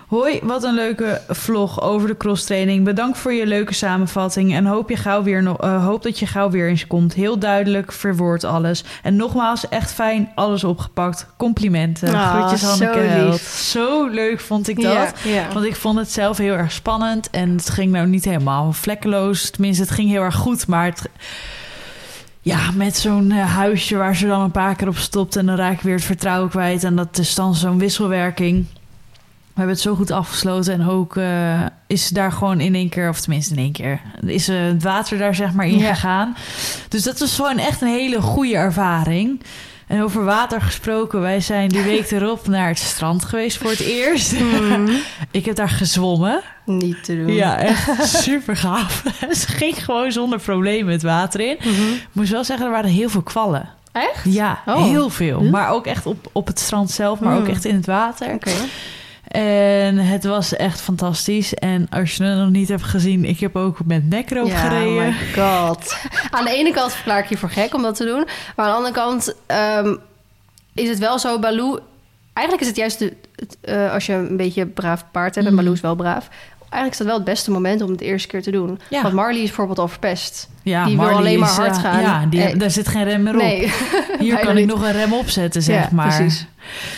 Hoi, 0.08 0.40
wat 0.42 0.64
een 0.64 0.74
leuke 0.74 1.20
vlog 1.28 1.82
over 1.82 2.08
de 2.08 2.16
crosstraining. 2.16 2.84
Bedankt 2.84 3.18
voor 3.18 3.32
je 3.32 3.46
leuke 3.46 3.74
samenvatting 3.74 4.54
en 4.54 4.66
hoop, 4.66 4.90
je 4.90 4.96
gauw 4.96 5.22
weer 5.22 5.42
nog, 5.42 5.58
eh, 5.58 5.84
hoop 5.84 6.02
dat 6.02 6.18
je 6.18 6.26
gauw 6.26 6.50
weer 6.50 6.68
eens 6.68 6.86
komt. 6.86 7.14
Heel 7.14 7.38
duidelijk, 7.38 7.92
verwoord 7.92 8.44
alles. 8.44 8.84
En 9.02 9.16
nogmaals, 9.16 9.68
echt 9.68 9.92
fijn, 9.92 10.32
alles 10.34 10.64
opgepakt. 10.64 11.26
Complimenten. 11.36 12.14
Ah, 12.14 12.34
Groetjes 12.34 12.60
zo 12.60 12.66
Hanneke 12.66 13.00
lief. 13.00 13.08
Held. 13.10 13.40
Zo 13.40 14.06
leuk 14.06 14.40
vond 14.40 14.68
ik 14.68 14.82
dat. 14.82 14.92
Ja, 14.92 15.12
ja. 15.24 15.52
Want 15.52 15.66
ik 15.66 15.76
vond 15.76 15.98
het 15.98 16.10
zelf 16.10 16.36
heel 16.38 16.54
erg 16.54 16.72
spannend. 16.72 17.30
En 17.30 17.50
het 17.50 17.70
ging 17.70 17.92
nou 17.92 18.06
niet 18.06 18.24
helemaal 18.24 18.72
vlekkeloos. 18.72 19.50
Tenminste, 19.50 19.82
het 19.82 19.92
ging 19.92 20.08
heel 20.08 20.22
erg 20.22 20.36
goed. 20.36 20.66
Maar 20.66 20.84
het, 20.84 21.08
ja, 22.48 22.70
met 22.74 22.96
zo'n 22.96 23.30
eh, 23.30 23.54
huisje 23.54 23.96
waar 23.96 24.16
ze 24.16 24.26
dan 24.26 24.40
een 24.40 24.50
paar 24.50 24.74
keer 24.74 24.88
op 24.88 24.96
stopt. 24.96 25.36
En 25.36 25.46
dan 25.46 25.56
raak 25.56 25.72
ik 25.72 25.80
weer 25.80 25.94
het 25.94 26.04
vertrouwen 26.04 26.50
kwijt. 26.50 26.84
En 26.84 26.96
dat 26.96 27.18
is 27.18 27.34
dan 27.34 27.54
zo'n 27.54 27.78
wisselwerking. 27.78 28.66
We 29.54 29.64
hebben 29.64 29.74
het 29.74 29.84
zo 29.84 29.94
goed 29.94 30.10
afgesloten. 30.10 30.72
En 30.72 30.86
ook 30.88 31.16
eh, 31.16 31.62
is 31.86 32.08
daar 32.08 32.32
gewoon 32.32 32.60
in 32.60 32.74
één 32.74 32.88
keer, 32.88 33.08
of 33.08 33.20
tenminste 33.20 33.54
in 33.54 33.60
één 33.60 33.72
keer, 33.72 34.00
is 34.26 34.48
eh, 34.48 34.56
het 34.60 34.82
water 34.82 35.18
daar 35.18 35.34
zeg 35.34 35.52
maar 35.52 35.66
in 35.66 35.78
Ja. 35.78 35.94
gegaan. 35.94 36.36
Dus 36.88 37.02
dat 37.02 37.18
was 37.18 37.34
gewoon 37.34 37.58
echt 37.58 37.80
een 37.80 37.88
hele 37.88 38.20
goede 38.22 38.56
ervaring. 38.56 39.40
En 39.88 40.02
over 40.02 40.24
water 40.24 40.60
gesproken, 40.60 41.20
wij 41.20 41.40
zijn 41.40 41.68
die 41.68 41.82
week 41.82 42.10
erop 42.10 42.46
naar 42.46 42.68
het 42.68 42.78
strand 42.78 43.24
geweest 43.24 43.56
voor 43.58 43.70
het 43.70 43.80
eerst. 43.80 44.32
Mhm. 44.40 44.90
Ik 45.30 45.44
heb 45.44 45.56
daar 45.56 45.68
gezwommen. 45.68 46.40
Niet 46.64 47.04
te 47.04 47.16
doen. 47.16 47.32
Ja, 47.34 47.56
echt 47.58 48.08
super 48.08 48.56
gaaf. 48.56 49.02
Ze 49.40 49.46
ging 49.48 49.84
gewoon 49.84 50.12
zonder 50.12 50.38
problemen 50.38 50.92
het 50.92 51.02
water 51.02 51.40
in. 51.40 51.56
Mhm. 51.58 51.92
Ik 51.92 52.06
moest 52.12 52.30
wel 52.30 52.44
zeggen, 52.44 52.66
er 52.66 52.72
waren 52.72 52.90
heel 52.90 53.08
veel 53.08 53.22
kwallen. 53.22 53.68
Echt? 53.92 54.24
Ja, 54.24 54.62
Oh. 54.66 54.82
heel 54.84 55.10
veel. 55.10 55.38
Hm? 55.38 55.50
Maar 55.50 55.70
ook 55.70 55.86
echt 55.86 56.06
op, 56.06 56.28
op 56.32 56.46
het 56.46 56.58
strand 56.58 56.90
zelf, 56.90 57.20
maar 57.20 57.36
ook 57.36 57.44
Hmm. 57.44 57.54
echt 57.54 57.64
in 57.64 57.74
het 57.74 57.86
water. 57.86 58.32
Oké. 58.32 58.50
En 59.28 59.96
het 59.96 60.24
was 60.24 60.56
echt 60.56 60.80
fantastisch. 60.80 61.54
En 61.54 61.86
als 61.90 62.14
je 62.16 62.24
het 62.24 62.38
nog 62.38 62.50
niet 62.50 62.68
hebt 62.68 62.82
gezien, 62.82 63.24
ik 63.24 63.40
heb 63.40 63.56
ook 63.56 63.84
met 63.84 64.08
nekroop 64.08 64.46
Ja, 64.46 64.56
gereden. 64.56 64.88
oh 64.96 65.04
my 65.04 65.14
god. 65.42 65.96
Aan 66.30 66.44
de 66.44 66.50
ene 66.54 66.72
kant 66.72 66.92
verklaar 66.92 67.18
ik 67.18 67.28
je 67.28 67.36
voor 67.36 67.50
gek 67.50 67.74
om 67.74 67.82
dat 67.82 67.96
te 67.96 68.04
doen. 68.04 68.24
Maar 68.56 68.66
aan 68.66 68.70
de 68.70 68.76
andere 68.76 68.94
kant 68.94 69.34
ehm, 69.46 69.96
is 70.74 70.88
het 70.88 70.98
wel 70.98 71.18
zo, 71.18 71.38
Baloo... 71.38 71.78
Eigenlijk 72.32 72.66
is 72.68 72.72
het 72.72 72.80
juist, 72.82 72.98
de, 72.98 73.16
het, 73.36 73.56
eh, 73.60 73.92
als 73.92 74.06
je 74.06 74.12
een 74.12 74.36
beetje 74.36 74.66
braaf 74.66 75.04
paard 75.10 75.34
hebt... 75.34 75.46
en 75.46 75.52
Mhm. 75.52 75.62
Baloo 75.62 75.74
is 75.74 75.80
wel 75.80 75.94
braaf... 75.94 76.28
Eigenlijk 76.70 76.92
is 76.92 76.98
dat 76.98 77.06
wel 77.06 77.16
het 77.16 77.24
beste 77.24 77.50
moment 77.50 77.82
om 77.82 77.88
het 77.90 77.98
de 77.98 78.04
eerste 78.04 78.28
keer 78.28 78.42
te 78.42 78.50
doen. 78.50 78.80
Ja. 78.90 79.02
Want 79.02 79.14
Marley 79.14 79.40
is 79.40 79.46
bijvoorbeeld 79.46 79.78
al 79.78 79.88
verpest. 79.88 80.48
Ja, 80.62 80.84
Die 80.84 80.96
wil 80.96 81.08
alleen 81.08 81.38
maar 81.38 81.48
hard 81.48 81.76
eh, 81.76 81.82
gaan. 81.82 82.00
Ja, 82.00 82.26
die, 82.26 82.56
daar 82.56 82.70
zit 82.70 82.88
geen 82.88 83.04
rem 83.04 83.22
meer 83.22 83.34
op. 83.34 83.40
Nee. 83.40 83.72
Hier 84.18 84.38
kan 84.46 84.56
ik 84.56 84.66
nog 84.66 84.82
een 84.82 84.92
rem 84.92 85.12
opzetten, 85.12 85.62
zeg 85.62 85.82
Ja, 85.82 85.88
maar. 85.92 86.16
precies. 86.16 86.46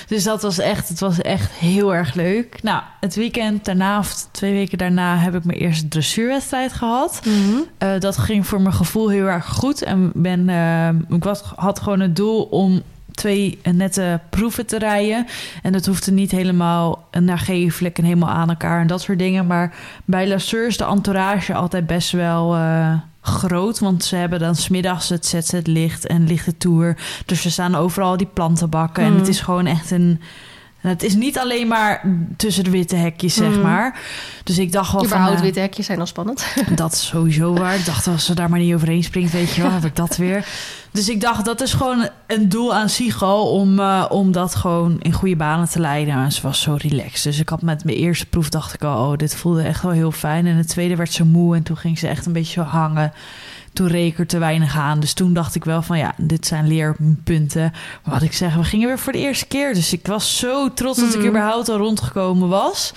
Dus 0.07 0.25
dat 0.25 0.43
was 0.43 0.59
echt, 0.59 0.89
het 0.89 1.01
was 1.01 1.21
echt 1.21 1.53
heel 1.53 1.95
erg 1.95 2.15
leuk. 2.15 2.63
Nou, 2.63 2.83
het 3.01 3.15
weekend 3.15 3.65
daarna, 3.65 3.99
of 3.99 4.27
twee 4.31 4.53
weken 4.53 4.79
daarna, 4.79 5.17
heb 5.17 5.35
ik 5.35 5.45
mijn 5.45 5.59
eerste 5.59 5.89
dressuurwedstrijd 5.89 6.73
gehad. 6.73 7.21
Mhm. 7.25 7.57
Eh, 7.79 7.89
dat 7.99 8.17
ging 8.19 8.47
voor 8.47 8.61
mijn 8.61 8.75
gevoel 8.75 9.09
heel 9.09 9.27
erg 9.27 9.47
goed. 9.49 9.83
En 9.83 10.11
ben, 10.15 10.49
eh, 10.49 11.17
ik 11.17 11.25
was, 11.25 11.43
had 11.57 11.81
gewoon 11.81 12.01
het 12.01 12.17
doel 12.17 12.43
om 12.43 12.83
twee 13.21 13.59
nette 13.73 14.21
proeven 14.31 14.67
te 14.67 14.79
rijden. 14.79 15.27
En 15.63 15.73
dat 15.73 15.87
hoefde 15.87 16.13
niet 16.13 16.31
helemaal 16.31 17.09
nageeflijk 17.21 17.99
en 17.99 18.05
helemaal 18.05 18.29
aan 18.29 18.49
elkaar 18.49 18.81
en 18.81 18.87
dat 18.87 19.01
soort 19.01 19.19
dingen. 19.19 19.47
Maar 19.47 19.75
bij 20.05 20.29
Lasseur 20.29 20.67
is 20.67 20.77
de 20.77 20.85
entourage 20.85 21.55
altijd 21.55 21.87
best 21.87 22.11
wel 22.11 22.55
eh, 22.55 22.93
groot. 23.21 23.79
Want 23.79 24.05
ze 24.05 24.17
hebben 24.17 24.39
dan 24.39 24.55
smiddags 24.55 25.09
het 25.09 25.27
ZZ-licht 25.27 26.07
en 26.07 26.27
lichte 26.27 26.57
tour. 26.57 26.97
Dus 27.27 27.45
er 27.45 27.51
staan 27.51 27.75
overal 27.75 28.17
die 28.17 28.29
plantenbakken. 28.35 29.05
En 29.05 29.13
Mm. 29.13 29.19
het 29.19 29.29
is 29.29 29.41
gewoon 29.41 29.67
echt 29.67 29.91
een... 29.91 30.21
Het 30.81 31.03
is 31.03 31.15
niet 31.15 31.39
alleen 31.39 31.67
maar 31.69 32.03
tussen 32.37 32.65
de 32.65 32.71
witte 32.71 32.97
hekjes, 32.97 33.35
zeg 33.35 33.55
Mm. 33.55 33.61
maar. 33.61 34.01
Dus 34.45 34.59
ik 34.59 34.73
dacht 34.73 34.93
wel 34.93 35.01
van... 35.01 35.09
Überhaupt 35.11 35.37
eh, 35.39 35.43
witte 35.45 35.61
hekjes 35.61 35.87
zijn 35.87 36.01
al 36.01 36.07
spannend. 36.07 36.45
dat 36.75 36.93
is 36.93 37.07
sowieso 37.07 37.53
waar. 37.55 37.75
Ik 37.75 37.85
dacht, 37.85 38.07
als 38.07 38.25
ze 38.25 38.35
daar 38.35 38.51
maar 38.51 38.59
niet 38.59 38.75
overheen 38.75 39.05
springt, 39.05 39.33
weet 39.33 39.55
je 39.55 39.63
wel, 39.63 39.71
heb 39.71 39.85
ik 39.85 39.97
dat 39.97 40.17
weer. 40.17 40.47
Dus 40.91 41.09
ik 41.09 41.21
dacht, 41.21 41.45
dat 41.45 41.61
is 41.61 41.73
gewoon 41.73 42.09
een 42.27 42.49
doel 42.49 42.75
aan 42.75 42.89
al 43.21 43.51
om, 43.53 43.79
eh, 43.79 44.05
om 44.09 44.33
dat 44.33 44.55
gewoon 44.55 44.97
in 45.01 45.13
goede 45.13 45.37
banen 45.37 45.69
te 45.69 45.81
leiden. 45.81 46.15
En 46.15 46.33
ze 46.33 46.43
was 46.43 46.61
zo 46.61 46.77
relaxed. 46.79 47.23
Dus 47.23 47.39
ik 47.39 47.49
had 47.49 47.63
met 47.63 47.85
mijn 47.85 47.97
eerste 47.97 48.27
proef, 48.27 48.49
dacht 48.49 48.75
ik 48.75 48.83
al, 48.85 49.11
oh, 49.11 49.17
dit 49.17 49.35
voelde 49.35 49.63
echt 49.63 49.83
wel 49.83 49.93
heel 49.93 50.13
fijn. 50.13 50.47
En 50.47 50.57
de 50.57 50.65
tweede 50.65 50.97
werd 50.97 51.13
ze 51.13 51.25
moe 51.25 51.57
en 51.57 51.63
toen 51.63 51.77
ging 51.77 51.99
ze 51.99 52.09
echt 52.09 52.27
een 52.27 52.33
beetje 52.33 52.53
zo 52.53 52.69
hangen. 52.69 53.13
Toen 53.73 53.87
reek 53.89 54.19
er 54.19 54.27
te 54.27 54.39
weinig 54.39 54.77
aan. 54.77 55.01
Dus 55.01 55.13
toen 55.13 55.33
dacht 55.33 55.55
ik 55.55 55.65
wel 55.65 55.83
van, 55.83 55.99
ja, 55.99 56.15
dit 56.17 56.47
zijn 56.47 56.67
leerpunten. 56.69 57.73
Maar 58.05 58.15
wat 58.15 58.23
ik 58.23 58.33
zeg, 58.33 58.55
we 58.55 58.65
gingen 58.65 58.87
weer 58.89 58.99
voor 58.99 59.13
de 59.13 59.19
eerste 59.19 59.47
keer. 59.47 59.75
Dus 59.75 59.93
ik 59.93 60.07
was 60.07 60.39
zo 60.39 60.73
trots 60.75 61.01
dat 61.01 61.13
ik 61.13 61.19
Mhm. 61.19 61.29
überhaupt 61.29 61.69
al 61.69 61.77
rondgekomen 61.77 62.49
was. 62.49 62.93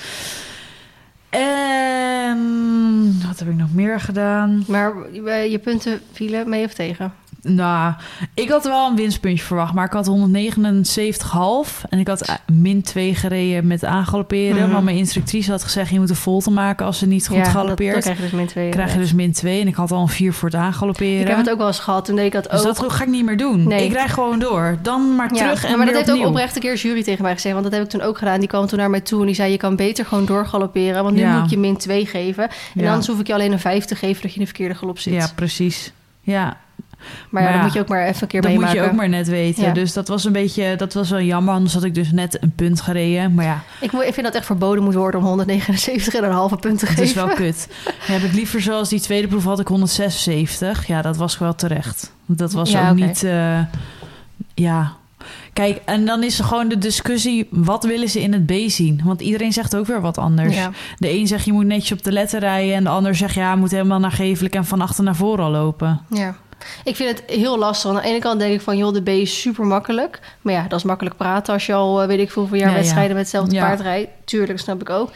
En 1.29 3.21
wat 3.27 3.39
heb 3.39 3.47
ik 3.47 3.55
nog 3.55 3.73
meer 3.73 3.99
gedaan? 3.99 4.63
Maar 4.67 4.93
eh, 5.25 5.51
je 5.51 5.59
punten 5.59 6.01
vielen 6.11 6.49
mee 6.49 6.65
of 6.65 6.73
tegen? 6.73 7.13
Nou, 7.43 7.93
ik 8.33 8.49
had 8.49 8.63
wel 8.63 8.87
een 8.89 8.95
winstpuntje 8.95 9.45
verwacht, 9.45 9.73
maar 9.73 9.85
ik 9.85 9.91
had 9.91 10.07
179,5 10.07 11.81
en 11.89 11.99
ik 11.99 12.07
had 12.07 12.21
eh, 12.21 12.35
min 12.53 12.81
2 12.81 13.15
gereden 13.15 13.67
met 13.67 13.85
aangalopperen. 13.85 14.61
Mhm. 14.61 14.71
Maar 14.71 14.83
mijn 14.83 14.97
instructrice 14.97 15.51
had 15.51 15.63
gezegd, 15.63 15.89
je 15.89 15.99
moet 15.99 16.09
een 16.09 16.15
volte 16.15 16.51
maken 16.51 16.85
als 16.85 16.97
ze 16.97 17.07
niet 17.07 17.27
goed 17.27 17.37
ja, 17.37 17.43
galoppeert. 17.43 17.93
dan 17.93 18.01
krijg 18.01 18.17
je 18.17 18.23
dus 18.23 18.31
min 18.31 18.47
twee. 18.47 18.69
krijg 18.69 18.93
je 18.93 18.99
dus 18.99 19.13
min 19.13 19.31
2 19.31 19.61
en 19.61 19.67
ik 19.67 19.75
had 19.75 19.91
al 19.91 20.01
een 20.01 20.07
4 20.07 20.33
voor 20.33 20.49
het 20.49 20.57
aangalopperen. 20.57 21.19
Ik 21.19 21.27
heb 21.27 21.37
het 21.37 21.49
ook 21.49 21.57
wel 21.57 21.67
eens 21.67 21.79
gehad. 21.79 22.05
Toen 22.05 22.15
deed 22.15 22.25
ik 22.25 22.31
dat 22.31 22.43
dus 22.51 22.59
ook. 22.59 22.65
dat 22.65 22.91
ga 22.91 23.03
ik 23.03 23.09
niet 23.09 23.25
meer 23.25 23.37
doen. 23.37 23.67
Nee. 23.67 23.85
Ik 23.85 23.93
rijd 23.93 24.09
gewoon 24.09 24.39
door. 24.39 24.77
Dan 24.81 25.15
maar 25.15 25.29
terug 25.29 25.61
ja, 25.61 25.69
en 25.69 25.77
maar 25.77 25.85
dat 25.85 25.95
heeft 25.95 26.11
ook 26.11 26.25
oprecht 26.25 26.55
een 26.55 26.61
keer 26.61 26.75
jury 26.75 27.03
tegen 27.03 27.23
mij 27.23 27.33
gezegd. 27.33 27.53
Want 27.53 27.65
dat 27.65 27.73
heb 27.73 27.83
ik 27.83 27.89
toen 27.89 28.01
ook 28.01 28.17
gedaan. 28.17 28.39
Die 28.39 28.49
kwam 28.49 28.67
toen 28.67 28.79
naar 28.79 28.89
mij 28.89 29.01
toe 29.01 29.19
en 29.19 29.25
die 29.25 29.35
zei... 29.35 29.51
je 29.51 29.57
kan 29.57 29.75
beter 29.75 30.05
gewoon 30.05 30.25
doorgalopperen. 30.25 31.03
Want 31.03 31.15
nu 31.15 31.21
Ja. 31.21 31.39
moet 31.39 31.49
je 31.49 31.57
min 31.57 31.77
2 31.77 32.05
geven. 32.05 32.49
En 32.75 32.87
anders 32.87 33.07
hoef 33.07 33.19
ik 33.19 33.27
je 33.27 33.33
alleen 33.33 33.51
een 33.51 33.59
5 33.59 33.85
te 33.85 33.95
geven... 33.95 34.21
dat 34.21 34.31
je 34.31 34.39
in 34.39 34.45
de 34.45 34.47
verkeerde 34.47 34.75
galop 34.75 34.99
zit. 34.99 35.13
Ja, 35.13 35.27
precies. 35.35 35.91
Ja. 36.21 36.57
Maar 37.29 37.41
ja, 37.41 37.49
Maar 37.49 37.57
ja, 37.57 37.63
moet 37.63 37.73
je 37.73 37.79
ook 37.79 37.87
maar 37.87 38.05
even 38.07 38.21
een 38.21 38.27
keer 38.27 38.41
Dat 38.41 38.51
meemaken. 38.51 38.75
moet 38.75 38.83
je 38.85 38.91
ook 38.91 38.97
maar 38.97 39.09
net 39.09 39.27
weten. 39.27 39.63
Ja. 39.63 39.71
Dus 39.71 39.93
dat 39.93 40.07
was 40.07 40.23
een 40.23 40.31
beetje, 40.31 40.75
dat 40.75 40.93
was 40.93 41.09
wel 41.09 41.21
jammer. 41.21 41.53
Anders 41.53 41.73
had 41.73 41.83
ik 41.83 41.95
dus 41.95 42.11
net 42.11 42.37
een 42.41 42.53
punt 42.55 42.81
gereden. 42.81 43.33
Maar 43.33 43.45
ja, 43.45 43.63
ik, 43.79 43.89
vind 43.91 44.23
dat 44.23 44.35
echt 44.35 44.45
verboden 44.45 44.83
moet 44.83 44.93
worden 44.93 45.19
om 45.19 45.25
179 45.25 46.13
en 46.13 46.23
een 46.23 46.31
halve 46.31 46.55
punt 46.57 46.79
te 46.79 46.85
geven. 46.85 47.03
is 47.03 47.13
wel 47.13 47.27
kut. 47.27 47.67
Dan 47.85 48.15
heb 48.19 48.21
ik 48.21 48.33
liever 48.33 48.61
zoals 48.61 48.89
die 48.89 48.99
tweede 49.01 49.27
proef 49.27 49.43
had 49.43 49.59
ik 49.59 49.67
176. 49.67 50.87
Ja, 50.87 51.01
dat 51.01 51.17
was 51.17 51.37
wel 51.37 51.55
terecht. 51.55 52.13
Dat 52.25 52.51
was 52.51 52.71
Ja, 52.71 52.89
ook 52.89 52.95
niet, 52.95 53.23
eh, 53.23 53.59
ja... 54.53 54.93
Kijk, 55.53 55.81
en 55.85 56.05
dan 56.05 56.23
is 56.23 56.39
er 56.39 56.45
gewoon 56.45 56.67
de 56.67 56.77
discussie... 56.77 57.47
wat 57.51 57.83
willen 57.83 58.09
ze 58.09 58.21
in 58.21 58.33
het 58.33 58.45
B 58.45 58.51
zien? 58.67 59.01
Want 59.03 59.21
iedereen 59.21 59.53
zegt 59.53 59.75
ook 59.75 59.85
weer 59.85 60.01
wat 60.01 60.17
anders. 60.17 60.55
Ja. 60.55 60.71
De 60.97 61.11
een 61.11 61.27
zegt 61.27 61.45
je 61.45 61.53
moet 61.53 61.65
netjes 61.65 61.91
op 61.91 62.03
de 62.03 62.11
letter 62.11 62.39
rijden... 62.39 62.75
en 62.75 62.83
de 62.83 62.89
ander 62.89 63.15
zegt 63.15 63.33
ja, 63.33 63.55
moet 63.55 63.71
helemaal 63.71 63.99
naar 63.99 64.11
gevelijk... 64.11 64.55
en 64.55 64.65
van 64.65 64.81
achter 64.81 65.03
naar 65.03 65.15
voren 65.15 65.43
al 65.45 65.51
lopen. 65.51 66.01
Ja. 66.09 66.35
Ik 66.83 66.95
vind 66.95 67.19
het 67.19 67.29
heel 67.29 67.57
lastig. 67.57 67.89
Aan 67.89 67.95
de 67.95 68.01
ene 68.01 68.19
kant 68.19 68.39
denk 68.39 68.53
ik 68.53 68.61
van, 68.61 68.77
joh, 68.77 68.93
de 68.93 69.01
B 69.01 69.07
is 69.07 69.41
super 69.41 69.65
makkelijk. 69.65 70.19
Maar 70.41 70.53
ja, 70.53 70.65
dat 70.67 70.79
is 70.79 70.85
makkelijk 70.85 71.17
praten 71.17 71.53
als 71.53 71.65
je 71.65 71.73
al, 71.73 72.01
eh, 72.01 72.07
weet 72.07 72.19
ik 72.19 72.31
veel, 72.31 72.41
hoeveel 72.41 72.59
jaar 72.59 72.69
Ja, 72.69 72.73
ja. 72.75 72.79
wedstrijden 72.81 73.15
met 73.15 73.21
hetzelfde 73.21 73.55
paard 73.59 73.79
rijdt. 73.81 74.09
Tuurlijk, 74.25 74.59
snap 74.59 74.81
ik 74.81 74.89
ook. 74.89 75.09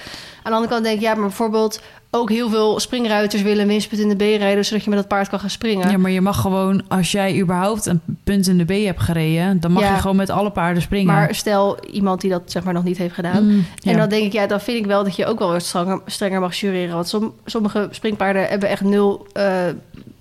Aan 0.48 0.54
de 0.54 0.60
andere 0.60 0.74
kant 0.74 0.84
denk 0.86 0.96
ik, 0.98 1.02
ja, 1.08 1.14
maar 1.14 1.28
bijvoorbeeld 1.28 1.82
ook 2.12 2.30
heel 2.30 2.50
veel 2.50 2.80
springruiters 2.80 3.42
willen 3.42 3.68
winstpunt 3.68 4.02
in 4.02 4.10
de 4.10 4.16
B 4.16 4.20
rijden, 4.40 4.66
zodat 4.66 4.84
je 4.84 4.90
met 4.90 5.00
dat 5.00 5.08
paard 5.08 5.30
kan 5.30 5.40
gaan 5.40 5.50
springen. 5.50 5.92
Ja, 5.92 5.98
maar 5.98 6.12
je 6.12 6.22
mag 6.22 6.42
gewoon... 6.42 6.84
als 6.88 7.12
jij 7.12 7.40
überhaupt 7.40 7.86
een 7.86 8.02
punt 8.24 8.48
in 8.48 8.58
de 8.58 8.64
B 8.66 8.86
hebt 8.86 9.02
gereden... 9.02 9.60
dan 9.60 9.72
mag 9.72 9.84
Ja. 9.84 9.94
je 9.94 10.00
gewoon 10.02 10.16
met 10.16 10.30
alle 10.30 10.52
paarden 10.52 10.82
springen. 10.82 11.14
Maar 11.14 11.36
stel 11.36 11.86
iemand 11.86 12.22
die 12.22 12.30
dat 12.30 12.42
zeg 12.46 12.64
maar 12.64 12.74
nog 12.74 12.84
niet 12.84 12.98
heeft 12.98 13.14
gedaan. 13.14 13.46
Mm, 13.48 13.66
ja. 13.76 13.92
En 13.92 13.98
dan 13.98 14.10
denk 14.10 14.24
ik, 14.26 14.32
ja, 14.34 14.48
dan 14.48 14.60
vind 14.62 14.78
ik 14.78 14.86
wel 14.86 15.04
dat 15.04 15.16
je 15.16 15.26
ook 15.26 15.40
wel 15.40 15.52
wat 15.52 15.64
strenger, 15.64 16.02
strenger 16.06 16.40
mag 16.40 16.56
jureren. 16.56 16.94
Want 16.96 17.08
som- 17.08 17.34
sommige 17.46 17.88
springpaarden 17.92 18.48
hebben 18.48 18.70
echt 18.70 18.82
nul 18.84 19.28
eh, 19.34 19.54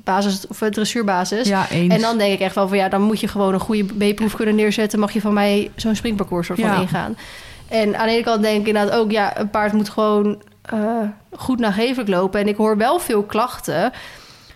basis 0.04 0.46
of 0.46 0.62
eh, 0.62 0.68
dressuurbasis. 0.68 1.48
ja, 1.48 1.70
eens. 1.70 1.94
En 1.94 2.00
dan 2.00 2.18
denk 2.18 2.32
ik 2.32 2.40
echt 2.40 2.54
wel 2.54 2.68
van 2.68 2.76
ja, 2.76 2.88
dan 2.88 3.02
moet 3.02 3.20
je 3.20 3.28
gewoon 3.28 3.54
een 3.54 3.60
goede 3.60 3.84
B-proef 4.12 4.34
kunnen 4.36 4.54
neerzetten. 4.54 4.98
Mag 4.98 5.12
je 5.12 5.20
van 5.20 5.32
mij 5.32 5.70
zo'n 5.76 5.94
springparcours 5.96 6.46
soort 6.46 6.60
van 6.60 6.68
Ja. 6.70 6.80
ingaan. 6.80 7.16
En 7.68 7.98
aan 7.98 8.06
de 8.06 8.12
ene 8.12 8.22
kant 8.22 8.42
denk 8.42 8.60
ik 8.60 8.66
inderdaad 8.66 8.98
ook, 8.98 9.10
ja, 9.10 9.38
een 9.38 9.50
paard 9.50 9.72
moet 9.72 9.88
gewoon 9.88 10.42
eh, 10.62 11.02
goed 11.32 11.58
nagevelijk 11.58 12.08
lopen. 12.08 12.40
En 12.40 12.48
ik 12.48 12.56
hoor 12.56 12.76
wel 12.76 12.98
veel 12.98 13.22
klachten 13.22 13.92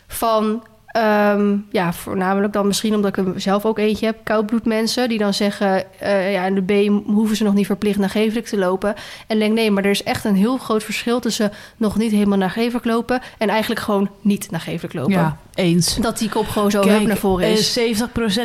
van, 0.07 0.63
ehm, 0.87 1.57
ja, 1.71 1.93
voornamelijk 1.93 2.53
dan 2.53 2.67
misschien 2.67 2.95
omdat 2.95 3.17
ik 3.17 3.27
er 3.27 3.41
zelf 3.41 3.65
ook 3.65 3.79
eentje 3.79 4.07
heb, 4.07 4.19
koudbloedmensen, 4.23 5.09
die 5.09 5.19
dan 5.19 5.35
zeggen, 5.35 6.01
eh, 6.01 6.33
ja, 6.33 6.45
in 6.45 6.55
de 6.55 6.63
B 6.63 7.07
hoeven 7.07 7.37
ze 7.37 7.45
nog 7.45 7.55
niet 7.55 7.67
verplicht 7.67 7.99
nagevelijk 7.99 8.47
te 8.47 8.59
lopen. 8.59 8.95
En 9.27 9.39
denk, 9.39 9.55
nee, 9.55 9.71
maar 9.71 9.85
er 9.85 9.91
is 9.91 10.03
echt 10.03 10.25
een 10.25 10.35
heel 10.35 10.57
groot 10.57 10.83
verschil 10.83 11.21
tussen 11.21 11.53
nog 11.77 11.97
niet 11.97 12.13
helemaal 12.13 12.39
nagevelijk 12.39 12.85
lopen 12.85 13.21
en 13.39 13.49
eigenlijk 13.49 13.81
gewoon 13.81 14.11
niet 14.21 14.51
nagevelijk 14.51 14.95
lopen. 14.95 15.13
Ja, 15.13 15.37
eens. 15.61 15.97
Dat 15.97 16.19
die 16.19 16.29
kop 16.29 16.49
gewoon 16.49 16.71
zo 16.71 16.83
hup 16.89 17.07
naar 17.07 17.17
voren 17.17 17.47
is. 17.51 17.79
70% 17.79 17.83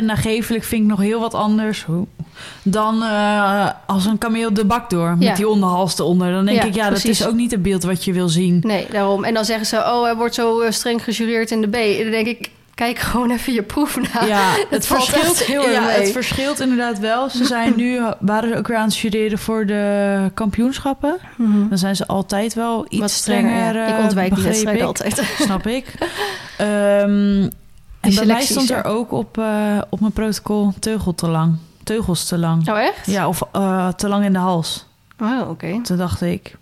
nagevelijk 0.04 0.64
vind 0.64 0.82
ik 0.82 0.88
nog 0.88 1.00
heel 1.00 1.20
wat 1.20 1.34
anders 1.34 1.86
dan 2.62 3.02
eh, 3.02 3.70
als 3.86 4.04
een 4.04 4.18
kameel 4.18 4.54
de 4.54 4.64
bak 4.64 4.90
door 4.90 5.08
met 5.16 5.28
Ja. 5.28 5.34
die 5.34 5.48
onderhals 5.48 5.98
eronder. 5.98 6.32
Dan 6.32 6.44
denk 6.44 6.56
Ja, 6.62 6.64
ik, 6.64 6.74
ja, 6.74 6.90
dat 6.90 7.04
is 7.04 7.26
ook 7.26 7.34
niet 7.34 7.50
het 7.50 7.62
beeld 7.62 7.82
wat 7.82 8.04
je 8.04 8.12
wil 8.12 8.28
zien. 8.28 8.58
Nee, 8.66 8.86
daarom. 8.90 9.24
En 9.24 9.34
dan 9.34 9.44
zeggen 9.44 9.66
ze, 9.66 9.76
oh, 9.76 10.02
hij 10.02 10.14
wordt 10.16 10.34
zo 10.34 10.60
eh, 10.60 10.70
streng 10.70 11.04
gejureerd 11.04 11.50
in 11.50 11.60
de 11.60 11.68
B. 11.68 11.74
En 11.74 12.02
dan 12.02 12.10
denk 12.10 12.26
ik, 12.26 12.50
kijk 12.76 12.98
gewoon 12.98 13.30
even 13.30 13.52
je 13.52 13.62
proef 13.62 14.12
na. 14.12 14.24
Ja, 14.24 14.54
het 14.70 14.86
verschilt, 14.86 15.38
heel 15.44 15.62
erg 15.64 15.72
ja, 15.72 15.84
mee. 15.86 15.96
het 16.00 16.10
verschilt 16.12 16.60
inderdaad 16.60 16.98
wel. 16.98 17.30
Ze 17.30 17.44
zijn 17.44 17.72
nu, 17.76 18.00
waren 18.20 18.48
ze 18.48 18.56
ook 18.56 18.66
weer 18.66 18.76
aan 18.76 18.86
het 18.88 18.96
jureren 18.98 19.38
voor 19.38 19.66
de 19.66 20.30
kampioenschappen. 20.34 21.16
Mhm. 21.36 21.68
Dan 21.68 21.78
zijn 21.78 21.96
ze 21.96 22.06
altijd 22.06 22.54
wel 22.54 22.86
iets 22.88 23.00
Wat 23.00 23.10
strenger, 23.10 23.50
strenger. 23.50 23.88
ja. 23.88 23.96
Ik 23.96 24.02
ontwijk 24.02 24.34
die 24.34 24.44
wedstrijd 24.44 24.82
altijd. 24.82 25.22
Snap 25.38 25.66
ik. 25.66 25.94
Ehm, 26.58 27.48
en 28.00 28.14
bij 28.14 28.26
mij 28.26 28.42
stond 28.44 28.70
er 28.70 28.84
ook 28.84 29.12
op, 29.12 29.38
eh, 29.38 29.78
op 29.88 30.00
mijn 30.00 30.12
protocol 30.12 30.72
teugel 30.78 31.14
te 31.14 31.28
lang. 31.28 31.56
Teugels 31.82 32.24
te 32.24 32.38
lang. 32.38 32.68
Oh, 32.70 32.78
echt? 32.80 33.06
Ja, 33.06 33.28
of 33.28 33.42
eh, 33.52 33.88
te 33.88 34.08
lang 34.08 34.24
in 34.24 34.32
de 34.32 34.38
hals. 34.38 34.86
Oh, 35.20 35.48
oké. 35.48 35.80
Toen 35.82 35.96
dacht 35.96 36.20
ik. 36.20 36.56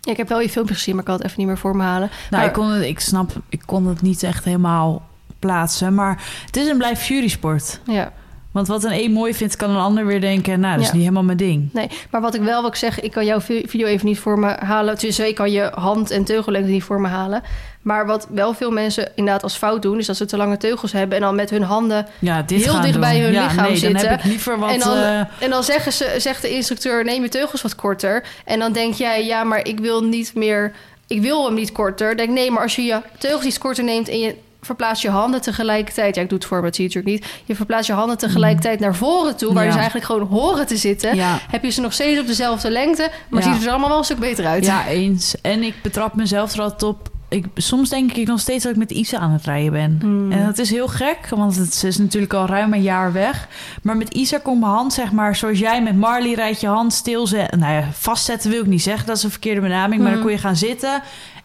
Ja, 0.00 0.10
ik 0.10 0.16
heb 0.16 0.28
wel 0.28 0.40
je 0.40 0.48
filmpje 0.48 0.74
gezien, 0.74 0.94
maar 0.94 1.02
ik 1.02 1.08
kan 1.08 1.16
het 1.18 1.24
even 1.26 1.38
niet 1.38 1.46
meer 1.46 1.58
voor 1.58 1.76
me 1.76 1.82
halen. 1.82 2.08
Nou, 2.08 2.42
Maar- 2.42 2.44
ik, 2.44 2.52
kon 2.52 2.70
het, 2.70 2.84
ik 2.84 3.00
snap, 3.00 3.30
ik 3.48 3.62
kon 3.66 3.86
het 3.86 4.02
niet 4.02 4.22
echt 4.22 4.44
helemaal 4.44 5.02
plaatsen. 5.46 5.94
Maar 5.94 6.22
het 6.46 6.56
is 6.56 6.68
en 6.68 6.78
blijft 6.78 7.06
jurysport. 7.06 7.80
Ja. 7.86 8.12
Want 8.52 8.66
wat 8.66 8.84
een 8.84 8.92
een 8.92 9.12
mooi 9.12 9.34
vindt, 9.34 9.56
kan 9.56 9.70
een 9.70 9.76
ander 9.76 10.06
weer 10.06 10.20
denken... 10.20 10.60
nou, 10.60 10.72
dat 10.72 10.80
is 10.82 10.86
Ja. 10.86 10.92
niet 10.92 11.02
helemaal 11.02 11.22
mijn 11.24 11.36
ding. 11.36 11.68
Nee, 11.72 11.88
maar 12.10 12.20
wat 12.20 12.34
ik 12.34 12.40
wel 12.40 12.60
wil 12.62 12.74
zeggen, 12.76 13.04
ik 13.04 13.10
kan 13.10 13.24
jouw 13.24 13.40
vi- 13.40 13.64
video 13.66 13.86
even 13.86 14.06
niet 14.06 14.18
voor 14.18 14.38
me 14.38 14.56
halen. 14.58 14.98
Dus 14.98 15.18
ik 15.18 15.34
kan 15.34 15.50
je 15.50 15.70
hand- 15.74 16.10
en 16.10 16.24
teugellengte 16.24 16.70
niet 16.70 16.82
voor 16.82 17.00
me 17.00 17.08
halen. 17.08 17.42
Maar 17.82 18.06
wat 18.06 18.26
wel 18.30 18.54
veel 18.54 18.70
mensen 18.70 19.10
inderdaad 19.14 19.42
als 19.42 19.56
fout 19.56 19.82
doen, 19.82 19.98
is 19.98 20.06
dat 20.06 20.16
ze 20.16 20.24
te 20.24 20.36
lange 20.36 20.56
teugels 20.56 20.92
hebben 20.92 21.16
en 21.16 21.22
dan 21.22 21.34
met 21.34 21.50
hun 21.50 21.62
handen 21.62 22.06
Ja, 22.18 22.34
Heel 22.34 22.44
dicht 22.80 22.92
doen. 22.92 23.00
bij 23.00 23.20
hun 23.20 23.32
ja, 23.32 23.42
lichaam 23.46 23.66
nee, 23.66 23.76
zitten. 23.76 24.00
dan 24.00 24.10
heb 24.10 24.18
ik 24.18 24.24
liever 24.24 24.58
wat... 24.58 24.70
En 24.70 24.78
dan- 24.78 24.96
eh, 24.96 25.18
En 25.38 25.50
dan 25.50 25.62
zeggen 25.62 25.92
ze, 25.92 26.14
zegt 26.18 26.42
de 26.42 26.50
instructeur: 26.50 27.04
neem 27.04 27.22
je 27.22 27.28
teugels 27.28 27.62
wat 27.62 27.74
korter. 27.74 28.24
En 28.44 28.58
dan 28.58 28.72
denk 28.72 28.94
jij: 28.94 29.24
ja, 29.26 29.44
maar 29.44 29.66
ik 29.66 29.78
wil 29.80 30.04
niet 30.04 30.34
meer. 30.34 30.72
Ik 31.06 31.20
wil 31.22 31.44
hem 31.44 31.54
niet 31.54 31.72
korter. 31.72 32.16
Denk 32.16 32.30
nee, 32.30 32.50
maar 32.50 32.62
als 32.62 32.76
je 32.76 32.82
je 32.82 33.00
teugels 33.18 33.44
iets 33.44 33.58
korter 33.58 33.84
neemt 33.84 34.08
en 34.08 34.18
je 34.18 34.34
verplaatst 34.66 35.02
je 35.02 35.10
handen 35.10 35.40
tegelijkertijd. 35.40 36.14
Ja, 36.14 36.22
ik 36.22 36.28
doe 36.28 36.38
het 36.38 36.46
voor, 36.46 36.60
maar 36.62 36.74
zie 36.74 36.88
je 36.88 36.94
natuurlijk 36.94 37.22
niet. 37.24 37.42
Je 37.44 37.54
verplaatst 37.54 37.86
je 37.86 37.92
handen 37.92 38.18
tegelijkertijd 38.18 38.80
naar 38.80 38.94
voren 38.94 39.36
toe, 39.36 39.48
waar 39.52 39.62
Ja. 39.62 39.66
je 39.68 39.72
ze 39.72 39.78
eigenlijk 39.78 40.06
gewoon 40.06 40.26
horen 40.28 40.66
te 40.66 40.76
zitten. 40.76 41.16
ja, 41.16 41.38
Heb 41.50 41.62
je 41.64 41.70
ze 41.70 41.80
nog 41.80 41.92
steeds 41.92 42.20
op 42.20 42.26
dezelfde 42.26 42.70
lengte, 42.70 43.10
maar 43.28 43.40
Ja. 43.40 43.46
ziet 43.46 43.54
het 43.56 43.64
er 43.64 43.70
allemaal 43.70 43.88
wel 43.88 43.98
een 43.98 44.04
stuk 44.04 44.18
beter 44.18 44.46
uit. 44.46 44.64
ja, 44.64 44.86
eens. 44.86 45.40
En 45.40 45.62
ik 45.62 45.74
betrap 45.82 46.14
mezelf 46.14 46.52
er 46.54 46.60
altijd 46.60 46.82
op... 46.82 47.10
Ik, 47.28 47.44
soms 47.54 47.88
denk 47.88 48.12
ik 48.12 48.26
nog 48.26 48.40
steeds 48.40 48.62
dat 48.62 48.72
ik 48.72 48.78
met 48.78 48.90
Isa 48.90 49.18
aan 49.18 49.30
het 49.30 49.44
rijden 49.44 49.72
ben. 49.72 49.98
Hmm. 50.00 50.32
En 50.32 50.44
dat 50.46 50.58
is 50.58 50.70
heel 50.70 50.88
gek, 50.88 51.18
want 51.30 51.56
het 51.56 51.82
is 51.84 51.98
natuurlijk 51.98 52.32
al 52.32 52.46
ruim 52.46 52.72
een 52.72 52.82
jaar 52.82 53.12
weg. 53.12 53.48
Maar 53.82 53.96
met 53.96 54.14
Isa 54.14 54.38
komt 54.42 54.60
mijn 54.60 54.72
hand, 54.72 54.92
zeg 54.92 55.12
maar, 55.12 55.36
zoals 55.36 55.58
jij 55.58 55.82
met 55.82 55.96
Marley 55.96 56.34
rijdt 56.34 56.60
je 56.60 56.66
hand 56.66 56.92
stilzetten. 56.92 57.58
Nou 57.58 57.72
ja, 57.74 57.88
vastzetten 57.92 58.50
wil 58.50 58.60
ik 58.60 58.66
niet 58.66 58.82
zeggen, 58.82 59.06
dat 59.06 59.16
is 59.16 59.22
een 59.22 59.30
verkeerde 59.30 59.60
benaming. 59.60 60.00
Maar 60.00 60.10
dan 60.10 60.20
Hmm. 60.20 60.22
kon 60.22 60.32
je 60.32 60.38
gaan 60.42 60.56
zitten 60.56 61.02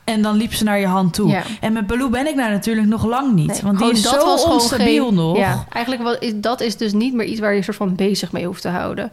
en 0.08 0.22
dan 0.22 0.36
liep 0.36 0.54
ze 0.54 0.64
naar 0.64 0.80
je 0.80 0.86
hand 0.86 1.14
toe. 1.14 1.30
Ja. 1.30 1.44
En 1.62 1.74
met 1.74 1.88
Baloo 1.88 2.10
ben 2.10 2.28
ik 2.28 2.36
daar 2.36 2.50
natuurlijk 2.52 2.88
nog 2.88 3.06
lang 3.06 3.34
niet. 3.34 3.48
Nee, 3.48 3.62
want 3.64 3.78
die 3.80 3.92
is 3.92 4.02
dat 4.02 4.22
zo 4.22 4.50
onstabiel 4.52 5.06
geen- 5.06 5.16
nog. 5.16 5.38
Ja, 5.38 5.66
eigenlijk 5.70 6.04
wat 6.04 6.18
is, 6.24 6.32
dat 6.36 6.62
is 6.62 6.78
dus 6.78 6.94
niet 6.94 7.14
meer 7.14 7.26
iets 7.26 7.40
waar 7.40 7.54
je 7.56 7.62
soort 7.62 7.78
van 7.78 7.96
bezig 7.96 8.32
mee 8.32 8.46
hoeft 8.46 8.62
te 8.62 8.70
houden. 8.70 9.12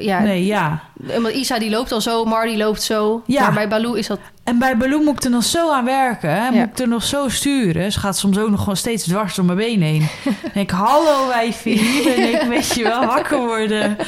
Ja, 0.00 0.20
Nee, 0.20 0.44
ja. 0.46 0.80
Want 0.94 1.28
Isa 1.34 1.58
die 1.58 1.70
loopt 1.70 1.92
al 1.92 2.00
zo, 2.00 2.24
Mar 2.24 2.46
die 2.46 2.56
loopt 2.56 2.82
zo. 2.82 3.22
Ja. 3.26 3.42
Maar 3.42 3.52
bij 3.52 3.68
Baloo 3.68 3.92
is 3.94 4.06
dat... 4.06 4.18
En 4.44 4.58
bij 4.58 4.76
Baloo 4.76 5.00
moet 5.02 5.14
ik 5.16 5.24
er 5.24 5.30
nog 5.30 5.44
zo 5.44 5.72
aan 5.72 5.84
werken. 5.84 6.30
Hè? 6.30 6.44
Ja. 6.44 6.50
Moet 6.50 6.68
ik 6.68 6.78
er 6.78 6.88
nog 6.88 7.02
zo 7.02 7.28
sturen. 7.28 7.92
Ze 7.92 7.98
gaat 8.00 8.16
soms 8.18 8.38
ook 8.38 8.50
nog 8.50 8.58
gewoon 8.60 8.76
steeds 8.76 9.04
dwars 9.04 9.34
door 9.34 9.44
mijn 9.44 9.58
been 9.58 9.82
heen. 9.82 10.08
Denk 10.54 10.70
ik, 10.70 10.76
hallo 10.76 11.26
wijfie, 11.28 11.78
hier 11.78 12.04
ben 12.04 12.34
ik, 12.34 12.40
weet 12.48 12.74
je 12.74 12.82
wel, 12.82 13.06
wakker 13.06 13.38
worden. 13.38 13.96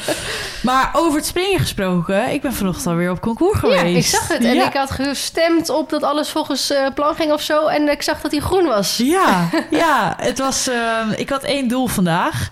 Maar 0.63 0.89
over 0.93 1.17
het 1.17 1.25
springen 1.27 1.59
gesproken, 1.59 2.29
ik 2.33 2.41
ben 2.41 2.53
vanochtend 2.53 2.87
alweer 2.87 3.11
op 3.11 3.21
concours 3.21 3.59
geweest. 3.59 3.81
Ja, 3.81 3.97
ik 3.97 4.05
zag 4.05 4.27
het. 4.27 4.43
En 4.43 4.53
Ja. 4.55 4.67
ik 4.67 4.73
had 4.73 4.91
gestemd 4.91 5.69
op 5.69 5.89
dat 5.89 6.03
alles 6.03 6.29
volgens 6.29 6.71
eh, 6.71 6.85
plan 6.95 7.15
ging 7.15 7.31
of 7.31 7.41
zo. 7.41 7.65
En 7.67 7.89
ik 7.89 8.01
zag 8.01 8.21
dat 8.21 8.31
hij 8.31 8.39
groen 8.41 8.65
was. 8.65 8.97
Ja, 8.97 9.49
ja, 9.69 10.15
het 10.17 10.37
was. 10.39 10.67
eh, 10.67 10.75
ik 11.15 11.29
had 11.29 11.43
één 11.43 11.67
doel 11.67 11.87
vandaag. 11.87 12.49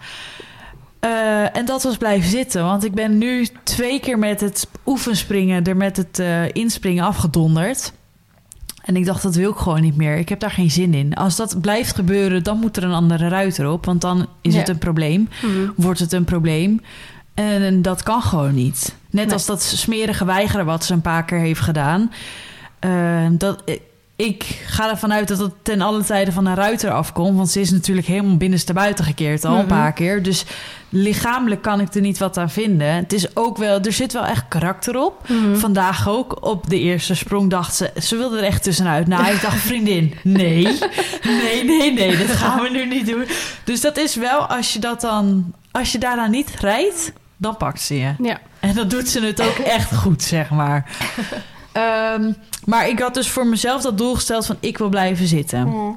Eh, 1.08 1.58
en 1.58 1.66
dat 1.66 1.84
was 1.84 1.98
blijven 1.98 2.30
zitten. 2.30 2.64
Want 2.64 2.84
ik 2.84 2.94
ben 2.94 3.18
nu 3.18 3.48
twee 3.64 4.00
keer 4.00 4.20
met 4.20 4.40
het 4.42 4.68
oefenspringen 4.86 5.64
er 5.64 5.78
met 5.78 5.98
het 5.98 6.20
eh, 6.20 6.52
inspringen 6.54 7.04
afgedonderd. 7.04 7.94
En 8.84 8.96
ik 8.96 9.06
dacht, 9.06 9.22
dat 9.24 9.36
wil 9.36 9.52
ik 9.52 9.58
gewoon 9.58 9.82
niet 9.82 9.96
meer. 9.96 10.18
Ik 10.18 10.30
heb 10.30 10.40
daar 10.40 10.52
geen 10.52 10.72
zin 10.72 10.94
in. 10.94 11.14
Als 11.14 11.36
dat 11.36 11.62
blijft 11.62 11.96
gebeuren, 11.96 12.44
dan 12.44 12.60
moet 12.60 12.78
er 12.78 12.84
een 12.84 12.92
andere 12.94 13.28
ruiter 13.28 13.70
op. 13.70 13.86
Want 13.86 14.02
dan 14.02 14.28
is 14.42 14.54
Ja. 14.54 14.60
het 14.60 14.70
een 14.70 14.78
probleem. 14.78 15.30
Mhm. 15.42 15.70
Wordt 15.76 16.00
het 16.00 16.12
een 16.14 16.24
probleem. 16.24 16.82
En 17.34 17.82
dat 17.82 18.04
kan 18.04 18.22
gewoon 18.22 18.54
niet. 18.54 18.96
Net 19.10 19.26
Nee. 19.26 19.34
als 19.34 19.46
dat 19.46 19.62
smerige 19.64 20.26
weigeren 20.26 20.66
wat 20.66 20.86
ze 20.86 20.94
een 20.94 21.02
paar 21.02 21.26
keer 21.26 21.40
heeft 21.40 21.60
gedaan. 21.62 22.12
Eh, 22.80 23.26
dat, 23.32 23.64
ik 24.18 24.44
ga 24.66 24.90
ervan 24.90 25.14
uit 25.14 25.28
dat 25.28 25.38
het 25.40 25.52
ten 25.62 25.82
alle 25.82 26.04
tijde 26.04 26.32
van 26.32 26.46
een 26.46 26.56
ruiter 26.56 26.92
afkomt. 26.92 27.38
Want 27.38 27.50
ze 27.50 27.60
is 27.60 27.72
natuurlijk 27.72 28.08
helemaal 28.08 28.38
binnenstebuiten 28.38 29.06
gekeerd 29.06 29.46
al 29.46 29.52
een 29.54 29.58
Mhm. 29.58 29.68
paar 29.68 29.94
keer. 29.94 30.24
Dus 30.24 30.46
lichamelijk 30.90 31.62
kan 31.62 31.80
ik 31.80 31.94
er 31.94 32.02
niet 32.02 32.18
wat 32.18 32.38
aan 32.38 32.50
vinden. 32.50 32.88
Het 32.88 33.14
is 33.14 33.36
ook 33.36 33.58
wel, 33.58 33.80
er 33.82 33.94
zit 33.94 34.14
wel 34.14 34.26
echt 34.26 34.46
karakter 34.48 34.98
op. 35.00 35.30
Mhm. 35.30 35.56
Vandaag 35.56 36.08
ook 36.10 36.46
op 36.46 36.70
de 36.70 36.80
eerste 36.80 37.16
sprong 37.16 37.50
dacht 37.50 37.76
ze... 37.76 37.92
Ze 38.02 38.16
wilde 38.18 38.38
er 38.38 38.44
echt 38.44 38.64
tussenuit. 38.64 39.08
Nou, 39.08 39.34
ik 39.34 39.42
dacht, 39.42 39.58
vriendin, 39.70 40.14
nee. 40.24 40.64
Nee, 41.24 41.64
nee, 41.64 41.94
nee, 41.94 42.18
dat 42.18 42.36
gaan 42.36 42.62
we 42.62 42.70
nu 42.70 42.86
niet 42.86 43.06
doen. 43.08 43.24
Dus 43.64 43.82
dat 43.82 43.98
is 43.98 44.16
wel, 44.16 44.40
als 44.46 44.74
je 44.74 44.80
dat 44.80 45.02
dan... 45.02 45.54
Als 45.72 45.92
je 45.92 45.98
daarna 45.98 46.28
niet 46.28 46.50
rijdt, 46.60 47.12
dan 47.38 47.58
pakt 47.58 47.82
ze 47.82 47.98
je. 48.00 48.14
Ja. 48.22 48.40
En 48.60 48.74
dan 48.76 48.88
doet 48.88 49.10
ze 49.10 49.20
het 49.26 49.42
ook 49.42 49.58
echt 49.78 49.96
goed, 49.96 50.24
zeg 50.24 50.50
maar. 50.50 50.90
Ehm, 51.78 52.32
maar 52.66 52.88
ik 52.88 53.00
had 53.00 53.14
dus 53.14 53.30
voor 53.30 53.48
mezelf 53.48 53.82
dat 53.82 53.98
doel 53.98 54.16
gesteld 54.16 54.46
van... 54.46 54.58
ik 54.60 54.78
wil 54.78 54.90
blijven 54.90 55.28
zitten. 55.28 55.68
Mhm. 55.68 55.92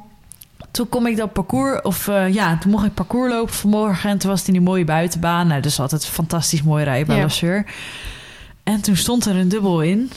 Toen 0.71 0.89
kom 0.89 1.07
ik 1.07 1.17
dat 1.17 1.33
parcours, 1.33 1.83
of 1.83 2.09
eh, 2.09 2.35
ja, 2.35 2.59
toen 2.59 2.71
mocht 2.71 2.87
ik 2.87 2.95
parcours 2.95 3.33
lopen 3.33 3.55
vanmorgen. 3.55 4.11
En 4.11 4.19
toen 4.19 4.31
was 4.31 4.39
het 4.39 4.49
in 4.49 4.55
die 4.55 4.63
mooie 4.63 4.85
buitenbaan. 4.85 5.47
Nou, 5.47 5.61
dus 5.61 5.81
altijd 5.81 6.07
fantastisch 6.07 6.63
mooi 6.63 6.85
rijden 6.85 7.07
bij. 7.07 7.21
Lasseur. 7.21 7.65
En 8.63 8.81
toen 8.81 8.97
stond 8.97 9.25
er 9.25 9.37
een 9.37 9.49
dubbel 9.49 9.83
in. 9.83 10.11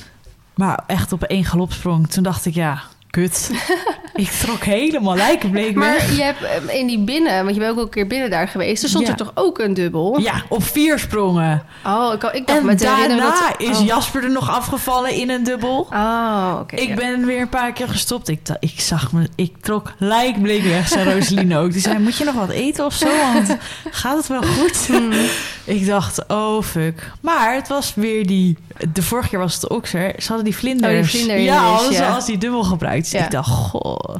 Maar 0.55 0.83
echt 0.87 1.11
op 1.11 1.23
één 1.23 1.45
galopsprong. 1.45 2.07
Toen 2.07 2.23
dacht 2.23 2.45
ik, 2.45 2.53
ja, 2.53 2.81
kut. 3.13 3.49
ik 4.15 4.29
trok 4.29 4.63
helemaal 4.63 5.15
lijkenbleek 5.15 5.75
Maar 5.75 5.93
weg. 5.93 6.15
je 6.15 6.23
hebt 6.23 6.43
eh, 6.43 6.79
in 6.79 6.87
die 6.87 6.99
binnen, 6.99 7.43
want 7.43 7.55
je 7.55 7.59
bent 7.59 7.71
ook 7.71 7.77
al 7.77 7.83
een 7.83 7.89
keer 7.89 8.07
binnen 8.07 8.29
daar 8.29 8.47
geweest. 8.47 8.83
Er 8.83 8.89
stond 8.89 9.05
Ja. 9.05 9.11
er 9.11 9.17
toch 9.17 9.31
ook 9.33 9.59
een 9.59 9.73
dubbel? 9.73 10.19
Ja, 10.19 10.43
op 10.49 10.63
vier 10.63 10.99
sprongen. 10.99 11.63
Oh, 11.85 12.13
ik, 12.13 12.23
ik 12.23 12.47
dacht 12.47 12.59
En 12.67 12.77
daarna 12.77 13.17
dat... 13.17 13.69
is 13.69 13.79
oh. 13.79 13.85
Jasper 13.85 14.23
er 14.23 14.31
nog 14.31 14.49
afgevallen 14.49 15.13
in 15.13 15.29
een 15.29 15.43
dubbel. 15.43 15.87
Oh, 15.93 16.57
oké. 16.59 16.75
Ik 16.75 16.87
ja. 16.87 16.95
ben 16.95 17.25
weer 17.25 17.41
een 17.41 17.49
paar 17.49 17.73
keer 17.73 17.87
gestopt. 17.87 18.27
Ik, 18.27 18.39
ik 18.59 18.79
zag 18.79 19.11
me, 19.11 19.29
ik 19.35 19.53
trok 19.61 19.93
lijkbleek 19.97 20.63
weg, 20.63 20.87
zei 20.87 21.13
Roseline 21.13 21.57
ook. 21.57 21.71
Die 21.71 21.81
zei, 21.81 21.99
moet 21.99 22.17
je 22.17 22.23
nog 22.23 22.35
wat 22.35 22.49
eten 22.49 22.85
of 22.85 22.93
zo? 22.93 23.07
Want 23.33 23.57
gaat 23.91 24.17
het 24.17 24.27
wel 24.27 24.43
goed? 24.43 24.87
Hmm. 24.87 25.11
ik 25.63 25.85
dacht, 25.85 26.27
oh 26.27 26.63
fuck. 26.63 27.11
Maar 27.21 27.55
het 27.55 27.67
was 27.67 27.93
weer 27.95 28.27
die, 28.27 28.57
de 28.93 29.01
vorige 29.01 29.29
keer 29.29 29.39
was 29.39 29.51
het 29.53 29.61
de 29.61 29.69
okser. 29.69 30.13
Ze 30.17 30.27
hadden 30.27 30.45
die 30.45 30.55
vlinders. 30.55 30.93
Oh, 30.93 31.01
die 31.01 31.09
vlindertjes, 31.09 31.45
ja, 31.45 31.63
hadden 31.63 31.93
ze 31.93 32.05
als 32.05 32.25
die 32.25 32.37
dubbel 32.37 32.63
gebruikt. 32.63 33.02
Ja. 33.11 33.23
ik 33.23 33.31
dacht, 33.31 33.49
goh. 33.49 34.15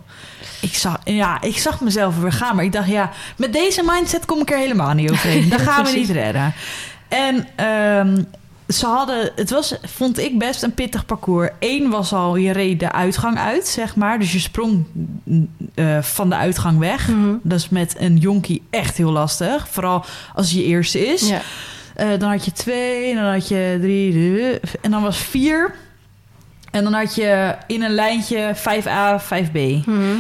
Ik 0.61 0.75
zag, 0.75 0.97
ja, 1.03 1.41
ik 1.41 1.57
zag 1.57 1.81
mezelf 1.81 2.19
weer 2.19 2.31
gaan. 2.31 2.55
Maar 2.55 2.65
ik 2.65 2.71
dacht, 2.71 2.87
ja, 2.87 3.11
met 3.37 3.53
deze 3.53 3.83
mindset 3.85 4.25
kom 4.25 4.41
ik 4.41 4.51
er 4.51 4.57
helemaal 4.57 4.93
niet 4.93 5.11
overheen. 5.11 5.49
Dat 5.57 5.61
gaan 5.61 5.85
we 5.85 5.91
niet 5.91 6.09
redden. 6.09 6.53
En 7.07 7.47
ehm, 7.55 8.23
ze 8.67 8.85
hadden, 8.85 9.31
het 9.35 9.49
was, 9.49 9.75
vond 9.83 10.19
ik 10.19 10.39
best 10.39 10.63
een 10.63 10.73
pittig 10.73 11.05
parcours. 11.05 11.49
Eén 11.59 11.89
was 11.89 12.13
al, 12.13 12.35
je 12.35 12.51
reed 12.51 12.79
de 12.79 12.91
uitgang 12.91 13.37
uit, 13.37 13.67
zeg 13.67 13.95
maar. 13.95 14.19
Dus 14.19 14.31
je 14.31 14.39
sprong 14.39 14.85
eh, 15.75 16.01
van 16.01 16.29
de 16.29 16.35
uitgang 16.35 16.79
weg. 16.79 17.07
Mhm. 17.07 17.35
Dat 17.41 17.59
is 17.59 17.69
met 17.69 17.95
een 17.97 18.17
jonkie 18.17 18.63
echt 18.69 18.97
heel 18.97 19.11
lastig. 19.11 19.67
Vooral 19.69 20.05
als 20.35 20.51
je 20.51 20.63
eerste 20.63 21.07
is. 21.07 21.29
Ja. 21.29 21.41
Eh, 21.95 22.07
dan 22.19 22.29
had 22.29 22.45
je 22.45 22.51
twee, 22.51 23.15
dan 23.15 23.23
had 23.23 23.47
je 23.47 23.77
drie, 23.81 24.59
en 24.81 24.91
dan 24.91 25.01
was 25.01 25.17
vier. 25.17 25.75
En 26.73 26.83
dan 26.83 26.93
had 26.93 27.15
je 27.15 27.55
in 27.67 27.83
een 27.83 27.93
lijntje 27.93 28.51
5A, 28.55 29.19
5B. 29.19 29.85
Mhm. 29.85 30.15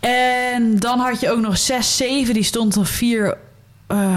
En 0.00 0.76
dan 0.78 0.98
had 0.98 1.20
je 1.20 1.30
ook 1.30 1.40
nog 1.40 1.58
6, 1.58 1.96
7. 1.96 2.34
Die 2.34 2.42
stond 2.42 2.74
dan 2.74 2.86
vier, 2.86 3.36
eh, 3.86 4.16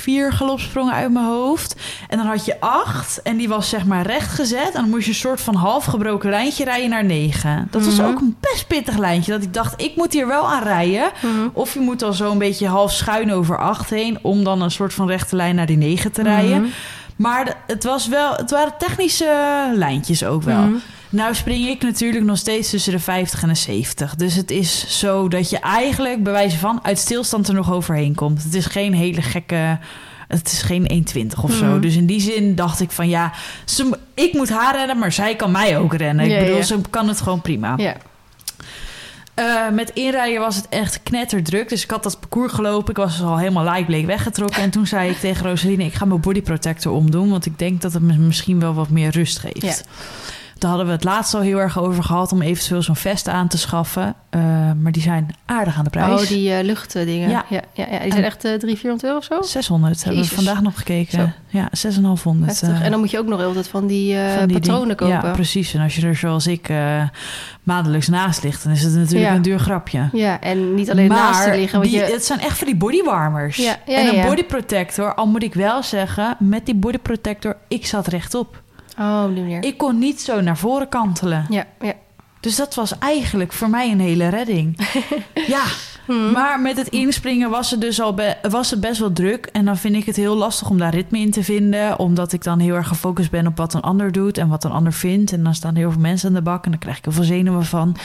vier 0.00 0.32
galopsprongen 0.32 0.92
uit 0.94 1.12
mijn 1.12 1.24
hoofd. 1.26 1.74
En 2.08 2.16
dan 2.16 2.26
had 2.26 2.44
je 2.44 2.60
8. 2.60 3.22
En 3.22 3.36
die 3.36 3.48
was 3.48 3.68
zeg 3.68 3.84
maar 3.84 4.06
rechtgezet. 4.06 4.66
En 4.74 4.80
dan 4.80 4.90
moest 4.90 5.04
je 5.04 5.10
een 5.10 5.16
soort 5.16 5.40
van 5.40 5.54
half 5.54 5.84
gebroken 5.84 6.30
lijntje 6.30 6.64
rijden 6.64 6.90
naar 6.90 7.04
9. 7.04 7.68
Dat 7.70 7.84
was 7.84 7.96
Mhm. 7.96 8.06
ook 8.06 8.20
een 8.20 8.36
best 8.40 8.66
pittig 8.66 8.98
lijntje. 8.98 9.32
Dat 9.32 9.42
ik 9.42 9.54
dacht, 9.54 9.80
ik 9.82 9.96
moet 9.96 10.12
hier 10.12 10.26
wel 10.26 10.48
aan 10.48 10.62
rijden. 10.62 11.10
Mhm. 11.22 11.48
Of 11.52 11.74
je 11.74 11.80
moet 11.80 11.98
dan 11.98 12.14
zo 12.14 12.30
een 12.30 12.38
beetje 12.38 12.66
half 12.68 12.92
schuin 12.92 13.32
over 13.32 13.58
8 13.58 13.90
heen. 13.90 14.18
Om 14.22 14.44
dan 14.44 14.62
een 14.62 14.70
soort 14.70 14.94
van 14.94 15.06
rechte 15.08 15.36
lijn 15.36 15.54
naar 15.54 15.66
die 15.66 15.76
9 15.76 16.12
te 16.12 16.22
rijden. 16.22 16.60
Mhm. 16.60 16.70
Maar 17.18 17.56
het, 17.66 17.84
was 17.84 18.08
wel, 18.08 18.34
het 18.34 18.50
waren 18.50 18.72
technische 18.78 19.72
lijntjes 19.74 20.24
ook 20.24 20.42
wel. 20.42 20.60
Mhm. 20.62 20.76
Nou 21.10 21.34
spring 21.34 21.68
ik 21.68 21.82
natuurlijk 21.82 22.24
nog 22.24 22.38
steeds 22.38 22.70
tussen 22.70 22.92
de 22.92 22.98
50 22.98 23.42
en 23.42 23.48
de 23.48 23.54
70. 23.54 24.14
Dus 24.14 24.34
het 24.34 24.50
is 24.50 24.98
zo 24.98 25.28
dat 25.28 25.50
je 25.50 25.58
eigenlijk 25.58 26.22
bij 26.22 26.32
wijze 26.32 26.58
van 26.58 26.80
uit 26.82 26.98
stilstand 26.98 27.48
er 27.48 27.54
nog 27.54 27.72
overheen 27.72 28.14
komt. 28.14 28.42
Het 28.42 28.54
is 28.54 28.66
geen 28.66 28.94
hele 28.94 29.22
gekke... 29.22 29.78
Het 30.28 30.52
is 30.52 30.62
geen 30.62 31.06
1,20 31.16 31.42
of 31.42 31.52
zo. 31.52 31.64
Mhm. 31.64 31.80
Dus 31.80 31.96
in 31.96 32.06
die 32.06 32.20
zin 32.20 32.54
dacht 32.54 32.80
ik 32.80 32.90
van 32.90 33.08
ja, 33.08 33.32
ze, 33.64 33.98
ik 34.14 34.32
moet 34.32 34.48
haar 34.48 34.76
rennen, 34.76 34.98
maar 34.98 35.12
zij 35.12 35.36
kan 35.36 35.50
mij 35.50 35.78
ook 35.78 35.94
rennen. 35.94 36.30
Ik 36.30 36.38
bedoel, 36.38 36.56
ja. 36.56 36.62
ze 36.62 36.80
kan 36.90 37.08
het 37.08 37.20
gewoon 37.20 37.40
prima. 37.40 37.74
Ja. 37.76 37.96
Eh, 39.38 39.68
met 39.68 39.90
inrijden 39.90 40.40
was 40.40 40.56
het 40.56 40.68
echt 40.68 41.02
knetterdruk. 41.02 41.68
Dus 41.68 41.84
ik 41.84 41.90
had 41.90 42.02
dat 42.02 42.20
parcours 42.20 42.52
gelopen. 42.52 42.90
Ik 42.90 42.96
was 42.96 43.16
dus 43.16 43.26
al 43.26 43.38
helemaal 43.38 43.64
lijkbleek 43.64 44.06
weggetrokken. 44.06 44.62
En 44.62 44.70
toen 44.70 44.86
zei 44.86 45.10
ik 45.10 45.16
tegen 45.16 45.46
Rosaline... 45.46 45.84
ik 45.84 45.94
ga 45.94 46.04
mijn 46.04 46.20
bodyprotector 46.20 46.92
omdoen... 46.92 47.30
want 47.30 47.46
ik 47.46 47.58
denk 47.58 47.80
dat 47.80 47.92
het 47.92 48.02
me 48.02 48.16
misschien 48.16 48.60
wel 48.60 48.74
wat 48.74 48.88
meer 48.88 49.10
rust 49.10 49.38
geeft. 49.38 49.84
Daar 50.58 50.70
hadden 50.70 50.86
we 50.88 50.92
het 50.92 51.04
laatst 51.04 51.34
al 51.34 51.40
heel 51.40 51.58
erg 51.58 51.78
over 51.78 52.02
gehad... 52.04 52.32
om 52.32 52.42
eventueel 52.42 52.82
zo'n 52.82 52.96
vest 52.96 53.28
aan 53.28 53.48
te 53.48 53.58
schaffen. 53.58 54.14
Eh, 54.30 54.40
maar 54.80 54.92
die 54.92 55.02
zijn 55.02 55.34
aardig 55.46 55.76
aan 55.78 55.84
de 55.84 55.90
prijs. 55.90 56.22
Oh, 56.22 56.28
die 56.28 56.52
eh, 56.52 56.64
luchtdingen. 56.64 57.30
Ja. 57.30 57.44
Ja. 57.48 57.60
Ja, 57.72 57.86
ja, 57.90 57.98
Die 57.98 58.12
zijn 58.12 58.24
echt 58.24 58.44
eh 58.44 58.52
300, 58.52 58.78
400 58.78 59.04
euro 59.04 59.16
of 59.16 59.24
zo? 59.24 59.42
600 59.42 60.04
hebben 60.04 60.22
we 60.22 60.28
vandaag 60.28 60.60
nog 60.60 60.76
gekeken. 60.76 61.18
Zo. 61.18 61.58
Ja, 61.58 61.68
6,500. 61.72 62.50
Heftig. 62.50 62.78
eh, 62.78 62.84
en 62.84 62.90
dan 62.90 63.00
moet 63.00 63.10
je 63.10 63.18
ook 63.18 63.26
nog 63.26 63.42
altijd 63.42 63.68
van 63.68 63.86
die, 63.86 64.16
van 64.38 64.46
die 64.46 64.58
patronen 64.58 64.96
kopen. 64.96 65.14
Ja, 65.14 65.30
precies. 65.30 65.74
En 65.74 65.80
als 65.80 65.96
je 65.96 66.06
er 66.06 66.16
zoals 66.16 66.46
ik 66.46 66.68
maandelijks 67.62 68.08
naast 68.08 68.42
ligt... 68.42 68.62
dan 68.62 68.72
is 68.72 68.82
het 68.82 68.94
natuurlijk 68.94 69.34
een 69.34 69.42
duur 69.42 69.58
grapje. 69.58 70.08
Ja, 70.12 70.40
en 70.40 70.74
niet 70.74 70.90
alleen 70.90 71.08
maar 71.08 71.18
naast 71.18 71.42
te 71.42 71.50
liggen. 71.50 71.78
Want 71.78 71.90
die, 71.90 72.00
je, 72.00 72.12
het 72.12 72.24
zijn 72.24 72.40
echt 72.40 72.56
voor 72.58 72.66
die 72.66 72.76
bodywarmers. 72.76 73.56
Ja, 73.56 73.76
ja, 73.86 73.96
en 73.98 74.06
een 74.08 74.14
ja. 74.14 74.26
body 74.26 74.44
protector, 74.44 75.14
al 75.14 75.26
moet 75.26 75.42
ik 75.42 75.54
wel 75.54 75.82
zeggen, 75.82 76.36
met 76.38 76.66
die 76.66 76.74
body 76.74 76.98
protector, 76.98 77.56
ik 77.68 77.86
zat 77.86 78.06
rechtop. 78.06 78.62
Oh, 78.98 79.24
op 79.28 79.34
die 79.34 79.42
manier. 79.42 79.64
Ik 79.64 79.78
kon 79.78 79.98
niet 79.98 80.20
zo 80.20 80.40
naar 80.40 80.56
voren 80.58 80.88
kantelen. 80.88 81.46
Ja, 81.48 81.66
ja. 81.80 81.94
Dus 82.40 82.56
dat 82.56 82.74
was 82.74 82.98
eigenlijk 82.98 83.52
voor 83.52 83.70
mij 83.70 83.90
een 83.90 84.00
hele 84.00 84.28
redding. 84.28 84.78
ja, 85.46 85.64
Hm. 86.08 86.30
maar 86.32 86.60
met 86.60 86.76
het 86.76 86.88
inspringen 86.88 87.50
was 87.50 87.70
het 87.70 87.80
dus 87.80 88.00
al 88.00 88.20
was 88.50 88.70
het 88.70 88.80
best 88.80 89.00
wel 89.00 89.12
druk. 89.12 89.46
En 89.46 89.64
dan 89.64 89.76
vind 89.76 89.94
ik 89.94 90.04
het 90.04 90.16
heel 90.16 90.36
lastig 90.36 90.70
om 90.70 90.78
daar 90.78 90.94
ritme 90.94 91.18
in 91.18 91.30
te 91.30 91.44
vinden. 91.44 91.98
Omdat 91.98 92.32
ik 92.32 92.42
dan 92.42 92.58
heel 92.58 92.74
erg 92.74 92.88
gefocust 92.88 93.30
ben 93.30 93.46
op 93.46 93.56
wat 93.56 93.74
een 93.74 93.80
ander 93.80 94.12
doet 94.12 94.38
en 94.38 94.48
wat 94.48 94.64
een 94.64 94.70
ander 94.70 94.92
vindt. 94.92 95.32
En 95.32 95.44
dan 95.44 95.54
staan 95.54 95.74
heel 95.74 95.90
veel 95.90 96.00
mensen 96.00 96.28
aan 96.28 96.34
de 96.34 96.42
bak 96.42 96.64
en 96.64 96.70
dan 96.70 96.80
krijg 96.80 96.98
ik 96.98 97.04
heel 97.04 97.12
veel 97.12 97.24
zenuwen 97.24 97.64
van. 97.64 97.96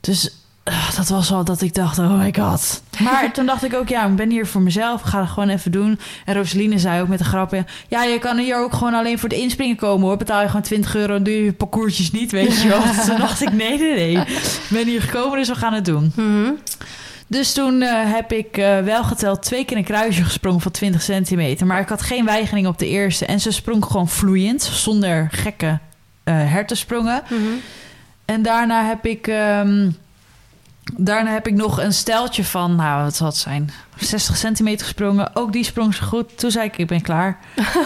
Dus 0.00 0.43
dat 0.96 1.08
was 1.08 1.32
al 1.32 1.44
dat 1.44 1.60
ik 1.60 1.74
dacht, 1.74 1.98
oh 1.98 2.18
my 2.18 2.34
god. 2.38 2.82
Maar 2.98 3.30
toen 3.32 3.46
dacht 3.46 3.64
ik 3.64 3.74
ook, 3.74 3.88
ja, 3.88 4.06
ik 4.06 4.16
ben 4.16 4.30
hier 4.30 4.46
voor 4.46 4.62
mezelf. 4.62 5.00
Ik 5.00 5.06
ga 5.06 5.20
het 5.20 5.28
gewoon 5.28 5.48
even 5.48 5.72
doen. 5.72 5.98
En 6.24 6.34
Roseline 6.34 6.78
zei 6.78 7.02
ook 7.02 7.08
met 7.08 7.20
een 7.20 7.26
grapje... 7.26 7.64
ja, 7.88 8.02
je 8.04 8.18
kan 8.18 8.38
hier 8.38 8.56
ook 8.56 8.72
gewoon 8.72 8.94
alleen 8.94 9.18
voor 9.18 9.28
het 9.28 9.38
inspringen 9.38 9.76
komen, 9.76 10.06
hoor. 10.06 10.16
Betaal 10.16 10.40
je 10.40 10.46
gewoon 10.46 10.62
20 10.62 10.94
euro 10.96 11.14
en 11.14 11.22
doe 11.22 11.34
je 11.34 11.44
je 11.44 11.52
parcoursjes 11.52 12.10
niet, 12.10 12.32
weet 12.32 12.62
je 12.62 12.68
wel. 12.68 12.82
toen 13.06 13.18
dacht 13.18 13.40
ik, 13.40 13.52
nee, 13.52 13.78
nee, 13.78 13.94
nee. 13.94 14.16
Ik 14.16 14.66
ben 14.68 14.86
hier 14.86 15.02
gekomen, 15.02 15.38
dus 15.38 15.48
we 15.48 15.54
gaan 15.54 15.72
het 15.72 15.84
doen. 15.84 16.12
Mhm. 16.14 16.50
Dus 17.26 17.52
toen 17.52 17.82
eh, 17.82 18.12
heb 18.12 18.32
ik 18.32 18.56
eh, 18.56 18.78
wel 18.80 19.04
geteld 19.04 19.42
twee 19.42 19.64
keer 19.64 19.76
een 19.76 19.84
kruisje 19.84 20.24
gesprongen 20.24 20.60
van 20.60 20.72
20 20.72 21.02
centimeter. 21.02 21.66
Maar 21.66 21.80
ik 21.80 21.88
had 21.88 22.02
geen 22.02 22.24
weigering 22.24 22.66
op 22.66 22.78
de 22.78 22.88
eerste. 22.88 23.26
En 23.26 23.40
ze 23.40 23.50
sprong 23.50 23.84
gewoon 23.84 24.08
vloeiend, 24.08 24.62
zonder 24.62 25.28
gekke 25.30 25.78
eh 26.24 26.34
hertensprongen. 26.34 27.22
Mhm. 27.28 27.40
En 28.24 28.42
daarna 28.42 28.86
heb 28.86 29.06
ik... 29.06 29.26
ehm, 29.26 29.88
daarna 30.96 31.30
heb 31.32 31.46
ik 31.46 31.54
nog 31.54 31.80
een 31.80 31.92
steltje 31.92 32.44
van, 32.44 32.74
nou, 32.74 33.04
wat 33.04 33.16
zal 33.16 33.26
het 33.26 33.36
zijn? 33.36 33.70
60 33.98 34.36
centimeter 34.36 34.84
gesprongen. 34.86 35.30
Ook 35.36 35.52
die 35.52 35.64
sprong 35.64 35.94
ze 35.94 36.02
goed. 36.02 36.38
Toen 36.38 36.50
zei 36.50 36.66
ik, 36.66 36.76
ik 36.78 36.86
ben 36.86 37.02
klaar. 37.02 37.38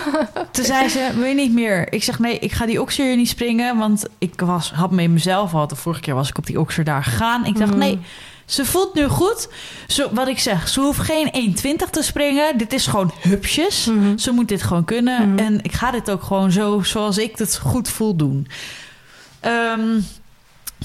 Toen 0.52 0.64
zei 0.64 0.88
ze, 0.88 1.10
wil 1.14 1.24
je 1.24 1.34
niet 1.34 1.52
meer? 1.52 1.92
Ik 1.92 2.02
zeg, 2.02 2.18
nee, 2.18 2.38
ik 2.38 2.52
ga 2.52 2.66
die 2.66 2.80
okser 2.80 3.16
niet 3.16 3.28
springen. 3.28 3.76
Want 3.76 4.04
ik 4.18 4.40
was, 4.40 4.72
had 4.72 4.90
me 4.90 5.02
in 5.02 5.12
mezelf 5.12 5.54
al... 5.54 5.66
De 5.66 5.76
vorige 5.76 6.00
keer 6.00 6.14
was 6.14 6.28
ik 6.28 6.38
op 6.38 6.46
die 6.46 6.60
okser 6.60 6.84
daar 6.84 7.04
gegaan. 7.04 7.44
Ik 7.44 7.58
dacht, 7.58 7.70
Mhm. 7.70 7.78
nee, 7.78 7.98
ze 8.44 8.64
voelt 8.64 8.94
nu 8.94 9.06
goed. 9.08 9.48
Zo, 9.86 10.08
wat 10.12 10.28
ik 10.28 10.38
zeg, 10.38 10.68
ze 10.68 10.80
hoeft 10.80 11.00
geen 11.00 11.54
1,20 11.56 11.90
te 11.90 12.02
springen. 12.02 12.58
Dit 12.58 12.72
is 12.72 12.86
gewoon 12.86 13.12
hupsjes. 13.20 13.84
Mhm. 13.86 14.16
Ze 14.18 14.30
moet 14.30 14.48
dit 14.48 14.62
gewoon 14.62 14.84
kunnen. 14.84 15.28
Mhm. 15.30 15.38
En 15.38 15.58
ik 15.62 15.72
ga 15.72 15.90
dit 15.90 16.10
ook 16.10 16.22
gewoon 16.22 16.52
zo, 16.52 16.80
zoals 16.82 17.18
ik 17.18 17.38
het 17.38 17.58
goed 17.58 17.88
voel 17.88 18.16
doen. 18.16 18.46
Ehm, 19.40 20.00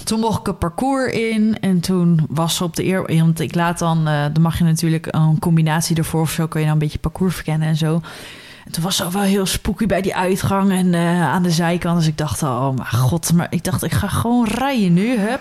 toen 0.03 0.19
mocht 0.19 0.39
ik 0.39 0.47
een 0.47 0.57
parcours 0.57 1.11
in. 1.13 1.57
En 1.59 1.79
toen 1.79 2.19
was 2.29 2.55
ze 2.55 2.63
op 2.63 2.75
de 2.75 2.85
eer... 2.85 3.17
Want 3.17 3.39
ik 3.39 3.55
laat 3.55 3.79
dan... 3.79 4.07
eh, 4.07 4.23
dan 4.33 4.41
mag 4.41 4.57
je 4.57 4.63
natuurlijk 4.63 5.07
een 5.09 5.39
combinatie 5.39 5.95
ervoor 5.95 6.21
of 6.21 6.31
zo. 6.31 6.47
Kun 6.47 6.59
je 6.59 6.65
dan 6.65 6.75
een 6.75 6.79
beetje 6.81 6.99
parcours 6.99 7.35
verkennen 7.35 7.67
en 7.67 7.75
zo. 7.75 8.01
En 8.65 8.71
toen 8.71 8.83
was 8.83 8.95
ze 8.95 9.11
wel 9.11 9.21
heel 9.21 9.45
spooky 9.45 9.85
bij 9.85 10.01
die 10.01 10.15
uitgang 10.15 10.71
en 10.71 10.93
eh, 10.93 11.21
aan 11.21 11.43
de 11.43 11.51
zijkant. 11.51 11.97
Dus 11.97 12.07
ik 12.07 12.17
dacht, 12.17 12.43
oh 12.43 12.69
mijn 12.75 12.87
god. 12.87 13.33
Maar 13.33 13.47
ik 13.49 13.63
dacht, 13.63 13.83
ik 13.83 13.91
ga 13.91 14.07
gewoon 14.07 14.47
rijden 14.47 14.93
nu. 14.93 15.19
Hup. 15.19 15.39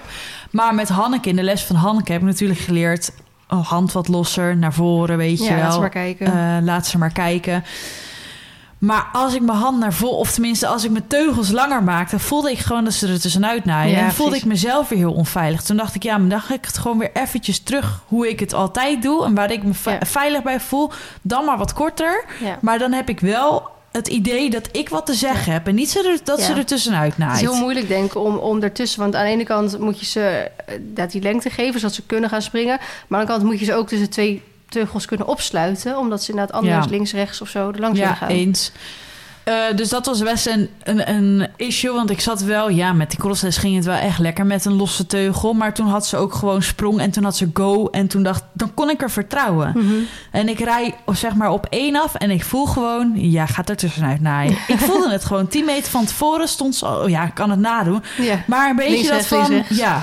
Maar 0.50 0.74
met 0.74 0.88
Hanneke, 0.88 1.28
in 1.28 1.36
de 1.36 1.42
les 1.42 1.62
van 1.64 1.76
Hanneke 1.76 2.12
heb 2.12 2.20
ik 2.20 2.26
natuurlijk 2.26 2.61
geleerd... 2.61 3.12
Oh, 3.48 3.66
hand 3.66 3.92
wat 3.92 4.09
losser, 4.09 4.57
naar 4.57 4.72
voren, 4.72 5.16
weet 5.16 5.44
je 5.44 5.55
wel. 5.55 5.59
laat 5.62 5.72
ze 5.72 5.80
maar 5.80 5.88
kijken. 5.88 6.26
Eh, 6.26 6.62
laat 6.62 6.86
ze 6.86 6.98
maar 6.98 7.12
kijken. 7.12 7.64
Maar 8.84 9.08
als 9.12 9.34
ik 9.34 9.40
mijn 9.42 9.58
hand 9.58 9.78
naar 9.78 9.92
voren, 9.92 10.16
of 10.16 10.32
tenminste 10.32 10.66
als 10.66 10.84
ik 10.84 10.90
mijn 10.90 11.06
teugels 11.06 11.50
langer 11.50 11.82
maakte, 11.82 12.18
voelde 12.18 12.50
ik 12.50 12.58
gewoon 12.58 12.84
dat 12.84 12.92
ze 12.92 13.08
er 13.08 13.20
tussenuit 13.20 13.64
naaien. 13.64 13.96
Ja, 13.98 14.04
en 14.04 14.12
voelde 14.12 14.30
precies. 14.30 14.42
ik 14.46 14.52
mezelf 14.52 14.88
weer 14.88 14.98
heel 14.98 15.12
onveilig. 15.12 15.62
Toen 15.62 15.76
dacht 15.76 15.94
ik, 15.94 16.02
ja, 16.02 16.18
maar 16.18 16.28
dan 16.28 16.40
ga 16.40 16.54
ik 16.54 16.64
het 16.64 16.78
gewoon 16.78 16.98
weer 16.98 17.10
eventjes 17.12 17.58
terug 17.58 18.02
hoe 18.06 18.28
ik 18.28 18.40
het 18.40 18.54
altijd 18.54 19.02
doe 19.02 19.24
en 19.24 19.34
waar 19.34 19.52
ik 19.52 19.62
me 19.62 19.72
Ja. 19.84 19.98
veilig 20.06 20.42
bij 20.42 20.60
voel. 20.60 20.90
Dan 21.22 21.44
maar 21.44 21.58
wat 21.58 21.72
korter. 21.72 22.24
ja. 22.40 22.58
Maar 22.60 22.78
dan 22.78 22.92
heb 22.92 23.08
ik 23.08 23.20
wel 23.20 23.68
het 23.92 24.08
idee 24.08 24.50
dat 24.50 24.68
ik 24.72 24.88
wat 24.88 25.06
te 25.06 25.14
zeggen 25.14 25.52
heb 25.52 25.66
en 25.66 25.74
niet 25.74 25.90
ze 25.90 26.08
er, 26.12 26.20
dat 26.24 26.40
ze 26.42 26.52
er 26.52 26.64
tussenuit 26.66 27.08
Het 27.10 27.18
naait. 27.18 27.34
is 27.34 27.40
heel 27.40 27.56
moeilijk, 27.56 27.88
denk 27.88 28.04
ik, 28.04 28.14
om, 28.16 28.36
om 28.36 28.62
ertussen... 28.62 29.00
Want 29.00 29.14
aan 29.14 29.24
de 29.24 29.30
ene 29.30 29.44
kant 29.44 29.78
moet 29.78 30.00
je 30.00 30.06
ze 30.06 30.20
eh, 30.66 30.74
dat 30.80 31.10
die 31.10 31.22
lengte 31.22 31.50
geven... 31.50 31.80
zodat 31.80 31.94
ze 31.94 32.02
kunnen 32.06 32.30
gaan 32.30 32.42
springen. 32.42 32.78
Maar 32.78 33.20
aan 33.20 33.26
de 33.26 33.32
andere 33.32 33.38
kant 33.38 33.42
moet 33.42 33.58
je 33.58 33.64
ze 33.64 33.74
ook 33.74 33.88
tussen 33.88 34.10
twee 34.10 34.42
teugels 34.72 35.06
kunnen 35.06 35.26
opsluiten... 35.26 35.98
omdat 35.98 36.22
ze 36.22 36.30
inderdaad 36.30 36.56
anders 36.56 36.84
Ja. 36.84 36.90
links, 36.90 37.12
rechts 37.12 37.40
of 37.40 37.48
zo 37.48 37.70
er 37.70 37.80
langs 37.80 37.98
ja, 37.98 38.14
gaan. 38.14 38.28
eens. 38.28 38.72
Eh, 39.44 39.54
dus 39.74 39.88
dat 39.88 40.06
was 40.06 40.22
best 40.22 40.46
een, 40.46 40.68
een, 40.82 41.08
een 41.10 41.48
issue. 41.56 41.92
Want 41.92 42.10
ik 42.10 42.20
zat 42.20 42.42
wel, 42.42 42.68
ja, 42.68 42.92
met 42.92 43.10
die 43.10 43.18
crossles 43.18 43.56
ging 43.56 43.76
het 43.76 43.84
wel 43.84 43.94
echt 43.96 44.18
lekker 44.18 44.46
met 44.46 44.64
een 44.64 44.76
losse 44.76 45.06
teugel. 45.06 45.52
Maar 45.52 45.74
toen 45.74 45.86
had 45.86 46.06
ze 46.06 46.16
ook 46.16 46.34
gewoon 46.34 46.62
sprong 46.62 47.00
en 47.00 47.10
toen 47.10 47.24
had 47.24 47.36
ze 47.36 47.50
go. 47.54 47.86
En 47.86 48.06
toen 48.06 48.22
dacht 48.22 48.44
dan 48.52 48.74
kon 48.74 48.90
ik 48.90 49.02
er 49.02 49.10
vertrouwen. 49.10 49.72
Mhm. 49.74 49.94
En 50.30 50.48
ik 50.48 50.58
rij 50.58 50.94
zeg 51.12 51.34
maar 51.34 51.50
op 51.50 51.66
één 51.70 51.96
af 51.96 52.14
en 52.14 52.30
ik 52.30 52.44
voel 52.44 52.66
gewoon, 52.66 53.12
ja, 53.14 53.46
gaat 53.46 53.68
er 53.68 53.76
tussenuit 53.76 54.20
naaien. 54.20 54.56
ik 54.68 54.78
voelde 54.78 55.10
het 55.10 55.24
gewoon. 55.24 55.48
10 55.48 55.64
meter 55.64 55.90
van 55.90 56.04
tevoren 56.04 56.48
stond 56.48 56.74
ze, 56.74 56.86
oh 56.86 57.08
ja, 57.08 57.24
ik 57.24 57.34
kan 57.34 57.50
het 57.50 57.58
nadoen. 57.60 58.02
Ja. 58.18 58.42
Maar 58.46 58.70
een 58.70 58.76
beetje 58.76 58.92
Links, 58.92 59.08
dat 59.08 59.16
rechts, 59.16 59.28
van, 59.28 59.48
links, 59.48 59.68
ja, 59.68 60.02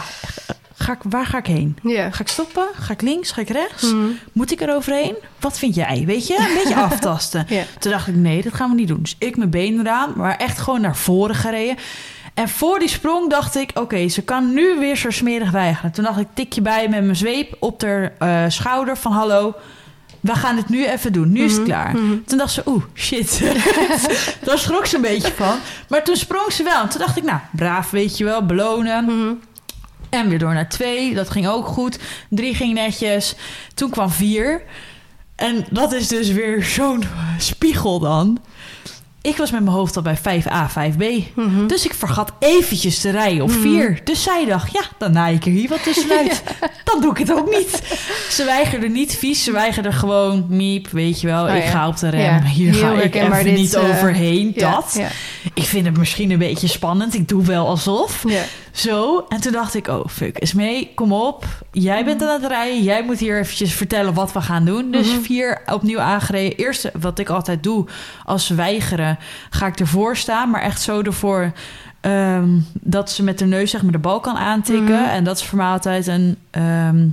ga 0.79 0.91
ik, 0.93 0.99
waar 1.09 1.25
ga 1.25 1.37
ik 1.37 1.45
heen? 1.45 1.77
Ga 2.11 2.19
ik 2.19 2.27
stoppen? 2.27 2.67
Ga 2.79 2.93
ik 2.93 3.01
links? 3.01 3.31
Ga 3.31 3.41
ik 3.41 3.49
rechts? 3.49 3.83
Mhm. 3.83 4.05
Moet 4.31 4.51
ik 4.51 4.61
er 4.61 4.75
overheen? 4.75 5.15
Wat 5.39 5.59
vind 5.59 5.75
jij? 5.75 6.03
Weet 6.05 6.27
je, 6.27 6.37
een 6.37 6.53
beetje 6.63 6.75
aftasten. 6.91 7.47
Toen 7.79 7.91
dacht 7.91 8.07
ik, 8.07 8.15
nee, 8.15 8.41
dat 8.41 8.53
gaan 8.53 8.69
we 8.69 8.75
niet 8.75 8.87
doen. 8.87 9.01
Dus 9.01 9.15
ik 9.19 9.37
mijn 9.37 9.49
benen 9.49 9.85
eraan, 9.85 10.13
maar 10.15 10.37
echt 10.37 10.59
gewoon 10.59 10.81
naar 10.81 10.95
voren 10.95 11.35
gereden. 11.35 11.77
En 12.33 12.49
voor 12.49 12.79
die 12.79 12.89
sprong 12.89 13.29
dacht 13.29 13.55
ik, 13.55 13.71
oké, 13.73 14.07
ze 14.07 14.21
kan 14.21 14.53
nu 14.53 14.79
weer 14.79 14.95
zo 14.95 15.09
smerig 15.09 15.51
weigeren. 15.51 15.91
Toen 15.91 16.03
dacht 16.03 16.19
ik, 16.19 16.27
tikje 16.33 16.61
bij 16.61 16.87
met 16.89 17.03
mijn 17.03 17.15
zweep 17.15 17.55
op 17.59 17.81
haar 17.81 18.13
eh, 18.19 18.43
schouder 18.47 18.97
van 18.97 19.11
hallo, 19.11 19.53
we 20.19 20.35
gaan 20.35 20.57
het 20.57 20.69
nu 20.69 20.85
even 20.85 21.13
doen. 21.13 21.31
Nu 21.31 21.41
is 21.41 21.55
het 21.55 21.63
klaar. 21.63 21.93
Toen 22.25 22.37
dacht 22.37 22.51
ze, 22.53 22.61
oeh, 22.65 22.83
shit. 22.93 23.41
Daar 24.45 24.57
schrok 24.57 24.85
ze 24.85 24.95
een 24.95 25.01
beetje 25.01 25.31
van. 25.35 25.55
Maar 25.89 26.03
toen 26.03 26.15
sprong 26.15 26.51
ze 26.51 26.63
wel. 26.63 26.81
En 26.81 26.89
toen 26.89 26.99
dacht 26.99 27.17
ik, 27.17 27.23
nou, 27.23 27.39
braaf, 27.51 27.89
weet 27.89 28.17
je 28.17 28.23
wel, 28.23 28.45
belonen. 28.45 29.03
Mhm. 29.05 29.33
En 30.09 30.29
weer 30.29 30.39
door 30.39 30.53
naar 30.53 30.69
twee. 30.69 31.13
Dat 31.13 31.29
ging 31.29 31.47
ook 31.47 31.65
goed. 31.67 31.99
Drie 32.29 32.55
ging 32.55 32.73
netjes. 32.73 33.35
Toen 33.73 33.89
kwam 33.89 34.09
vier. 34.09 34.63
En 35.35 35.65
dat 35.69 35.93
is 35.93 36.07
dus 36.07 36.31
weer 36.31 36.63
zo'n 36.63 37.03
spiegel 37.37 37.99
dan. 37.99 38.39
Ik 39.21 39.37
was 39.37 39.51
met 39.51 39.63
mijn 39.63 39.75
hoofd 39.75 39.95
al 39.95 40.01
bij 40.01 40.17
5a, 40.17 40.69
5b. 40.71 41.33
Mhm. 41.35 41.67
Dus 41.67 41.85
ik 41.85 41.93
vergat 41.93 42.31
eventjes 42.39 42.99
te 42.99 43.09
rijden 43.09 43.43
op 43.43 43.51
4. 43.51 43.99
Dus 44.03 44.23
zij 44.23 44.45
dacht, 44.45 44.71
ja, 44.73 44.81
dan 44.97 45.11
naai 45.11 45.35
ik 45.35 45.45
er 45.45 45.51
hier 45.51 45.69
wat 45.69 45.83
tussenuit. 45.83 46.43
Dan 46.83 47.01
doe 47.01 47.11
ik 47.11 47.17
het 47.17 47.31
ook 47.33 47.49
niet. 47.57 47.81
Ze 48.29 48.43
weigerde 48.45 48.87
niet 48.89 49.15
vies. 49.15 49.43
Ze 49.43 49.51
weigerde 49.51 49.91
gewoon, 49.91 50.45
miep, 50.49 50.87
weet 50.87 51.21
je 51.21 51.27
wel. 51.27 51.45
Oh 51.45 51.55
ik 51.55 51.63
ja. 51.63 51.69
ga 51.69 51.87
op 51.87 51.97
de 51.97 52.09
rem. 52.09 52.21
Ja, 52.21 52.41
Hier 52.59 52.73
heel 52.73 52.81
ga 52.95 53.01
ik 53.01 53.15
even 53.15 53.43
dit, 53.43 53.55
niet 53.55 53.73
eh, 53.73 53.89
overheen. 53.89 54.51
Ja, 54.55 54.71
dat. 54.71 54.93
Ja. 54.97 55.07
Ik 55.53 55.63
vind 55.63 55.85
het 55.85 55.97
misschien 55.97 56.31
een 56.31 56.37
beetje 56.39 56.67
spannend. 56.67 57.13
Ik 57.13 57.27
doe 57.27 57.45
wel 57.45 57.67
alsof. 57.67 58.23
Ja. 58.27 58.41
Zo, 58.71 59.25
en 59.29 59.41
toen 59.41 59.51
dacht 59.51 59.75
ik, 59.75 59.87
oh 59.87 60.07
fuck, 60.07 60.37
Esmee, 60.37 60.91
kom 60.95 61.13
op. 61.13 61.45
Jij 61.71 62.05
bent 62.05 62.21
aan 62.23 62.41
het 62.41 62.51
rijden, 62.51 62.83
jij 62.83 63.03
moet 63.03 63.19
hier 63.19 63.39
eventjes 63.39 63.73
vertellen 63.73 64.13
wat 64.13 64.31
we 64.33 64.41
gaan 64.41 64.65
doen. 64.65 64.91
Dus 64.91 65.07
Mhm. 65.07 65.21
vier 65.21 65.61
opnieuw 65.65 65.99
aangereden. 65.99 66.57
Eerst 66.57 66.89
wat 66.99 67.19
ik 67.19 67.29
altijd 67.29 67.63
doe, 67.63 67.85
als 68.25 68.45
ze 68.45 68.55
weigeren, 69.09 69.49
ga 69.49 69.67
ik 69.67 69.79
ervoor 69.79 70.17
staan. 70.17 70.49
Maar 70.49 70.61
echt 70.61 70.81
zo 70.81 71.01
ervoor 71.01 71.51
ehm, 72.01 72.49
dat 72.73 73.11
ze 73.11 73.23
met 73.23 73.39
de 73.39 73.45
neus 73.45 73.71
zeg 73.71 73.81
maar 73.83 73.91
de 73.91 73.97
bal 73.97 74.19
kan 74.19 74.37
aantikken. 74.37 75.01
Mhm. 75.01 75.09
En 75.09 75.23
dat 75.23 75.37
is 75.37 75.45
voor 75.45 75.57
mij 75.57 75.67
altijd 75.67 76.07
een 76.07 76.37
ehm, 76.49 77.07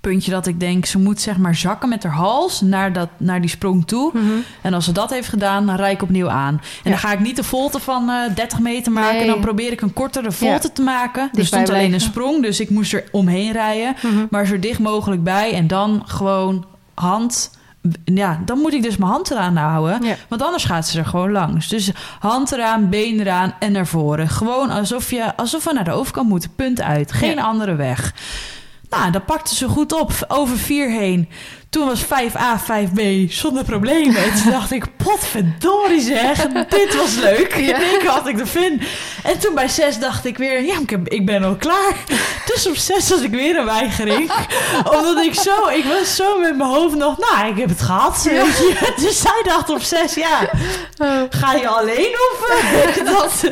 puntje 0.00 0.30
dat 0.30 0.46
ik 0.46 0.60
denk, 0.60 0.86
ze 0.86 0.98
moet 0.98 1.20
zeg 1.20 1.36
maar 1.36 1.54
zakken 1.54 1.88
met 1.88 2.02
haar 2.02 2.12
hals 2.12 2.60
naar, 2.60 2.92
dat, 2.92 3.08
naar 3.16 3.40
die 3.40 3.50
sprong 3.50 3.86
toe. 3.86 4.10
Mhm. 4.14 4.24
En 4.62 4.74
als 4.74 4.84
ze 4.84 4.92
dat 4.92 5.10
heeft 5.10 5.28
gedaan, 5.28 5.66
dan 5.66 5.76
rijd 5.76 5.94
ik 5.94 6.02
opnieuw 6.02 6.28
aan. 6.30 6.54
En 6.54 6.60
Ja. 6.82 6.90
dan 6.90 6.98
ga 6.98 7.12
ik 7.12 7.20
niet 7.20 7.36
de 7.36 7.44
volte 7.44 7.78
van 7.78 8.10
eh 8.10 8.34
30 8.34 8.58
meter 8.58 8.92
maken. 8.92 9.16
Nee. 9.16 9.26
Dan 9.26 9.40
probeer 9.40 9.72
ik 9.72 9.80
een 9.80 9.92
kortere 9.92 10.32
volte 10.32 10.72
te 10.72 10.82
maken. 10.82 11.22
Er 11.22 11.28
Dichtbij 11.32 11.44
stond 11.62 11.78
alleen 11.78 11.92
een 11.92 12.00
sprong, 12.00 12.42
dus 12.42 12.60
ik 12.60 12.70
moest 12.70 12.92
er 12.92 13.04
omheen 13.10 13.52
rijden. 13.52 13.94
Mhm. 14.02 14.26
Maar 14.30 14.46
zo 14.46 14.58
dicht 14.58 14.78
mogelijk 14.78 15.22
bij. 15.22 15.52
En 15.52 15.66
dan 15.66 16.02
gewoon 16.06 16.64
hand... 16.94 17.50
Ja, 18.04 18.40
dan 18.44 18.58
moet 18.58 18.72
ik 18.72 18.82
dus 18.82 18.96
mijn 18.96 19.10
hand 19.10 19.30
eraan 19.30 19.56
houden. 19.56 20.02
Ja. 20.02 20.14
Want 20.28 20.42
anders 20.42 20.64
gaat 20.64 20.86
ze 20.88 20.98
er 20.98 21.04
gewoon 21.06 21.32
langs. 21.32 21.68
Dus 21.68 21.90
hand 22.18 22.52
eraan, 22.52 22.88
been 22.88 23.20
eraan 23.20 23.54
en 23.58 23.72
naar 23.72 23.86
voren. 23.86 24.28
Gewoon 24.28 24.70
alsof, 24.70 25.10
je, 25.10 25.36
alsof 25.36 25.64
we 25.64 25.72
naar 25.72 25.84
de 25.84 25.90
overkant 25.90 26.28
moeten. 26.28 26.54
Punt 26.54 26.80
uit. 26.80 27.12
Geen 27.12 27.34
Ja. 27.34 27.42
andere 27.42 27.74
weg. 27.74 28.14
Nou, 28.90 29.10
dat 29.10 29.26
pakte 29.26 29.54
ze 29.54 29.68
goed 29.68 29.92
op. 30.00 30.12
Over 30.28 30.58
vier 30.58 30.90
heen. 30.90 31.28
Toen 31.70 31.86
was 31.86 32.04
5A, 32.04 32.60
5B 32.62 33.02
zonder 33.28 33.64
problemen. 33.64 34.24
En 34.24 34.42
toen 34.42 34.50
dacht 34.50 34.72
ik, 34.72 34.84
potverdorie 34.96 36.00
zeg, 36.00 36.46
dit 36.68 36.96
was 36.96 37.14
leuk. 37.14 37.54
Ja. 37.54 37.76
In 37.76 37.82
één 37.82 37.98
keer 37.98 38.10
had 38.10 38.28
ik 38.28 38.36
de 38.36 38.46
vin. 38.46 38.82
En 39.22 39.38
toen 39.38 39.54
bij 39.54 39.68
6 39.68 39.98
dacht 39.98 40.24
ik 40.24 40.38
weer, 40.38 40.64
ja, 40.64 40.78
ik, 40.80 40.90
heb, 40.90 41.08
ik 41.08 41.26
ben 41.26 41.44
al 41.44 41.56
klaar. 41.56 41.96
Dus 42.46 42.68
op 42.68 42.76
6 42.76 43.08
was 43.08 43.20
ik 43.20 43.30
weer 43.30 43.58
een 43.58 43.64
weigering. 43.64 44.30
Omdat 44.96 45.24
ik 45.24 45.34
zo, 45.34 45.68
ik 45.68 45.84
was 45.84 46.16
zo 46.16 46.38
met 46.40 46.56
mijn 46.56 46.70
hoofd 46.70 46.96
nog, 46.96 47.18
nou, 47.18 47.50
ik 47.50 47.58
heb 47.58 47.68
het 47.68 47.82
gehad. 47.82 48.22
Weet 48.22 48.34
je. 48.34 48.76
Dus 49.08 49.20
zij 49.20 49.42
dacht 49.44 49.70
op 49.70 49.82
6, 49.82 50.14
ja, 50.14 50.50
ga 51.30 51.54
je 51.54 51.68
alleen 51.68 52.16
of 52.30 52.48
eh, 52.48 53.04
dat? 53.12 53.50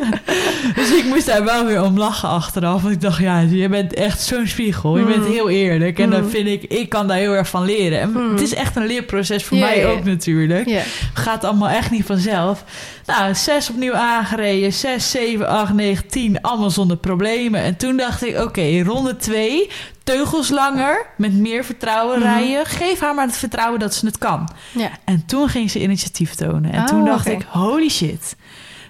Dus 0.75 0.91
ik 0.91 1.05
moest 1.05 1.27
daar 1.27 1.45
wel 1.45 1.64
weer 1.64 1.83
om 1.83 1.99
lachen 1.99 2.29
achteraf. 2.29 2.83
Want 2.83 2.95
ik 2.95 3.01
dacht, 3.01 3.19
ja, 3.19 3.39
je 3.39 3.69
bent 3.69 3.95
echt 3.95 4.21
zo'n 4.21 4.47
spiegel. 4.47 4.99
Je 4.99 5.05
bent 5.05 5.27
heel 5.27 5.49
eerlijk. 5.49 5.99
En 5.99 6.11
dan 6.11 6.31
vind 6.31 6.49
ik, 6.49 6.62
ik 6.62 6.89
kan 6.89 7.07
daar 7.07 7.17
heel 7.17 7.33
erg 7.33 7.49
van 7.49 7.64
leren. 7.64 8.06
En 8.15 8.31
het 8.31 8.41
is 8.41 8.55
echt 8.55 8.77
een 8.77 8.87
leerproces 8.87 9.45
voor 9.45 9.59
mij 9.59 9.87
ook 9.87 10.05
natuurlijk. 10.05 10.85
Gaat 11.15 11.45
allemaal 11.45 11.69
echt 11.69 11.91
niet 11.91 12.05
vanzelf. 12.07 12.65
Nou, 13.07 13.35
zes 13.35 13.71
opnieuw 13.71 13.95
aangereden. 13.95 14.73
Zes, 14.73 15.11
zeven, 15.11 15.49
acht, 15.49 15.73
negen, 15.73 16.07
tien. 16.09 16.41
Allemaal 16.43 16.71
zonder 16.71 16.97
problemen. 16.97 17.61
En 17.61 17.77
toen 17.77 17.97
dacht 17.97 18.25
ik, 18.27 18.39
oké, 18.39 18.83
ronde 18.83 19.17
twee. 19.17 19.71
Teugels 20.05 20.49
langer. 20.49 21.07
Met 21.17 21.33
meer 21.33 21.65
vertrouwen 21.65 22.19
Mhm. 22.19 22.29
rijden. 22.29 22.67
Geef 22.67 23.01
haar 23.01 23.15
maar 23.15 23.27
het 23.27 23.37
vertrouwen 23.37 23.81
dat 23.81 23.95
ze 23.95 24.07
het 24.07 24.19
kan. 24.19 24.49
Ja. 24.73 24.89
En 25.05 25.27
toen 25.27 25.49
ging 25.49 25.71
ze 25.71 25.83
initiatief 25.83 26.35
tonen. 26.35 26.73
En 26.73 26.81
Oh, 26.81 26.87
toen 26.87 27.05
dacht 27.05 27.27
oké. 27.27 27.37
ik, 27.37 27.47
holy 27.49 27.89
shit. 27.89 28.37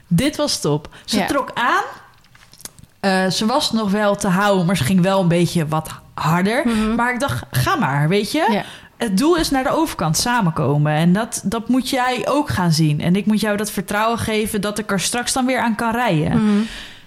Dit 0.08 0.36
was 0.36 0.60
top. 0.60 0.88
Ze 1.04 1.18
Ja. 1.18 1.26
trok 1.26 1.50
aan. 1.54 1.82
Eh, 3.00 3.30
ze 3.30 3.46
was 3.46 3.72
nog 3.72 3.90
wel 3.90 4.16
te 4.16 4.28
houden, 4.28 4.66
maar 4.66 4.76
ze 4.76 4.84
ging 4.84 5.00
wel 5.00 5.20
een 5.20 5.28
beetje 5.28 5.66
wat 5.66 5.88
harder. 6.14 6.62
Mhm. 6.66 6.94
Maar 6.94 7.12
ik 7.14 7.20
dacht, 7.20 7.42
ga 7.50 7.76
maar, 7.76 8.08
weet 8.08 8.32
je. 8.32 8.48
Ja. 8.50 8.64
Het 8.96 9.18
doel 9.18 9.36
is 9.36 9.50
naar 9.50 9.62
de 9.62 9.70
overkant 9.76 10.16
samenkomen. 10.16 10.92
En 10.92 11.12
dat, 11.12 11.40
dat 11.44 11.68
moet 11.68 11.88
jij 11.90 12.22
ook 12.28 12.48
gaan 12.48 12.72
zien. 12.72 13.00
En 13.00 13.16
ik 13.16 13.26
moet 13.26 13.40
jou 13.40 13.56
dat 13.56 13.70
vertrouwen 13.70 14.18
geven 14.18 14.60
dat 14.60 14.78
ik 14.78 14.90
er 14.92 15.00
straks 15.00 15.32
dan 15.32 15.46
weer 15.46 15.60
aan 15.60 15.74
kan 15.74 15.92
rijden. 15.92 16.44
Mhm. 16.44 16.62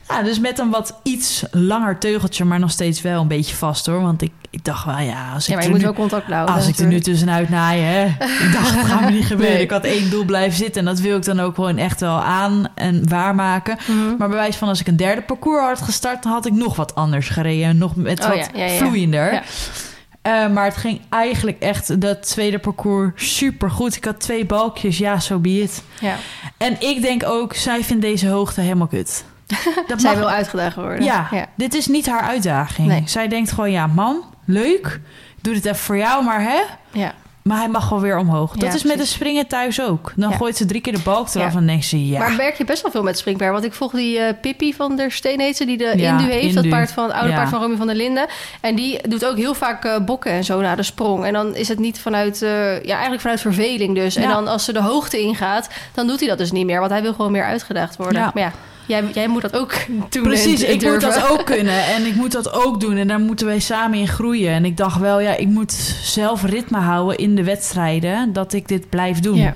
Ja, 0.09 0.21
dus 0.23 0.39
met 0.39 0.59
een 0.59 0.69
wat 0.69 0.99
iets 1.03 1.43
langer 1.51 1.97
teugeltje, 1.99 2.45
maar 2.45 2.59
nog 2.59 2.71
steeds 2.71 3.01
wel 3.01 3.21
een 3.21 3.27
beetje 3.27 3.55
vast 3.55 3.85
hoor. 3.85 4.01
Want 4.01 4.21
ik, 4.21 4.31
ik 4.49 4.63
dacht 4.65 4.85
wel, 4.85 4.97
ja, 4.99 5.31
als 5.33 5.43
ik 5.43 5.49
Ja, 5.49 5.53
maar 5.55 5.63
er 5.63 5.63
je 5.63 5.69
moet 5.69 5.77
nu- 5.79 5.83
wel 5.85 5.93
contact 5.93 6.31
houden. 6.31 6.55
als 6.55 6.67
ik 6.67 6.77
er 6.77 6.85
nu 6.87 6.99
tussenuit 6.99 7.49
naaien, 7.49 7.85
hè. 7.85 8.05
Ik 8.45 8.49
dacht, 8.53 8.75
dat 8.75 8.85
gaat 8.85 9.01
me 9.01 9.11
niet 9.11 9.25
gebeuren. 9.33 9.53
Nee. 9.55 9.63
Ik 9.63 9.69
had 9.71 9.83
één 9.83 10.09
doel 10.09 10.25
blijven 10.25 10.57
zitten. 10.57 10.79
En 10.81 10.85
dat 10.87 10.99
wil 10.99 11.17
ik 11.17 11.23
dan 11.25 11.39
ook 11.39 11.55
gewoon 11.55 11.77
echt 11.77 11.99
wel 11.99 12.21
aan 12.21 12.67
en 12.75 13.09
waarmaken. 13.09 13.77
Mhm. 13.87 13.97
Maar 14.17 14.27
bij 14.27 14.37
wijze 14.37 14.57
van 14.57 14.67
als 14.67 14.79
ik 14.79 14.87
een 14.87 14.97
derde 14.97 15.21
parcours 15.21 15.67
had 15.67 15.81
gestart... 15.81 16.23
dan 16.23 16.31
had 16.31 16.45
ik 16.45 16.53
nog 16.53 16.75
wat 16.75 16.95
anders 16.95 17.29
gereden. 17.29 17.77
Nog 17.77 17.95
met 17.95 18.19
Oh, 18.19 18.27
wat 18.27 18.37
ja, 18.37 18.45
ja, 18.53 18.65
ja. 18.65 18.77
vloeiender. 18.77 19.43
Eh, 20.29 20.49
maar 20.49 20.65
het 20.65 20.77
ging 20.77 21.01
eigenlijk 21.09 21.59
echt, 21.59 22.01
dat 22.01 22.21
tweede 22.27 22.59
parcours, 22.59 23.35
super 23.37 23.71
goed. 23.71 23.95
Ik 23.95 24.05
had 24.05 24.19
twee 24.19 24.45
balkjes, 24.45 24.97
ja, 24.97 25.19
zo 25.19 25.33
so 25.33 25.39
be 25.39 25.49
it. 25.61 25.83
Ja. 25.99 26.15
En 26.57 26.81
ik 26.81 27.01
denk 27.01 27.23
ook, 27.25 27.53
zij 27.55 27.83
vindt 27.83 28.01
deze 28.01 28.27
hoogte 28.27 28.61
helemaal 28.61 28.87
kut. 28.87 29.23
Dat 29.87 30.01
Zij 30.01 30.09
mag- 30.11 30.19
wil 30.19 30.29
uitgedaagd 30.29 30.75
worden. 30.75 31.03
ja, 31.03 31.27
ja. 31.31 31.45
dit 31.55 31.73
is 31.73 31.87
niet 31.87 32.05
haar 32.07 32.21
uitdaging. 32.21 32.87
Nee. 32.87 33.01
Zij 33.05 33.27
denkt 33.27 33.51
gewoon, 33.51 33.71
ja, 33.71 33.87
man, 33.87 34.23
leuk. 34.45 34.99
Doe 35.41 35.53
dit 35.53 35.65
even 35.65 35.77
voor 35.77 35.97
jou, 35.97 36.23
maar 36.23 36.41
hè? 36.41 36.59
Ja. 36.91 37.13
Maar 37.41 37.57
hij 37.57 37.67
mag 37.69 37.89
wel 37.89 38.01
weer 38.01 38.17
omhoog. 38.17 38.55
Dat 38.55 38.73
is 38.73 38.83
met 38.83 38.97
de 38.97 39.05
springen 39.05 39.47
thuis 39.47 39.81
ook. 39.81 40.13
Dan 40.15 40.29
Ja. 40.29 40.35
gooit 40.37 40.57
ze 40.57 40.65
drie 40.65 40.81
keer 40.81 40.93
de 40.93 41.01
balk 41.03 41.33
eraf 41.33 41.55
en 41.55 41.67
denkt 41.67 41.85
ze, 41.85 42.07
ja. 42.07 42.19
Maar 42.19 42.37
werk 42.37 42.57
je 42.57 42.65
best 42.65 42.81
wel 42.81 42.91
veel 42.91 43.03
met 43.03 43.17
springpaard? 43.17 43.51
Want 43.51 43.63
ik 43.63 43.73
volg 43.73 43.91
die 43.91 44.19
eh 44.19 44.33
Pippi 44.41 44.73
van 44.73 44.95
der 44.95 45.11
Steen, 45.11 45.39
heet 45.39 45.57
ze, 45.57 45.65
die 45.65 45.77
de 45.77 45.91
Indu 45.91 46.31
heeft. 46.31 46.55
Dat 46.55 46.69
paard 46.69 46.91
van, 46.91 47.03
het 47.03 47.13
oude 47.13 47.33
paard 47.33 47.49
van 47.49 47.61
Romy 47.61 47.75
van 47.75 47.87
der 47.87 47.95
Linden. 47.95 48.25
En 48.61 48.75
die 48.75 49.07
doet 49.07 49.25
ook 49.25 49.37
heel 49.37 49.53
vaak 49.53 49.85
eh, 49.85 49.99
bokken 49.99 50.31
en 50.31 50.43
zo 50.43 50.61
na 50.61 50.75
de 50.75 50.83
sprong. 50.83 51.25
En 51.25 51.33
dan 51.33 51.55
is 51.55 51.67
het 51.67 51.79
niet 51.79 51.99
vanuit, 51.99 52.41
eh, 52.41 52.83
ja, 52.83 52.91
eigenlijk 52.91 53.21
vanuit 53.21 53.41
verveling 53.41 53.95
dus. 53.95 54.15
En 54.15 54.29
dan 54.29 54.47
als 54.47 54.65
ze 54.65 54.73
de 54.73 54.81
hoogte 54.81 55.19
ingaat, 55.19 55.69
dan 55.93 56.07
doet 56.07 56.19
hij 56.19 56.29
dat 56.29 56.37
dus 56.37 56.51
niet 56.51 56.65
meer. 56.65 56.79
Want 56.79 56.91
hij 56.91 57.01
wil 57.01 57.13
gewoon 57.13 57.31
meer 57.31 57.45
uitgedaagd 57.45 57.95
worden. 57.95 58.21
Ja. 58.21 58.31
Maar 58.33 58.43
ja, 58.43 58.51
jij, 58.89 59.03
jij 59.13 59.27
moet 59.27 59.41
dat 59.41 59.55
ook 59.55 59.73
doen. 60.09 60.23
Precies, 60.23 60.61
en- 60.61 60.67
en 60.67 60.73
ik 60.73 60.91
moet 60.91 61.01
dat 61.01 61.29
ook 61.31 61.45
kunnen 61.55 61.85
en 61.85 62.05
ik 62.05 62.15
moet 62.15 62.31
dat 62.31 62.53
ook 62.53 62.79
doen 62.79 62.97
en 62.97 63.07
daar 63.07 63.19
moeten 63.19 63.45
wij 63.45 63.59
samen 63.59 63.97
in 63.99 64.07
groeien. 64.07 64.51
En 64.51 64.65
ik 64.65 64.77
dacht 64.77 64.99
wel, 64.99 65.19
ja, 65.19 65.35
ik 65.35 65.47
moet 65.47 65.71
zelf 66.03 66.43
ritme 66.43 66.77
houden 66.77 67.17
in 67.17 67.35
de 67.35 67.43
wedstrijden, 67.43 68.33
dat 68.33 68.53
ik 68.53 68.67
dit 68.67 68.89
blijf 68.89 69.19
doen. 69.19 69.35
Ja. 69.37 69.55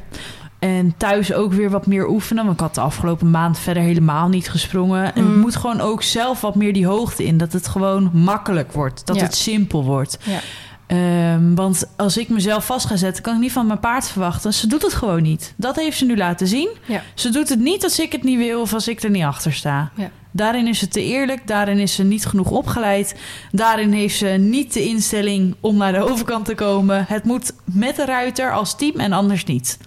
En 0.59 0.93
thuis 0.97 1.33
ook 1.33 1.53
weer 1.53 1.69
wat 1.69 1.87
meer 1.87 2.07
oefenen, 2.09 2.43
want 2.43 2.55
ik 2.55 2.61
had 2.61 2.75
de 2.75 2.81
afgelopen 2.81 3.31
maand 3.31 3.59
verder 3.59 3.83
helemaal 3.83 4.27
niet 4.29 4.49
gesprongen. 4.49 5.15
En 5.15 5.23
Mm. 5.23 5.31
ik 5.35 5.41
moet 5.41 5.55
gewoon 5.55 5.81
ook 5.81 6.03
zelf 6.03 6.41
wat 6.41 6.55
meer 6.55 6.73
die 6.73 6.85
hoogte 6.87 7.25
in, 7.25 7.37
dat 7.37 7.53
het 7.53 7.67
gewoon 7.67 8.09
makkelijk 8.13 8.71
wordt, 8.71 9.05
dat 9.05 9.15
Ja. 9.15 9.21
het 9.23 9.35
simpel 9.35 9.83
wordt. 9.83 10.17
Ja. 10.23 10.39
Ehm, 10.87 11.55
want 11.55 11.85
als 11.97 12.17
ik 12.17 12.29
mezelf 12.29 12.65
vast 12.65 12.85
ga 12.85 12.95
zetten, 12.95 13.23
kan 13.23 13.33
ik 13.33 13.39
niet 13.39 13.51
van 13.51 13.67
mijn 13.67 13.79
paard 13.79 14.09
verwachten. 14.09 14.53
Ze 14.53 14.67
doet 14.67 14.81
het 14.81 14.93
gewoon 14.93 15.21
niet. 15.21 15.53
Dat 15.57 15.75
heeft 15.75 15.97
ze 15.97 16.05
nu 16.05 16.17
laten 16.17 16.47
zien. 16.47 16.69
Ja. 16.85 17.01
Ze 17.13 17.29
doet 17.29 17.49
het 17.49 17.59
niet 17.59 17.83
als 17.83 17.99
ik 17.99 18.11
het 18.11 18.23
niet 18.23 18.37
wil 18.37 18.61
of 18.61 18.73
als 18.73 18.87
ik 18.87 19.03
er 19.03 19.09
niet 19.09 19.23
achter 19.23 19.53
sta. 19.53 19.91
Ja. 19.95 20.09
Daarin 20.31 20.67
is 20.67 20.79
ze 20.79 20.87
te 20.87 21.03
eerlijk, 21.03 21.47
daarin 21.47 21.79
is 21.79 21.95
ze 21.95 22.03
niet 22.03 22.25
genoeg 22.25 22.51
opgeleid. 22.51 23.15
Daarin 23.51 23.91
heeft 23.91 24.17
ze 24.17 24.27
niet 24.27 24.73
de 24.73 24.83
instelling 24.87 25.55
om 25.59 25.77
naar 25.77 25.91
de 25.91 26.09
overkant 26.09 26.45
te 26.45 26.55
komen. 26.55 27.05
Het 27.07 27.23
moet 27.23 27.53
met 27.63 27.95
de 27.95 28.05
ruiter 28.05 28.53
als 28.53 28.75
team 28.75 28.99
en 28.99 29.11
anders 29.11 29.45
niet. 29.45 29.77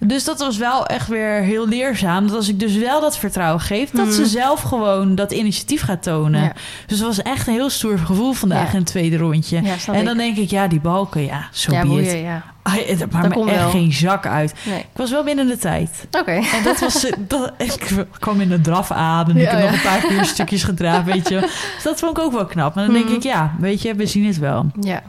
Dus 0.00 0.24
dat 0.24 0.38
was 0.38 0.56
wel 0.56 0.86
echt 0.86 1.08
weer 1.08 1.40
heel 1.42 1.68
leerzaam. 1.68 2.26
Dat 2.26 2.36
als 2.36 2.48
ik 2.48 2.60
dus 2.60 2.76
wel 2.76 3.00
dat 3.00 3.18
vertrouwen 3.18 3.60
geef, 3.60 3.90
dat 3.90 4.04
Mhm. 4.06 4.14
ze 4.14 4.26
zelf 4.26 4.60
gewoon 4.60 5.14
dat 5.14 5.32
initiatief 5.32 5.82
gaat 5.82 6.02
tonen. 6.02 6.42
Ja. 6.42 6.52
Dus 6.86 6.98
het 6.98 7.06
was 7.06 7.22
echt 7.22 7.46
een 7.46 7.52
heel 7.54 7.70
stoer 7.70 7.98
gevoel 7.98 8.32
vandaag 8.32 8.66
Ja. 8.66 8.72
in 8.72 8.78
het 8.78 8.86
tweede 8.86 9.16
rondje. 9.16 9.62
Ja, 9.62 9.74
en 9.86 9.98
ik. 10.00 10.04
dan 10.04 10.16
denk 10.16 10.36
ik, 10.36 10.50
ja, 10.50 10.66
die 10.68 10.80
balken, 10.80 11.24
ja, 11.24 11.48
zo 11.52 11.72
ja, 11.72 11.82
be 11.86 12.02
it. 12.02 12.20
ja. 12.20 12.42
Het 12.70 13.12
maakt 13.12 13.36
me 13.36 13.50
echt 13.50 13.60
wel. 13.60 13.70
geen 13.70 13.92
zak 13.92 14.26
uit. 14.26 14.54
Nee. 14.64 14.78
Ik 14.78 14.86
was 14.96 15.10
wel 15.10 15.24
binnen 15.24 15.46
de 15.46 15.56
tijd. 15.56 16.06
Oké. 16.20 16.30
En 16.32 16.62
dat 16.64 16.78
was... 16.80 17.06
dat, 17.18 17.52
ik 17.58 18.06
kwam 18.18 18.40
in 18.40 18.48
de 18.48 18.60
draf 18.60 18.90
aan 18.90 19.28
en 19.30 19.36
ik 19.36 19.48
heb 19.48 19.60
nog 19.60 19.72
een 19.72 19.80
paar 19.80 20.00
keer 20.00 20.24
stukjes 20.24 20.62
gedraafd, 20.64 21.04
weet 21.04 21.28
je. 21.28 21.40
Dus 21.74 21.82
dat 21.84 21.98
vond 21.98 22.18
ik 22.18 22.24
ook 22.24 22.32
wel 22.32 22.46
knap. 22.46 22.74
Maar 22.74 22.84
dan 22.84 22.92
denk 22.94 23.04
Mhm. 23.06 23.14
ik, 23.14 23.22
ja, 23.22 23.54
weet 23.58 23.82
je, 23.82 23.94
we 23.94 24.06
zien 24.06 24.26
het 24.26 24.38
wel. 24.38 24.66
Ja. 24.80 25.02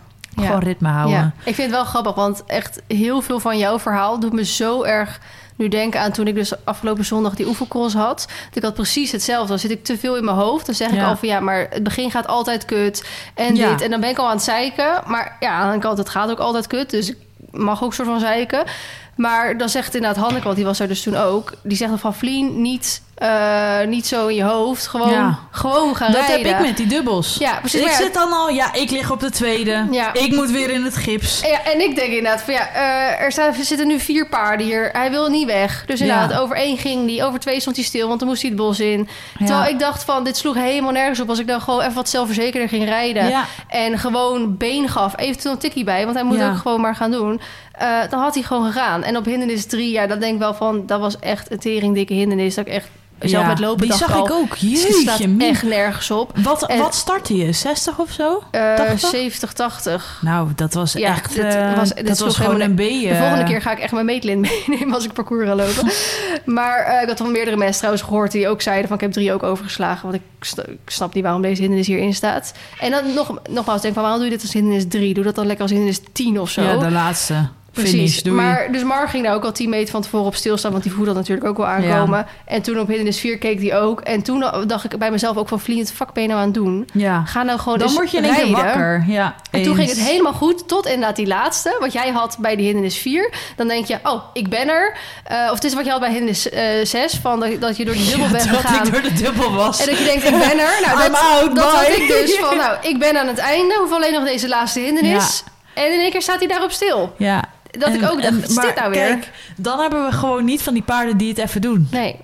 Gewoon 0.45 0.59
ritme 0.61 0.89
houden. 0.89 1.15
Ja, 1.17 1.31
ik 1.43 1.55
vind 1.55 1.57
het 1.67 1.71
wel 1.71 1.85
grappig, 1.85 2.15
want 2.15 2.43
echt 2.45 2.81
heel 2.87 3.21
veel 3.21 3.39
van 3.39 3.57
jouw 3.57 3.79
verhaal 3.79 4.19
doet 4.19 4.33
me 4.33 4.45
zo 4.45 4.83
erg 4.83 5.19
nu 5.55 5.67
denken 5.67 5.99
aan 6.01 6.11
toen 6.11 6.27
ik 6.27 6.35
dus 6.35 6.65
afgelopen 6.65 7.05
zondag 7.05 7.35
die 7.35 7.47
oefencalls 7.47 7.93
had. 7.93 8.27
Ik 8.53 8.63
had 8.63 8.73
precies 8.73 9.11
hetzelfde. 9.11 9.47
Dan 9.47 9.59
zit 9.59 9.71
ik 9.71 9.83
te 9.83 9.97
veel 9.97 10.15
in 10.17 10.25
mijn 10.25 10.37
hoofd. 10.37 10.65
Dan 10.65 10.75
zeg 10.75 10.91
ik 10.91 11.01
al 11.01 11.17
van 11.17 11.27
ja, 11.27 11.39
maar 11.39 11.67
het 11.69 11.83
begin 11.83 12.11
gaat 12.11 12.27
altijd 12.27 12.65
kut. 12.65 13.05
En 13.33 13.55
Ja. 13.55 13.69
dit. 13.69 13.81
En 13.81 13.89
dan 13.89 13.99
ben 13.99 14.09
ik 14.09 14.17
al 14.17 14.25
aan 14.25 14.31
het 14.35 14.43
zeiken. 14.43 15.01
Maar 15.07 15.37
ja, 15.39 15.51
aan 15.51 15.73
de 15.73 15.79
kant, 15.79 15.97
het 15.97 16.09
gaat 16.09 16.29
ook 16.29 16.39
altijd 16.39 16.67
kut. 16.67 16.89
Dus 16.89 17.09
ik 17.09 17.17
mag 17.51 17.83
ook 17.83 17.93
soort 17.93 18.07
van 18.07 18.19
zeiken. 18.19 18.63
Maar 19.15 19.57
dan 19.57 19.69
zegt 19.69 19.95
inderdaad 19.95 20.23
Hanneke, 20.23 20.43
want 20.43 20.55
die 20.55 20.65
was 20.65 20.79
er 20.79 20.87
dus 20.87 21.01
toen 21.03 21.15
ook. 21.15 21.53
Die 21.63 21.77
zegt 21.77 21.89
dan 21.89 21.99
van 21.99 22.15
Vlien, 22.15 22.61
niet, 22.61 23.01
eh, 23.17 23.87
niet 23.87 24.07
zo 24.07 24.27
in 24.27 24.35
je 24.35 24.43
hoofd. 24.43 24.87
Gewoon, 24.87 25.09
Ja. 25.09 25.39
gewoon 25.51 25.95
gaan 25.95 26.11
Dat 26.11 26.27
rijden. 26.27 26.47
heb 26.47 26.59
ik 26.59 26.65
met 26.67 26.77
die 26.77 26.87
dubbels. 26.87 27.35
Ja, 27.39 27.57
precies. 27.59 27.79
Ik 27.79 27.85
Maar 27.85 27.95
ja, 27.95 28.01
zit 28.01 28.13
dan 28.13 28.31
al, 28.31 28.49
ja, 28.49 28.73
ik 28.73 28.89
lig 28.91 29.11
op 29.11 29.19
de 29.19 29.29
tweede. 29.31 29.87
Ja. 29.91 30.13
Ik 30.13 30.35
moet 30.35 30.49
weer 30.51 30.69
in 30.69 30.83
het 30.83 30.97
gips. 30.97 31.41
Ja, 31.41 31.63
en 31.63 31.81
ik 31.81 31.95
denk 31.95 32.07
inderdaad 32.07 32.41
van 32.41 32.53
ja, 32.53 32.67
eh, 32.73 33.21
er, 33.23 33.31
staan, 33.31 33.47
er 33.53 33.63
zitten 33.65 33.87
nu 33.87 33.99
vier 33.99 34.29
paarden 34.29 34.65
hier. 34.65 34.89
Hij 34.91 35.11
wil 35.11 35.29
niet 35.29 35.45
weg. 35.45 35.83
Dus 35.85 36.01
inderdaad, 36.01 36.33
over 36.33 36.55
één 36.55 36.77
ging 36.77 37.07
die, 37.07 37.23
over 37.23 37.39
twee 37.39 37.59
stond 37.59 37.75
hij 37.75 37.85
stil, 37.85 38.07
want 38.07 38.19
dan 38.19 38.27
moest 38.27 38.41
hij 38.41 38.51
het 38.51 38.59
bos 38.59 38.79
in. 38.79 39.07
Terwijl 39.37 39.69
ik 39.69 39.79
dacht 39.79 40.03
van, 40.03 40.23
dit 40.23 40.37
sloeg 40.37 40.55
helemaal 40.55 40.91
nergens 40.91 41.19
op 41.19 41.29
als 41.29 41.39
ik 41.39 41.47
dan 41.47 41.61
gewoon 41.61 41.81
even 41.81 41.93
wat 41.93 42.09
zelfverzekerder 42.09 42.69
ging 42.69 42.85
rijden. 42.85 43.33
En 43.67 43.97
gewoon 43.99 44.57
been 44.57 44.89
gaf, 44.89 45.13
eventueel 45.17 45.53
een 45.53 45.59
tikkie 45.59 45.83
bij, 45.83 46.03
want 46.03 46.15
hij 46.15 46.25
moet 46.25 46.41
ook 46.43 46.57
gewoon 46.57 46.81
maar 46.81 46.95
gaan 46.95 47.11
doen. 47.11 47.41
Eh, 47.71 47.87
dan 48.09 48.19
had 48.19 48.33
hij 48.33 48.43
gewoon 48.43 48.65
gegaan. 48.65 49.03
En 49.03 49.17
op 49.17 49.25
hindernis 49.25 49.65
drie, 49.65 49.91
ja, 49.91 50.07
dat 50.07 50.19
denk 50.19 50.33
ik 50.33 50.39
wel 50.39 50.53
van, 50.53 50.85
dat 50.85 50.99
was 50.99 51.19
echt 51.19 51.51
een 51.51 51.59
tering 51.59 51.95
dikke 51.95 52.13
hindernis. 52.13 52.55
Dat 52.55 52.65
ik 52.67 52.73
echt, 52.73 52.87
zelf 53.19 53.43
Ja, 53.43 53.47
met 53.49 53.59
lopen 53.59 53.87
Die 53.87 53.95
zag 53.97 54.13
al, 54.15 54.25
ik 54.25 54.31
ook. 54.31 54.55
Jeetje, 54.55 55.27
min. 55.27 55.49
echt 55.49 55.63
nergens 55.63 56.11
op. 56.11 56.31
Wat, 56.35 56.65
En- 56.67 56.77
wat 56.79 56.95
startte 56.95 57.35
je? 57.35 57.51
60 57.51 57.99
of 57.99 58.11
zo? 58.11 58.43
Eh 58.51 58.75
80? 58.75 59.09
70, 59.09 59.53
80. 59.53 60.19
Nou, 60.21 60.49
dat 60.55 60.73
was 60.73 60.93
Ja, 60.93 61.07
echt... 61.09 61.33
dit 61.35 61.43
eh, 61.43 61.75
was- 61.75 61.93
dit 61.93 62.07
dat 62.07 62.19
was 62.19 62.37
gewoon 62.37 62.61
een 62.61 62.73
B. 62.73 62.77
De 62.77 63.07
eh, 63.09 63.19
volgende 63.19 63.43
keer 63.43 63.61
ga 63.61 63.71
ik 63.71 63.79
echt 63.79 63.91
mijn 63.91 64.05
meetlint 64.05 64.41
meenemen 64.67 64.93
als 64.95 65.05
ik 65.05 65.13
parcours 65.13 65.47
ga 65.47 65.55
lopen. 65.55 65.91
maar 66.55 66.79
eh, 66.79 67.01
ik 67.01 67.07
had 67.07 67.17
van 67.17 67.31
meerdere 67.31 67.57
mensen 67.57 67.77
trouwens 67.77 68.03
gehoord 68.03 68.31
die 68.31 68.47
ook 68.47 68.61
zeiden 68.61 68.87
van 68.87 68.95
ik 68.95 69.01
heb 69.01 69.11
drie 69.11 69.33
ook 69.33 69.43
overgeslagen. 69.43 70.09
Want 70.11 70.15
ik, 70.23 70.51
ik 70.67 70.77
snap 70.91 71.13
niet 71.13 71.23
waarom 71.23 71.41
deze 71.41 71.59
hindernis 71.61 71.87
hierin 71.87 72.13
staat. 72.13 72.53
En 72.79 72.91
dan 72.91 73.13
nog, 73.13 73.33
nogmaals 73.49 73.81
denk 73.81 73.93
van 73.93 74.03
waarom 74.03 74.21
doe 74.21 74.29
je 74.29 74.35
dit 74.35 74.45
als 74.45 74.53
hindernis 74.53 74.85
drie? 74.87 75.13
Doe 75.13 75.23
dat 75.23 75.35
dan 75.35 75.45
lekker 75.45 75.63
als 75.63 75.71
hindernis 75.71 76.01
10 76.13 76.39
of 76.39 76.49
zo. 76.49 76.61
Ja, 76.61 76.77
de 76.77 76.91
laatste. 76.91 77.47
Finish, 77.77 77.93
Precies. 77.99 78.23
doei. 78.23 78.35
Maar 78.35 78.71
dus 78.71 78.83
Mar 78.83 79.09
ging 79.09 79.23
daar 79.25 79.33
ook 79.35 79.43
al 79.43 79.51
10 79.51 79.69
meter 79.69 79.91
van 79.91 80.01
tevoren 80.01 80.25
op 80.25 80.35
stilstaan, 80.35 80.71
want 80.71 80.83
die 80.83 80.91
voelde 80.91 81.05
dat 81.07 81.15
natuurlijk 81.15 81.47
ook 81.47 81.57
wel 81.57 81.65
aankomen. 81.67 82.25
En 82.45 82.61
toen 82.61 82.79
op 82.79 82.87
hindernis 82.87 83.19
4 83.19 83.37
keek 83.37 83.59
die 83.59 83.75
ook. 83.75 84.01
En 84.01 84.21
toen 84.21 84.45
dacht 84.67 84.83
ik 84.93 84.97
bij 84.99 85.11
mezelf 85.11 85.37
ook 85.37 85.47
van 85.47 85.59
Vliet, 85.59 85.91
fuck 85.95 86.13
ben 86.13 86.23
je 86.23 86.29
nou 86.29 86.39
aan 86.41 86.45
het 86.45 86.55
doen? 86.55 86.89
ja. 86.93 87.23
Ga 87.25 87.43
nou 87.43 87.59
gewoon 87.59 87.77
Dan 87.77 87.87
eens 87.87 87.97
word 87.97 88.11
je 88.11 88.21
rijden. 88.21 88.51
wakker. 88.51 89.03
Ja, 89.07 89.35
En 89.51 89.63
toen 89.63 89.75
ging 89.75 89.89
het 89.89 89.99
helemaal 89.99 90.33
goed, 90.33 90.67
tot 90.67 90.85
inderdaad 90.85 91.15
die 91.15 91.27
laatste. 91.27 91.75
Wat 91.79 91.93
jij 91.93 92.09
had 92.09 92.37
bij 92.39 92.55
die 92.55 92.65
hindernis 92.65 92.97
4. 92.97 93.33
Dan 93.55 93.67
denk 93.67 93.85
je, 93.85 93.97
oh, 94.03 94.23
ik 94.33 94.49
ben 94.49 94.69
er. 94.69 94.97
Eh, 95.23 95.37
of 95.49 95.53
het 95.53 95.63
is 95.63 95.73
wat 95.73 95.85
je 95.85 95.91
had 95.91 95.99
bij 95.99 96.09
hindernis 96.09 96.49
eh 96.49 96.63
6. 96.85 97.13
Van 97.21 97.39
dat, 97.39 97.61
dat 97.61 97.77
je 97.77 97.85
door 97.85 97.93
die 97.93 98.05
dubbel 98.09 98.25
Ja, 98.25 98.31
bent 98.31 98.49
dat 98.51 98.59
gegaan. 98.59 98.85
ik 98.87 98.91
door 98.93 99.01
de 99.01 99.13
dubbel 99.13 99.53
was. 99.53 99.79
En 99.79 99.85
dat 99.89 99.97
je 99.97 100.03
denkt, 100.03 100.23
ik 100.23 100.31
ben 100.37 100.59
er. 100.59 100.79
Nou, 100.85 101.01
I'm 101.05 101.11
dat, 101.11 101.21
out, 101.21 101.55
dat 101.55 101.71
had 101.71 101.87
ik 101.87 102.07
dus 102.07 102.35
van, 102.37 102.57
nou, 102.63 102.77
ik 102.81 102.99
ben 102.99 103.19
aan 103.19 103.27
het 103.27 103.37
einde. 103.37 103.75
Hoef 103.79 103.91
alleen 103.91 104.13
nog 104.13 104.23
deze 104.25 104.47
laatste 104.47 104.79
hindernis. 104.79 105.43
En 105.73 105.93
in 105.93 105.99
één 105.99 106.11
keer 106.11 106.21
staat 106.21 106.39
hij 106.39 106.47
daarop 106.47 106.71
stil. 106.71 107.13
Ja. 107.17 107.43
Dat 107.79 107.93
ik 107.93 108.03
ook 108.11 108.21
dacht, 108.21 108.55
maar 108.55 108.65
dit 108.65 108.75
nou 108.75 108.91
weer? 108.91 109.07
Kijk, 109.07 109.29
dan 109.55 109.79
hebben 109.79 110.05
we 110.05 110.11
gewoon 110.11 110.45
niet 110.45 110.61
van 110.61 110.73
die 110.73 110.83
paarden 110.83 111.17
die 111.17 111.29
het 111.29 111.37
even 111.37 111.61
doen. 111.61 111.87
nee. 111.91 112.15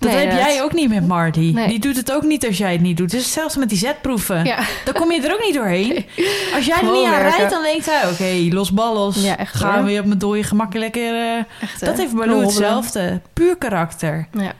Dat 0.00 0.10
Nee, 0.10 0.26
heb 0.26 0.38
jij 0.38 0.62
ook 0.62 0.72
niet 0.72 0.88
met 0.88 1.06
Marty. 1.06 1.50
Nee. 1.54 1.68
Die 1.68 1.78
doet 1.78 1.96
het 1.96 2.12
ook 2.12 2.22
niet 2.22 2.46
als 2.46 2.58
jij 2.58 2.72
het 2.72 2.80
niet 2.80 2.96
doet. 2.96 3.10
Dus 3.10 3.22
hetzelfde 3.22 3.58
met 3.58 3.68
die 3.68 3.78
zetproeven. 3.78 4.44
Ja. 4.44 4.58
Dan 4.84 4.94
kom 4.94 5.12
je 5.12 5.20
er 5.22 5.32
ook 5.32 5.44
niet 5.44 5.54
doorheen. 5.54 6.06
Als 6.54 6.66
jij 6.66 6.76
er 6.78 6.84
niet 6.92 7.04
aan 7.04 7.10
werken. 7.10 7.36
rijdt, 7.36 7.50
dan 7.52 7.62
denkt 7.62 7.86
hij... 7.86 8.10
Oké, 8.10 8.54
los 8.54 8.72
ballos. 8.72 9.22
Ja, 9.22 9.36
echt, 9.38 9.54
Gaan 9.56 9.74
hoor. 9.74 9.82
we 9.82 9.88
weer 9.90 10.00
op 10.00 10.06
mijn 10.06 10.18
dode 10.18 10.42
gemak 10.42 10.74
lekker... 10.74 11.14
eh, 11.14 11.44
dat 11.80 11.96
heeft 11.98 12.14
Baloo 12.14 12.40
hetzelfde. 12.40 13.20
Puur 13.32 13.56
karakter. 13.56 14.28
Ja. 14.32 14.52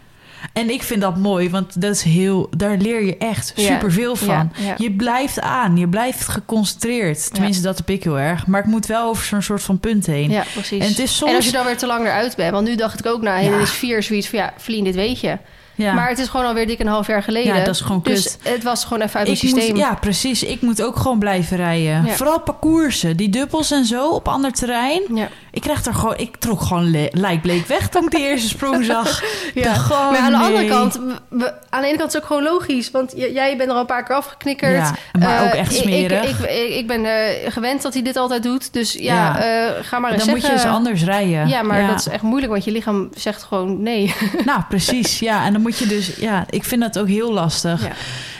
En 0.53 0.71
ik 0.71 0.83
vind 0.83 1.01
dat 1.01 1.17
mooi, 1.17 1.51
want 1.51 1.81
dat 1.81 1.95
is 1.95 2.03
heel, 2.03 2.49
daar 2.57 2.77
leer 2.77 3.05
je 3.05 3.17
echt 3.17 3.53
superveel 3.57 4.17
van. 4.17 4.53
Ja, 4.57 4.65
ja. 4.65 4.75
Je 4.79 4.93
blijft 4.93 5.41
aan, 5.41 5.77
je 5.77 5.89
blijft 5.89 6.29
geconcentreerd. 6.29 7.33
Tenminste, 7.33 7.63
dat 7.63 7.79
heb 7.79 7.91
ik 7.91 8.05
heel 8.05 8.19
erg. 8.19 8.47
Maar 8.47 8.61
ik 8.61 8.67
moet 8.67 8.87
wel 8.87 9.09
over 9.09 9.25
zo'n 9.25 9.43
soort 9.43 9.63
van 9.63 9.81
punt 9.81 10.07
heen. 10.07 10.31
ja, 10.31 10.45
precies. 10.53 10.83
En 10.83 10.89
het 10.89 10.99
is 10.99 11.17
soms... 11.17 11.31
En 11.31 11.37
als 11.37 11.47
je 11.47 11.53
dan 11.53 11.65
weer 11.65 11.77
te 11.77 11.87
lang 11.87 12.05
eruit 12.07 12.37
bent. 12.37 12.53
Want 12.53 12.69
nu 12.69 12.77
dacht 12.77 12.99
ik 12.99 13.07
ook 13.07 13.23
na 13.23 13.39
hindernis 13.39 13.71
4 13.71 14.03
zoiets 14.03 14.29
van... 14.29 14.39
Ja, 14.39 14.53
Vlien, 14.57 14.85
dit 14.85 14.95
weet 14.95 15.21
je. 15.21 15.39
Ja. 15.79 15.93
Maar 15.93 16.09
het 16.09 16.19
is 16.19 16.29
gewoon 16.29 16.47
alweer 16.47 16.67
dik 16.67 16.81
een 16.81 16.87
half 16.87 17.07
jaar 17.07 17.23
geleden. 17.23 17.55
Ja, 17.57 17.65
dat 17.65 17.75
is 17.75 17.81
gewoon 17.81 18.01
Dus 18.03 18.23
kut. 18.23 18.53
het 18.53 18.63
was 18.63 18.85
gewoon 18.85 19.03
even 19.03 19.19
uit 19.19 19.29
moet, 19.29 19.39
systeem. 19.39 19.77
ja, 19.77 19.95
precies. 19.95 20.43
Ik 20.43 20.61
moet 20.63 20.83
ook 20.83 20.97
gewoon 20.97 21.19
blijven 21.19 21.57
rijden. 21.57 22.05
Ja. 22.05 22.13
Vooral 22.13 22.41
parcoursen. 22.41 23.17
Die 23.17 23.29
dubbels 23.29 23.71
en 23.71 23.85
zo 23.85 24.09
op 24.09 24.29
ander 24.29 24.53
terrein. 24.53 25.03
Ja. 25.15 25.29
Ik 25.51 25.61
krijg 25.61 25.85
er 25.85 25.95
gewoon... 25.95 26.17
Ik 26.19 26.37
trok 26.37 26.61
gewoon 26.61 26.91
le- 26.91 27.09
lijkbleek 27.11 27.67
weg 27.67 27.89
toen 27.89 28.05
ik 28.05 28.11
die 28.11 28.21
eerste 28.27 28.49
sprong 28.49 28.85
zag. 28.95 29.23
Dacht 29.55 29.79
gewoon, 29.81 30.13
maar 30.13 30.21
aan 30.21 30.31
de 30.33 30.39
andere 30.39 30.67
kant, 30.67 31.01
we- 31.29 31.53
aan 31.71 31.81
de 31.81 31.87
ene 31.89 31.97
kant 31.97 32.09
is 32.09 32.15
het 32.15 32.23
ook 32.23 32.29
gewoon 32.29 32.43
logisch. 32.43 32.91
Want 32.91 33.13
jij 33.17 33.57
bent 33.57 33.69
er 33.69 33.75
al 33.75 33.81
een 33.81 33.87
paar 33.87 34.05
keer 34.05 34.17
afgeknikkerd. 34.17 34.73
Ja, 34.77 34.95
maar 35.19 35.37
Eh, 35.41 35.47
ook 35.47 35.53
echt 35.53 35.75
ik- 35.77 35.83
smerig. 35.83 36.23
Ik, 36.25 36.39
ik, 36.39 36.51
ik, 36.51 36.75
ik 36.75 36.87
ben 36.87 37.05
eh, 37.05 37.53
gewend 37.53 37.83
dat 37.83 37.93
hij 37.93 38.03
dit 38.03 38.17
altijd 38.17 38.43
doet. 38.43 38.73
Dus 38.73 38.93
ja, 38.93 39.01
Ja. 39.01 39.39
eh, 39.39 39.85
ga 39.85 39.99
maar 39.99 40.13
eens 40.13 40.25
Dan 40.25 40.31
moet 40.35 40.43
je 40.43 40.51
eens 40.53 40.61
zeggen. 40.61 40.79
anders 40.79 41.05
rijden. 41.05 41.49
Ja, 41.49 41.63
maar 41.63 41.87
dat 41.87 41.99
is 41.99 42.09
echt 42.09 42.23
moeilijk, 42.23 42.53
want 42.53 42.65
je 42.65 42.71
lichaam 42.71 43.09
zegt 43.15 43.43
gewoon 43.43 43.83
nee. 43.83 44.15
Nou, 44.45 44.61
precies. 44.69 45.19
Ja, 45.19 45.45
en 45.45 45.53
dan 45.53 45.63
moet 45.68 45.68
je 45.77 45.87
dus... 45.87 46.17
Ja, 46.17 46.47
ik 46.51 46.65
vind 46.65 46.81
dat 46.81 46.99
ook 46.99 47.09
heel 47.09 47.33
lastig. 47.33 47.83
Ja. 47.83 47.93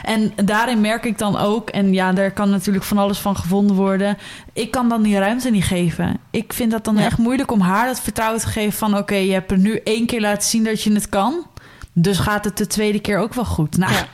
En 0.03 0.33
daarin 0.45 0.81
merk 0.81 1.05
ik 1.05 1.17
dan 1.17 1.37
ook... 1.37 1.69
En 1.69 1.93
ja, 1.93 2.13
daar 2.13 2.31
kan 2.31 2.49
natuurlijk 2.49 2.85
van 2.85 2.97
alles 2.97 3.17
van 3.17 3.35
gevonden 3.35 3.75
worden. 3.75 4.17
Ik 4.53 4.71
kan 4.71 4.89
dan 4.89 5.01
die 5.01 5.17
ruimte 5.19 5.49
niet 5.49 5.63
geven. 5.63 6.17
Ik 6.31 6.53
vind 6.53 6.71
dat 6.71 6.83
dan 6.85 6.95
Ja. 6.97 7.03
echt 7.05 7.17
moeilijk 7.17 7.51
om 7.51 7.61
haar 7.61 7.87
dat 7.87 7.99
vertrouwen 8.01 8.39
te 8.41 8.47
geven 8.47 8.77
van... 8.77 8.97
Oké, 8.97 9.15
je 9.15 9.31
hebt 9.31 9.51
er 9.51 9.57
nu 9.57 9.79
één 9.83 10.05
keer 10.05 10.21
laten 10.21 10.49
zien 10.49 10.63
dat 10.63 10.81
je 10.81 10.93
het 10.93 11.09
kan. 11.09 11.45
Dus 11.93 12.19
gaat 12.19 12.45
het 12.45 12.57
de 12.57 12.67
tweede 12.67 12.99
keer 12.99 13.17
ook 13.19 13.33
wel 13.33 13.45
goed. 13.45 13.77
Nou, 13.77 13.91
Ja. 13.93 14.05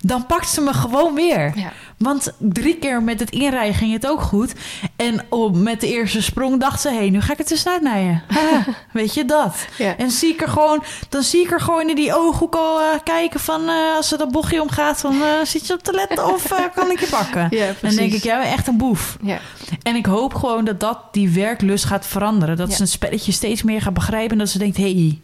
Dan 0.00 0.26
pakt 0.26 0.48
ze 0.48 0.60
me 0.60 0.72
gewoon 0.72 1.14
weer. 1.14 1.52
Ja. 1.54 1.72
Want 1.98 2.32
drie 2.38 2.76
keer 2.76 3.02
met 3.02 3.20
het 3.20 3.30
inrijden 3.30 3.74
ging 3.74 3.92
het 3.92 4.06
ook 4.06 4.20
goed. 4.20 4.52
En 4.96 5.20
op, 5.28 5.56
met 5.56 5.80
de 5.80 5.86
eerste 5.86 6.22
sprong 6.22 6.60
dacht 6.60 6.80
ze... 6.80 6.88
hé, 6.88 6.96
hey, 6.96 7.10
nu 7.10 7.20
ga 7.20 7.32
ik 7.32 7.38
het 7.38 7.46
tussenuit 7.46 7.82
naaien. 7.82 8.22
Ha, 8.38 8.64
weet 8.92 9.14
je 9.14 9.24
dat? 9.24 9.66
Ja. 9.78 9.96
En 9.96 10.10
zie 10.10 10.32
ik 10.32 10.42
er 10.42 10.48
gewoon, 10.48 10.82
dan 11.08 11.22
zie 11.22 11.44
ik 11.44 11.50
er 11.50 11.60
gewoon 11.60 11.88
in 11.88 11.96
die 11.96 12.14
ooghoek 12.14 12.54
al 12.54 12.80
eh, 12.80 12.86
kijken 13.04 13.40
van... 13.40 13.68
eh, 13.68 13.96
als 13.96 14.12
er 14.12 14.18
dat 14.18 14.30
bochtje 14.30 14.62
omgaat, 14.62 15.00
van 15.00 15.22
eh, 15.22 15.28
zit 15.44 15.66
je 15.66 15.72
op 15.72 15.82
te 15.82 15.92
letten 15.92 16.32
of 16.32 16.52
kan 16.74 16.90
ik 16.90 17.00
je 17.00 17.06
pakken? 17.06 17.46
Ja, 17.50 17.72
dan 17.80 17.94
denk 17.94 18.12
ik, 18.12 18.22
jij 18.22 18.38
bent 18.38 18.52
echt 18.52 18.66
een 18.66 18.76
boef. 18.76 19.16
Ja. 19.22 19.38
En 19.82 19.96
ik 19.96 20.06
hoop 20.06 20.34
gewoon 20.34 20.64
dat 20.64 20.80
dat 20.80 20.98
die 21.12 21.30
werklust 21.30 21.84
gaat 21.84 22.06
veranderen. 22.06 22.56
Dat 22.56 22.72
ze 22.72 22.82
het 22.82 22.90
spelletje 22.90 23.32
steeds 23.32 23.62
meer 23.62 23.82
gaat 23.82 23.94
begrijpen. 23.94 24.30
En 24.30 24.38
dat 24.38 24.48
ze 24.48 24.58
denkt, 24.58 24.76
hé, 24.76 24.92
hey, 24.92 25.20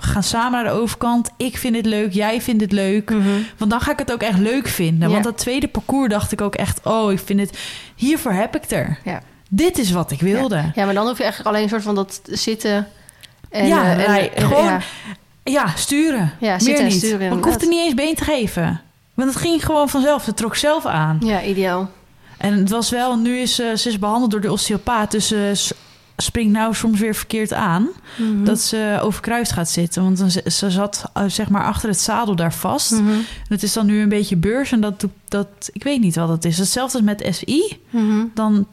we 0.00 0.06
gaan 0.06 0.22
samen 0.22 0.52
naar 0.52 0.64
de 0.72 0.80
overkant. 0.80 1.30
Ik 1.36 1.56
vind 1.56 1.76
het 1.76 1.86
leuk, 1.86 2.12
jij 2.12 2.40
vindt 2.42 2.62
het 2.62 2.72
leuk. 2.72 3.10
Mhm. 3.10 3.28
Want 3.56 3.70
dan 3.70 3.80
ga 3.80 3.92
ik 3.92 3.98
het 3.98 4.12
ook 4.12 4.22
echt 4.22 4.38
leuk 4.38 4.68
vinden. 4.68 5.06
Ja. 5.08 5.12
Want 5.12 5.24
dat 5.24 5.38
tweede 5.38 5.68
parcours 5.68 6.08
dacht 6.10 6.32
ik 6.32 6.40
ook 6.40 6.54
echt... 6.54 6.80
oh, 6.84 7.12
ik 7.12 7.18
vind 7.24 7.40
het... 7.40 7.58
hiervoor 7.94 8.32
heb 8.32 8.56
ik 8.56 8.70
er. 8.70 8.98
Ja. 9.04 9.22
Dit 9.50 9.78
is 9.78 9.90
wat 9.90 10.10
ik 10.10 10.20
wilde. 10.20 10.70
ja, 10.74 10.84
maar 10.84 10.94
dan 10.94 11.06
hoef 11.06 11.16
je 11.16 11.22
eigenlijk 11.22 11.50
alleen 11.54 11.62
een 11.62 11.68
soort 11.70 11.82
van 11.82 11.94
dat 11.94 12.20
zitten. 12.24 12.88
En, 13.50 13.66
Ja, 13.66 13.96
eh, 13.96 14.16
en, 14.18 14.30
gewoon- 14.46 14.64
ja. 14.64 14.80
Ja, 15.44 15.66
sturen. 15.76 16.32
Ja, 16.40 16.56
Meer 16.64 16.82
niet. 16.82 16.92
sturen, 16.92 17.28
Want 17.28 17.44
ik 17.44 17.52
hoefde 17.52 17.66
niet 17.66 17.78
eens 17.84 17.94
been 17.94 18.14
te 18.14 18.24
geven. 18.24 18.80
Want 19.14 19.28
het 19.32 19.38
ging 19.42 19.64
gewoon 19.64 19.88
vanzelf. 19.88 20.26
Het 20.26 20.36
trok 20.36 20.56
zelf 20.56 20.86
aan. 20.86 21.18
ja, 21.24 21.42
ideaal. 21.42 21.90
En 22.36 22.52
het 22.52 22.70
was 22.70 22.90
wel... 22.90 23.16
Nu 23.16 23.38
is 23.38 23.58
eh, 23.60 23.74
ze 23.74 23.88
is 23.88 23.98
behandeld 23.98 24.30
door 24.30 24.40
de 24.40 24.52
osteopaat. 24.52 25.10
Dus 25.10 25.32
s- 25.52 25.72
springt 26.22 26.52
nou 26.52 26.74
soms 26.74 27.00
weer 27.00 27.14
verkeerd 27.14 27.52
aan. 27.52 27.88
Mhm. 28.16 28.44
Dat 28.44 28.60
ze 28.60 28.98
overkruist 29.02 29.52
gaat 29.52 29.68
zitten. 29.68 30.02
Want 30.02 30.18
dan, 30.18 30.30
ze 30.30 30.70
zat 30.70 31.10
eh, 31.14 31.24
zeg 31.26 31.48
maar 31.48 31.64
achter 31.64 31.88
het 31.88 31.98
zadel 31.98 32.36
daar 32.36 32.54
vast. 32.54 32.90
Mhm. 32.90 33.18
Het 33.48 33.62
is 33.62 33.72
dan 33.72 33.86
nu 33.86 34.00
een 34.00 34.08
beetje 34.08 34.36
beurs. 34.36 34.72
En 34.72 34.80
dat, 34.80 35.06
dat... 35.28 35.70
Ik 35.72 35.82
weet 35.82 36.00
niet 36.00 36.14
wat 36.14 36.28
het 36.28 36.44
is. 36.44 36.58
Hetzelfde 36.58 36.98
als 36.98 37.06
met 37.06 37.28
SI. 37.34 37.78
Mhm. 37.90 38.24
Dan 38.34 38.66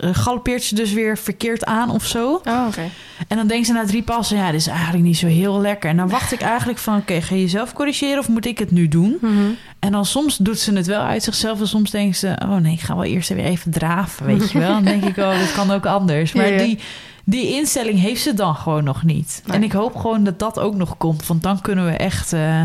galoppeert 0.00 0.62
ze 0.62 0.74
dus 0.74 0.92
weer 0.92 1.18
verkeerd 1.18 1.64
aan 1.64 1.90
of 1.90 2.06
zo. 2.06 2.40
Oh, 2.44 2.64
oké. 2.68 2.88
En 3.28 3.36
dan 3.36 3.46
denkt 3.46 3.66
ze 3.66 3.72
na 3.72 3.86
drie 3.86 4.02
passen, 4.02 4.36
ja, 4.36 4.50
dit 4.50 4.60
is 4.60 4.66
eigenlijk 4.66 5.04
niet 5.04 5.16
zo 5.18 5.26
heel 5.26 5.60
lekker. 5.60 5.90
En 5.90 5.96
dan 5.96 6.08
wacht 6.08 6.32
ik 6.32 6.40
eigenlijk 6.54 6.78
van, 6.78 6.96
oké, 6.96 7.20
ga 7.22 7.34
je 7.34 7.40
jezelf 7.40 7.72
corrigeren 7.72 8.18
of 8.18 8.28
moet 8.28 8.46
ik 8.46 8.58
het 8.58 8.70
nu 8.70 8.88
doen? 8.88 9.16
Mhm. 9.20 9.50
En 9.78 9.92
dan 9.92 10.06
soms 10.06 10.36
doet 10.36 10.58
ze 10.58 10.72
het 10.72 10.86
wel 10.86 11.00
uit 11.00 11.22
zichzelf 11.22 11.60
en 11.60 11.68
soms 11.68 11.90
denkt 11.90 12.16
ze, 12.16 12.36
oh 12.42 12.56
nee, 12.56 12.72
ik 12.72 12.80
ga 12.80 12.94
wel 12.94 13.04
eerst 13.04 13.28
weer 13.28 13.44
even 13.44 13.70
draven, 13.70 14.26
weet 14.26 14.50
je 14.50 14.58
wel. 14.58 14.68
Dan 14.82 14.84
denk 14.84 15.04
ik, 15.04 15.16
oh, 15.16 15.38
dat 15.38 15.52
kan 15.52 15.70
ook 15.70 15.86
anders. 15.86 16.32
Maar 16.32 16.46
Ja, 16.46 16.52
ja. 16.52 16.62
Die, 16.62 16.78
die 17.24 17.48
instelling 17.54 18.00
heeft 18.00 18.22
ze 18.22 18.34
dan 18.34 18.54
gewoon 18.54 18.84
nog 18.84 19.02
niet. 19.02 19.42
Nee. 19.44 19.56
En 19.56 19.62
ik 19.62 19.72
hoop 19.72 19.96
gewoon 19.96 20.24
dat 20.24 20.38
dat 20.38 20.58
ook 20.58 20.74
nog 20.74 20.96
komt. 20.96 21.26
Want 21.26 21.42
dan 21.42 21.60
kunnen 21.60 21.84
we 21.86 21.90
echt... 21.92 22.32
eh, 22.32 22.62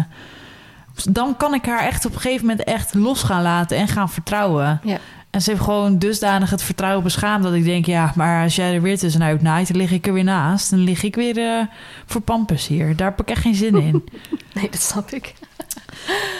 dan 1.09 1.37
kan 1.37 1.53
ik 1.53 1.65
haar 1.65 1.85
echt 1.87 2.05
op 2.05 2.13
een 2.13 2.19
gegeven 2.21 2.45
moment 2.45 2.63
echt 2.65 2.93
los 2.93 3.23
gaan 3.23 3.41
laten 3.41 3.77
en 3.77 3.87
gaan 3.87 4.09
vertrouwen. 4.09 4.79
Ja. 4.83 4.97
En 5.31 5.41
ze 5.41 5.49
heeft 5.49 5.61
gewoon 5.63 5.97
dusdanig 5.97 6.49
het 6.49 6.63
vertrouwen 6.63 7.03
beschaamd 7.03 7.43
dat 7.43 7.53
ik 7.53 7.63
denk... 7.63 7.85
ja, 7.85 8.11
maar 8.15 8.43
als 8.43 8.55
jij 8.55 8.73
er 8.73 8.81
weer 8.81 8.97
tussenuit 8.97 9.41
naait, 9.41 9.67
dan 9.67 9.77
lig 9.77 9.91
ik 9.91 10.07
er 10.07 10.13
weer 10.13 10.23
naast. 10.23 10.69
Dan 10.69 10.79
lig 10.79 11.03
ik 11.03 11.15
weer 11.15 11.37
eh, 11.37 11.65
voor 12.05 12.21
pampus 12.21 12.67
hier. 12.67 12.95
Daar 12.95 13.09
heb 13.09 13.21
ik 13.21 13.29
echt 13.29 13.41
geen 13.41 13.55
zin 13.55 13.75
in. 13.75 14.03
Nee, 14.53 14.67
dat 14.71 14.81
snap 14.81 15.11
ik. 15.11 15.33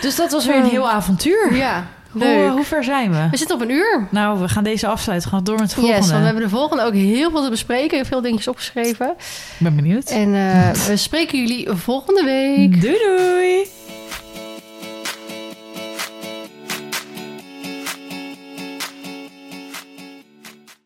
dus 0.01 0.15
dat 0.15 0.31
was 0.31 0.45
weer 0.45 0.55
een 0.55 0.69
heel 0.69 0.89
avontuur. 0.89 1.55
Ja, 1.55 1.87
Hoe, 2.11 2.21
leuk. 2.23 2.51
hoe 2.51 2.63
ver 2.63 2.83
zijn 2.83 3.11
we? 3.11 3.27
We 3.31 3.37
zitten 3.37 3.55
op 3.55 3.61
een 3.61 3.69
uur. 3.69 4.07
Nou, 4.09 4.39
we 4.39 4.49
gaan 4.49 4.63
deze 4.63 4.87
afsluiten. 4.87 5.29
Gaan 5.29 5.39
we 5.39 5.45
door 5.45 5.59
met 5.59 5.69
de 5.69 5.75
volgende. 5.75 5.97
Yes, 5.97 6.07
want 6.07 6.19
we 6.19 6.25
hebben 6.25 6.43
de 6.43 6.49
volgende 6.49 6.83
ook 6.83 6.93
heel 6.93 7.31
veel 7.31 7.43
te 7.43 7.49
bespreken. 7.49 7.97
Heb 7.97 8.07
veel 8.07 8.21
dingetjes 8.21 8.47
opgeschreven. 8.47 9.09
Ik 9.17 9.57
ben 9.57 9.75
benieuwd. 9.75 10.09
En 10.09 10.35
eh, 10.35 10.71
we 10.87 10.97
spreken 10.97 11.39
jullie 11.39 11.69
volgende 11.69 12.23
week. 12.23 12.81
Doei 12.81 12.97
doei! 12.97 13.67